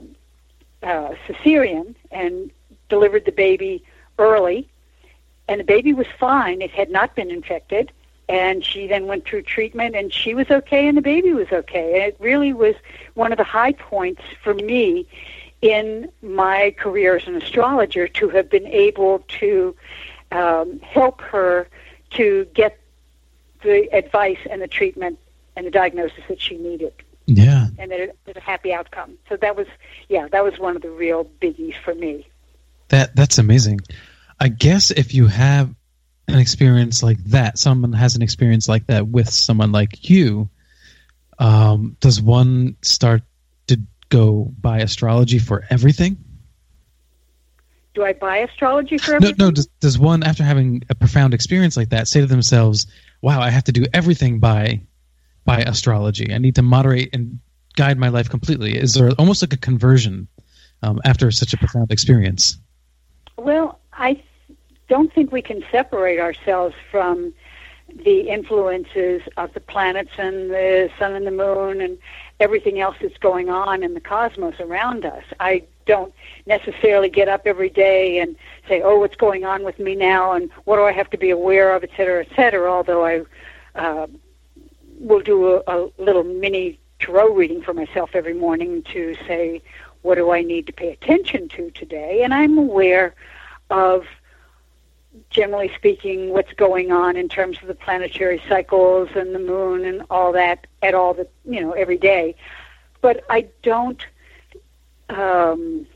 uh, 0.82 1.10
cesarean 1.28 1.96
and 2.12 2.52
delivered 2.90 3.26
the 3.26 3.32
baby 3.32 3.84
early, 4.18 4.68
and 5.48 5.60
the 5.60 5.64
baby 5.64 5.94
was 5.94 6.08
fine. 6.20 6.62
It 6.62 6.72
had 6.72 6.90
not 6.90 7.16
been 7.16 7.32
infected, 7.32 7.92
and 8.30 8.64
she 8.64 8.88
then 8.88 9.08
went 9.08 9.26
through 9.26 9.44
treatment, 9.44 9.96
and 9.96 10.14
she 10.14 10.34
was 10.34 10.50
okay, 10.50 10.88
and 10.88 10.98
the 10.98 11.02
baby 11.02 11.32
was 11.34 11.48
okay. 11.52 11.94
And 11.94 12.04
it 12.04 12.18
really 12.20 12.54
was 12.54 12.76
one 13.14 13.32
of 13.32 13.38
the 13.38 13.44
high 13.44 13.74
points 13.74 14.22
for 14.44 14.54
me 14.54 15.08
in 15.62 16.10
my 16.22 16.76
career 16.78 17.16
as 17.16 17.28
an 17.28 17.36
astrologer 17.36 18.08
to 18.08 18.30
have 18.30 18.50
been 18.50 18.68
able 18.68 19.24
to 19.40 19.76
um, 20.32 20.80
help 20.80 21.22
her 21.22 21.68
to 22.12 22.46
get 22.54 22.80
the 23.64 23.90
advice 23.92 24.38
and 24.50 24.62
the 24.62 24.68
treatment 24.68 25.18
and 25.56 25.66
the 25.66 25.72
diagnosis 25.72 26.24
that 26.28 26.40
she 26.40 26.58
needed. 26.58 26.94
Yeah. 27.26 27.68
And 27.80 27.92
that 27.92 28.00
it 28.00 28.18
was 28.26 28.36
a 28.36 28.40
happy 28.40 28.72
outcome. 28.72 29.18
So 29.28 29.36
that 29.38 29.56
was, 29.56 29.68
yeah, 30.10 30.28
that 30.32 30.44
was 30.44 30.60
one 30.60 30.76
of 30.76 30.82
the 30.82 30.92
real 30.92 31.30
biggies 31.42 31.76
for 31.84 31.96
me. 31.96 32.28
That 32.90 33.16
that's 33.16 33.38
amazing. 33.38 33.82
I 34.40 34.50
guess 34.50 34.92
if 34.92 35.14
you 35.14 35.28
have 35.28 35.74
an 36.28 36.40
experience 36.40 37.02
like 37.02 37.24
that, 37.26 37.58
someone 37.58 37.94
has 37.94 38.16
an 38.16 38.22
experience 38.22 38.68
like 38.68 38.88
that 38.88 39.08
with 39.08 39.30
someone 39.30 39.72
like 39.72 40.10
you, 40.10 40.50
um, 41.40 41.98
does 42.00 42.22
one 42.22 42.76
start 42.82 43.24
to 43.68 43.80
go 44.10 44.52
by 44.60 44.80
astrology 44.80 45.40
for 45.40 45.64
everything? 45.70 46.18
Do 47.94 48.04
I 48.04 48.14
buy 48.14 48.38
astrology 48.38 48.98
for 49.00 49.20
No, 49.20 49.32
no. 49.40 49.52
Does, 49.52 49.68
does 49.80 49.98
one, 49.98 50.22
after 50.22 50.44
having 50.44 50.84
a 50.90 50.96
profound 50.96 51.34
experience 51.34 51.76
like 51.76 51.90
that, 51.90 52.08
say 52.08 52.20
to 52.22 52.28
themselves, 52.28 52.86
"Wow, 53.24 53.42
I 53.42 53.50
have 53.50 53.64
to 53.64 53.72
do 53.72 53.86
everything 53.92 54.40
by 54.40 54.82
by 55.46 55.62
astrology. 55.62 56.32
I 56.32 56.38
need 56.38 56.56
to 56.56 56.62
moderate 56.62 57.10
and 57.14 57.40
guide 57.76 57.98
my 57.98 58.10
life 58.10 58.30
completely." 58.30 58.78
Is 58.78 58.94
there 58.94 59.10
almost 59.18 59.42
like 59.42 59.54
a 59.54 59.58
conversion 59.58 60.28
um, 60.84 61.02
after 61.06 61.32
such 61.32 61.54
a 61.54 61.58
profound 61.58 61.92
experience? 61.92 62.60
Well, 63.36 63.80
I 63.98 64.22
don't 64.88 65.12
think 65.12 65.32
we 65.32 65.42
can 65.42 65.64
separate 65.72 66.20
ourselves 66.20 66.76
from 66.92 67.34
the 68.04 68.30
influences 68.30 69.22
of 69.38 69.54
the 69.54 69.60
planets 69.60 70.12
and 70.18 70.50
the 70.52 70.90
sun 71.00 71.14
and 71.14 71.26
the 71.26 71.32
moon 71.32 71.82
and 71.82 71.98
everything 72.40 72.80
else 72.80 72.98
that's 73.02 73.18
going 73.18 73.50
on 73.50 73.82
in 73.82 73.94
the 73.94 74.02
cosmos 74.02 74.60
around 74.60 75.06
us. 75.06 75.24
I 75.40 75.64
don't 75.86 76.14
necessarily 76.46 77.10
get 77.10 77.28
up 77.28 77.44
every 77.46 77.70
day 77.70 78.20
and 78.20 78.36
say, 78.68 78.82
"Oh, 78.82 79.00
what's 79.00 79.16
going 79.16 79.46
on 79.46 79.64
with 79.64 79.80
me 79.80 79.96
now?" 79.96 80.34
and 80.34 80.52
what 80.66 80.76
do 80.76 80.84
I 80.84 80.92
have 80.92 81.10
to 81.12 81.18
be 81.18 81.30
aware 81.30 81.74
of, 81.74 81.84
et 81.84 81.92
cetera, 81.96 82.26
et 82.26 82.36
cetera. 82.36 82.72
Although 82.72 83.06
I 83.06 83.22
uh, 83.76 84.08
will 85.00 85.22
do 85.22 85.56
a, 85.56 85.64
a 85.68 85.90
little 85.98 86.24
mini 86.24 86.78
tarot 87.00 87.34
reading 87.34 87.62
for 87.62 87.74
myself 87.74 88.12
every 88.14 88.34
morning 88.34 88.84
to 88.94 89.16
say, 89.28 89.62
"What 90.02 90.16
do 90.16 90.32
I 90.32 90.42
need 90.42 90.68
to 90.68 90.74
pay 90.74 90.92
attention 90.92 91.48
to 91.50 91.72
today?" 91.72 92.22
And 92.24 92.34
I'm 92.34 92.58
aware 92.58 93.16
of 93.70 94.06
generally 95.30 95.72
speaking, 95.76 96.30
what's 96.30 96.54
going 96.54 96.92
on 96.92 97.16
in 97.16 97.28
terms 97.28 97.58
of 97.62 97.68
the 97.68 97.76
planetary 97.76 98.42
cycles 98.48 99.10
and 99.16 99.34
the 99.34 99.40
moon 99.40 99.86
and 99.86 100.04
all 100.10 100.32
that 100.32 100.68
at 100.82 100.94
all 100.94 101.14
the 101.14 101.28
you 101.46 101.62
know 101.62 101.72
every 101.72 101.98
day. 101.98 102.36
But 103.02 103.24
I 103.30 103.48
don't. 103.64 104.06
Um, 105.10 105.88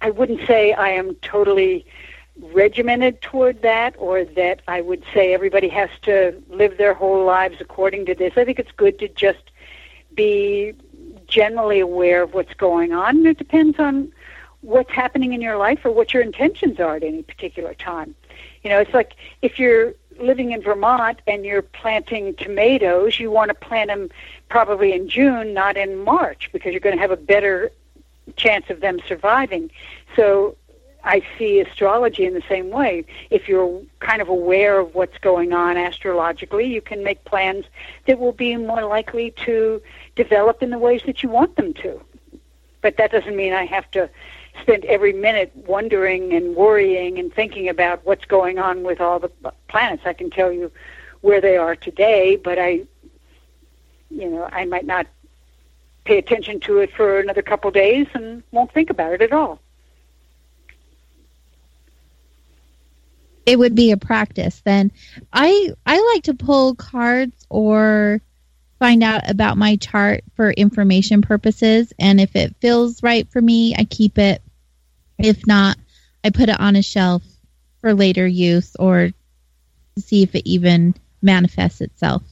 I 0.00 0.10
wouldn't 0.10 0.46
say 0.46 0.72
I 0.72 0.90
am 0.90 1.14
totally 1.16 1.86
regimented 2.52 3.20
toward 3.22 3.62
that, 3.62 3.94
or 3.98 4.24
that 4.24 4.60
I 4.66 4.80
would 4.80 5.04
say 5.14 5.32
everybody 5.32 5.68
has 5.68 5.90
to 6.02 6.42
live 6.48 6.78
their 6.78 6.94
whole 6.94 7.24
lives 7.24 7.56
according 7.60 8.06
to 8.06 8.14
this. 8.14 8.32
I 8.36 8.44
think 8.44 8.58
it's 8.58 8.72
good 8.72 8.98
to 8.98 9.08
just 9.08 9.50
be 10.14 10.74
generally 11.26 11.80
aware 11.80 12.22
of 12.22 12.34
what's 12.34 12.54
going 12.54 12.92
on. 12.92 13.18
And 13.18 13.26
it 13.26 13.38
depends 13.38 13.78
on 13.78 14.12
what's 14.64 14.90
happening 14.90 15.32
in 15.34 15.40
your 15.40 15.56
life 15.56 15.84
or 15.84 15.92
what 15.92 16.14
your 16.14 16.22
intentions 16.22 16.80
are 16.80 16.96
at 16.96 17.02
any 17.02 17.22
particular 17.22 17.74
time. 17.74 18.14
You 18.62 18.70
know, 18.70 18.80
it's 18.80 18.94
like 18.94 19.14
if 19.42 19.58
you're 19.58 19.92
living 20.18 20.52
in 20.52 20.62
Vermont 20.62 21.20
and 21.26 21.44
you're 21.44 21.62
planting 21.62 22.34
tomatoes, 22.34 23.20
you 23.20 23.30
want 23.30 23.50
to 23.50 23.54
plant 23.54 23.88
them 23.88 24.10
probably 24.48 24.92
in 24.92 25.08
June, 25.08 25.52
not 25.52 25.76
in 25.76 26.02
March, 26.02 26.50
because 26.52 26.72
you're 26.72 26.80
going 26.80 26.96
to 26.96 27.00
have 27.00 27.10
a 27.10 27.16
better 27.16 27.70
chance 28.36 28.70
of 28.70 28.80
them 28.80 29.00
surviving. 29.06 29.70
So 30.16 30.56
I 31.04 31.22
see 31.36 31.60
astrology 31.60 32.24
in 32.24 32.32
the 32.32 32.42
same 32.48 32.70
way. 32.70 33.04
If 33.28 33.48
you're 33.48 33.82
kind 34.00 34.22
of 34.22 34.28
aware 34.28 34.80
of 34.80 34.94
what's 34.94 35.18
going 35.18 35.52
on 35.52 35.76
astrologically, 35.76 36.66
you 36.66 36.80
can 36.80 37.04
make 37.04 37.22
plans 37.24 37.66
that 38.06 38.18
will 38.18 38.32
be 38.32 38.56
more 38.56 38.84
likely 38.84 39.32
to 39.44 39.82
develop 40.16 40.62
in 40.62 40.70
the 40.70 40.78
ways 40.78 41.02
that 41.04 41.22
you 41.22 41.28
want 41.28 41.56
them 41.56 41.74
to. 41.74 42.00
But 42.80 42.96
that 42.96 43.12
doesn't 43.12 43.36
mean 43.36 43.52
I 43.52 43.66
have 43.66 43.90
to 43.92 44.08
spend 44.62 44.84
every 44.84 45.12
minute 45.12 45.52
wondering 45.54 46.32
and 46.32 46.54
worrying 46.54 47.18
and 47.18 47.32
thinking 47.32 47.68
about 47.68 48.04
what's 48.04 48.24
going 48.24 48.58
on 48.58 48.82
with 48.82 49.00
all 49.00 49.18
the 49.18 49.30
planets. 49.68 50.02
I 50.04 50.12
can 50.12 50.30
tell 50.30 50.52
you 50.52 50.70
where 51.20 51.40
they 51.40 51.56
are 51.56 51.76
today, 51.76 52.36
but 52.36 52.58
I, 52.58 52.84
you 54.10 54.30
know, 54.30 54.48
I 54.50 54.64
might 54.64 54.86
not 54.86 55.06
pay 56.04 56.18
attention 56.18 56.60
to 56.60 56.78
it 56.78 56.92
for 56.92 57.18
another 57.18 57.42
couple 57.42 57.70
days 57.70 58.06
and 58.14 58.42
won't 58.52 58.72
think 58.72 58.90
about 58.90 59.12
it 59.12 59.22
at 59.22 59.32
all. 59.32 59.58
It 63.46 63.58
would 63.58 63.74
be 63.74 63.90
a 63.90 63.96
practice 63.96 64.62
then. 64.64 64.90
I 65.32 65.72
I 65.84 66.12
like 66.14 66.24
to 66.24 66.34
pull 66.34 66.74
cards 66.74 67.46
or 67.50 68.20
find 68.78 69.02
out 69.02 69.28
about 69.30 69.56
my 69.58 69.76
chart 69.76 70.24
for 70.34 70.50
information 70.50 71.22
purposes 71.22 71.92
and 71.98 72.20
if 72.20 72.34
it 72.36 72.56
feels 72.60 73.02
right 73.02 73.28
for 73.30 73.40
me, 73.40 73.74
I 73.76 73.84
keep 73.84 74.18
it. 74.18 74.42
If 75.18 75.46
not, 75.46 75.76
I 76.24 76.30
put 76.30 76.48
it 76.48 76.58
on 76.58 76.76
a 76.76 76.82
shelf 76.82 77.22
for 77.80 77.94
later 77.94 78.26
use 78.26 78.74
or 78.78 79.10
to 79.96 80.00
see 80.00 80.22
if 80.22 80.34
it 80.34 80.48
even 80.48 80.94
manifests 81.22 81.80
itself. 81.80 82.22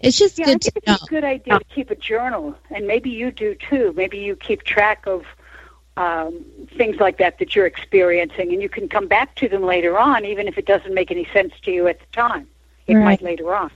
It's 0.00 0.18
just 0.18 0.38
yeah, 0.38 0.46
good 0.46 0.56
I 0.56 0.58
think 0.58 0.62
to 0.64 0.72
it's 0.76 0.86
know. 1.02 1.06
a 1.06 1.10
good 1.10 1.24
idea 1.24 1.58
to 1.58 1.64
keep 1.64 1.90
a 1.90 1.94
journal, 1.94 2.54
and 2.70 2.86
maybe 2.86 3.10
you 3.10 3.30
do 3.30 3.54
too. 3.54 3.92
Maybe 3.94 4.18
you 4.18 4.34
keep 4.34 4.62
track 4.62 5.06
of 5.06 5.24
um, 5.96 6.42
things 6.76 6.96
like 6.96 7.18
that 7.18 7.38
that 7.38 7.54
you're 7.54 7.66
experiencing, 7.66 8.52
and 8.52 8.62
you 8.62 8.68
can 8.70 8.88
come 8.88 9.06
back 9.08 9.34
to 9.36 9.48
them 9.48 9.62
later 9.62 9.98
on, 9.98 10.24
even 10.24 10.48
if 10.48 10.56
it 10.56 10.64
doesn't 10.64 10.94
make 10.94 11.10
any 11.10 11.26
sense 11.34 11.52
to 11.62 11.70
you 11.70 11.86
at 11.86 12.00
the 12.00 12.06
time. 12.12 12.48
It 12.86 12.94
Right. 12.94 13.04
might 13.04 13.22
later 13.22 13.54
on. 13.54 13.70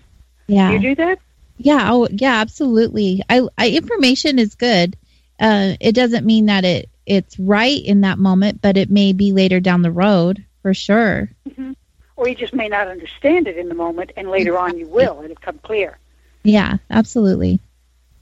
Yeah. 0.46 0.72
You 0.72 0.78
do 0.78 0.94
that? 0.96 1.18
Yeah, 1.58 1.92
oh 1.92 2.08
yeah, 2.10 2.40
absolutely. 2.40 3.22
I, 3.28 3.46
I 3.56 3.68
information 3.70 4.38
is 4.38 4.54
good. 4.54 4.96
Uh, 5.38 5.74
it 5.80 5.92
doesn't 5.94 6.24
mean 6.24 6.46
that 6.46 6.64
it 6.64 6.88
it's 7.06 7.38
right 7.38 7.82
in 7.84 8.02
that 8.02 8.18
moment, 8.18 8.60
but 8.62 8.76
it 8.76 8.90
may 8.90 9.12
be 9.12 9.32
later 9.32 9.60
down 9.60 9.82
the 9.82 9.90
road 9.90 10.44
for 10.62 10.74
sure. 10.74 11.30
hmm 11.54 11.72
Or 12.16 12.28
you 12.28 12.34
just 12.34 12.54
may 12.54 12.68
not 12.68 12.88
understand 12.88 13.46
it 13.46 13.58
in 13.58 13.68
the 13.68 13.74
moment, 13.74 14.12
and 14.16 14.30
later 14.30 14.58
on 14.58 14.78
you 14.78 14.86
will. 14.86 15.16
And 15.16 15.30
it'll 15.30 15.36
come 15.42 15.58
clear. 15.58 15.98
Yeah, 16.42 16.78
absolutely. 16.90 17.60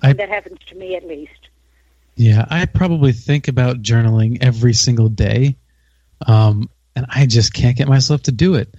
I- 0.03 0.13
that 0.13 0.29
happens 0.29 0.59
to 0.69 0.75
me 0.75 0.97
at 0.97 1.07
least. 1.07 1.33
Yeah, 2.17 2.45
I 2.51 2.67
probably 2.67 3.13
think 3.13 3.49
about 3.49 3.81
journaling 3.83 4.39
every 4.43 4.75
single 4.75 5.09
day, 5.09 5.57
um, 6.27 6.69
and 6.95 7.07
I 7.09 7.25
just 7.27 7.55
can't 7.55 7.77
get 7.77 7.89
myself 7.89 8.23
to 8.25 8.33
do 8.33 8.55
it. 8.55 8.75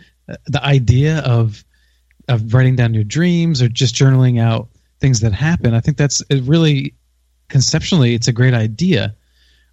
The 0.47 0.63
idea 0.63 1.19
of 1.19 1.63
of 2.29 2.53
writing 2.53 2.75
down 2.75 2.93
your 2.93 3.03
dreams 3.03 3.61
or 3.61 3.67
just 3.67 3.95
journaling 3.95 4.39
out 4.39 4.69
things 4.99 5.19
that 5.21 5.33
happen, 5.33 5.73
I 5.73 5.81
think 5.81 5.97
that's 5.97 6.21
it 6.29 6.43
really 6.43 6.93
conceptually, 7.49 8.13
it's 8.13 8.29
a 8.29 8.31
great 8.31 8.53
idea 8.53 9.15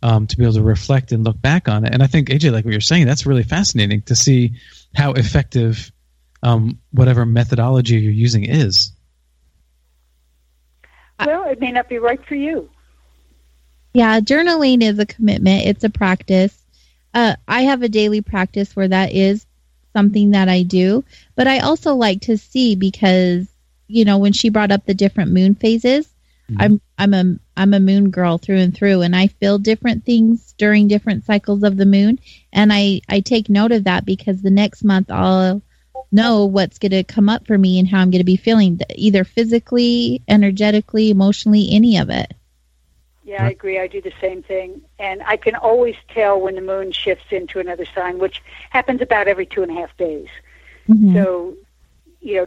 um, 0.03 0.27
to 0.27 0.37
be 0.37 0.45
able 0.45 0.55
to 0.55 0.63
reflect 0.63 1.13
and 1.13 1.25
look 1.25 1.41
back 1.41 1.69
on 1.69 1.85
it. 1.85 1.93
And 1.93 2.03
I 2.03 2.07
think 2.07 2.29
AJ, 2.29 2.53
like 2.53 2.65
what 2.65 2.73
you're 2.73 2.81
saying, 2.81 3.07
that's 3.07 3.27
really 3.27 3.43
fascinating 3.43 4.03
to 4.03 4.17
see 4.17 4.55
how 4.95 5.13
effective 5.13 5.93
um, 6.43 6.79
whatever 6.91 7.27
methodology 7.27 7.97
you're 7.97 8.13
using 8.13 8.45
is. 8.45 8.93
Well, 11.25 11.51
it 11.51 11.61
may 11.61 11.73
not 11.73 11.89
be 11.89 11.99
right 11.99 12.25
for 12.27 12.35
you. 12.35 12.71
Yeah, 13.93 14.21
journaling 14.21 14.83
is 14.83 14.99
a 14.99 15.07
commitment. 15.07 15.67
It's 15.67 15.85
a 15.85 15.91
practice. 15.91 16.57
uh, 17.13 17.37
I 17.47 17.63
have 17.63 17.83
a 17.83 17.89
daily 17.89 18.21
practice 18.21 18.75
where 18.75 18.89
that 18.89 19.13
is 19.13 19.45
something 19.93 20.31
that 20.31 20.49
I 20.49 20.63
do, 20.63 21.05
but 21.35 21.49
I 21.49 21.59
also 21.59 21.95
like 21.95 22.23
to 22.23 22.39
see 22.39 22.77
because 22.77 23.49
you 23.89 24.05
know 24.05 24.19
when 24.19 24.33
she 24.33 24.49
brought 24.49 24.71
up 24.71 24.87
the 24.87 24.95
different 24.95 25.33
moon 25.33 25.57
phases, 25.57 26.07
mm-hmm. 26.49 26.57
I'm 26.61 26.81
I'm 27.01 27.15
a 27.15 27.37
I'm 27.57 27.73
a 27.73 27.81
moon 27.81 28.11
girl 28.11 28.37
through 28.37 28.59
and 28.59 28.77
through, 28.77 29.01
and 29.01 29.17
I 29.17 29.29
feel 29.29 29.59
different 29.59 30.05
things 30.05 30.55
during 30.59 30.87
different 30.87 31.25
cycles 31.25 31.63
of 31.63 31.79
the 31.79 31.87
moon, 31.87 32.19
and 32.53 32.71
I 32.71 33.01
I 33.09 33.21
take 33.21 33.49
note 33.49 33.73
of 33.73 33.85
that 33.85 34.05
because 34.05 34.43
the 34.43 34.51
next 34.51 34.85
month 34.85 35.11
I'll 35.11 35.63
know 36.13 36.45
what's 36.45 36.79
going 36.79 36.93
to 36.93 37.05
come 37.05 37.31
up 37.31 37.47
for 37.47 37.57
me 37.57 37.79
and 37.79 37.89
how 37.89 38.01
I'm 38.01 38.11
going 38.11 38.21
to 38.21 38.25
be 38.25 38.37
feeling, 38.37 38.81
either 38.95 39.25
physically, 39.25 40.23
energetically, 40.29 41.09
emotionally, 41.09 41.69
any 41.71 41.97
of 41.97 42.11
it. 42.11 42.35
Yeah, 43.25 43.45
I 43.45 43.51
agree. 43.51 43.79
I 43.79 43.87
do 43.87 44.03
the 44.03 44.13
same 44.21 44.43
thing. 44.43 44.83
And 44.99 45.23
I 45.23 45.37
can 45.37 45.55
always 45.55 45.95
tell 46.09 46.41
when 46.41 46.57
the 46.57 46.61
moon 46.61 46.91
shifts 46.91 47.27
into 47.31 47.61
another 47.61 47.87
sign, 47.95 48.19
which 48.19 48.43
happens 48.71 49.01
about 49.01 49.29
every 49.29 49.47
two 49.47 49.63
and 49.63 49.71
a 49.71 49.75
half 49.75 49.97
days. 49.97 50.29
Mm-hmm. 50.89 51.15
So, 51.15 51.57
you 52.21 52.35
know, 52.37 52.47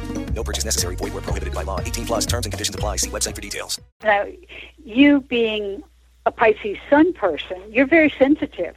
No 0.33 0.43
purchase 0.43 0.65
necessary. 0.65 0.95
Void 0.95 1.13
where 1.13 1.21
prohibited 1.21 1.53
by 1.53 1.63
law. 1.63 1.79
18 1.79 2.05
plus 2.05 2.25
terms 2.25 2.45
and 2.45 2.53
conditions 2.53 2.75
apply. 2.75 2.97
See 2.97 3.09
website 3.09 3.35
for 3.35 3.41
details. 3.41 3.79
Now, 4.03 4.25
you 4.83 5.21
being 5.21 5.83
a 6.25 6.31
Pisces 6.31 6.77
sun 6.89 7.13
person, 7.13 7.61
you're 7.69 7.87
very 7.87 8.09
sensitive. 8.17 8.75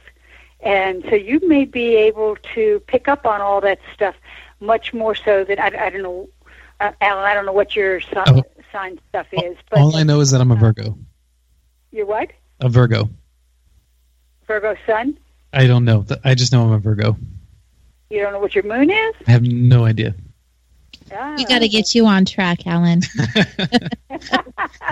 And 0.61 1.03
so 1.09 1.15
you 1.15 1.47
may 1.47 1.65
be 1.65 1.95
able 1.95 2.37
to 2.55 2.81
pick 2.87 3.07
up 3.07 3.25
on 3.25 3.41
all 3.41 3.61
that 3.61 3.79
stuff 3.93 4.15
much 4.59 4.93
more 4.93 5.15
so 5.15 5.43
than, 5.43 5.59
I, 5.59 5.67
I 5.67 5.89
don't 5.89 6.01
know, 6.01 6.29
uh, 6.79 6.91
Alan, 7.01 7.25
I 7.25 7.33
don't 7.33 7.45
know 7.45 7.53
what 7.53 7.75
your 7.75 8.01
sign, 8.01 8.23
oh. 8.27 8.43
sign 8.71 8.99
stuff 9.09 9.27
is. 9.31 9.57
But 9.69 9.79
all 9.79 9.95
I 9.95 10.03
know 10.03 10.21
is 10.21 10.31
that 10.31 10.41
I'm 10.41 10.51
a 10.51 10.55
Virgo. 10.55 10.97
You're 11.91 12.05
what? 12.05 12.31
A 12.61 12.69
Virgo. 12.69 13.09
Virgo 14.47 14.75
sun? 14.85 15.17
I 15.53 15.67
don't 15.67 15.85
know. 15.85 16.05
I 16.23 16.35
just 16.35 16.51
know 16.51 16.63
I'm 16.63 16.71
a 16.71 16.79
Virgo. 16.79 17.15
You 18.09 18.21
don't 18.21 18.33
know 18.33 18.39
what 18.39 18.55
your 18.55 18.63
moon 18.63 18.89
is? 18.89 19.15
I 19.27 19.31
have 19.31 19.43
no 19.43 19.85
idea. 19.85 20.15
We 21.09 21.45
got 21.45 21.59
to 21.59 21.67
get 21.67 21.93
you 21.93 22.05
on 22.05 22.25
track, 22.25 22.65
Alan. 22.65 23.01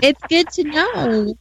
it's 0.01 0.21
good 0.29 0.49
to 0.51 0.63
know. 0.63 1.35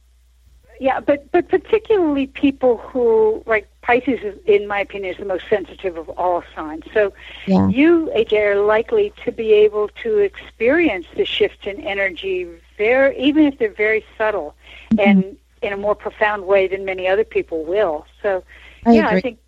Yeah, 0.79 0.99
but 0.99 1.31
but 1.31 1.47
particularly 1.47 2.27
people 2.27 2.77
who 2.77 3.43
like 3.45 3.69
Pisces, 3.83 4.19
is, 4.21 4.39
in 4.45 4.67
my 4.67 4.79
opinion, 4.79 5.13
is 5.13 5.19
the 5.19 5.25
most 5.25 5.45
sensitive 5.49 5.97
of 5.97 6.09
all 6.09 6.43
signs. 6.55 6.83
So 6.93 7.13
yeah. 7.45 7.67
you, 7.67 8.11
AJ, 8.15 8.33
are 8.33 8.65
likely 8.65 9.13
to 9.23 9.31
be 9.31 9.51
able 9.53 9.89
to 10.01 10.17
experience 10.17 11.05
the 11.15 11.25
shifts 11.25 11.67
in 11.67 11.79
energy 11.81 12.47
very, 12.77 13.17
even 13.19 13.43
if 13.45 13.59
they're 13.59 13.73
very 13.73 14.05
subtle, 14.17 14.55
mm-hmm. 14.91 14.99
and 14.99 15.37
in 15.61 15.73
a 15.73 15.77
more 15.77 15.95
profound 15.95 16.47
way 16.47 16.67
than 16.67 16.85
many 16.85 17.07
other 17.07 17.23
people 17.23 17.63
will. 17.63 18.05
So, 18.21 18.43
I 18.85 18.93
yeah, 18.93 19.07
agree. 19.07 19.17
I 19.17 19.21
think. 19.21 19.39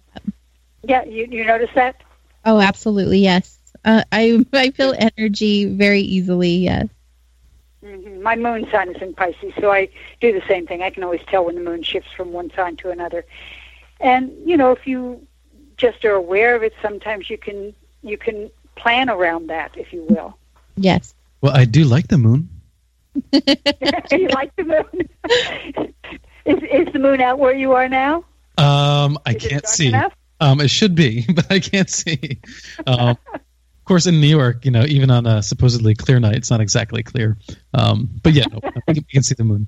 Yeah, 0.83 1.03
you 1.05 1.27
you 1.31 1.43
notice 1.45 1.71
that? 1.75 2.01
Oh, 2.43 2.59
absolutely, 2.59 3.19
yes. 3.19 3.57
Uh, 3.85 4.03
I 4.11 4.43
I 4.51 4.71
feel 4.71 4.95
energy 4.97 5.65
very 5.65 6.01
easily. 6.01 6.49
Yes. 6.49 6.87
Mm-hmm. 7.83 8.21
My 8.23 8.35
moon 8.35 8.67
sign 8.71 8.89
is 8.89 9.01
in 9.01 9.13
Pisces, 9.13 9.53
so 9.59 9.71
I 9.71 9.89
do 10.19 10.33
the 10.33 10.45
same 10.47 10.65
thing. 10.65 10.81
I 10.81 10.89
can 10.89 11.03
always 11.03 11.21
tell 11.27 11.45
when 11.45 11.55
the 11.55 11.61
moon 11.61 11.83
shifts 11.83 12.11
from 12.11 12.33
one 12.33 12.51
sign 12.55 12.75
to 12.77 12.89
another. 12.89 13.25
And 13.99 14.31
you 14.43 14.57
know, 14.57 14.71
if 14.71 14.87
you 14.87 15.25
just 15.77 16.03
are 16.03 16.13
aware 16.13 16.55
of 16.55 16.63
it, 16.63 16.73
sometimes 16.81 17.29
you 17.29 17.37
can 17.37 17.75
you 18.01 18.17
can 18.17 18.49
plan 18.75 19.09
around 19.09 19.47
that, 19.47 19.71
if 19.77 19.93
you 19.93 20.03
will. 20.09 20.35
Yes. 20.75 21.13
Well, 21.41 21.55
I 21.55 21.65
do 21.65 21.83
like 21.83 22.07
the 22.07 22.17
moon. 22.17 22.49
Do 23.31 23.39
you 24.11 24.27
like 24.29 24.55
the 24.55 24.63
moon? 24.63 25.09
is 26.45 26.87
is 26.87 26.91
the 26.91 26.99
moon 26.99 27.21
out 27.21 27.37
where 27.37 27.53
you 27.53 27.73
are 27.73 27.87
now? 27.87 28.25
Um, 28.57 29.19
I 29.27 29.35
is 29.35 29.45
can't 29.45 29.67
see. 29.67 29.87
Enough? 29.89 30.13
Um, 30.39 30.59
it 30.59 30.69
should 30.69 30.95
be, 30.95 31.25
but 31.33 31.51
I 31.51 31.59
can't 31.59 31.89
see. 31.89 32.39
Um, 32.87 33.17
of 33.85 33.87
course, 33.87 34.07
in 34.07 34.19
New 34.19 34.25
York, 34.25 34.65
you 34.65 34.71
know, 34.71 34.83
even 34.83 35.11
on 35.11 35.27
a 35.27 35.43
supposedly 35.43 35.93
clear 35.93 36.19
night, 36.19 36.37
it's 36.37 36.49
not 36.49 36.59
exactly 36.59 37.03
clear. 37.03 37.37
Um, 37.71 38.09
but 38.23 38.33
yeah, 38.33 38.45
no, 38.51 38.59
we 38.87 39.03
can 39.03 39.21
see 39.21 39.35
the 39.35 39.43
moon. 39.43 39.67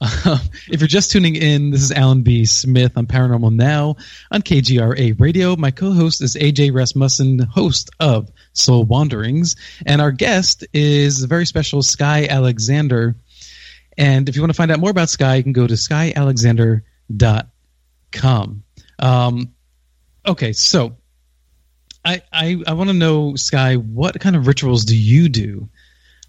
Uh, 0.00 0.38
if 0.68 0.80
you're 0.80 0.86
just 0.86 1.10
tuning 1.10 1.34
in, 1.34 1.72
this 1.72 1.82
is 1.82 1.90
Alan 1.90 2.22
B. 2.22 2.44
Smith 2.44 2.96
on 2.96 3.08
Paranormal 3.08 3.52
Now 3.52 3.96
on 4.30 4.42
KGRA 4.42 5.20
Radio. 5.20 5.56
My 5.56 5.72
co-host 5.72 6.22
is 6.22 6.36
AJ 6.36 6.72
Rasmussen, 6.72 7.40
host 7.40 7.90
of 7.98 8.30
Soul 8.52 8.84
Wanderings, 8.84 9.56
and 9.84 10.00
our 10.00 10.12
guest 10.12 10.64
is 10.72 11.22
the 11.22 11.26
very 11.26 11.44
special 11.44 11.82
Skye 11.82 12.28
Alexander. 12.30 13.16
And 13.96 14.28
if 14.28 14.36
you 14.36 14.42
want 14.42 14.52
to 14.52 14.56
find 14.56 14.70
out 14.70 14.78
more 14.78 14.90
about 14.90 15.10
Skye, 15.10 15.34
you 15.34 15.42
can 15.42 15.52
go 15.52 15.66
to 15.66 15.74
skyealexander.com. 15.74 18.62
Um, 19.00 19.52
okay, 20.24 20.52
so 20.52 20.96
I, 22.08 22.22
I, 22.32 22.62
I 22.66 22.72
want 22.72 22.88
to 22.88 22.94
know, 22.94 23.36
Skye, 23.36 23.74
what 23.74 24.18
kind 24.18 24.34
of 24.34 24.46
rituals 24.46 24.86
do 24.86 24.96
you 24.96 25.28
do 25.28 25.68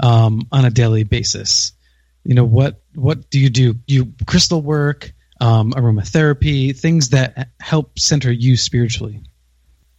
um, 0.02 0.46
on 0.52 0.66
a 0.66 0.70
daily 0.70 1.04
basis? 1.04 1.72
You 2.26 2.36
know, 2.36 2.44
what 2.44 2.82
what 2.96 3.30
do 3.30 3.40
you 3.40 3.50
do? 3.50 3.76
You 3.88 4.14
crystal 4.28 4.62
work, 4.62 5.14
um, 5.40 5.72
aromatherapy, 5.72 6.78
things 6.78 7.10
that 7.10 7.50
help 7.62 7.98
center 7.98 8.30
you 8.30 8.58
spiritually. 8.58 9.22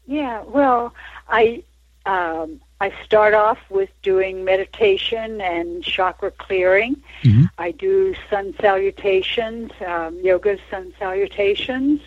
Yeah, 0.06 0.42
well, 0.42 0.94
I 1.30 1.64
um, 2.04 2.60
I 2.82 2.92
start 3.02 3.32
off 3.32 3.58
with 3.70 3.88
doing 4.02 4.44
meditation 4.44 5.40
and 5.40 5.82
chakra 5.82 6.30
clearing. 6.30 7.02
Mm-hmm. 7.22 7.44
I 7.56 7.70
do 7.70 8.14
sun 8.28 8.54
salutations, 8.60 9.70
um, 9.86 10.20
yoga 10.22 10.58
sun 10.70 10.92
salutations. 10.98 12.02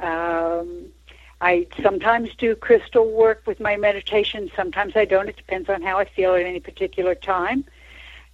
Um, 0.00 0.92
I 1.40 1.66
sometimes 1.82 2.34
do 2.36 2.54
crystal 2.56 3.10
work 3.10 3.42
with 3.46 3.60
my 3.60 3.76
meditation. 3.76 4.50
Sometimes 4.56 4.96
I 4.96 5.04
don't. 5.04 5.28
It 5.28 5.36
depends 5.36 5.68
on 5.68 5.82
how 5.82 5.98
I 5.98 6.06
feel 6.06 6.34
at 6.34 6.46
any 6.46 6.60
particular 6.60 7.14
time. 7.14 7.64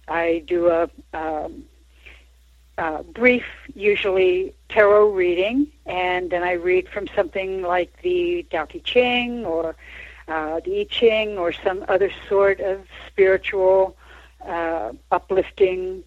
I 0.07 0.43
do 0.47 0.67
a, 0.69 0.89
um, 1.13 1.65
a 2.77 3.03
brief, 3.03 3.45
usually 3.75 4.53
tarot 4.69 5.09
reading, 5.09 5.67
and 5.85 6.29
then 6.29 6.43
I 6.43 6.53
read 6.53 6.87
from 6.87 7.07
something 7.15 7.61
like 7.61 8.01
the 8.01 8.43
Tao 8.49 8.65
Te 8.65 8.79
Ching 8.79 9.45
or 9.45 9.75
uh, 10.27 10.61
the 10.61 10.81
I 10.81 10.83
Ching 10.89 11.37
or 11.37 11.51
some 11.51 11.85
other 11.89 12.11
sort 12.29 12.61
of 12.61 12.85
spiritual, 13.07 13.97
uh, 14.45 14.93
uplifting 15.11 16.03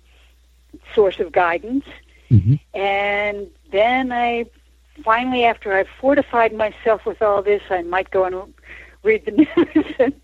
source 0.94 1.20
of 1.20 1.32
guidance. 1.32 1.84
Mm-hmm. 2.30 2.54
And 2.74 3.48
then 3.70 4.12
I 4.12 4.46
finally, 5.04 5.44
after 5.44 5.72
I've 5.72 5.88
fortified 6.00 6.54
myself 6.54 7.06
with 7.06 7.22
all 7.22 7.42
this, 7.42 7.62
I 7.70 7.82
might 7.82 8.10
go 8.10 8.24
and 8.24 8.54
read 9.02 9.24
the 9.24 9.30
news 9.74 9.94
and 9.98 10.14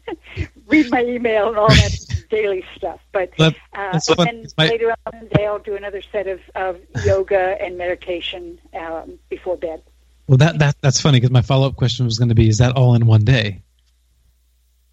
read 0.66 0.90
my 0.90 1.05
email 1.05 1.49
and 1.49 1.57
all 1.57 1.69
that 1.69 2.24
daily 2.31 2.65
stuff. 2.77 3.01
But 3.12 3.32
uh, 3.39 3.53
and 3.74 4.03
then 4.19 4.47
my... 4.59 4.69
later 4.69 4.94
on 5.07 5.15
in 5.15 5.28
the 5.28 5.35
day, 5.35 5.47
I'll 5.47 5.59
do 5.59 5.77
another 5.77 6.03
set 6.03 6.27
of, 6.27 6.40
of 6.55 6.81
yoga 7.05 7.57
and 7.62 7.78
meditation 7.78 8.59
um, 8.74 9.19
before 9.28 9.57
bed. 9.57 9.82
Well, 10.27 10.39
that, 10.39 10.59
that 10.59 10.77
that's 10.81 11.01
funny 11.01 11.19
because 11.19 11.32
my 11.32 11.43
follow 11.43 11.66
up 11.66 11.77
question 11.77 12.05
was 12.05 12.19
going 12.19 12.28
to 12.28 12.35
be: 12.35 12.49
Is 12.49 12.59
that 12.59 12.77
all 12.77 12.94
in 12.94 13.07
one 13.07 13.24
day? 13.24 13.62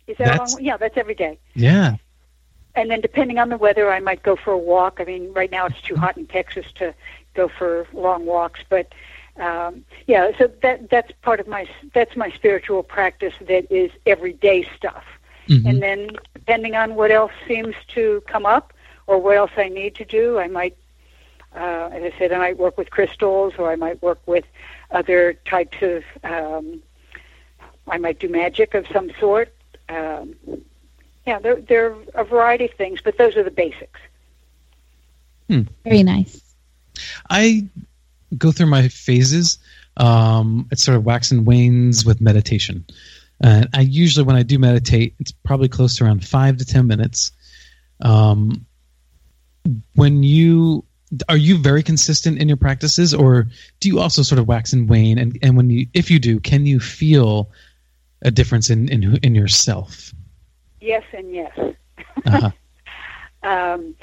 Is 0.08 0.18
that 0.18 0.40
all, 0.40 0.60
yeah? 0.60 0.78
That's 0.78 0.98
every 0.98 1.16
day. 1.16 1.40
Yeah. 1.54 1.98
And 2.76 2.90
then, 2.90 3.02
depending 3.02 3.40
on 3.40 3.50
the 3.50 3.58
weather, 3.58 3.92
I 3.92 4.00
might 4.00 4.24
go 4.24 4.36
for 4.36 4.52
a 4.52 4.58
walk. 4.58 5.00
I 5.00 5.04
mean, 5.04 5.34
right 5.34 5.52
now 5.52 5.66
it's 5.66 5.82
too 5.82 5.96
hot 5.96 6.18
in 6.18 6.28
Texas 6.28 6.66
to 6.76 6.94
go 7.34 7.48
for 7.48 7.88
long 7.94 8.26
walks, 8.26 8.62
but 8.70 8.94
um, 9.40 9.86
yeah, 10.06 10.32
so 10.38 10.52
that 10.62 10.90
that's 10.90 11.12
part 11.22 11.40
of 11.40 11.48
my 11.48 11.66
that's 11.94 12.16
my 12.16 12.30
spiritual 12.32 12.84
practice. 12.84 13.34
That 13.42 13.72
is 13.72 13.90
everyday 14.06 14.68
stuff, 14.76 15.06
mm-hmm. 15.48 15.66
and 15.66 15.82
then 15.82 16.10
depending 16.34 16.76
on 16.76 16.96
what 16.96 17.10
else 17.10 17.32
seems 17.48 17.76
to 17.96 18.22
come 18.28 18.46
up 18.46 18.74
or 19.08 19.18
what 19.18 19.38
else 19.38 19.52
I 19.56 19.70
need 19.70 19.96
to 19.96 20.06
do, 20.06 20.38
I 20.38 20.48
might, 20.48 20.78
uh, 21.56 21.90
as 21.94 22.04
I 22.04 22.14
said, 22.20 22.34
I 22.34 22.38
might 22.38 22.58
work 22.58 22.78
with 22.78 22.92
crystals 22.92 23.54
or 23.58 23.72
I 23.72 23.76
might 23.76 24.02
work 24.02 24.20
with 24.26 24.46
other 24.92 25.34
types 25.46 25.78
of. 25.82 26.04
Um, 26.24 26.82
I 27.88 27.98
might 27.98 28.20
do 28.20 28.30
magic 28.30 28.76
of 28.76 28.86
some 28.94 29.10
sort. 29.20 29.52
Um, 29.88 30.36
yeah, 31.26 31.40
there 31.40 31.56
there 31.56 31.94
are 31.94 32.22
a 32.22 32.24
variety 32.26 32.66
of 32.66 32.72
things, 32.72 33.00
but 33.02 33.18
those 33.18 33.38
are 33.38 33.44
the 33.44 33.52
basics. 33.52 34.00
Hmm. 35.48 35.62
Very 35.84 36.04
nice. 36.04 36.42
I 37.30 37.66
go 38.38 38.52
through 38.52 38.68
my 38.68 38.88
phases. 38.88 39.58
Um, 39.98 40.68
it 40.72 40.80
sort 40.80 40.98
of 40.98 41.06
wax 41.06 41.32
and 41.32 41.46
wanes 41.46 42.06
with 42.06 42.22
meditation. 42.22 42.86
And 43.42 43.70
I 43.74 43.82
usually, 43.82 44.26
when 44.26 44.36
I 44.36 44.44
do 44.44 44.60
meditate, 44.60 45.16
it's 45.20 45.32
probably 45.32 45.70
close 45.70 45.98
to 45.98 46.06
around 46.06 46.26
five 46.26 46.58
to 46.58 46.66
10 46.66 46.88
minutes. 46.88 47.32
Um, 48.02 48.66
when 49.96 50.24
you 50.24 50.86
are 51.28 51.38
you 51.38 51.58
very 51.58 51.82
consistent 51.82 52.40
in 52.40 52.48
your 52.48 52.58
practices 52.58 53.14
or 53.14 53.48
do 53.80 53.88
you 53.90 54.00
also 54.00 54.22
sort 54.22 54.40
of 54.40 54.48
wax 54.48 54.74
and 54.74 54.88
wane 54.90 55.18
and, 55.18 55.38
and 55.42 55.58
when 55.58 55.70
you 55.70 55.88
if 55.94 56.12
you 56.12 56.20
do 56.20 56.40
can 56.40 56.66
you 56.66 56.80
feel 56.80 57.50
a 58.22 58.32
difference 58.32 58.70
in 58.70 58.90
in, 58.90 59.18
in 59.24 59.36
yourself 59.36 60.14
yes 60.82 61.04
and 61.14 61.34
yes 61.34 61.58
uh-huh. 62.26 62.52
um, 63.44 63.96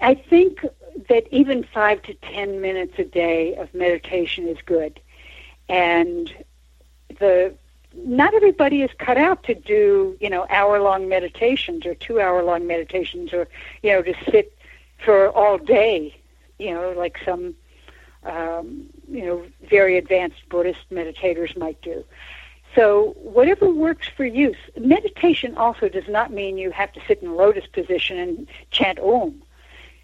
i 0.00 0.14
think 0.14 0.64
that 1.08 1.26
even 1.30 1.62
five 1.62 2.02
to 2.02 2.14
ten 2.14 2.60
minutes 2.60 2.94
a 2.98 3.04
day 3.04 3.54
of 3.56 3.72
meditation 3.74 4.48
is 4.48 4.58
good 4.64 5.00
and 5.68 6.32
the 7.18 7.54
not 7.94 8.34
everybody 8.34 8.82
is 8.82 8.90
cut 8.98 9.16
out 9.16 9.42
to 9.44 9.54
do 9.54 10.16
you 10.20 10.30
know 10.30 10.46
hour 10.50 10.80
long 10.80 11.08
meditations 11.08 11.86
or 11.86 11.94
two 11.94 12.20
hour 12.20 12.42
long 12.42 12.66
meditations 12.66 13.32
or 13.32 13.48
you 13.82 13.90
know 13.92 14.02
to 14.02 14.14
sit 14.30 14.56
for 14.98 15.30
all 15.30 15.58
day 15.58 16.14
you 16.58 16.72
know, 16.72 16.92
like 16.96 17.18
some, 17.24 17.54
um, 18.24 18.86
you 19.08 19.24
know, 19.24 19.46
very 19.68 19.96
advanced 19.98 20.48
Buddhist 20.48 20.80
meditators 20.90 21.56
might 21.56 21.80
do. 21.82 22.04
So 22.74 23.14
whatever 23.22 23.70
works 23.70 24.08
for 24.08 24.24
you. 24.24 24.54
Meditation 24.78 25.56
also 25.56 25.88
does 25.88 26.08
not 26.08 26.32
mean 26.32 26.58
you 26.58 26.70
have 26.72 26.92
to 26.92 27.00
sit 27.06 27.22
in 27.22 27.34
lotus 27.34 27.66
position 27.66 28.18
and 28.18 28.48
chant 28.70 28.98
Om. 28.98 29.42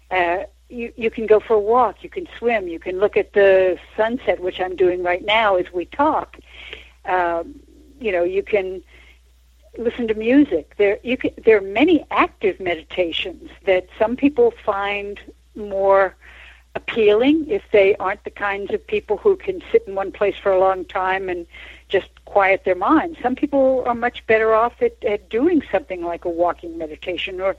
Uh, 0.09 0.43
you, 0.73 0.91
you 0.95 1.11
can 1.11 1.25
go 1.25 1.39
for 1.39 1.53
a 1.53 1.59
walk, 1.59 2.03
you 2.03 2.09
can 2.09 2.27
swim, 2.37 2.67
you 2.67 2.79
can 2.79 2.99
look 2.99 3.15
at 3.15 3.33
the 3.33 3.77
sunset, 3.95 4.39
which 4.41 4.59
I'm 4.59 4.75
doing 4.75 5.03
right 5.03 5.23
now 5.23 5.55
as 5.55 5.71
we 5.71 5.85
talk. 5.85 6.37
Um, 7.05 7.59
you 7.99 8.11
know, 8.11 8.23
you 8.23 8.43
can 8.43 8.83
listen 9.77 10.07
to 10.07 10.13
music. 10.13 10.75
There, 10.77 10.99
you 11.03 11.17
can, 11.17 11.31
there 11.43 11.57
are 11.57 11.61
many 11.61 12.05
active 12.11 12.59
meditations 12.59 13.49
that 13.65 13.87
some 13.97 14.15
people 14.15 14.53
find 14.65 15.19
more 15.55 16.15
appealing 16.75 17.47
if 17.49 17.61
they 17.71 17.95
aren't 17.97 18.23
the 18.23 18.31
kinds 18.31 18.73
of 18.73 18.85
people 18.85 19.17
who 19.17 19.35
can 19.35 19.61
sit 19.71 19.83
in 19.87 19.93
one 19.95 20.11
place 20.11 20.35
for 20.35 20.51
a 20.51 20.59
long 20.59 20.85
time 20.85 21.29
and 21.29 21.45
just 21.87 22.09
quiet 22.25 22.63
their 22.65 22.75
mind. 22.75 23.15
Some 23.21 23.35
people 23.35 23.83
are 23.85 23.93
much 23.93 24.25
better 24.25 24.55
off 24.55 24.81
at, 24.81 25.03
at 25.03 25.29
doing 25.29 25.61
something 25.71 26.03
like 26.03 26.25
a 26.25 26.29
walking 26.29 26.77
meditation 26.77 27.39
or 27.39 27.55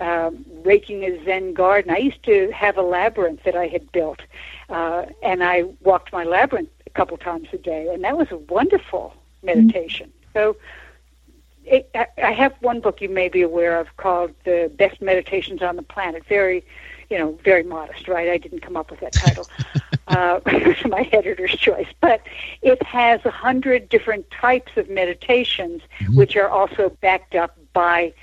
um, 0.00 0.44
raking 0.64 1.04
a 1.04 1.24
Zen 1.24 1.54
garden. 1.54 1.90
I 1.90 1.98
used 1.98 2.22
to 2.24 2.50
have 2.52 2.76
a 2.76 2.82
labyrinth 2.82 3.42
that 3.44 3.56
I 3.56 3.66
had 3.66 3.90
built, 3.92 4.22
uh, 4.68 5.06
and 5.22 5.44
I 5.44 5.64
walked 5.80 6.12
my 6.12 6.24
labyrinth 6.24 6.70
a 6.86 6.90
couple 6.90 7.16
times 7.16 7.48
a 7.52 7.58
day, 7.58 7.88
and 7.92 8.02
that 8.04 8.16
was 8.16 8.30
a 8.30 8.36
wonderful 8.36 9.14
meditation. 9.42 10.10
Mm-hmm. 10.10 10.38
So 10.38 10.56
it, 11.64 11.90
I 11.94 12.32
have 12.32 12.54
one 12.60 12.80
book 12.80 13.00
you 13.00 13.08
may 13.08 13.28
be 13.28 13.42
aware 13.42 13.78
of 13.78 13.96
called 13.96 14.32
The 14.44 14.72
Best 14.76 15.00
Meditations 15.00 15.62
on 15.62 15.76
the 15.76 15.82
Planet. 15.82 16.24
Very 16.26 16.64
you 17.10 17.18
know, 17.18 17.38
very 17.44 17.64
modest, 17.64 18.06
right? 18.06 18.28
I 18.28 18.38
didn't 18.38 18.60
come 18.60 18.76
up 18.76 18.90
with 18.90 19.00
that 19.00 19.12
title. 19.12 19.46
uh, 20.06 20.40
it 20.46 20.66
was 20.66 20.90
my 20.90 21.08
editor's 21.12 21.50
choice. 21.56 21.88
But 22.00 22.22
it 22.62 22.82
has 22.84 23.20
a 23.24 23.30
hundred 23.30 23.88
different 23.88 24.30
types 24.30 24.72
of 24.76 24.88
meditations, 24.88 25.82
mm-hmm. 25.98 26.16
which 26.16 26.36
are 26.36 26.48
also 26.48 26.90
backed 27.00 27.34
up 27.34 27.56
by 27.72 28.14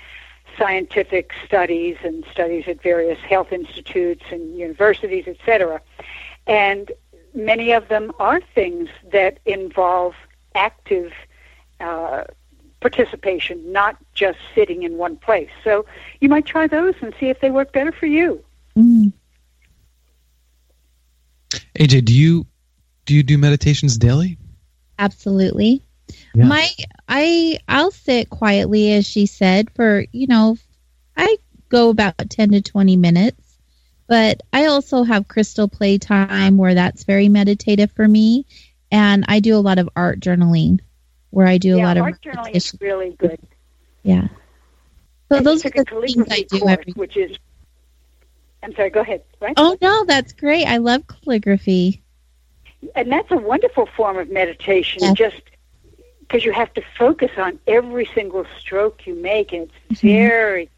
scientific 0.58 1.32
studies 1.46 1.96
and 2.02 2.24
studies 2.32 2.64
at 2.66 2.82
various 2.82 3.18
health 3.20 3.52
institutes 3.52 4.24
and 4.30 4.58
universities, 4.58 5.24
etc. 5.26 5.80
And 6.46 6.90
many 7.34 7.72
of 7.72 7.88
them 7.88 8.12
are 8.18 8.40
things 8.54 8.88
that 9.12 9.38
involve 9.46 10.14
active 10.54 11.12
uh, 11.80 12.24
participation, 12.80 13.72
not 13.72 13.96
just 14.14 14.38
sitting 14.54 14.82
in 14.82 14.98
one 14.98 15.16
place. 15.16 15.50
So 15.64 15.86
you 16.20 16.28
might 16.28 16.46
try 16.46 16.66
those 16.66 16.94
and 17.00 17.14
see 17.18 17.26
if 17.26 17.40
they 17.40 17.50
work 17.50 17.72
better 17.72 17.92
for 17.92 18.06
you. 18.06 18.44
Mm. 18.76 19.12
AJ, 21.78 22.04
do 22.04 22.14
you 22.14 22.46
do 23.06 23.14
you 23.14 23.22
do 23.22 23.38
meditations 23.38 23.96
daily? 23.96 24.36
Absolutely. 24.98 25.82
Yeah. 26.34 26.46
My 26.46 26.68
I 27.08 27.58
I'll 27.68 27.90
sit 27.90 28.30
quietly 28.30 28.92
as 28.92 29.06
she 29.06 29.26
said 29.26 29.70
for, 29.74 30.04
you 30.12 30.26
know, 30.26 30.56
I 31.16 31.38
go 31.68 31.90
about 31.90 32.30
10 32.30 32.52
to 32.52 32.60
20 32.60 32.96
minutes. 32.96 33.58
But 34.06 34.42
I 34.52 34.66
also 34.66 35.02
have 35.02 35.28
crystal 35.28 35.68
play 35.68 35.98
time 35.98 36.56
where 36.56 36.74
that's 36.74 37.04
very 37.04 37.28
meditative 37.28 37.92
for 37.92 38.08
me 38.08 38.46
and 38.90 39.24
I 39.28 39.40
do 39.40 39.54
a 39.56 39.60
lot 39.60 39.78
of 39.78 39.90
art 39.94 40.20
journaling 40.20 40.80
where 41.30 41.46
I 41.46 41.58
do 41.58 41.76
yeah, 41.76 41.84
a 41.84 41.84
lot 41.84 41.98
art 41.98 42.14
of 42.14 42.20
journaling 42.20 42.56
is 42.56 42.74
really 42.80 43.10
good. 43.18 43.38
Yeah. 44.02 44.28
So 45.30 45.36
and 45.36 45.46
those 45.46 45.66
are 45.66 45.70
the 45.70 45.84
things 45.84 46.26
I 46.30 46.46
do 46.48 46.60
course, 46.60 46.78
every 46.78 46.92
which 46.94 47.16
is 47.18 47.36
I'm 48.62 48.74
sorry, 48.74 48.90
go 48.90 49.00
ahead. 49.00 49.22
Right? 49.40 49.54
Oh, 49.56 49.76
no, 49.80 50.04
that's 50.04 50.32
great. 50.32 50.66
I 50.66 50.78
love 50.78 51.06
calligraphy. 51.06 52.02
And 52.94 53.10
that's 53.10 53.30
a 53.30 53.36
wonderful 53.36 53.86
form 53.96 54.18
of 54.18 54.30
meditation, 54.30 55.02
Yes. 55.02 55.16
just 55.16 55.42
because 56.28 56.44
you 56.44 56.52
have 56.52 56.72
to 56.74 56.82
focus 56.98 57.30
on 57.38 57.58
every 57.66 58.06
single 58.14 58.44
stroke 58.60 59.06
you 59.06 59.14
make, 59.14 59.52
and 59.52 59.70
it's 59.90 60.02
Mhm. 60.02 60.18
very, 60.18 60.68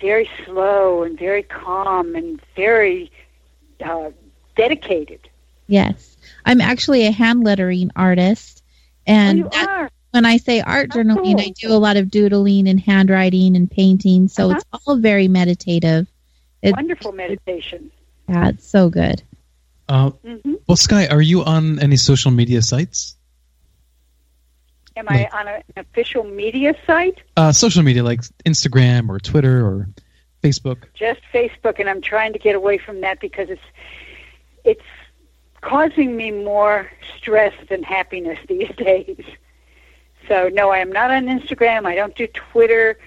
very 0.00 0.28
slow 0.44 1.04
and 1.04 1.16
very 1.18 1.42
calm 1.44 2.16
and 2.16 2.40
very 2.56 3.10
uh, 3.82 4.10
dedicated. 4.56 5.20
Yes. 5.66 6.18
I'm 6.44 6.60
actually 6.60 7.06
a 7.06 7.10
hand 7.12 7.44
lettering 7.44 7.90
artist. 7.96 8.62
And 9.06 9.38
you 9.38 9.48
that- 9.52 9.68
are. 9.68 9.90
when 10.10 10.26
I 10.26 10.36
say 10.36 10.60
art 10.60 10.90
journaling, 10.90 11.40
I 11.40 11.54
do 11.58 11.72
a 11.72 11.78
lot 11.78 11.96
of 11.96 12.10
doodling 12.10 12.68
and 12.68 12.78
handwriting 12.78 13.56
and 13.56 13.70
painting. 13.70 14.28
So 14.28 14.50
it's 14.50 14.64
all 14.72 14.96
very 14.96 15.28
meditative. 15.28 16.08
It, 16.62 16.72
Wonderful 16.76 17.12
meditation. 17.12 17.90
yeah, 18.28 18.48
it's 18.50 18.68
so 18.68 18.90
good. 18.90 19.22
Uh, 19.88 20.10
hmm 20.10 20.54
well, 20.68 20.76
Skye, 20.76 21.06
are 21.06 21.22
you 21.22 21.42
on 21.42 21.78
any 21.80 21.96
social 21.96 22.30
media 22.30 22.60
sites? 22.60 23.16
Am 24.96 25.06
I 25.08 25.28
on 25.32 25.48
a, 25.48 25.52
an 25.52 25.62
official 25.76 26.24
media 26.24 26.74
site? 26.86 27.22
Uh, 27.36 27.52
social 27.52 27.82
media 27.82 28.02
like 28.02 28.20
Instagram 28.44 29.08
or 29.08 29.18
Twitter 29.18 29.64
or 29.64 29.88
Facebook. 30.42 30.84
just 30.94 31.20
Facebook, 31.32 31.78
and 31.78 31.88
I'm 31.88 32.00
trying 32.00 32.32
to 32.32 32.38
get 32.38 32.54
away 32.54 32.78
from 32.78 33.00
that 33.02 33.20
because 33.20 33.50
it's 33.50 33.62
it's 34.64 34.84
causing 35.60 36.16
me 36.16 36.30
more 36.30 36.90
stress 37.16 37.54
than 37.68 37.82
happiness 37.82 38.38
these 38.48 38.70
days. 38.76 39.24
So 40.28 40.48
no, 40.52 40.70
I 40.70 40.78
am 40.78 40.92
not 40.92 41.10
on 41.10 41.26
Instagram. 41.26 41.86
I 41.86 41.94
don't 41.94 42.14
do 42.14 42.26
Twitter. 42.26 42.98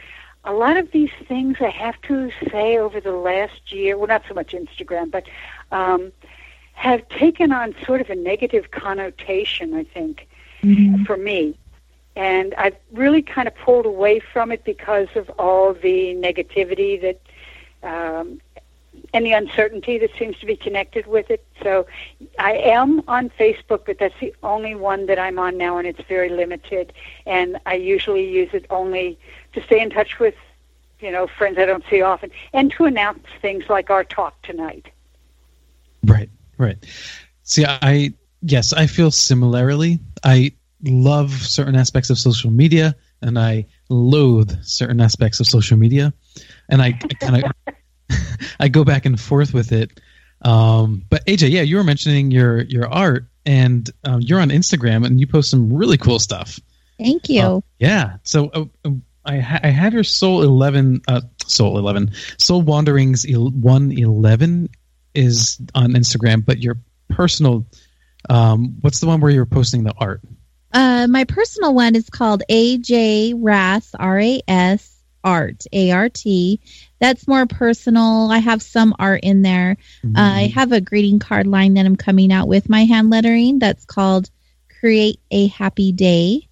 A 0.46 0.54
lot 0.54 0.76
of 0.76 0.92
these 0.92 1.12
things 1.28 1.58
I 1.62 1.70
have 1.70 2.00
to 2.04 2.30
say 2.52 2.78
over 2.78 3.00
the 3.00 3.14
last 3.14 3.72
year, 3.72 3.98
well, 3.98 4.08
not 4.08 4.24
so 4.28 4.34
much 4.34 4.52
Instagram, 4.52 5.10
but 5.10 5.26
um, 5.72 6.12
have 6.74 7.08
taken 7.08 7.54
on 7.54 7.74
sort 7.86 8.02
of 8.02 8.10
a 8.10 8.16
negative 8.16 8.72
connotation. 8.72 9.74
I 9.74 9.84
think 9.84 10.28
for 11.06 11.18
me. 11.18 11.58
And 12.16 12.54
I've 12.56 12.76
really 12.92 13.22
kind 13.22 13.48
of 13.48 13.56
pulled 13.56 13.86
away 13.86 14.20
from 14.20 14.52
it 14.52 14.64
because 14.64 15.08
of 15.16 15.30
all 15.40 15.74
the 15.74 16.14
negativity 16.16 17.02
that, 17.02 17.20
um, 17.82 18.40
and 19.14 19.26
the 19.26 19.32
uncertainty 19.32 19.98
that 19.98 20.12
seems 20.18 20.38
to 20.40 20.46
be 20.46 20.56
connected 20.56 21.08
with 21.08 21.30
it. 21.32 21.44
So 21.62 21.88
I 22.38 22.54
am 22.54 23.02
on 23.08 23.30
Facebook, 23.30 23.86
but 23.86 23.98
that's 24.00 24.14
the 24.20 24.34
only 24.44 24.76
one 24.76 25.08
that 25.08 25.18
I'm 25.18 25.40
on 25.40 25.58
now, 25.58 25.78
and 25.78 25.88
it's 25.88 26.02
very 26.08 26.30
limited. 26.30 26.94
And 27.26 27.58
I 27.66 27.76
usually 27.76 28.30
use 28.30 28.50
it 28.54 28.66
only 28.70 29.18
to 29.54 29.64
stay 29.64 29.82
in 29.82 29.90
touch 29.90 30.20
with, 30.20 30.36
you 31.00 31.12
know, 31.12 31.28
friends 31.28 31.58
I 31.58 31.66
don't 31.66 31.84
see 31.90 32.02
often, 32.02 32.30
and 32.54 32.72
to 32.74 32.86
announce 32.86 33.26
things 33.42 33.66
like 33.70 33.90
our 33.90 34.04
talk 34.04 34.40
tonight. 34.44 34.88
Right, 36.06 36.30
right. 36.58 36.78
See, 37.44 37.66
I 37.66 38.14
yes, 38.42 38.74
I 38.74 38.88
feel 38.88 39.12
similarly. 39.12 40.00
I 40.24 40.54
love 40.84 41.32
certain 41.32 41.76
aspects 41.76 42.10
of 42.10 42.18
social 42.18 42.52
media, 42.52 42.96
and 43.22 43.40
I 43.40 43.68
loathe 43.90 44.64
certain 44.64 45.00
aspects 45.02 45.40
of 45.40 45.48
social 45.48 45.78
media, 45.78 46.14
and 46.70 46.82
I, 46.82 46.88
I 46.88 47.14
kind 47.20 47.44
of 47.44 47.76
I 48.60 48.68
go 48.68 48.84
back 48.84 49.06
and 49.06 49.20
forth 49.20 49.54
with 49.54 49.72
it. 49.72 50.00
Um, 50.42 51.06
but 51.10 51.26
AJ, 51.26 51.52
yeah, 51.52 51.62
you 51.62 51.78
were 51.78 51.84
mentioning 51.84 52.32
your 52.32 52.62
your 52.62 52.88
art, 52.88 53.28
and 53.46 53.90
um, 54.04 54.22
you're 54.22 54.42
on 54.42 54.50
Instagram, 54.50 55.06
and 55.06 55.20
you 55.20 55.28
post 55.28 55.50
some 55.50 55.72
really 55.72 55.98
cool 55.98 56.20
stuff. 56.20 56.60
Thank 56.98 57.30
you. 57.30 57.42
Uh, 57.42 57.62
yeah. 57.80 58.18
So 58.24 58.50
uh, 58.54 58.66
uh, 58.86 58.92
I 59.26 59.40
ha- 59.40 59.60
I 59.64 59.68
have 59.68 59.94
your 59.94 60.04
Soul 60.04 60.44
Eleven, 60.44 61.02
uh, 61.08 61.22
Soul 61.46 61.78
Eleven, 61.78 62.12
Soul 62.38 62.62
Wanderings 62.62 63.26
One 63.30 63.92
Eleven 63.92 64.70
is 65.14 65.60
on 65.76 65.92
Instagram, 65.92 66.46
but 66.46 66.60
your 66.60 66.78
personal, 67.10 67.66
um, 68.30 68.78
what's 68.82 69.00
the 69.00 69.08
one 69.08 69.22
where 69.22 69.32
you're 69.32 69.46
posting 69.46 69.84
the 69.84 69.94
art? 69.98 70.22
Uh, 70.74 71.08
my 71.10 71.24
personal 71.26 71.74
one 71.74 71.96
is 71.96 72.10
called 72.10 72.44
AJ 72.50 73.36
Ras 73.38 73.92
R 73.98 74.20
A 74.20 74.42
S 74.48 74.90
Art 75.24 75.64
A 75.72 75.92
R 75.92 76.10
T. 76.10 76.60
That's 77.00 77.28
more 77.28 77.46
personal. 77.46 78.30
I 78.32 78.40
have 78.40 78.62
some 78.62 78.96
art 78.98 79.22
in 79.24 79.42
there. 79.42 79.78
Uh, 80.04 80.10
I 80.20 80.52
have 80.56 80.72
a 80.72 80.82
greeting 80.82 81.20
card 81.20 81.48
line 81.48 81.76
that 81.76 81.86
I'm 81.86 81.96
coming 81.96 82.32
out 82.32 82.48
with 82.48 82.70
my 82.70 82.86
hand 82.86 83.10
lettering. 83.10 83.60
That's 83.60 83.86
called 83.86 84.30
Create 84.80 85.20
a 85.32 85.48
Happy 85.48 85.92
Day. 85.92 86.48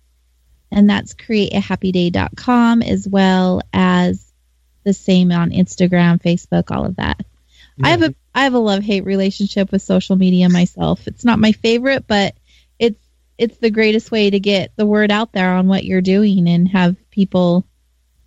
and 0.71 0.89
that's 0.89 1.13
createahappyday.com 1.13 2.81
as 2.81 3.07
well 3.07 3.61
as 3.73 4.31
the 4.83 4.93
same 4.93 5.31
on 5.31 5.51
Instagram, 5.51 6.21
Facebook, 6.21 6.71
all 6.71 6.85
of 6.85 6.95
that. 6.97 7.23
Yeah. 7.77 7.87
I 7.87 7.89
have 7.89 8.03
a 8.03 8.15
I 8.33 8.43
have 8.43 8.53
a 8.53 8.59
love 8.59 8.83
hate 8.83 9.05
relationship 9.05 9.71
with 9.71 9.81
social 9.81 10.15
media 10.15 10.47
myself. 10.49 11.07
It's 11.07 11.25
not 11.25 11.39
my 11.39 11.51
favorite, 11.51 12.05
but 12.07 12.35
it's 13.41 13.51
it's 13.51 13.57
the 13.57 13.71
greatest 13.71 14.11
way 14.11 14.29
to 14.29 14.39
get 14.39 14.71
the 14.75 14.85
word 14.85 15.11
out 15.11 15.33
there 15.33 15.53
on 15.53 15.67
what 15.67 15.83
you're 15.83 16.01
doing 16.01 16.47
and 16.47 16.67
have 16.69 16.95
people 17.09 17.65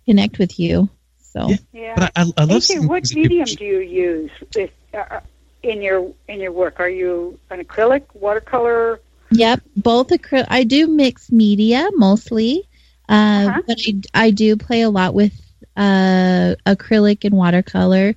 connect 0.05 0.37
with 0.37 0.59
you. 0.59 0.89
So 1.19 1.49
yeah, 1.49 1.57
yeah. 1.73 1.93
but 1.95 2.11
I, 2.15 2.21
I 2.37 2.43
love. 2.43 2.61
AJ, 2.61 2.87
what 2.87 3.13
medium 3.13 3.45
do 3.45 3.65
you 3.65 3.79
use 3.79 4.31
with, 4.55 4.71
uh, 4.93 5.21
in 5.63 5.81
your 5.81 6.13
in 6.27 6.39
your 6.39 6.51
work? 6.51 6.79
Are 6.79 6.89
you 6.89 7.39
an 7.49 7.63
acrylic, 7.63 8.03
watercolor? 8.13 9.01
Yep, 9.31 9.61
both 9.75 10.09
acrylic. 10.09 10.45
I 10.49 10.63
do 10.63 10.87
mix 10.87 11.31
media 11.31 11.89
mostly, 11.95 12.67
uh, 13.09 13.47
uh-huh. 13.49 13.61
but 13.67 13.77
I, 13.85 14.25
I 14.25 14.31
do 14.31 14.55
play 14.55 14.81
a 14.81 14.89
lot 14.89 15.13
with 15.13 15.33
uh, 15.75 16.55
acrylic 16.65 17.25
and 17.25 17.35
watercolor 17.35 18.15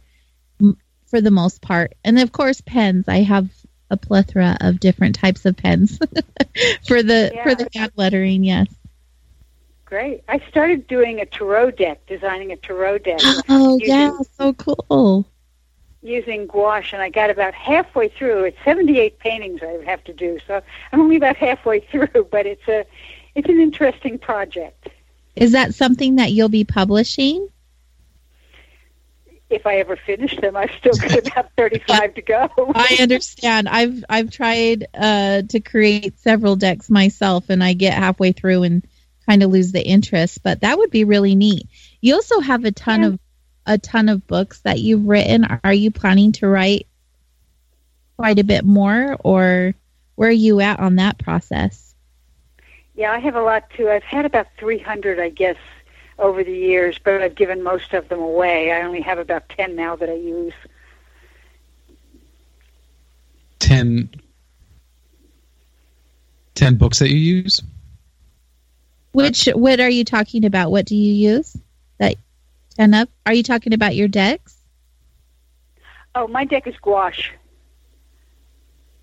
for 1.06 1.20
the 1.20 1.30
most 1.30 1.62
part, 1.62 1.94
and 2.04 2.18
of 2.18 2.32
course 2.32 2.60
pens. 2.60 3.06
I 3.08 3.22
have 3.22 3.48
a 3.90 3.96
plethora 3.96 4.56
of 4.60 4.80
different 4.80 5.14
types 5.14 5.44
of 5.44 5.56
pens 5.56 5.98
for 6.86 7.02
the 7.02 7.32
yeah. 7.34 7.42
for 7.42 7.54
the 7.54 7.68
hand 7.74 7.92
lettering. 7.96 8.44
Yes. 8.44 8.68
Great. 9.84 10.22
I 10.28 10.40
started 10.50 10.86
doing 10.86 11.20
a 11.20 11.26
tarot 11.26 11.70
deck, 11.72 12.06
designing 12.06 12.52
a 12.52 12.56
tarot 12.56 12.98
deck. 12.98 13.20
Oh 13.48 13.78
using, 13.78 13.88
yeah, 13.88 14.18
so 14.36 14.52
cool. 14.52 15.26
Using 16.02 16.46
gouache, 16.46 16.92
and 16.92 17.02
I 17.02 17.08
got 17.08 17.30
about 17.30 17.54
halfway 17.54 18.08
through. 18.08 18.44
It's 18.44 18.58
seventy-eight 18.64 19.18
paintings 19.18 19.60
I 19.62 19.82
have 19.86 20.04
to 20.04 20.12
do, 20.12 20.38
so 20.46 20.60
I'm 20.92 21.00
only 21.00 21.16
about 21.16 21.36
halfway 21.36 21.80
through. 21.90 22.28
But 22.30 22.46
it's 22.46 22.68
a 22.68 22.84
it's 23.34 23.48
an 23.48 23.60
interesting 23.60 24.18
project. 24.18 24.88
Is 25.36 25.52
that 25.52 25.74
something 25.74 26.16
that 26.16 26.32
you'll 26.32 26.48
be 26.48 26.64
publishing? 26.64 27.48
If 29.50 29.66
I 29.66 29.76
ever 29.76 29.96
finish 29.96 30.36
them, 30.36 30.56
I've 30.56 30.70
still 30.78 30.92
got 30.92 31.26
about 31.26 31.50
35 31.56 32.14
to 32.14 32.22
go. 32.22 32.48
I 32.74 32.98
understand. 33.00 33.68
I've 33.68 34.04
I've 34.08 34.30
tried 34.30 34.86
uh, 34.94 35.42
to 35.42 35.60
create 35.60 36.18
several 36.20 36.56
decks 36.56 36.90
myself, 36.90 37.48
and 37.48 37.62
I 37.64 37.72
get 37.72 37.94
halfway 37.94 38.32
through 38.32 38.64
and 38.64 38.86
kind 39.26 39.42
of 39.42 39.50
lose 39.50 39.72
the 39.72 39.84
interest. 39.84 40.42
But 40.42 40.60
that 40.60 40.78
would 40.78 40.90
be 40.90 41.04
really 41.04 41.34
neat. 41.34 41.66
You 42.00 42.14
also 42.14 42.40
have 42.40 42.64
a 42.64 42.72
ton 42.72 43.00
yeah. 43.00 43.06
of 43.08 43.18
a 43.66 43.78
ton 43.78 44.08
of 44.08 44.26
books 44.26 44.60
that 44.60 44.80
you've 44.80 45.06
written. 45.06 45.46
Are 45.64 45.72
you 45.72 45.90
planning 45.90 46.32
to 46.32 46.48
write 46.48 46.86
quite 48.16 48.38
a 48.38 48.44
bit 48.44 48.64
more, 48.64 49.16
or 49.20 49.74
where 50.16 50.28
are 50.28 50.32
you 50.32 50.60
at 50.60 50.80
on 50.80 50.96
that 50.96 51.18
process? 51.18 51.94
Yeah, 52.96 53.12
I 53.12 53.20
have 53.20 53.36
a 53.36 53.42
lot 53.42 53.70
too. 53.76 53.88
I've 53.88 54.02
had 54.02 54.26
about 54.26 54.48
300, 54.58 55.20
I 55.20 55.28
guess, 55.28 55.56
over 56.18 56.42
the 56.42 56.56
years, 56.56 56.98
but 57.02 57.22
I've 57.22 57.34
given 57.34 57.62
most 57.62 57.92
of 57.94 58.08
them 58.08 58.20
away. 58.20 58.72
I 58.72 58.82
only 58.82 59.00
have 59.02 59.18
about 59.18 59.48
10 59.50 59.76
now 59.76 59.96
that 59.96 60.08
I 60.08 60.14
use. 60.14 60.52
10, 63.60 64.10
10 66.54 66.76
books 66.76 66.98
that 66.98 67.10
you 67.10 67.16
use? 67.16 67.62
Which, 69.12 69.46
what 69.46 69.80
are 69.80 69.88
you 69.88 70.04
talking 70.04 70.44
about? 70.44 70.70
What 70.70 70.86
do 70.86 70.96
you 70.96 71.30
use? 71.34 71.56
That 71.98 72.16
10 72.76 72.94
up? 72.94 73.08
Are 73.26 73.32
you 73.32 73.42
talking 73.42 73.72
about 73.72 73.94
your 73.94 74.08
decks? 74.08 74.56
Oh, 76.14 76.26
my 76.26 76.44
deck 76.44 76.66
is 76.66 76.74
gouache. 76.82 77.32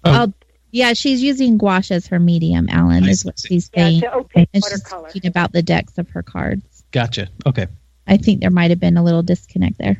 Oh. 0.03 0.25
oh 0.27 0.33
yeah, 0.71 0.91
she's 0.91 1.23
using 1.23 1.57
gouache 1.57 1.95
as 1.95 2.07
her 2.07 2.19
medium, 2.19 2.67
Alan, 2.69 3.07
is 3.07 3.23
what 3.23 3.39
she's 3.39 3.69
saying. 3.73 4.01
Yeah, 4.01 4.15
opaque 4.15 4.49
and 4.53 4.61
she's 4.61 4.83
talking 4.83 5.25
about 5.25 5.53
the 5.53 5.61
decks 5.61 5.97
of 5.97 6.09
her 6.09 6.21
cards. 6.21 6.74
Gotcha. 6.91 7.30
Okay. 7.45 7.68
I 8.07 8.18
think 8.18 8.41
there 8.41 8.52
might 8.52 8.70
have 8.70 8.80
been 8.80 8.98
a 8.98 9.03
little 9.03 9.24
disconnect 9.24 9.78
there. 9.78 9.99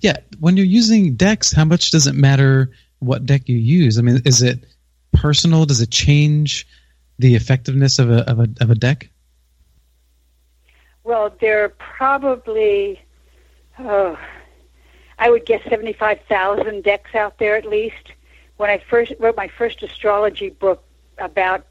Yeah, 0.00 0.16
when 0.40 0.56
you're 0.56 0.66
using 0.66 1.14
decks, 1.14 1.52
how 1.52 1.64
much 1.64 1.90
does 1.90 2.06
it 2.06 2.14
matter 2.14 2.70
what 3.00 3.26
deck 3.26 3.48
you 3.48 3.56
use? 3.56 3.98
I 3.98 4.02
mean, 4.02 4.22
is 4.24 4.42
it 4.42 4.64
personal? 5.12 5.66
Does 5.66 5.80
it 5.80 5.90
change 5.90 6.66
the 7.18 7.34
effectiveness 7.34 7.98
of 7.98 8.10
a 8.10 8.28
of 8.28 8.40
a 8.40 8.48
of 8.60 8.70
a 8.70 8.74
deck? 8.74 9.10
Well, 11.04 11.34
there 11.38 11.64
are 11.64 11.68
probably, 11.68 12.98
oh, 13.78 14.18
I 15.18 15.30
would 15.30 15.44
guess 15.44 15.62
seventy-five 15.68 16.20
thousand 16.28 16.82
decks 16.82 17.14
out 17.14 17.38
there 17.38 17.56
at 17.56 17.66
least. 17.66 18.12
When 18.56 18.70
I 18.70 18.78
first 18.88 19.12
wrote 19.18 19.36
my 19.36 19.48
first 19.48 19.82
astrology 19.82 20.48
book 20.48 20.82
about 21.18 21.66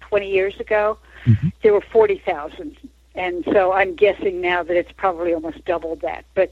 twenty 0.00 0.30
years 0.30 0.58
ago, 0.58 0.98
mm-hmm. 1.26 1.48
there 1.62 1.74
were 1.74 1.84
forty 1.92 2.18
thousand 2.24 2.76
and 3.14 3.44
so 3.52 3.72
I'm 3.72 3.94
guessing 3.94 4.40
now 4.40 4.62
that 4.62 4.76
it's 4.76 4.92
probably 4.92 5.34
almost 5.34 5.64
double 5.64 5.96
that. 5.96 6.24
But 6.34 6.50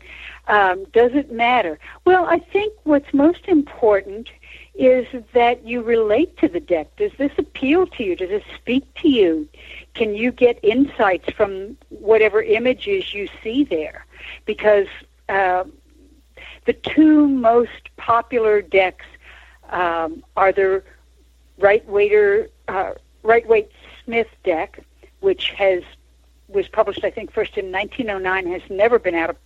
um, 0.48 0.84
does 0.92 1.12
it 1.14 1.32
matter? 1.32 1.78
Well, 2.04 2.26
I 2.26 2.38
think 2.38 2.74
what's 2.84 3.12
most 3.14 3.48
important 3.48 4.28
is 4.74 5.06
that 5.34 5.66
you 5.66 5.82
relate 5.82 6.36
to 6.38 6.48
the 6.48 6.60
deck. 6.60 6.94
Does 6.96 7.12
this 7.18 7.32
appeal 7.38 7.86
to 7.86 8.04
you? 8.04 8.16
Does 8.16 8.30
it 8.30 8.44
speak 8.56 8.92
to 9.02 9.08
you? 9.08 9.48
Can 9.94 10.14
you 10.14 10.32
get 10.32 10.58
insights 10.62 11.30
from 11.32 11.76
whatever 11.88 12.42
images 12.42 13.12
you 13.12 13.28
see 13.42 13.64
there? 13.64 14.06
Because 14.46 14.86
uh, 15.28 15.64
the 16.66 16.72
two 16.72 17.26
most 17.26 17.90
popular 17.96 18.62
decks 18.62 19.06
um, 19.70 20.24
are 20.36 20.52
the 20.52 20.82
Rider 21.58 21.84
Waite, 21.86 22.50
uh, 22.68 22.92
Rider 23.22 23.48
Waite 23.48 23.72
Smith 24.04 24.28
deck, 24.44 24.80
which 25.20 25.50
has 25.50 25.82
was 26.50 26.68
published, 26.68 27.04
I 27.04 27.10
think, 27.10 27.32
first 27.32 27.56
in 27.56 27.72
1909, 27.72 28.60
has 28.60 28.70
never 28.70 28.98
been 28.98 29.14
out 29.14 29.30
of 29.30 29.36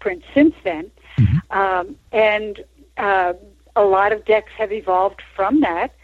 print 0.00 0.22
since 0.34 0.54
then. 0.64 0.90
Mm-hmm. 1.18 1.58
Um, 1.58 1.96
and 2.12 2.64
uh, 2.96 3.34
a 3.76 3.84
lot 3.84 4.12
of 4.12 4.24
decks 4.24 4.52
have 4.56 4.72
evolved 4.72 5.22
from 5.34 5.60
that. 5.60 5.94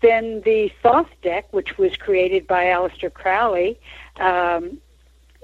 Then 0.00 0.42
the 0.42 0.70
Thoth 0.82 1.08
deck, 1.22 1.46
which 1.52 1.78
was 1.78 1.96
created 1.96 2.46
by 2.46 2.64
Aleister 2.66 3.12
Crowley, 3.12 3.78
um, 4.16 4.78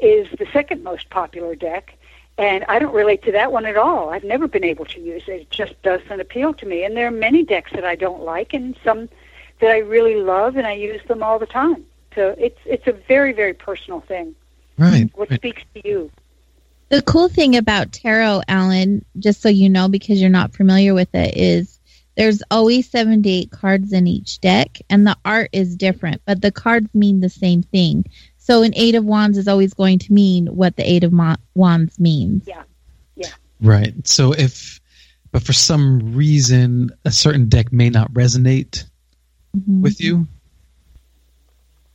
is 0.00 0.28
the 0.38 0.46
second 0.52 0.82
most 0.82 1.10
popular 1.10 1.54
deck. 1.54 1.96
And 2.38 2.64
I 2.68 2.78
don't 2.78 2.94
relate 2.94 3.22
to 3.24 3.32
that 3.32 3.52
one 3.52 3.66
at 3.66 3.76
all. 3.76 4.10
I've 4.10 4.24
never 4.24 4.48
been 4.48 4.64
able 4.64 4.86
to 4.86 5.00
use 5.00 5.24
it. 5.28 5.42
It 5.42 5.50
just 5.50 5.80
doesn't 5.82 6.20
appeal 6.20 6.54
to 6.54 6.66
me. 6.66 6.84
And 6.84 6.96
there 6.96 7.06
are 7.06 7.12
many 7.12 7.44
decks 7.44 7.72
that 7.72 7.84
I 7.84 7.96
don't 7.96 8.22
like 8.22 8.54
and 8.54 8.76
some 8.82 9.08
that 9.60 9.70
I 9.70 9.78
really 9.78 10.16
love, 10.16 10.56
and 10.56 10.66
I 10.66 10.72
use 10.72 11.02
them 11.06 11.22
all 11.22 11.38
the 11.38 11.46
time. 11.46 11.84
So 12.14 12.34
it's 12.38 12.58
it's 12.64 12.86
a 12.86 12.92
very 12.92 13.32
very 13.32 13.54
personal 13.54 14.00
thing. 14.00 14.34
Right. 14.78 15.10
What 15.14 15.30
right. 15.30 15.38
speaks 15.38 15.62
to 15.74 15.88
you? 15.88 16.10
The 16.88 17.02
cool 17.02 17.28
thing 17.28 17.56
about 17.56 17.92
tarot, 17.92 18.42
Alan, 18.48 19.04
just 19.18 19.42
so 19.42 19.48
you 19.48 19.68
know, 19.68 19.88
because 19.88 20.20
you're 20.20 20.28
not 20.28 20.54
familiar 20.54 20.92
with 20.92 21.14
it, 21.14 21.36
is 21.36 21.78
there's 22.16 22.42
always 22.50 22.90
78 22.90 23.50
cards 23.52 23.92
in 23.92 24.06
each 24.06 24.40
deck, 24.40 24.78
and 24.90 25.06
the 25.06 25.16
art 25.24 25.50
is 25.52 25.76
different, 25.76 26.20
but 26.26 26.42
the 26.42 26.50
cards 26.50 26.92
mean 26.92 27.20
the 27.20 27.30
same 27.30 27.62
thing. 27.62 28.04
So 28.38 28.62
an 28.62 28.72
Eight 28.74 28.96
of 28.96 29.04
Wands 29.04 29.38
is 29.38 29.46
always 29.46 29.72
going 29.72 30.00
to 30.00 30.12
mean 30.12 30.48
what 30.48 30.76
the 30.76 30.90
Eight 30.90 31.04
of 31.04 31.12
Mo- 31.12 31.36
Wands 31.54 32.00
means. 32.00 32.42
Yeah, 32.46 32.64
yeah. 33.14 33.30
Right. 33.60 33.94
So 34.08 34.32
if, 34.32 34.80
but 35.30 35.42
for 35.42 35.52
some 35.52 36.14
reason, 36.14 36.90
a 37.04 37.12
certain 37.12 37.48
deck 37.48 37.72
may 37.72 37.88
not 37.88 38.12
resonate 38.12 38.84
mm-hmm. 39.56 39.82
with 39.82 40.00
you, 40.00 40.26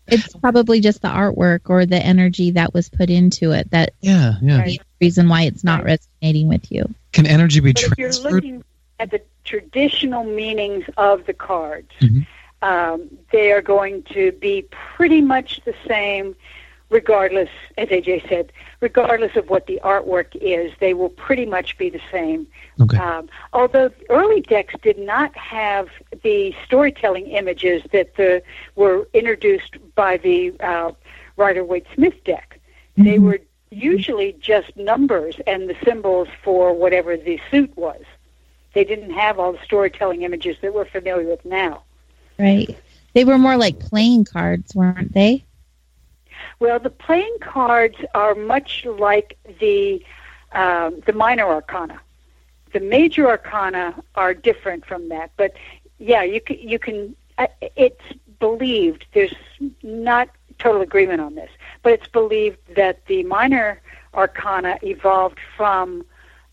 it's 0.08 0.36
probably 0.36 0.80
just 0.80 1.02
the 1.02 1.08
artwork 1.08 1.62
or 1.70 1.86
the 1.86 1.98
energy 1.98 2.52
that 2.52 2.74
was 2.74 2.90
put 2.90 3.10
into 3.10 3.52
it 3.52 3.70
that 3.72 3.94
yeah 4.02 4.36
yeah. 4.42 4.64
the 4.64 4.80
reason 5.02 5.30
why 5.30 5.44
it's 5.44 5.64
not 5.64 5.84
resonating 5.84 6.48
with 6.48 6.72
you. 6.72 6.94
Can 7.12 7.26
energy 7.26 7.60
be 7.60 7.74
but 7.74 7.82
transferred 7.82 8.04
if 8.04 8.24
you're 8.24 8.32
looking 8.34 8.64
at 9.00 9.12
the 9.12 9.22
traditional 9.44 10.24
meanings 10.24 10.86
of 10.98 11.26
the 11.26 11.34
cards 11.34 11.92
mm-hmm. 12.00 12.22
um, 12.68 13.10
they 13.32 13.52
are 13.52 13.62
going 13.62 14.04
to 14.04 14.32
be 14.34 14.66
pretty 14.72 15.22
much 15.22 15.62
the 15.66 15.76
same 15.88 16.36
regardless 16.96 17.50
as 17.78 17.90
aj 17.90 18.10
said 18.30 18.46
regardless 18.80 19.36
of 19.36 19.50
what 19.50 19.64
the 19.68 19.78
artwork 19.84 20.30
is 20.56 20.72
they 20.80 20.94
will 20.94 21.14
pretty 21.28 21.46
much 21.46 21.78
be 21.78 21.90
the 21.90 22.06
same 22.10 22.48
okay. 22.80 22.98
Um, 22.98 23.28
although 23.52 23.90
early 24.10 24.42
decks 24.42 24.76
did 24.82 24.98
not 24.98 25.36
have 25.36 25.90
the 26.24 26.56
storytelling 26.66 27.28
images 27.42 27.84
that 27.92 28.16
the, 28.16 28.42
were 28.76 28.98
introduced 29.14 29.74
by 29.96 30.18
the 30.18 30.38
uh, 30.62 30.92
Rider 31.38 31.64
Waite 31.64 31.88
Smith 31.94 32.24
deck. 32.24 32.60
Mm-hmm. 32.98 33.04
They 33.04 33.20
were 33.20 33.40
usually 33.72 34.34
just 34.40 34.76
numbers 34.78 35.36
and 35.46 35.70
the 35.70 35.76
symbols 35.84 36.30
for 36.44 36.74
whatever 36.74 37.18
the 37.18 37.40
suit 37.52 37.76
was. 37.76 38.04
They 38.74 38.86
didn't 38.86 39.12
have 39.12 39.38
all 39.40 39.52
the 39.54 39.64
storytelling 39.64 40.22
images 40.22 40.56
that 40.62 40.74
we're 40.74 40.86
familiar 40.86 41.28
with 41.28 41.44
now. 41.44 41.84
Right. 42.40 42.78
They 43.14 43.26
were 43.26 43.38
more 43.38 43.58
like 43.58 43.80
playing 43.80 44.26
cards, 44.26 44.76
weren't 44.76 45.14
they? 45.14 45.44
Well, 46.66 46.80
the 46.80 46.90
playing 46.90 47.38
cards 47.42 47.98
are 48.16 48.34
much 48.34 48.86
like 48.86 49.38
the 49.60 50.04
um, 50.52 51.00
the 51.06 51.14
minor 51.14 51.46
arcana. 51.46 52.02
The 52.74 52.80
major 52.80 53.28
arcana 53.28 53.94
are 54.16 54.34
different 54.34 54.84
from 54.84 55.10
that, 55.10 55.30
but 55.38 55.54
yeah, 56.00 56.24
you 56.24 56.42
can, 56.42 56.58
you 56.58 56.80
can. 56.80 57.16
Uh, 57.38 57.46
it's 57.76 58.02
believed. 58.40 59.06
There's 59.14 59.36
not 59.84 60.30
total 60.58 60.82
agreement 60.82 61.22
on 61.22 61.36
this, 61.36 61.52
but 61.84 61.94
it's 61.94 62.08
believed 62.08 62.58
that 62.76 63.06
the 63.06 63.22
minor 63.26 63.80
arcana 64.16 64.80
evolved 64.82 65.38
from 65.56 66.04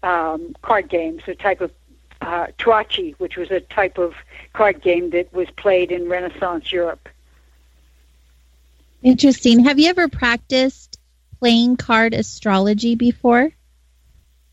um, 0.03 0.55
card 0.61 0.91
games, 0.91 1.23
a 1.27 1.35
type 1.35 1.63
of 1.63 1.73
uh, 2.21 2.49
which 3.17 3.39
was 3.39 3.51
a 3.51 3.61
type 3.61 3.97
of 3.97 4.13
card 4.53 4.83
game 4.83 5.09
that 5.11 5.33
was 5.33 5.49
played 5.57 5.91
in 5.91 6.11
Renaissance 6.11 6.71
Europe. 6.71 7.09
Interesting. 9.03 9.65
Have 9.65 9.79
you 9.79 9.89
ever 9.91 10.09
practiced 10.09 10.99
playing 11.39 11.77
card 11.77 12.15
astrology 12.15 12.95
before? 12.95 13.51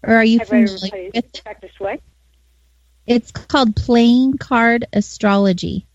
Or 0.02 0.14
are 0.16 0.24
you 0.24 0.40
Have 0.40 0.48
familiar 0.48 0.78
played, 0.78 1.12
with 1.14 1.26
it? 1.26 1.42
practiced 1.44 1.80
what? 1.80 2.00
It's 3.06 3.32
called 3.32 3.76
playing 3.76 4.38
card 4.38 4.86
astrology. 4.94 5.86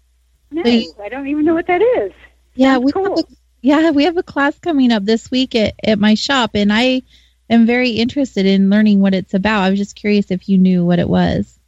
No, 0.50 0.62
So 0.62 0.68
you- 0.68 0.94
I 1.02 1.08
don't 1.08 1.26
even 1.26 1.44
know 1.44 1.54
what 1.54 1.66
that 1.66 1.82
is. 1.82 2.12
Yeah, 2.54 2.74
Sounds 2.74 2.84
we 2.84 2.92
cool. 2.92 3.16
have 3.16 3.18
a, 3.18 3.24
yeah, 3.62 3.90
we 3.90 4.04
have 4.04 4.16
a 4.16 4.22
class 4.22 4.58
coming 4.58 4.92
up 4.92 5.04
this 5.04 5.30
week 5.30 5.54
at, 5.54 5.74
at 5.82 5.98
my 5.98 6.14
shop 6.14 6.52
and 6.54 6.72
I 6.72 7.02
am 7.50 7.66
very 7.66 7.90
interested 7.90 8.46
in 8.46 8.70
learning 8.70 9.00
what 9.00 9.14
it's 9.14 9.34
about. 9.34 9.62
I 9.62 9.70
was 9.70 9.78
just 9.78 9.96
curious 9.96 10.30
if 10.30 10.48
you 10.48 10.58
knew 10.58 10.84
what 10.84 10.98
it 10.98 11.08
was. 11.08 11.58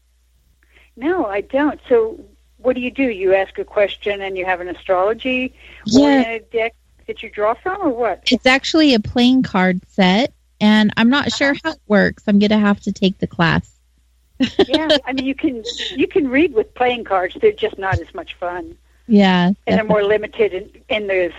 No, 0.97 1.27
I 1.27 1.41
don't. 1.41 1.81
So, 1.89 2.21
what 2.67 2.75
do 2.75 2.83
you 2.83 2.91
do? 2.91 3.05
You 3.05 3.33
ask 3.33 3.57
a 3.61 3.65
question 3.65 4.21
and 4.21 4.37
you 4.37 4.45
have 4.45 4.61
an 4.61 4.67
astrology 4.69 5.55
Yeah. 5.85 6.39
deck 6.53 6.75
that 7.07 7.23
you 7.23 7.31
draw 7.31 7.55
from, 7.55 7.81
or 7.81 7.91
what? 7.91 8.25
It's 8.33 8.45
actually 8.45 8.93
a 8.93 8.99
playing 8.99 9.45
card 9.45 9.81
set 9.87 10.33
and 10.61 10.93
I'm 10.97 11.09
not 11.09 11.31
sure 11.33 11.55
how 11.63 11.71
it 11.73 11.79
works. 11.87 12.25
I'm 12.27 12.41
going 12.41 12.51
to 12.51 12.59
have 12.59 12.81
to 12.81 12.93
take 12.93 13.19
the 13.19 13.29
class. 13.29 13.73
yeah, 14.67 14.89
I 15.07 15.13
mean, 15.13 15.25
you 15.25 15.35
can 15.35 15.63
you 15.95 16.07
can 16.09 16.29
read 16.29 16.53
with 16.55 16.75
playing 16.75 17.05
cards. 17.05 17.37
They're 17.41 17.53
just 17.53 17.79
not 17.79 17.99
as 18.01 18.13
much 18.15 18.35
fun, 18.35 18.77
Yeah. 19.07 19.53
and 19.67 19.77
they're 19.79 19.85
more 19.85 20.03
limited. 20.05 20.53
And 20.53 20.71
and 20.91 21.09
the 21.09 21.33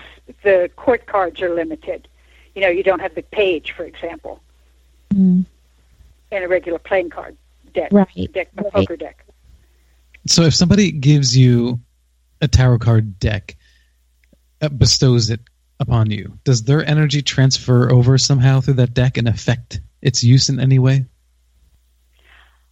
the 0.44 0.72
court 0.78 1.06
cards 1.06 1.40
are 1.42 1.54
limited. 1.54 2.08
You 2.56 2.62
know, 2.62 2.70
you 2.70 2.82
don't 2.82 3.00
have 3.02 3.14
the 3.14 3.22
page, 3.22 3.74
for 3.74 3.84
example, 3.84 4.42
Mm, 5.14 5.46
in 6.32 6.44
a 6.44 6.48
regular 6.48 6.80
playing 6.80 7.12
card 7.12 7.38
deck, 7.74 7.90
Right, 7.92 8.32
deck, 8.34 8.50
a 8.58 8.64
right. 8.64 8.74
poker 8.74 8.96
deck. 8.96 9.24
So 10.28 10.44
if 10.44 10.54
somebody 10.54 10.92
gives 10.92 11.36
you 11.36 11.80
a 12.42 12.48
tarot 12.48 12.80
card 12.80 13.20
deck, 13.20 13.56
uh, 14.62 14.70
bestows 14.70 15.30
it 15.30 15.40
upon 15.80 16.12
you, 16.12 16.38
does 16.44 16.64
their 16.64 16.86
energy 16.86 17.22
transfer 17.22 17.92
over 17.92 18.18
somehow 18.18 18.62
through 18.62 18.76
that 18.76 18.94
deck 18.94 19.18
and 19.18 19.28
affect 19.28 19.82
its 20.02 20.24
use 20.24 20.50
in 20.50 20.60
any 20.60 20.80
way? 20.80 21.06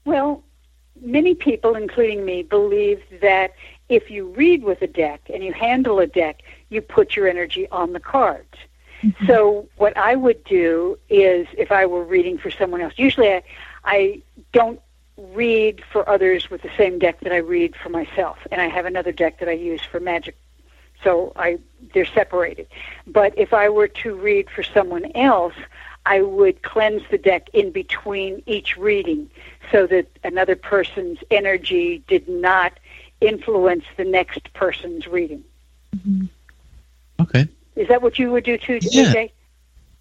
Well, 0.05 0.43
many 1.01 1.33
people, 1.33 1.75
including 1.75 2.25
me, 2.25 2.43
believe 2.43 3.01
that 3.21 3.53
if 3.89 4.09
you 4.09 4.27
read 4.29 4.63
with 4.63 4.81
a 4.81 4.87
deck 4.87 5.21
and 5.33 5.43
you 5.43 5.53
handle 5.53 5.99
a 5.99 6.07
deck, 6.07 6.41
you 6.69 6.81
put 6.81 7.15
your 7.15 7.27
energy 7.27 7.67
on 7.69 7.93
the 7.93 7.99
cards. 7.99 8.57
So 9.27 9.67
what 9.77 9.95
I 9.97 10.15
would 10.15 10.43
do 10.45 10.97
is, 11.09 11.47
if 11.57 11.71
I 11.71 11.85
were 11.85 12.03
reading 12.03 12.39
for 12.39 12.49
someone 12.49 12.81
else, 12.81 12.93
usually 12.97 13.29
I, 13.29 13.43
I 13.83 14.21
don't 14.51 14.79
read 15.17 15.81
for 15.91 16.07
others 16.09 16.49
with 16.49 16.61
the 16.61 16.71
same 16.77 16.99
deck 16.99 17.19
that 17.21 17.31
I 17.31 17.37
read 17.37 17.75
for 17.75 17.89
myself, 17.89 18.37
and 18.51 18.61
I 18.61 18.67
have 18.67 18.85
another 18.85 19.11
deck 19.11 19.39
that 19.39 19.49
I 19.49 19.53
use 19.53 19.81
for 19.81 19.99
magic. 19.99 20.37
So 21.03 21.33
I 21.35 21.59
they're 21.93 22.05
separated. 22.05 22.67
But 23.07 23.37
if 23.37 23.53
I 23.53 23.69
were 23.69 23.87
to 23.87 24.15
read 24.15 24.49
for 24.49 24.63
someone 24.63 25.11
else, 25.15 25.53
I 26.05 26.21
would 26.21 26.61
cleanse 26.61 27.03
the 27.09 27.17
deck 27.17 27.49
in 27.53 27.71
between 27.71 28.43
each 28.45 28.77
reading 28.77 29.29
so 29.71 29.87
that 29.87 30.07
another 30.23 30.55
person's 30.55 31.19
energy 31.31 32.03
did 32.07 32.27
not 32.27 32.73
influence 33.21 33.85
the 33.97 34.03
next 34.03 34.53
person's 34.53 35.07
reading. 35.07 35.43
Okay. 37.19 37.47
Is 37.75 37.87
that 37.87 38.01
what 38.01 38.19
you 38.19 38.31
would 38.31 38.43
do 38.43 38.57
too, 38.57 38.79
Yeah. 38.81 39.13
AJ? 39.13 39.31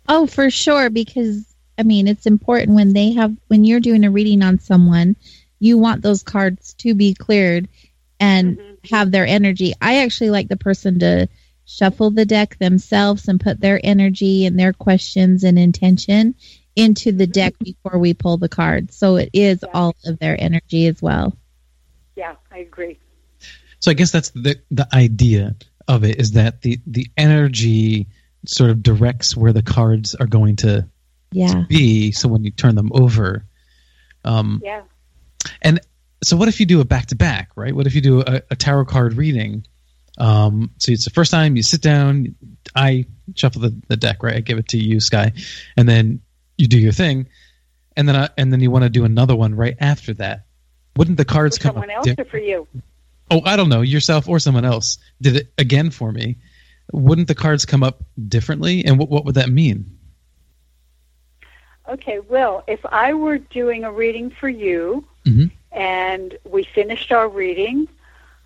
Oh, 0.08 0.26
for 0.26 0.50
sure. 0.50 0.90
Because 0.90 1.53
I 1.76 1.82
mean, 1.82 2.06
it's 2.08 2.26
important 2.26 2.76
when 2.76 2.92
they 2.92 3.12
have 3.12 3.36
when 3.48 3.64
you're 3.64 3.80
doing 3.80 4.04
a 4.04 4.10
reading 4.10 4.42
on 4.42 4.60
someone, 4.60 5.16
you 5.58 5.78
want 5.78 6.02
those 6.02 6.22
cards 6.22 6.74
to 6.74 6.94
be 6.94 7.14
cleared 7.14 7.68
and 8.20 8.58
mm-hmm. 8.58 8.94
have 8.94 9.10
their 9.10 9.26
energy. 9.26 9.74
I 9.80 10.02
actually 10.02 10.30
like 10.30 10.48
the 10.48 10.56
person 10.56 11.00
to 11.00 11.28
shuffle 11.66 12.10
the 12.10 12.26
deck 12.26 12.58
themselves 12.58 13.28
and 13.28 13.40
put 13.40 13.60
their 13.60 13.80
energy 13.82 14.46
and 14.46 14.58
their 14.58 14.72
questions 14.72 15.44
and 15.44 15.58
intention 15.58 16.34
into 16.76 17.12
the 17.12 17.24
mm-hmm. 17.24 17.32
deck 17.32 17.54
before 17.58 17.98
we 17.98 18.14
pull 18.14 18.36
the 18.36 18.48
cards. 18.48 18.96
So 18.96 19.16
it 19.16 19.30
is 19.32 19.64
all 19.72 19.96
of 20.04 20.18
their 20.18 20.40
energy 20.40 20.86
as 20.86 21.00
well. 21.00 21.36
Yeah, 22.16 22.34
I 22.52 22.58
agree. 22.58 22.98
So 23.80 23.90
I 23.90 23.94
guess 23.94 24.12
that's 24.12 24.30
the 24.30 24.60
the 24.70 24.88
idea 24.94 25.56
of 25.86 26.04
it 26.04 26.18
is 26.18 26.32
that 26.32 26.62
the 26.62 26.80
the 26.86 27.06
energy 27.16 28.06
sort 28.46 28.70
of 28.70 28.82
directs 28.82 29.36
where 29.36 29.52
the 29.52 29.62
cards 29.62 30.14
are 30.14 30.26
going 30.26 30.56
to 30.56 30.88
Yeah. 31.34 31.64
be. 31.68 32.12
So 32.12 32.28
when 32.28 32.44
you 32.44 32.50
turn 32.52 32.74
them 32.76 32.90
over, 32.94 33.44
um, 34.24 34.60
Yeah. 34.64 34.82
and 35.62 35.80
so 36.22 36.36
what 36.36 36.48
if 36.48 36.60
you 36.60 36.66
do 36.66 36.80
a 36.80 36.84
back 36.84 37.06
to 37.06 37.16
back, 37.16 37.50
right? 37.56 37.74
What 37.74 37.86
if 37.86 37.94
you 37.94 38.00
do 38.00 38.20
a, 38.20 38.40
a 38.50 38.56
tarot 38.56 38.84
card 38.86 39.14
reading? 39.14 39.66
Um, 40.16 40.70
so 40.78 40.92
it's 40.92 41.04
the 41.04 41.10
first 41.10 41.32
time 41.32 41.56
you 41.56 41.62
sit 41.64 41.82
down, 41.82 42.36
I 42.74 43.06
shuffle 43.34 43.62
the, 43.62 43.74
the 43.88 43.96
deck, 43.96 44.22
right? 44.22 44.36
I 44.36 44.40
give 44.40 44.58
it 44.58 44.68
to 44.68 44.78
you, 44.78 45.00
Skye, 45.00 45.32
and 45.76 45.88
then 45.88 46.20
you 46.56 46.68
do 46.68 46.78
your 46.78 46.92
thing, 46.92 47.26
and 47.96 48.08
then 48.08 48.14
I, 48.14 48.28
and 48.38 48.52
then 48.52 48.60
you 48.60 48.70
want 48.70 48.84
to 48.84 48.90
do 48.90 49.04
another 49.04 49.34
one 49.34 49.56
right 49.56 49.76
after 49.80 50.14
that. 50.14 50.46
Wouldn't 50.96 51.16
the 51.16 51.24
cards 51.24 51.56
For 51.58 51.64
come 51.64 51.72
someone 51.74 51.90
up 51.90 51.96
else 51.96 52.06
di- 52.06 52.14
or 52.22 52.24
for 52.26 52.38
you? 52.38 52.68
Oh, 53.30 53.40
I 53.44 53.56
don't 53.56 53.68
know, 53.68 53.80
yourself 53.80 54.28
or 54.28 54.38
someone 54.38 54.64
else 54.64 54.98
did 55.20 55.34
it 55.34 55.52
again 55.58 55.90
for 55.90 56.12
me. 56.12 56.36
Wouldn't 56.92 57.26
the 57.26 57.34
cards 57.34 57.64
come 57.64 57.82
up 57.82 58.04
differently, 58.28 58.84
and 58.84 58.98
what 58.98 59.08
what 59.10 59.24
would 59.24 59.34
that 59.34 59.48
mean? 59.48 59.93
Okay, 61.88 62.20
well, 62.20 62.64
if 62.66 62.84
I 62.86 63.12
were 63.12 63.38
doing 63.38 63.84
a 63.84 63.92
reading 63.92 64.30
for 64.30 64.48
you 64.48 65.04
Mhm. 65.26 65.50
and 65.72 66.38
we 66.44 66.64
finished 66.64 67.12
our 67.12 67.28
reading, 67.28 67.88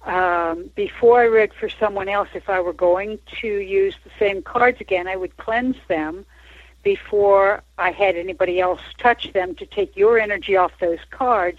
um, 0.04 0.70
before 0.74 1.20
I 1.20 1.26
read 1.26 1.52
for 1.54 1.68
someone 1.68 2.08
else, 2.08 2.28
if 2.34 2.48
I 2.48 2.60
were 2.60 2.72
going 2.72 3.18
to 3.40 3.46
use 3.46 3.94
the 4.04 4.10
same 4.18 4.42
cards 4.42 4.80
again, 4.80 5.06
I 5.06 5.16
would 5.16 5.36
cleanse 5.36 5.76
them 5.86 6.24
before 6.82 7.62
I 7.76 7.90
had 7.90 8.16
anybody 8.16 8.60
else 8.60 8.80
touch 8.98 9.32
them 9.32 9.54
to 9.56 9.66
take 9.66 9.96
your 9.96 10.18
energy 10.18 10.56
off 10.56 10.72
those 10.80 11.00
cards 11.10 11.58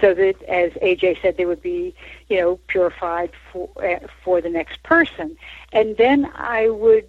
so 0.00 0.12
that, 0.14 0.42
as 0.42 0.72
AJ 0.82 1.22
said, 1.22 1.36
they 1.36 1.46
would 1.46 1.62
be, 1.62 1.94
you 2.28 2.40
know, 2.40 2.56
purified 2.66 3.30
for, 3.50 3.68
uh, 3.82 4.06
for 4.22 4.40
the 4.40 4.50
next 4.50 4.82
person. 4.82 5.36
And 5.72 5.96
then 5.96 6.30
I 6.34 6.68
would 6.68 7.08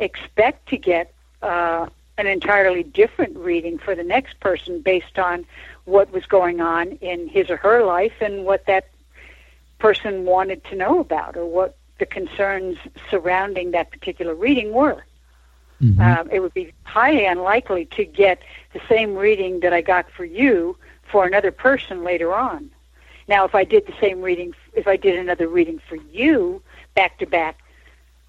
expect 0.00 0.68
to 0.70 0.76
get 0.76 1.14
uh, 1.42 1.88
an 2.18 2.26
entirely 2.26 2.82
different 2.82 3.36
reading 3.36 3.78
for 3.78 3.94
the 3.94 4.04
next 4.04 4.38
person 4.40 4.80
based 4.80 5.18
on 5.18 5.46
what 5.84 6.12
was 6.12 6.24
going 6.26 6.60
on 6.60 6.92
in 7.00 7.28
his 7.28 7.50
or 7.50 7.56
her 7.56 7.84
life 7.84 8.12
and 8.20 8.44
what 8.44 8.66
that 8.66 8.88
person 9.78 10.24
wanted 10.24 10.62
to 10.64 10.76
know 10.76 11.00
about 11.00 11.36
or 11.36 11.46
what 11.46 11.76
the 11.98 12.06
concerns 12.06 12.78
surrounding 13.10 13.72
that 13.72 13.90
particular 13.90 14.34
reading 14.34 14.72
were. 14.72 15.04
Um, 16.00 16.30
it 16.30 16.40
would 16.40 16.54
be 16.54 16.72
highly 16.84 17.24
unlikely 17.24 17.86
to 17.86 18.04
get 18.04 18.40
the 18.72 18.80
same 18.88 19.16
reading 19.16 19.60
that 19.60 19.72
I 19.72 19.80
got 19.80 20.08
for 20.10 20.24
you 20.24 20.76
for 21.10 21.26
another 21.26 21.50
person 21.50 22.04
later 22.04 22.32
on. 22.32 22.70
Now, 23.26 23.44
if 23.44 23.54
I 23.54 23.64
did 23.64 23.86
the 23.86 23.94
same 24.00 24.22
reading, 24.22 24.54
if 24.74 24.86
I 24.86 24.96
did 24.96 25.18
another 25.18 25.48
reading 25.48 25.80
for 25.88 25.96
you 25.96 26.62
back 26.94 27.18
to 27.18 27.26
back, 27.26 27.58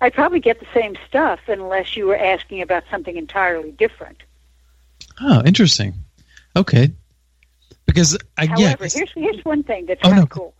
I'd 0.04 0.14
probably 0.14 0.42
get 0.42 0.60
the 0.60 0.68
same 0.74 0.98
stuff 1.08 1.40
unless 1.48 1.96
you 1.96 2.08
were 2.08 2.18
asking 2.18 2.62
about 2.62 2.84
something 2.92 3.16
entirely 3.16 3.72
different. 3.72 4.22
Oh, 5.22 5.42
interesting. 5.46 5.94
Okay, 6.58 6.92
because 7.86 8.18
I 8.38 8.48
However, 8.48 8.86
here's 8.86 9.12
here's 9.14 9.46
one 9.46 9.64
thing 9.64 9.86
that's 9.86 10.02
Oh, 10.04 10.10
kind 10.10 10.18
no. 10.18 10.24
of 10.24 10.30
cool. 10.30 10.54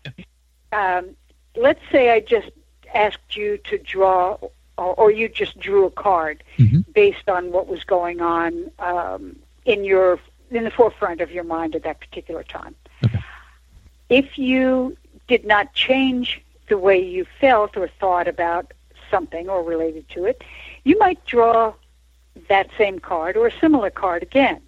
Um, 0.72 1.10
let's 1.58 1.82
say 1.92 2.12
I 2.12 2.22
just 2.22 2.52
asked 2.96 3.36
you 3.36 3.58
to 3.66 3.78
draw, 3.78 4.38
or, 4.78 4.94
or 4.96 5.12
you 5.12 5.28
just 5.28 5.60
drew 5.60 5.86
a 5.88 5.92
card 5.92 6.42
based 6.94 7.28
on 7.28 7.52
what 7.52 7.68
was 7.68 7.84
going 7.84 8.22
on 8.22 8.72
um, 8.80 9.36
in 9.66 9.84
your 9.84 10.20
in 10.52 10.64
the 10.64 10.72
forefront 10.72 11.20
of 11.20 11.32
your 11.32 11.44
mind 11.44 11.76
at 11.76 11.84
that 11.84 12.00
particular 12.00 12.44
time. 12.44 12.76
If 14.08 14.38
you 14.38 14.96
did 15.28 15.44
not 15.46 15.74
change 15.74 16.42
the 16.70 16.78
way 16.78 16.98
you 17.04 17.26
felt 17.42 17.76
or 17.76 17.90
thought 18.00 18.30
about 18.30 18.72
something 19.14 19.48
or 19.48 19.64
related 19.64 20.06
to 20.10 20.26
it, 20.26 20.44
you 20.84 20.98
might 20.98 21.24
draw 21.26 21.74
that 22.50 22.68
same 22.78 22.98
card 23.00 23.38
or 23.38 23.46
a 23.48 23.60
similar 23.60 23.92
card 23.92 24.24
again 24.24 24.62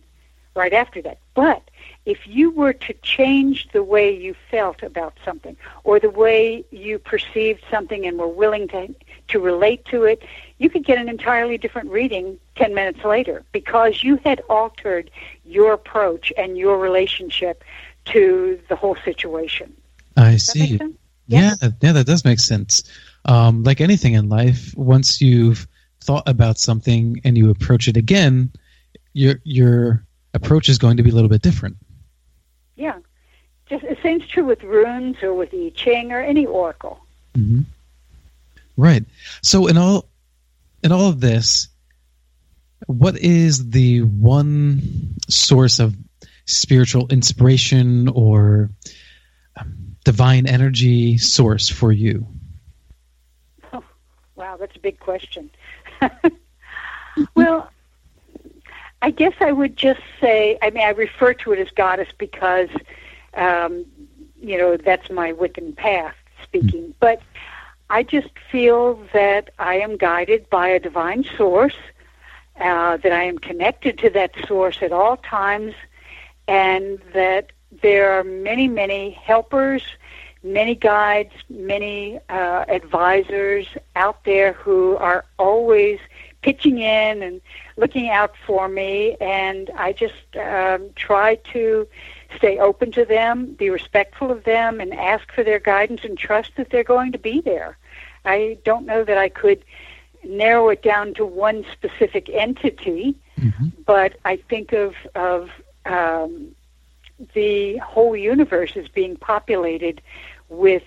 right 0.56 0.74
after 0.74 1.02
that. 1.02 1.18
But 1.34 1.62
if 2.06 2.20
you 2.26 2.50
were 2.52 2.74
to 2.74 2.94
change 3.02 3.68
the 3.74 3.84
way 3.84 4.16
you 4.16 4.36
felt 4.52 4.84
about 4.84 5.14
something 5.26 5.58
or 5.84 6.00
the 6.00 6.10
way 6.10 6.64
you 6.72 7.00
perceived 7.00 7.64
something 7.70 8.06
and 8.06 8.18
were 8.18 8.28
willing 8.28 8.68
to 8.70 8.94
to 9.30 9.40
relate 9.40 9.84
to 9.86 10.04
it, 10.04 10.24
you 10.60 10.70
could 10.70 10.86
get 10.86 10.98
an 10.98 11.10
entirely 11.10 11.58
different 11.58 11.90
reading 11.90 12.40
10 12.56 12.74
minutes 12.74 13.04
later 13.04 13.44
because 13.52 14.04
you 14.04 14.18
had 14.18 14.40
altered 14.50 15.10
your 15.46 15.74
approach 15.74 16.32
and 16.38 16.58
your 16.58 16.78
relationship 16.78 17.64
to 18.06 18.60
the 18.70 18.76
whole 18.76 18.98
situation. 19.04 19.74
I 20.16 20.38
see. 20.38 20.80
Yeah, 21.28 21.56
yeah, 21.82 21.92
that 21.92 22.06
does 22.06 22.24
make 22.24 22.40
sense. 22.40 22.84
Um, 23.26 23.64
like 23.64 23.81
anything 23.81 24.14
in 24.14 24.30
life, 24.30 24.73
once 24.76 25.19
you've 25.19 25.68
thought 26.02 26.27
about 26.27 26.60
something 26.60 27.22
and 27.23 27.38
you 27.38 27.49
approach 27.49 27.88
it 27.88 27.97
again, 27.97 28.52
your 29.14 29.35
your 29.43 30.06
approach 30.34 30.69
is 30.69 30.77
going 30.77 30.97
to 30.97 31.03
be 31.03 31.10
a 31.10 31.14
little 31.14 31.30
bit 31.30 31.41
different. 31.41 31.77
Yeah, 32.76 32.99
just 33.68 33.84
the 33.84 33.97
same's 34.03 34.27
true 34.27 34.45
with 34.45 34.61
runes 34.64 35.18
or 35.23 35.34
with 35.34 35.53
I 35.53 35.72
Ching 35.76 36.11
or 36.11 36.19
any 36.19 36.45
oracle. 36.45 36.99
Mm-hmm. 37.34 37.61
Right. 38.77 39.06
So 39.41 39.68
in 39.68 39.77
all 39.77 40.07
in 40.84 40.91
all 40.91 41.10
of 41.10 41.19
this, 41.19 41.69
what 42.85 43.18
is 43.18 43.69
the 43.69 44.02
one 44.02 45.15
source 45.30 45.80
of 45.80 45.95
spiritual 46.45 47.07
inspiration 47.07 48.07
or 48.10 48.69
um, 49.57 49.95
divine 50.03 50.45
energy 50.45 51.18
source 51.18 51.69
for 51.69 51.91
you? 51.91 52.27
Wow, 54.36 54.57
that's 54.57 54.76
a 54.76 54.80
big 54.80 54.99
question. 54.99 55.49
well, 57.36 57.70
I 59.02 59.12
guess 59.12 59.34
I 59.40 59.52
would 59.52 59.78
just 59.78 60.02
say, 60.20 60.57
I 60.62 60.70
mean, 60.72 60.84
I 60.84 60.90
refer 60.90 61.34
to 61.36 61.53
it 61.53 61.60
as 61.60 61.70
goddess 61.72 62.10
because, 62.18 62.70
um, 63.34 63.86
you 64.41 64.57
know, 64.57 64.78
that's 64.78 65.10
my 65.10 65.32
Wiccan 65.32 65.76
path 65.76 66.16
speaking. 66.44 66.94
But 66.99 67.22
I 67.90 68.03
just 68.03 68.30
feel 68.52 68.95
that 69.14 69.52
I 69.60 69.76
am 69.76 69.98
guided 69.98 70.49
by 70.49 70.70
a 70.70 70.80
divine 70.80 71.24
source, 71.38 71.76
uh, 72.60 72.98
that 72.98 73.12
I 73.12 73.24
am 73.24 73.38
connected 73.38 73.98
to 73.99 74.10
that 74.12 74.34
source 74.48 74.80
at 74.82 74.91
all 74.91 75.18
times, 75.18 75.76
and 76.48 76.99
that 77.14 77.52
there 77.82 78.14
are 78.14 78.24
many, 78.24 78.68
many 78.68 79.12
helpers, 79.12 79.84
many 80.46 80.76
guides, 80.76 81.34
many 81.50 82.20
uh, 82.30 82.66
advisors 82.68 83.68
out 83.96 84.24
there 84.24 84.54
who 84.54 84.96
are 84.98 85.26
always 85.40 86.00
pitching 86.44 86.78
in 86.78 87.24
and 87.24 87.42
looking 87.76 88.10
out 88.10 88.36
for 88.46 88.70
me, 88.70 89.18
and 89.20 89.72
I 89.76 89.92
just 89.92 90.38
um, 90.40 90.92
try 90.96 91.36
to 91.54 91.88
stay 92.38 92.60
open 92.60 92.92
to 92.92 93.04
them, 93.04 93.54
be 93.54 93.72
respectful 93.72 94.32
of 94.32 94.44
them, 94.44 94.80
and 94.80 94.94
ask 94.94 95.32
for 95.34 95.44
their 95.44 95.60
guidance 95.60 96.02
and 96.04 96.18
trust 96.18 96.52
that 96.58 96.70
they're 96.70 96.84
going 96.84 97.12
to 97.14 97.18
be 97.18 97.42
there. 97.42 97.78
I 98.24 98.60
don't 98.64 98.86
know 98.86 99.04
that 99.04 99.18
I 99.18 99.30
could 99.30 99.66
narrow 100.24 100.70
it 100.70 100.84
down 100.84 101.16
to 101.16 101.26
one 101.26 101.66
specific 101.72 102.30
entity, 102.30 103.16
mm-hmm. 103.40 103.70
but 103.86 104.18
I 104.24 104.38
think 104.38 104.74
of 104.74 104.94
of 105.16 105.50
um, 105.86 106.56
the 107.34 107.78
whole 107.78 108.16
universe 108.16 108.76
as 108.76 108.88
being 108.88 109.16
populated 109.16 110.02
with 110.50 110.84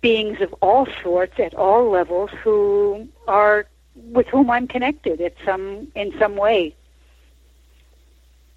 beings 0.00 0.40
of 0.40 0.52
all 0.60 0.86
sorts 1.02 1.38
at 1.38 1.54
all 1.54 1.90
levels 1.90 2.30
who 2.42 3.08
are 3.28 3.66
with 3.94 4.26
whom 4.26 4.50
I'm 4.50 4.66
connected 4.66 5.20
at 5.20 5.34
some 5.44 5.88
in 5.94 6.12
some 6.18 6.36
way. 6.36 6.76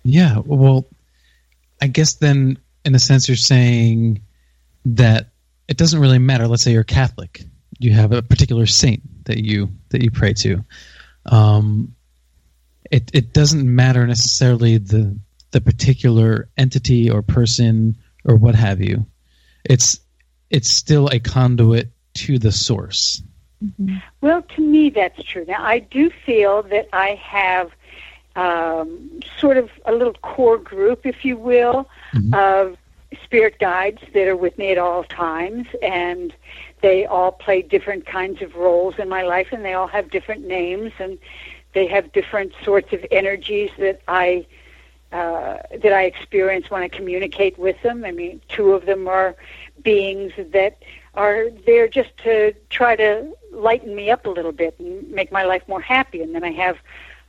Yeah, 0.04 0.40
well, 0.46 0.86
I 1.82 1.88
guess 1.88 2.16
then, 2.16 2.58
in 2.84 2.96
a 2.96 3.00
sense, 3.00 3.28
you're 3.28 3.38
saying 3.38 4.22
that 4.86 5.32
it 5.68 5.78
doesn't 5.78 6.00
really 6.00 6.20
matter. 6.20 6.48
Let's 6.48 6.64
say 6.64 6.72
you're 6.72 6.84
Catholic, 6.84 7.44
you 7.80 7.92
have 7.94 8.12
a 8.12 8.22
particular 8.22 8.66
saint 8.66 9.26
that 9.26 9.44
you 9.44 9.70
that 9.90 10.04
you 10.04 10.12
pray 10.12 10.34
to. 10.34 10.64
Um, 11.26 11.96
it 12.92 13.12
it 13.14 13.34
doesn't 13.34 13.64
matter 13.64 14.06
necessarily 14.06 14.78
the 14.78 15.18
the 15.52 15.62
particular 15.62 16.50
entity 16.58 17.10
or 17.10 17.22
person 17.22 17.98
or 18.24 18.36
what 18.36 18.56
have 18.56 18.82
you. 18.82 19.06
It's 19.70 20.00
it's 20.50 20.70
still 20.70 21.08
a 21.08 21.20
conduit 21.20 21.90
to 22.16 22.40
the 22.40 22.52
source. 22.52 23.22
Mm-hmm. 23.64 23.98
Well, 24.22 24.42
to 24.42 24.62
me, 24.62 24.90
that's 24.90 25.22
true. 25.24 25.46
Now, 25.48 25.64
I 25.64 25.80
do 25.80 26.10
feel 26.10 26.64
that 26.64 26.88
I 26.94 27.16
have 27.16 27.72
um, 28.36 29.20
sort 29.38 29.58
of 29.58 29.70
a 29.86 29.94
little 29.94 30.14
core 30.14 30.58
group, 30.58 31.06
if 31.06 31.26
you 31.26 31.38
will, 31.38 31.90
mm-hmm. 32.14 32.34
of 32.34 32.78
spirit 33.24 33.60
guides 33.60 34.02
that 34.14 34.28
are 34.28 34.36
with 34.36 34.58
me 34.58 34.72
at 34.72 34.78
all 34.78 35.04
times, 35.04 35.68
and 35.82 36.34
they 36.82 37.06
all 37.06 37.32
play 37.32 37.62
different 37.62 38.06
kinds 38.06 38.42
of 38.42 38.56
roles 38.56 38.96
in 39.00 39.10
my 39.10 39.24
life, 39.24 39.48
and 39.52 39.64
they 39.64 39.74
all 39.74 39.88
have 39.88 40.12
different 40.12 40.46
names, 40.46 40.92
and 41.00 41.18
they 41.74 41.88
have 41.88 42.12
different 42.12 42.54
sorts 42.64 42.94
of 42.94 43.06
energies 43.12 43.72
that 43.78 44.02
I 44.08 44.46
uh, 45.12 45.58
that 45.82 45.94
I 45.94 46.04
experience 46.04 46.70
when 46.70 46.82
I 46.82 46.88
communicate 46.88 47.58
with 47.58 47.82
them. 47.84 48.04
I 48.06 48.12
mean, 48.12 48.42
two 48.50 48.74
of 48.74 48.86
them 48.86 49.08
are 49.08 49.36
beings 49.82 50.34
that 50.38 50.78
are 51.14 51.50
there 51.66 51.88
just 51.88 52.16
to 52.24 52.54
try 52.70 52.96
to 52.96 53.34
lighten 53.52 53.96
me 53.96 54.12
up 54.12 54.26
a 54.26 54.30
little 54.30 54.52
bit 54.52 54.78
and 54.80 55.10
make 55.12 55.32
my 55.32 55.44
life 55.44 55.64
more 55.68 55.82
happy. 55.82 56.22
And 56.22 56.36
then 56.36 56.44
I 56.44 56.52
have 56.52 56.78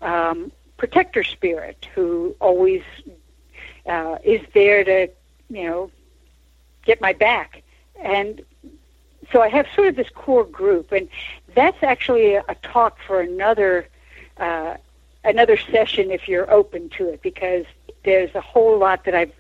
um, 0.03 0.51
protector 0.77 1.23
spirit 1.23 1.89
who 1.95 2.35
always 2.41 2.83
uh, 3.87 4.19
is 4.25 4.41
there 4.53 4.83
to, 4.85 5.09
you 5.51 5.65
know, 5.65 5.91
get 6.85 7.01
my 7.01 7.13
back. 7.13 7.63
And 8.01 8.43
so 9.33 9.43
I 9.43 9.49
have 9.49 9.67
sort 9.75 9.89
of 9.89 9.97
this 9.97 10.11
core 10.11 10.45
group, 10.45 10.93
and 10.93 11.09
that's 11.55 11.83
actually 11.83 12.35
a, 12.35 12.45
a 12.49 12.55
talk 12.57 12.99
for 13.07 13.21
another 13.21 13.89
uh, 14.39 14.77
another 15.27 15.57
session 15.57 16.11
if 16.11 16.29
you're 16.29 16.51
open 16.51 16.89
to 16.91 17.09
it, 17.09 17.23
because 17.23 17.67
there's 18.05 18.35
a 18.35 18.41
whole 18.41 18.79
lot 18.79 19.05
that 19.05 19.15
I've 19.15 19.33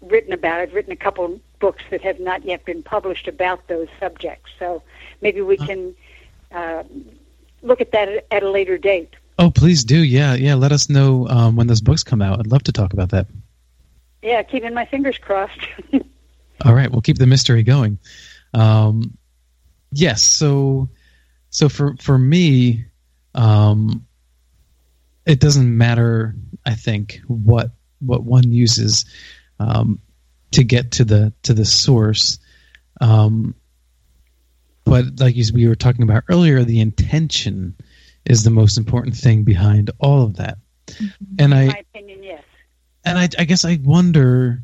written 0.00 0.32
about. 0.32 0.60
I've 0.60 0.74
written 0.74 0.92
a 0.92 0.96
couple 0.96 1.40
books 1.60 1.84
that 1.90 2.00
have 2.02 2.20
not 2.20 2.44
yet 2.44 2.64
been 2.64 2.82
published 2.82 3.28
about 3.28 3.68
those 3.68 3.88
subjects. 4.00 4.50
So 4.58 4.82
maybe 5.20 5.40
we 5.40 5.56
can 5.56 5.94
uh, 6.52 6.82
look 7.62 7.80
at 7.80 7.92
that 7.92 8.26
at 8.30 8.42
a 8.42 8.50
later 8.50 8.78
date. 8.78 9.14
Oh, 9.38 9.50
please 9.50 9.84
do. 9.84 10.02
Yeah, 10.02 10.34
yeah. 10.34 10.54
Let 10.54 10.72
us 10.72 10.88
know 10.88 11.28
um, 11.28 11.56
when 11.56 11.66
those 11.66 11.82
books 11.82 12.02
come 12.02 12.22
out. 12.22 12.40
I'd 12.40 12.46
love 12.46 12.62
to 12.64 12.72
talk 12.72 12.92
about 12.92 13.10
that. 13.10 13.26
Yeah, 14.22 14.42
keeping 14.42 14.72
my 14.74 14.86
fingers 14.86 15.18
crossed. 15.18 15.60
All 16.64 16.74
right, 16.74 16.90
we'll 16.90 17.02
keep 17.02 17.18
the 17.18 17.26
mystery 17.26 17.62
going. 17.62 17.98
Um, 18.54 19.16
yes. 19.92 20.22
So, 20.22 20.88
so 21.50 21.68
for 21.68 21.96
for 21.98 22.18
me, 22.18 22.86
um, 23.34 24.05
it 25.26 25.40
doesn't 25.40 25.76
matter. 25.76 26.34
I 26.64 26.74
think 26.74 27.20
what 27.26 27.72
what 28.00 28.22
one 28.22 28.52
uses 28.52 29.04
um, 29.58 30.00
to 30.52 30.64
get 30.64 30.92
to 30.92 31.04
the 31.04 31.32
to 31.42 31.54
the 31.54 31.64
source. 31.64 32.38
Um, 33.00 33.54
but 34.84 35.18
like 35.18 35.34
we 35.52 35.66
were 35.66 35.74
talking 35.74 36.04
about 36.04 36.24
earlier, 36.28 36.62
the 36.62 36.80
intention 36.80 37.74
is 38.24 38.44
the 38.44 38.50
most 38.50 38.78
important 38.78 39.16
thing 39.16 39.42
behind 39.42 39.90
all 39.98 40.22
of 40.22 40.36
that. 40.36 40.58
Mm-hmm. 40.86 41.34
And 41.40 41.54
I, 41.54 41.66
my 41.66 41.84
opinion, 41.94 42.22
yes. 42.22 42.42
And 43.04 43.18
I, 43.18 43.28
I 43.38 43.44
guess 43.44 43.64
I 43.64 43.78
wonder. 43.82 44.62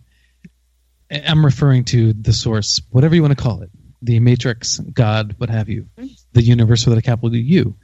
I'm 1.11 1.45
referring 1.45 1.85
to 1.87 2.15
the 2.15 2.33
source, 2.33 2.81
whatever 2.89 3.15
you 3.15 3.21
want 3.21 3.37
to 3.37 3.43
call 3.43 3.61
it, 3.61 3.71
the 4.01 4.19
matrix, 4.21 4.79
God, 4.79 5.35
what 5.37 5.51
have 5.51 5.69
you, 5.69 5.89
mm-hmm. 5.99 6.07
the 6.33 6.41
universe 6.41 6.87
with 6.87 6.97
a 6.97 7.03
capital 7.03 7.37
U. 7.37 7.77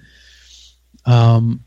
Um, 1.04 1.64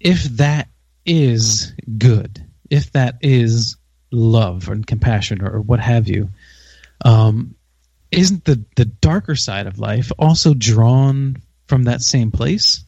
if 0.00 0.24
that 0.24 0.68
is 1.04 1.72
good, 1.98 2.44
if 2.70 2.92
that 2.92 3.16
is 3.22 3.76
love 4.10 4.68
and 4.68 4.86
compassion 4.86 5.42
or, 5.42 5.56
or 5.56 5.60
what 5.60 5.80
have 5.80 6.08
you, 6.08 6.28
um, 7.04 7.54
isn't 8.10 8.44
the 8.44 8.64
the 8.76 8.84
darker 8.84 9.34
side 9.34 9.66
of 9.66 9.78
life 9.78 10.12
also 10.18 10.54
drawn 10.54 11.36
from 11.66 11.84
that 11.84 12.00
same 12.00 12.30
place? 12.30 12.84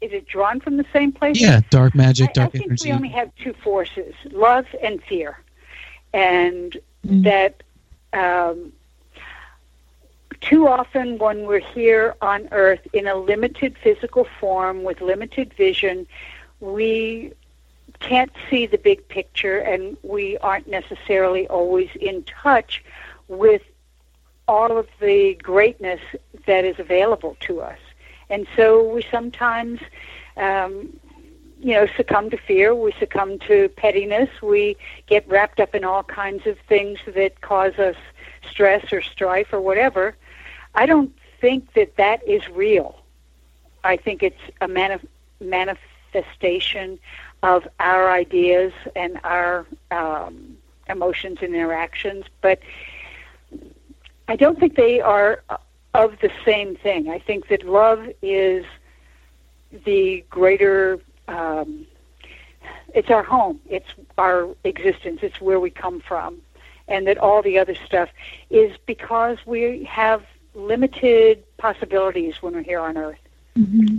Is 0.00 0.12
it 0.12 0.26
drawn 0.26 0.60
from 0.60 0.76
the 0.76 0.84
same 0.92 1.12
place? 1.12 1.40
Yeah, 1.40 1.60
dark 1.70 1.94
magic, 1.94 2.30
I, 2.30 2.32
dark 2.32 2.48
I 2.48 2.50
think 2.52 2.64
energy. 2.66 2.88
We 2.88 2.92
only 2.92 3.08
have 3.10 3.34
two 3.36 3.54
forces: 3.64 4.14
love 4.30 4.66
and 4.82 5.02
fear, 5.02 5.38
and 6.12 6.76
mm. 7.06 7.24
that. 7.24 7.62
Um, 8.12 8.72
too 10.48 10.68
often, 10.68 11.18
when 11.18 11.44
we're 11.44 11.58
here 11.58 12.14
on 12.22 12.48
Earth 12.52 12.86
in 12.92 13.08
a 13.08 13.16
limited 13.16 13.76
physical 13.82 14.26
form 14.38 14.84
with 14.84 15.00
limited 15.00 15.52
vision, 15.54 16.06
we 16.60 17.32
can't 17.98 18.30
see 18.48 18.66
the 18.66 18.78
big 18.78 19.08
picture 19.08 19.58
and 19.58 19.96
we 20.02 20.38
aren't 20.38 20.68
necessarily 20.68 21.48
always 21.48 21.90
in 22.00 22.22
touch 22.24 22.84
with 23.26 23.62
all 24.46 24.78
of 24.78 24.86
the 25.00 25.34
greatness 25.42 26.00
that 26.46 26.64
is 26.64 26.78
available 26.78 27.36
to 27.40 27.60
us. 27.60 27.78
And 28.30 28.46
so 28.54 28.88
we 28.88 29.04
sometimes, 29.10 29.80
um, 30.36 30.96
you 31.60 31.72
know, 31.72 31.88
succumb 31.96 32.30
to 32.30 32.36
fear, 32.36 32.72
we 32.72 32.92
succumb 33.00 33.40
to 33.40 33.68
pettiness, 33.70 34.30
we 34.42 34.76
get 35.08 35.28
wrapped 35.28 35.58
up 35.58 35.74
in 35.74 35.82
all 35.82 36.04
kinds 36.04 36.46
of 36.46 36.56
things 36.68 37.00
that 37.14 37.40
cause 37.40 37.74
us 37.80 37.96
stress 38.48 38.92
or 38.92 39.02
strife 39.02 39.52
or 39.52 39.60
whatever. 39.60 40.14
I 40.76 40.84
don't 40.86 41.12
think 41.40 41.72
that 41.74 41.96
that 41.96 42.26
is 42.28 42.46
real. 42.50 43.00
I 43.82 43.96
think 43.96 44.22
it's 44.22 44.40
a 44.60 44.68
manif- 44.68 45.06
manifestation 45.40 46.98
of 47.42 47.66
our 47.80 48.10
ideas 48.10 48.72
and 48.94 49.18
our 49.24 49.66
um, 49.90 50.58
emotions 50.88 51.38
and 51.40 51.54
interactions, 51.54 52.26
but 52.42 52.60
I 54.28 54.36
don't 54.36 54.58
think 54.60 54.76
they 54.76 55.00
are 55.00 55.42
of 55.94 56.18
the 56.20 56.30
same 56.44 56.76
thing. 56.76 57.08
I 57.08 57.18
think 57.18 57.48
that 57.48 57.64
love 57.64 58.06
is 58.20 58.64
the 59.84 60.24
greater. 60.28 61.00
Um, 61.26 61.86
it's 62.94 63.10
our 63.10 63.22
home. 63.22 63.60
It's 63.68 63.88
our 64.18 64.48
existence. 64.64 65.20
It's 65.22 65.40
where 65.40 65.60
we 65.60 65.70
come 65.70 66.00
from, 66.00 66.40
and 66.88 67.06
that 67.06 67.18
all 67.18 67.40
the 67.42 67.58
other 67.58 67.74
stuff 67.74 68.10
is 68.50 68.76
because 68.86 69.38
we 69.46 69.84
have 69.84 70.22
limited 70.56 71.44
possibilities 71.58 72.42
when 72.42 72.54
we're 72.54 72.62
here 72.62 72.80
on 72.80 72.96
Earth. 72.96 73.18
Mm-hmm. 73.56 73.98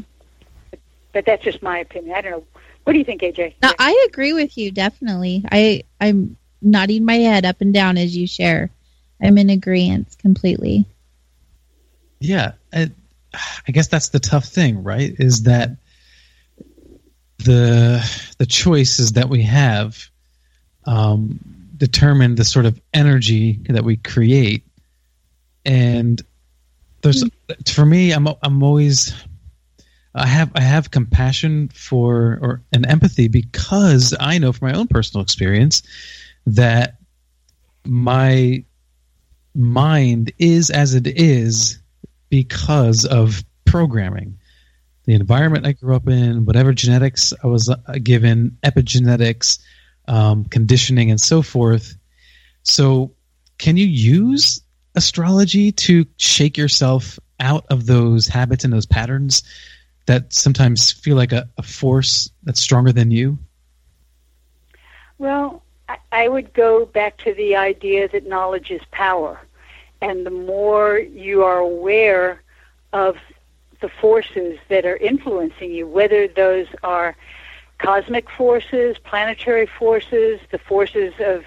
But 1.13 1.25
that's 1.25 1.43
just 1.43 1.61
my 1.61 1.79
opinion. 1.79 2.15
I 2.15 2.21
don't 2.21 2.31
know. 2.31 2.43
What 2.83 2.93
do 2.93 2.99
you 2.99 3.05
think, 3.05 3.21
AJ? 3.21 3.55
No, 3.61 3.71
I 3.77 4.07
agree 4.09 4.33
with 4.33 4.57
you 4.57 4.71
definitely. 4.71 5.43
I 5.51 5.83
I'm 5.99 6.37
nodding 6.61 7.05
my 7.05 7.15
head 7.15 7.45
up 7.45 7.61
and 7.61 7.73
down 7.73 7.97
as 7.97 8.15
you 8.15 8.27
share. 8.27 8.69
I'm 9.21 9.37
in 9.37 9.49
agreement 9.49 10.15
completely. 10.19 10.85
Yeah, 12.19 12.53
I, 12.73 12.91
I 13.67 13.71
guess 13.71 13.87
that's 13.87 14.09
the 14.09 14.19
tough 14.19 14.45
thing, 14.45 14.83
right? 14.83 15.13
Is 15.19 15.43
that 15.43 15.71
the 17.39 18.03
the 18.37 18.45
choices 18.45 19.13
that 19.13 19.29
we 19.29 19.43
have 19.43 20.09
um, 20.85 21.39
determine 21.75 22.35
the 22.35 22.45
sort 22.45 22.65
of 22.65 22.79
energy 22.93 23.59
that 23.69 23.83
we 23.83 23.97
create, 23.97 24.63
and 25.65 26.21
there's 27.01 27.23
for 27.67 27.85
me, 27.85 28.11
I'm 28.11 28.27
I'm 28.41 28.63
always 28.63 29.13
I 30.15 30.25
have 30.25 30.51
I 30.55 30.61
have 30.61 30.91
compassion 30.91 31.69
for 31.69 32.39
or 32.41 32.61
an 32.71 32.85
empathy 32.85 33.27
because 33.27 34.15
I 34.19 34.37
know 34.37 34.51
from 34.51 34.69
my 34.71 34.77
own 34.77 34.87
personal 34.87 35.23
experience 35.23 35.83
that 36.47 36.97
my 37.85 38.63
mind 39.53 40.31
is 40.37 40.69
as 40.69 40.95
it 40.95 41.07
is 41.07 41.79
because 42.29 43.05
of 43.05 43.43
programming. 43.65 44.39
The 45.05 45.13
environment 45.13 45.65
I 45.65 45.71
grew 45.71 45.95
up 45.95 46.07
in, 46.07 46.45
whatever 46.45 46.73
genetics 46.73 47.33
I 47.43 47.47
was 47.47 47.69
uh, 47.69 47.75
given, 48.03 48.57
epigenetics, 48.63 49.59
um, 50.07 50.45
conditioning, 50.45 51.11
and 51.11 51.21
so 51.21 51.41
forth. 51.41 51.95
So, 52.63 53.13
can 53.57 53.77
you 53.77 53.85
use 53.85 54.61
astrology 54.97 55.71
to 55.71 56.05
shake 56.17 56.57
yourself 56.57 57.19
out 57.39 57.65
of 57.69 57.85
those 57.85 58.27
habits 58.27 58.63
and 58.63 58.73
those 58.73 58.87
patterns 58.87 59.43
that 60.07 60.33
sometimes 60.33 60.91
feel 60.91 61.15
like 61.15 61.31
a, 61.31 61.47
a 61.57 61.63
force 61.63 62.29
that's 62.43 62.59
stronger 62.59 62.91
than 62.91 63.11
you? 63.11 63.37
Well, 65.19 65.61
I, 65.87 65.97
I 66.11 66.27
would 66.27 66.51
go 66.53 66.85
back 66.85 67.17
to 67.19 67.33
the 67.33 67.55
idea 67.55 68.07
that 68.09 68.27
knowledge 68.27 68.71
is 68.71 68.81
power. 68.91 69.39
And 70.01 70.25
the 70.25 70.31
more 70.31 70.97
you 70.97 71.43
are 71.43 71.59
aware 71.59 72.41
of 72.91 73.17
the 73.81 73.89
forces 73.89 74.57
that 74.69 74.85
are 74.85 74.97
influencing 74.97 75.71
you, 75.71 75.87
whether 75.87 76.27
those 76.27 76.67
are 76.83 77.15
cosmic 77.77 78.29
forces, 78.31 78.97
planetary 78.97 79.67
forces, 79.67 80.39
the 80.51 80.57
forces 80.57 81.13
of, 81.19 81.43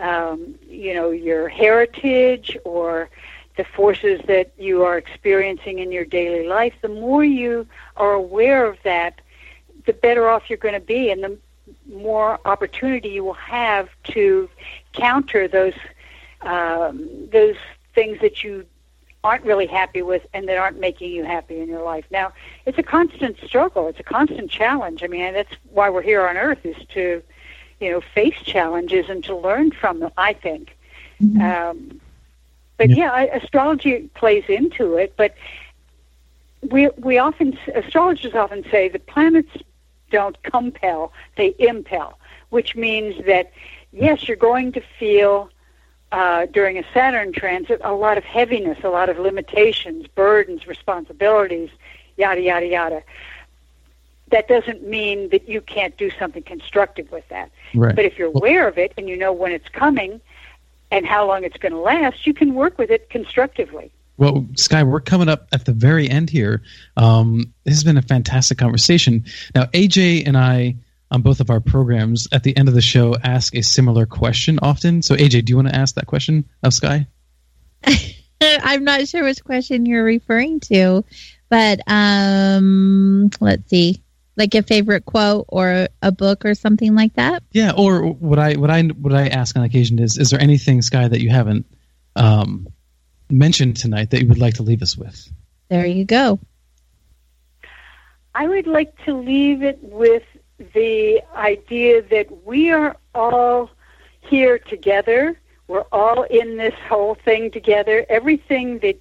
um, 0.00 0.54
you 0.68 0.94
know, 0.94 1.10
your 1.10 1.48
heritage 1.48 2.56
or 2.64 3.10
the 3.56 3.64
forces 3.64 4.20
that 4.26 4.52
you 4.58 4.82
are 4.84 4.96
experiencing 4.96 5.78
in 5.78 5.92
your 5.92 6.04
daily 6.04 6.46
life, 6.46 6.74
the 6.82 6.88
more 6.88 7.24
you 7.24 7.66
are 7.96 8.12
aware 8.12 8.64
of 8.64 8.78
that, 8.84 9.20
the 9.86 9.92
better 9.92 10.28
off 10.28 10.48
you're 10.48 10.56
going 10.56 10.74
to 10.74 10.80
be 10.80 11.10
and 11.10 11.22
the 11.22 11.38
more 11.92 12.38
opportunity 12.44 13.10
you 13.10 13.24
will 13.24 13.32
have 13.34 13.88
to 14.04 14.48
counter 14.92 15.46
those 15.46 15.74
um, 16.42 17.28
those 17.30 17.56
things 17.94 18.18
that 18.20 18.42
you 18.42 18.64
aren't 19.22 19.44
really 19.44 19.66
happy 19.66 20.00
with 20.00 20.26
and 20.32 20.48
that 20.48 20.56
aren't 20.56 20.80
making 20.80 21.10
you 21.10 21.24
happy 21.24 21.60
in 21.60 21.68
your 21.68 21.82
life. 21.82 22.06
Now, 22.10 22.32
it's 22.64 22.78
a 22.78 22.82
constant 22.82 23.36
struggle. 23.44 23.88
It's 23.88 24.00
a 24.00 24.04
constant 24.04 24.50
challenge. 24.50 25.02
I 25.04 25.08
mean, 25.08 25.34
that's 25.34 25.52
why 25.70 25.90
we're 25.90 26.02
here 26.02 26.26
on 26.26 26.38
earth 26.38 26.64
is 26.64 26.76
to, 26.94 27.22
you 27.80 27.90
know, 27.90 28.00
face 28.00 28.36
challenges 28.42 29.08
and 29.08 29.24
to 29.24 29.36
learn 29.36 29.72
from 29.72 30.00
them, 30.00 30.12
I 30.16 30.34
think. 30.34 30.76
Mm-hmm. 31.20 31.40
Um, 31.40 32.00
but 32.76 32.90
yeah, 32.90 33.12
I, 33.12 33.24
astrology 33.24 34.10
plays 34.14 34.44
into 34.48 34.94
it, 34.94 35.14
but 35.16 35.34
we 36.70 36.88
we 36.96 37.18
often 37.18 37.58
astrologers 37.74 38.34
often 38.34 38.64
say 38.70 38.88
the 38.88 38.98
planets 38.98 39.50
don't 40.10 40.42
compel, 40.42 41.12
they 41.36 41.54
impel, 41.58 42.18
which 42.50 42.76
means 42.76 43.24
that 43.26 43.52
yes, 43.92 44.26
you're 44.28 44.36
going 44.36 44.72
to 44.72 44.82
feel 44.98 45.50
uh, 46.12 46.46
during 46.46 46.78
a 46.78 46.84
Saturn 46.92 47.32
transit 47.32 47.80
a 47.84 47.92
lot 47.92 48.18
of 48.18 48.24
heaviness, 48.24 48.78
a 48.82 48.88
lot 48.88 49.08
of 49.08 49.18
limitations, 49.18 50.06
burdens, 50.08 50.66
responsibilities, 50.66 51.70
yada, 52.16 52.40
yada, 52.40 52.66
yada. 52.66 53.02
That 54.30 54.48
doesn't 54.48 54.86
mean 54.86 55.28
that 55.30 55.48
you 55.48 55.60
can't 55.60 55.96
do 55.96 56.10
something 56.18 56.42
constructive 56.42 57.10
with 57.10 57.28
that. 57.28 57.50
Right. 57.74 57.96
But 57.96 58.04
if 58.04 58.18
you're 58.18 58.28
aware 58.28 58.68
of 58.68 58.78
it 58.78 58.92
and 58.96 59.08
you 59.08 59.16
know 59.16 59.32
when 59.32 59.52
it's 59.52 59.68
coming 59.68 60.20
and 60.90 61.06
how 61.06 61.26
long 61.26 61.44
it's 61.44 61.56
going 61.56 61.72
to 61.72 61.78
last, 61.78 62.26
you 62.26 62.34
can 62.34 62.54
work 62.54 62.78
with 62.78 62.90
it 62.90 63.10
constructively. 63.10 63.92
Well, 64.16 64.46
Skye, 64.54 64.82
we're 64.82 65.00
coming 65.00 65.28
up 65.28 65.48
at 65.52 65.64
the 65.64 65.72
very 65.72 66.08
end 66.08 66.28
here. 66.28 66.62
Um, 66.96 67.54
this 67.64 67.74
has 67.74 67.84
been 67.84 67.96
a 67.96 68.02
fantastic 68.02 68.58
conversation. 68.58 69.24
Now, 69.54 69.64
AJ 69.66 70.26
and 70.26 70.36
I 70.36 70.76
on 71.10 71.22
both 71.22 71.40
of 71.40 71.50
our 71.50 71.60
programs 71.60 72.28
at 72.30 72.42
the 72.42 72.56
end 72.56 72.68
of 72.68 72.74
the 72.74 72.82
show 72.82 73.16
ask 73.22 73.54
a 73.54 73.62
similar 73.62 74.06
question 74.06 74.58
often. 74.62 75.02
So, 75.02 75.16
AJ, 75.16 75.46
do 75.46 75.50
you 75.50 75.56
want 75.56 75.68
to 75.68 75.74
ask 75.74 75.94
that 75.94 76.06
question 76.06 76.48
of 76.62 76.74
Skye? 76.74 77.06
I'm 78.40 78.84
not 78.84 79.08
sure 79.08 79.24
which 79.24 79.42
question 79.42 79.86
you're 79.86 80.04
referring 80.04 80.60
to, 80.60 81.04
but 81.48 81.80
um, 81.86 83.30
let's 83.40 83.68
see, 83.70 84.02
like 84.36 84.54
a 84.54 84.62
favorite 84.62 85.04
quote 85.04 85.46
or 85.48 85.88
a 86.02 86.12
book 86.12 86.44
or 86.44 86.54
something 86.54 86.94
like 86.94 87.14
that. 87.14 87.42
Yeah, 87.52 87.72
or 87.76 88.06
what 88.06 88.38
I 88.38 88.54
what 88.54 88.70
I 88.70 88.82
what 88.82 89.14
I 89.14 89.28
ask 89.28 89.56
on 89.56 89.64
occasion 89.64 89.98
is: 89.98 90.18
Is 90.18 90.30
there 90.30 90.40
anything, 90.40 90.82
Skye, 90.82 91.08
that 91.08 91.20
you 91.20 91.30
haven't 91.30 91.66
um, 92.16 92.68
mentioned 93.28 93.76
tonight 93.76 94.10
that 94.10 94.22
you 94.22 94.28
would 94.28 94.38
like 94.38 94.54
to 94.54 94.62
leave 94.62 94.82
us 94.82 94.96
with? 94.96 95.30
There 95.68 95.86
you 95.86 96.04
go. 96.04 96.40
I 98.34 98.48
would 98.48 98.66
like 98.66 98.92
to 99.04 99.14
leave 99.14 99.62
it 99.62 99.78
with 99.82 100.22
the 100.74 101.20
idea 101.34 102.02
that 102.02 102.44
we 102.44 102.70
are 102.70 102.96
all 103.14 103.70
here 104.20 104.58
together. 104.58 105.38
We're 105.68 105.86
all 105.92 106.24
in 106.24 106.56
this 106.56 106.74
whole 106.88 107.16
thing 107.24 107.50
together. 107.50 108.04
Everything 108.08 108.78
that 108.80 109.00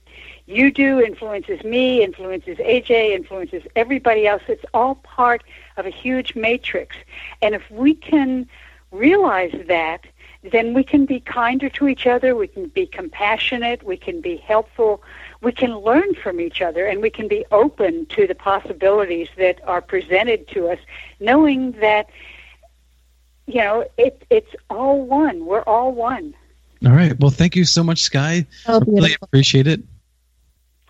you 0.50 0.72
do 0.72 1.00
influences 1.00 1.64
me, 1.64 2.04
influences 2.04 2.58
AJ, 2.58 3.12
influences 3.12 3.64
everybody 3.76 4.26
else. 4.26 4.42
It's 4.48 4.66
all 4.74 4.96
part 4.96 5.44
of 5.78 5.86
a 5.86 5.92
huge 5.92 6.36
matrix. 6.36 6.96
And 7.42 7.54
if 7.54 7.70
we 7.70 7.94
can 7.94 8.50
realize 8.92 9.54
that, 9.68 10.06
then 10.42 10.74
we 10.74 10.84
can 10.84 11.06
be 11.06 11.20
kinder 11.20 11.70
to 11.70 11.88
each 11.88 12.08
other, 12.08 12.36
we 12.36 12.48
can 12.48 12.68
be 12.68 12.88
compassionate, 12.88 13.84
we 13.84 13.96
can 13.96 14.22
be 14.22 14.38
helpful, 14.38 15.04
we 15.42 15.52
can 15.52 15.78
learn 15.78 16.16
from 16.16 16.40
each 16.40 16.62
other, 16.62 16.88
and 16.88 17.02
we 17.02 17.12
can 17.12 17.28
be 17.28 17.46
open 17.52 18.08
to 18.08 18.26
the 18.26 18.34
possibilities 18.34 19.28
that 19.38 19.60
are 19.68 19.82
presented 19.82 20.48
to 20.48 20.70
us, 20.70 20.80
knowing 21.20 21.74
that, 21.74 22.10
you 23.46 23.62
know, 23.62 23.86
it, 23.98 24.24
it's 24.30 24.56
all 24.70 25.02
one. 25.06 25.46
We're 25.46 25.62
all 25.64 25.92
one. 25.92 26.34
All 26.86 26.94
right. 26.94 27.20
Well, 27.20 27.32
thank 27.32 27.56
you 27.56 27.66
so 27.66 27.84
much, 27.84 28.02
Skye. 28.02 28.48
Oh, 28.66 28.80
really 28.88 29.16
appreciate 29.22 29.68
it. 29.68 29.84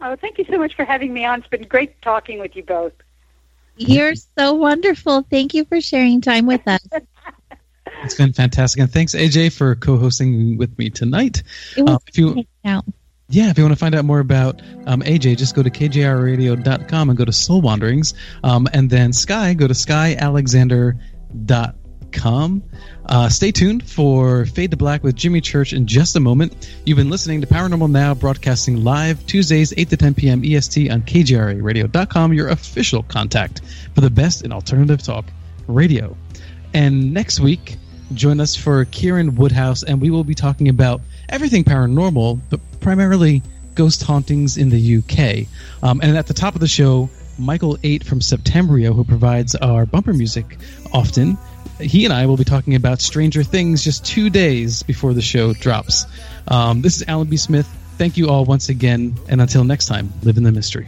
Oh, 0.02 0.16
thank 0.16 0.38
you 0.38 0.46
so 0.50 0.58
much 0.58 0.76
for 0.76 0.86
having 0.86 1.14
me 1.14 1.26
on. 1.26 1.40
It's 1.40 1.48
been 1.48 1.64
great 1.64 2.02
talking 2.02 2.40
with 2.40 2.56
you 2.56 2.64
both. 2.64 2.94
You're 3.78 4.16
so 4.16 4.54
wonderful. 4.54 5.26
Thank 5.30 5.54
you 5.54 5.66
for 5.66 5.82
sharing 5.82 6.22
time 6.22 6.46
with 6.46 6.68
us. 6.68 6.86
It's 8.04 8.16
been 8.16 8.32
fantastic, 8.32 8.82
and 8.82 8.90
thanks 8.90 9.14
AJ 9.14 9.52
for 9.52 9.76
co-hosting 9.76 10.58
with 10.58 10.78
me 10.78 10.90
tonight. 10.90 11.44
It 11.76 11.82
was 11.82 11.96
um, 11.96 12.00
if 12.08 12.18
you, 12.18 12.46
out. 12.64 12.86
Yeah, 13.28 13.50
if 13.50 13.58
you 13.58 13.64
want 13.64 13.74
to 13.74 13.80
find 13.80 13.94
out 13.94 14.06
more 14.06 14.20
about 14.20 14.62
um, 14.86 15.02
AJ, 15.02 15.38
just 15.38 15.54
go 15.54 15.64
to 15.64 15.70
kgraradio.com 15.70 17.10
and 17.10 17.18
go 17.18 17.26
to 17.26 17.34
Soul 17.34 17.62
Wanderings, 17.62 18.14
um, 18.44 18.70
and 18.72 18.90
then 18.90 19.12
Skye, 19.12 19.54
go 19.54 19.68
to 19.68 19.74
skyealexander.com. 19.74 21.79
Uh, 22.18 23.30
stay 23.30 23.52
tuned 23.52 23.88
for 23.88 24.46
Fade 24.46 24.72
to 24.72 24.78
Black 24.78 25.04
with 25.04 25.16
Jimmy 25.16 25.42
Church 25.42 25.74
in 25.74 25.88
just 25.88 26.16
a 26.16 26.20
moment. 26.20 26.70
You've 26.86 26.98
been 26.98 27.10
listening 27.10 27.42
to 27.42 27.48
Paranormal 27.48 27.90
Now, 27.90 28.14
broadcasting 28.14 28.84
live 28.84 29.26
Tuesdays, 29.26 29.74
8 29.76 29.90
to 29.90 29.98
10 29.98 30.14
p.m. 30.14 30.44
EST 30.44 30.92
on 30.92 31.02
kgraradio.com, 31.02 32.34
your 32.34 32.50
official 32.50 33.04
contact 33.04 33.62
for 33.96 34.02
the 34.02 34.10
best 34.10 34.44
in 34.44 34.52
alternative 34.52 35.02
talk 35.02 35.26
radio. 35.68 36.16
And 36.74 37.14
next 37.14 37.40
week, 37.40 37.78
join 38.14 38.40
us 38.40 38.56
for 38.56 38.86
Kieran 38.86 39.36
Woodhouse, 39.36 39.84
and 39.84 40.02
we 40.02 40.10
will 40.10 40.24
be 40.24 40.36
talking 40.36 40.70
about 40.70 41.02
everything 41.30 41.64
paranormal, 41.64 42.40
but 42.50 42.60
primarily 42.80 43.42
ghost 43.76 44.04
hauntings 44.04 44.58
in 44.58 44.70
the 44.70 44.98
UK. 44.98 45.48
Um, 45.84 46.02
and 46.04 46.18
at 46.18 46.28
the 46.28 46.34
top 46.34 46.56
of 46.56 46.62
the 46.62 46.68
show, 46.68 47.10
Michael 47.40 47.78
Eight 47.84 48.04
from 48.04 48.20
Septembrio, 48.20 48.94
who 48.94 49.04
provides 49.04 49.56
our 49.56 49.86
bumper 49.86 50.14
music 50.14 50.58
often, 50.92 51.38
he 51.80 52.06
and 52.06 52.14
I 52.14 52.26
will 52.26 52.38
be 52.38 52.44
talking 52.44 52.76
about 52.76 53.02
Stranger 53.02 53.44
Things 53.44 53.84
just 53.84 54.06
two 54.06 54.30
days 54.30 54.84
before 54.84 55.14
the 55.14 55.22
show 55.22 55.54
drops. 55.54 56.06
Um, 56.48 56.82
this 56.82 56.98
is 56.98 57.08
Alan 57.08 57.28
B. 57.28 57.38
Smith. 57.38 57.68
Thank 57.98 58.18
you 58.18 58.30
all 58.30 58.46
once 58.46 58.70
again, 58.70 59.18
and 59.28 59.42
until 59.42 59.64
next 59.64 59.88
time, 59.88 60.14
live 60.24 60.38
in 60.38 60.44
the 60.44 60.52
mystery. 60.52 60.88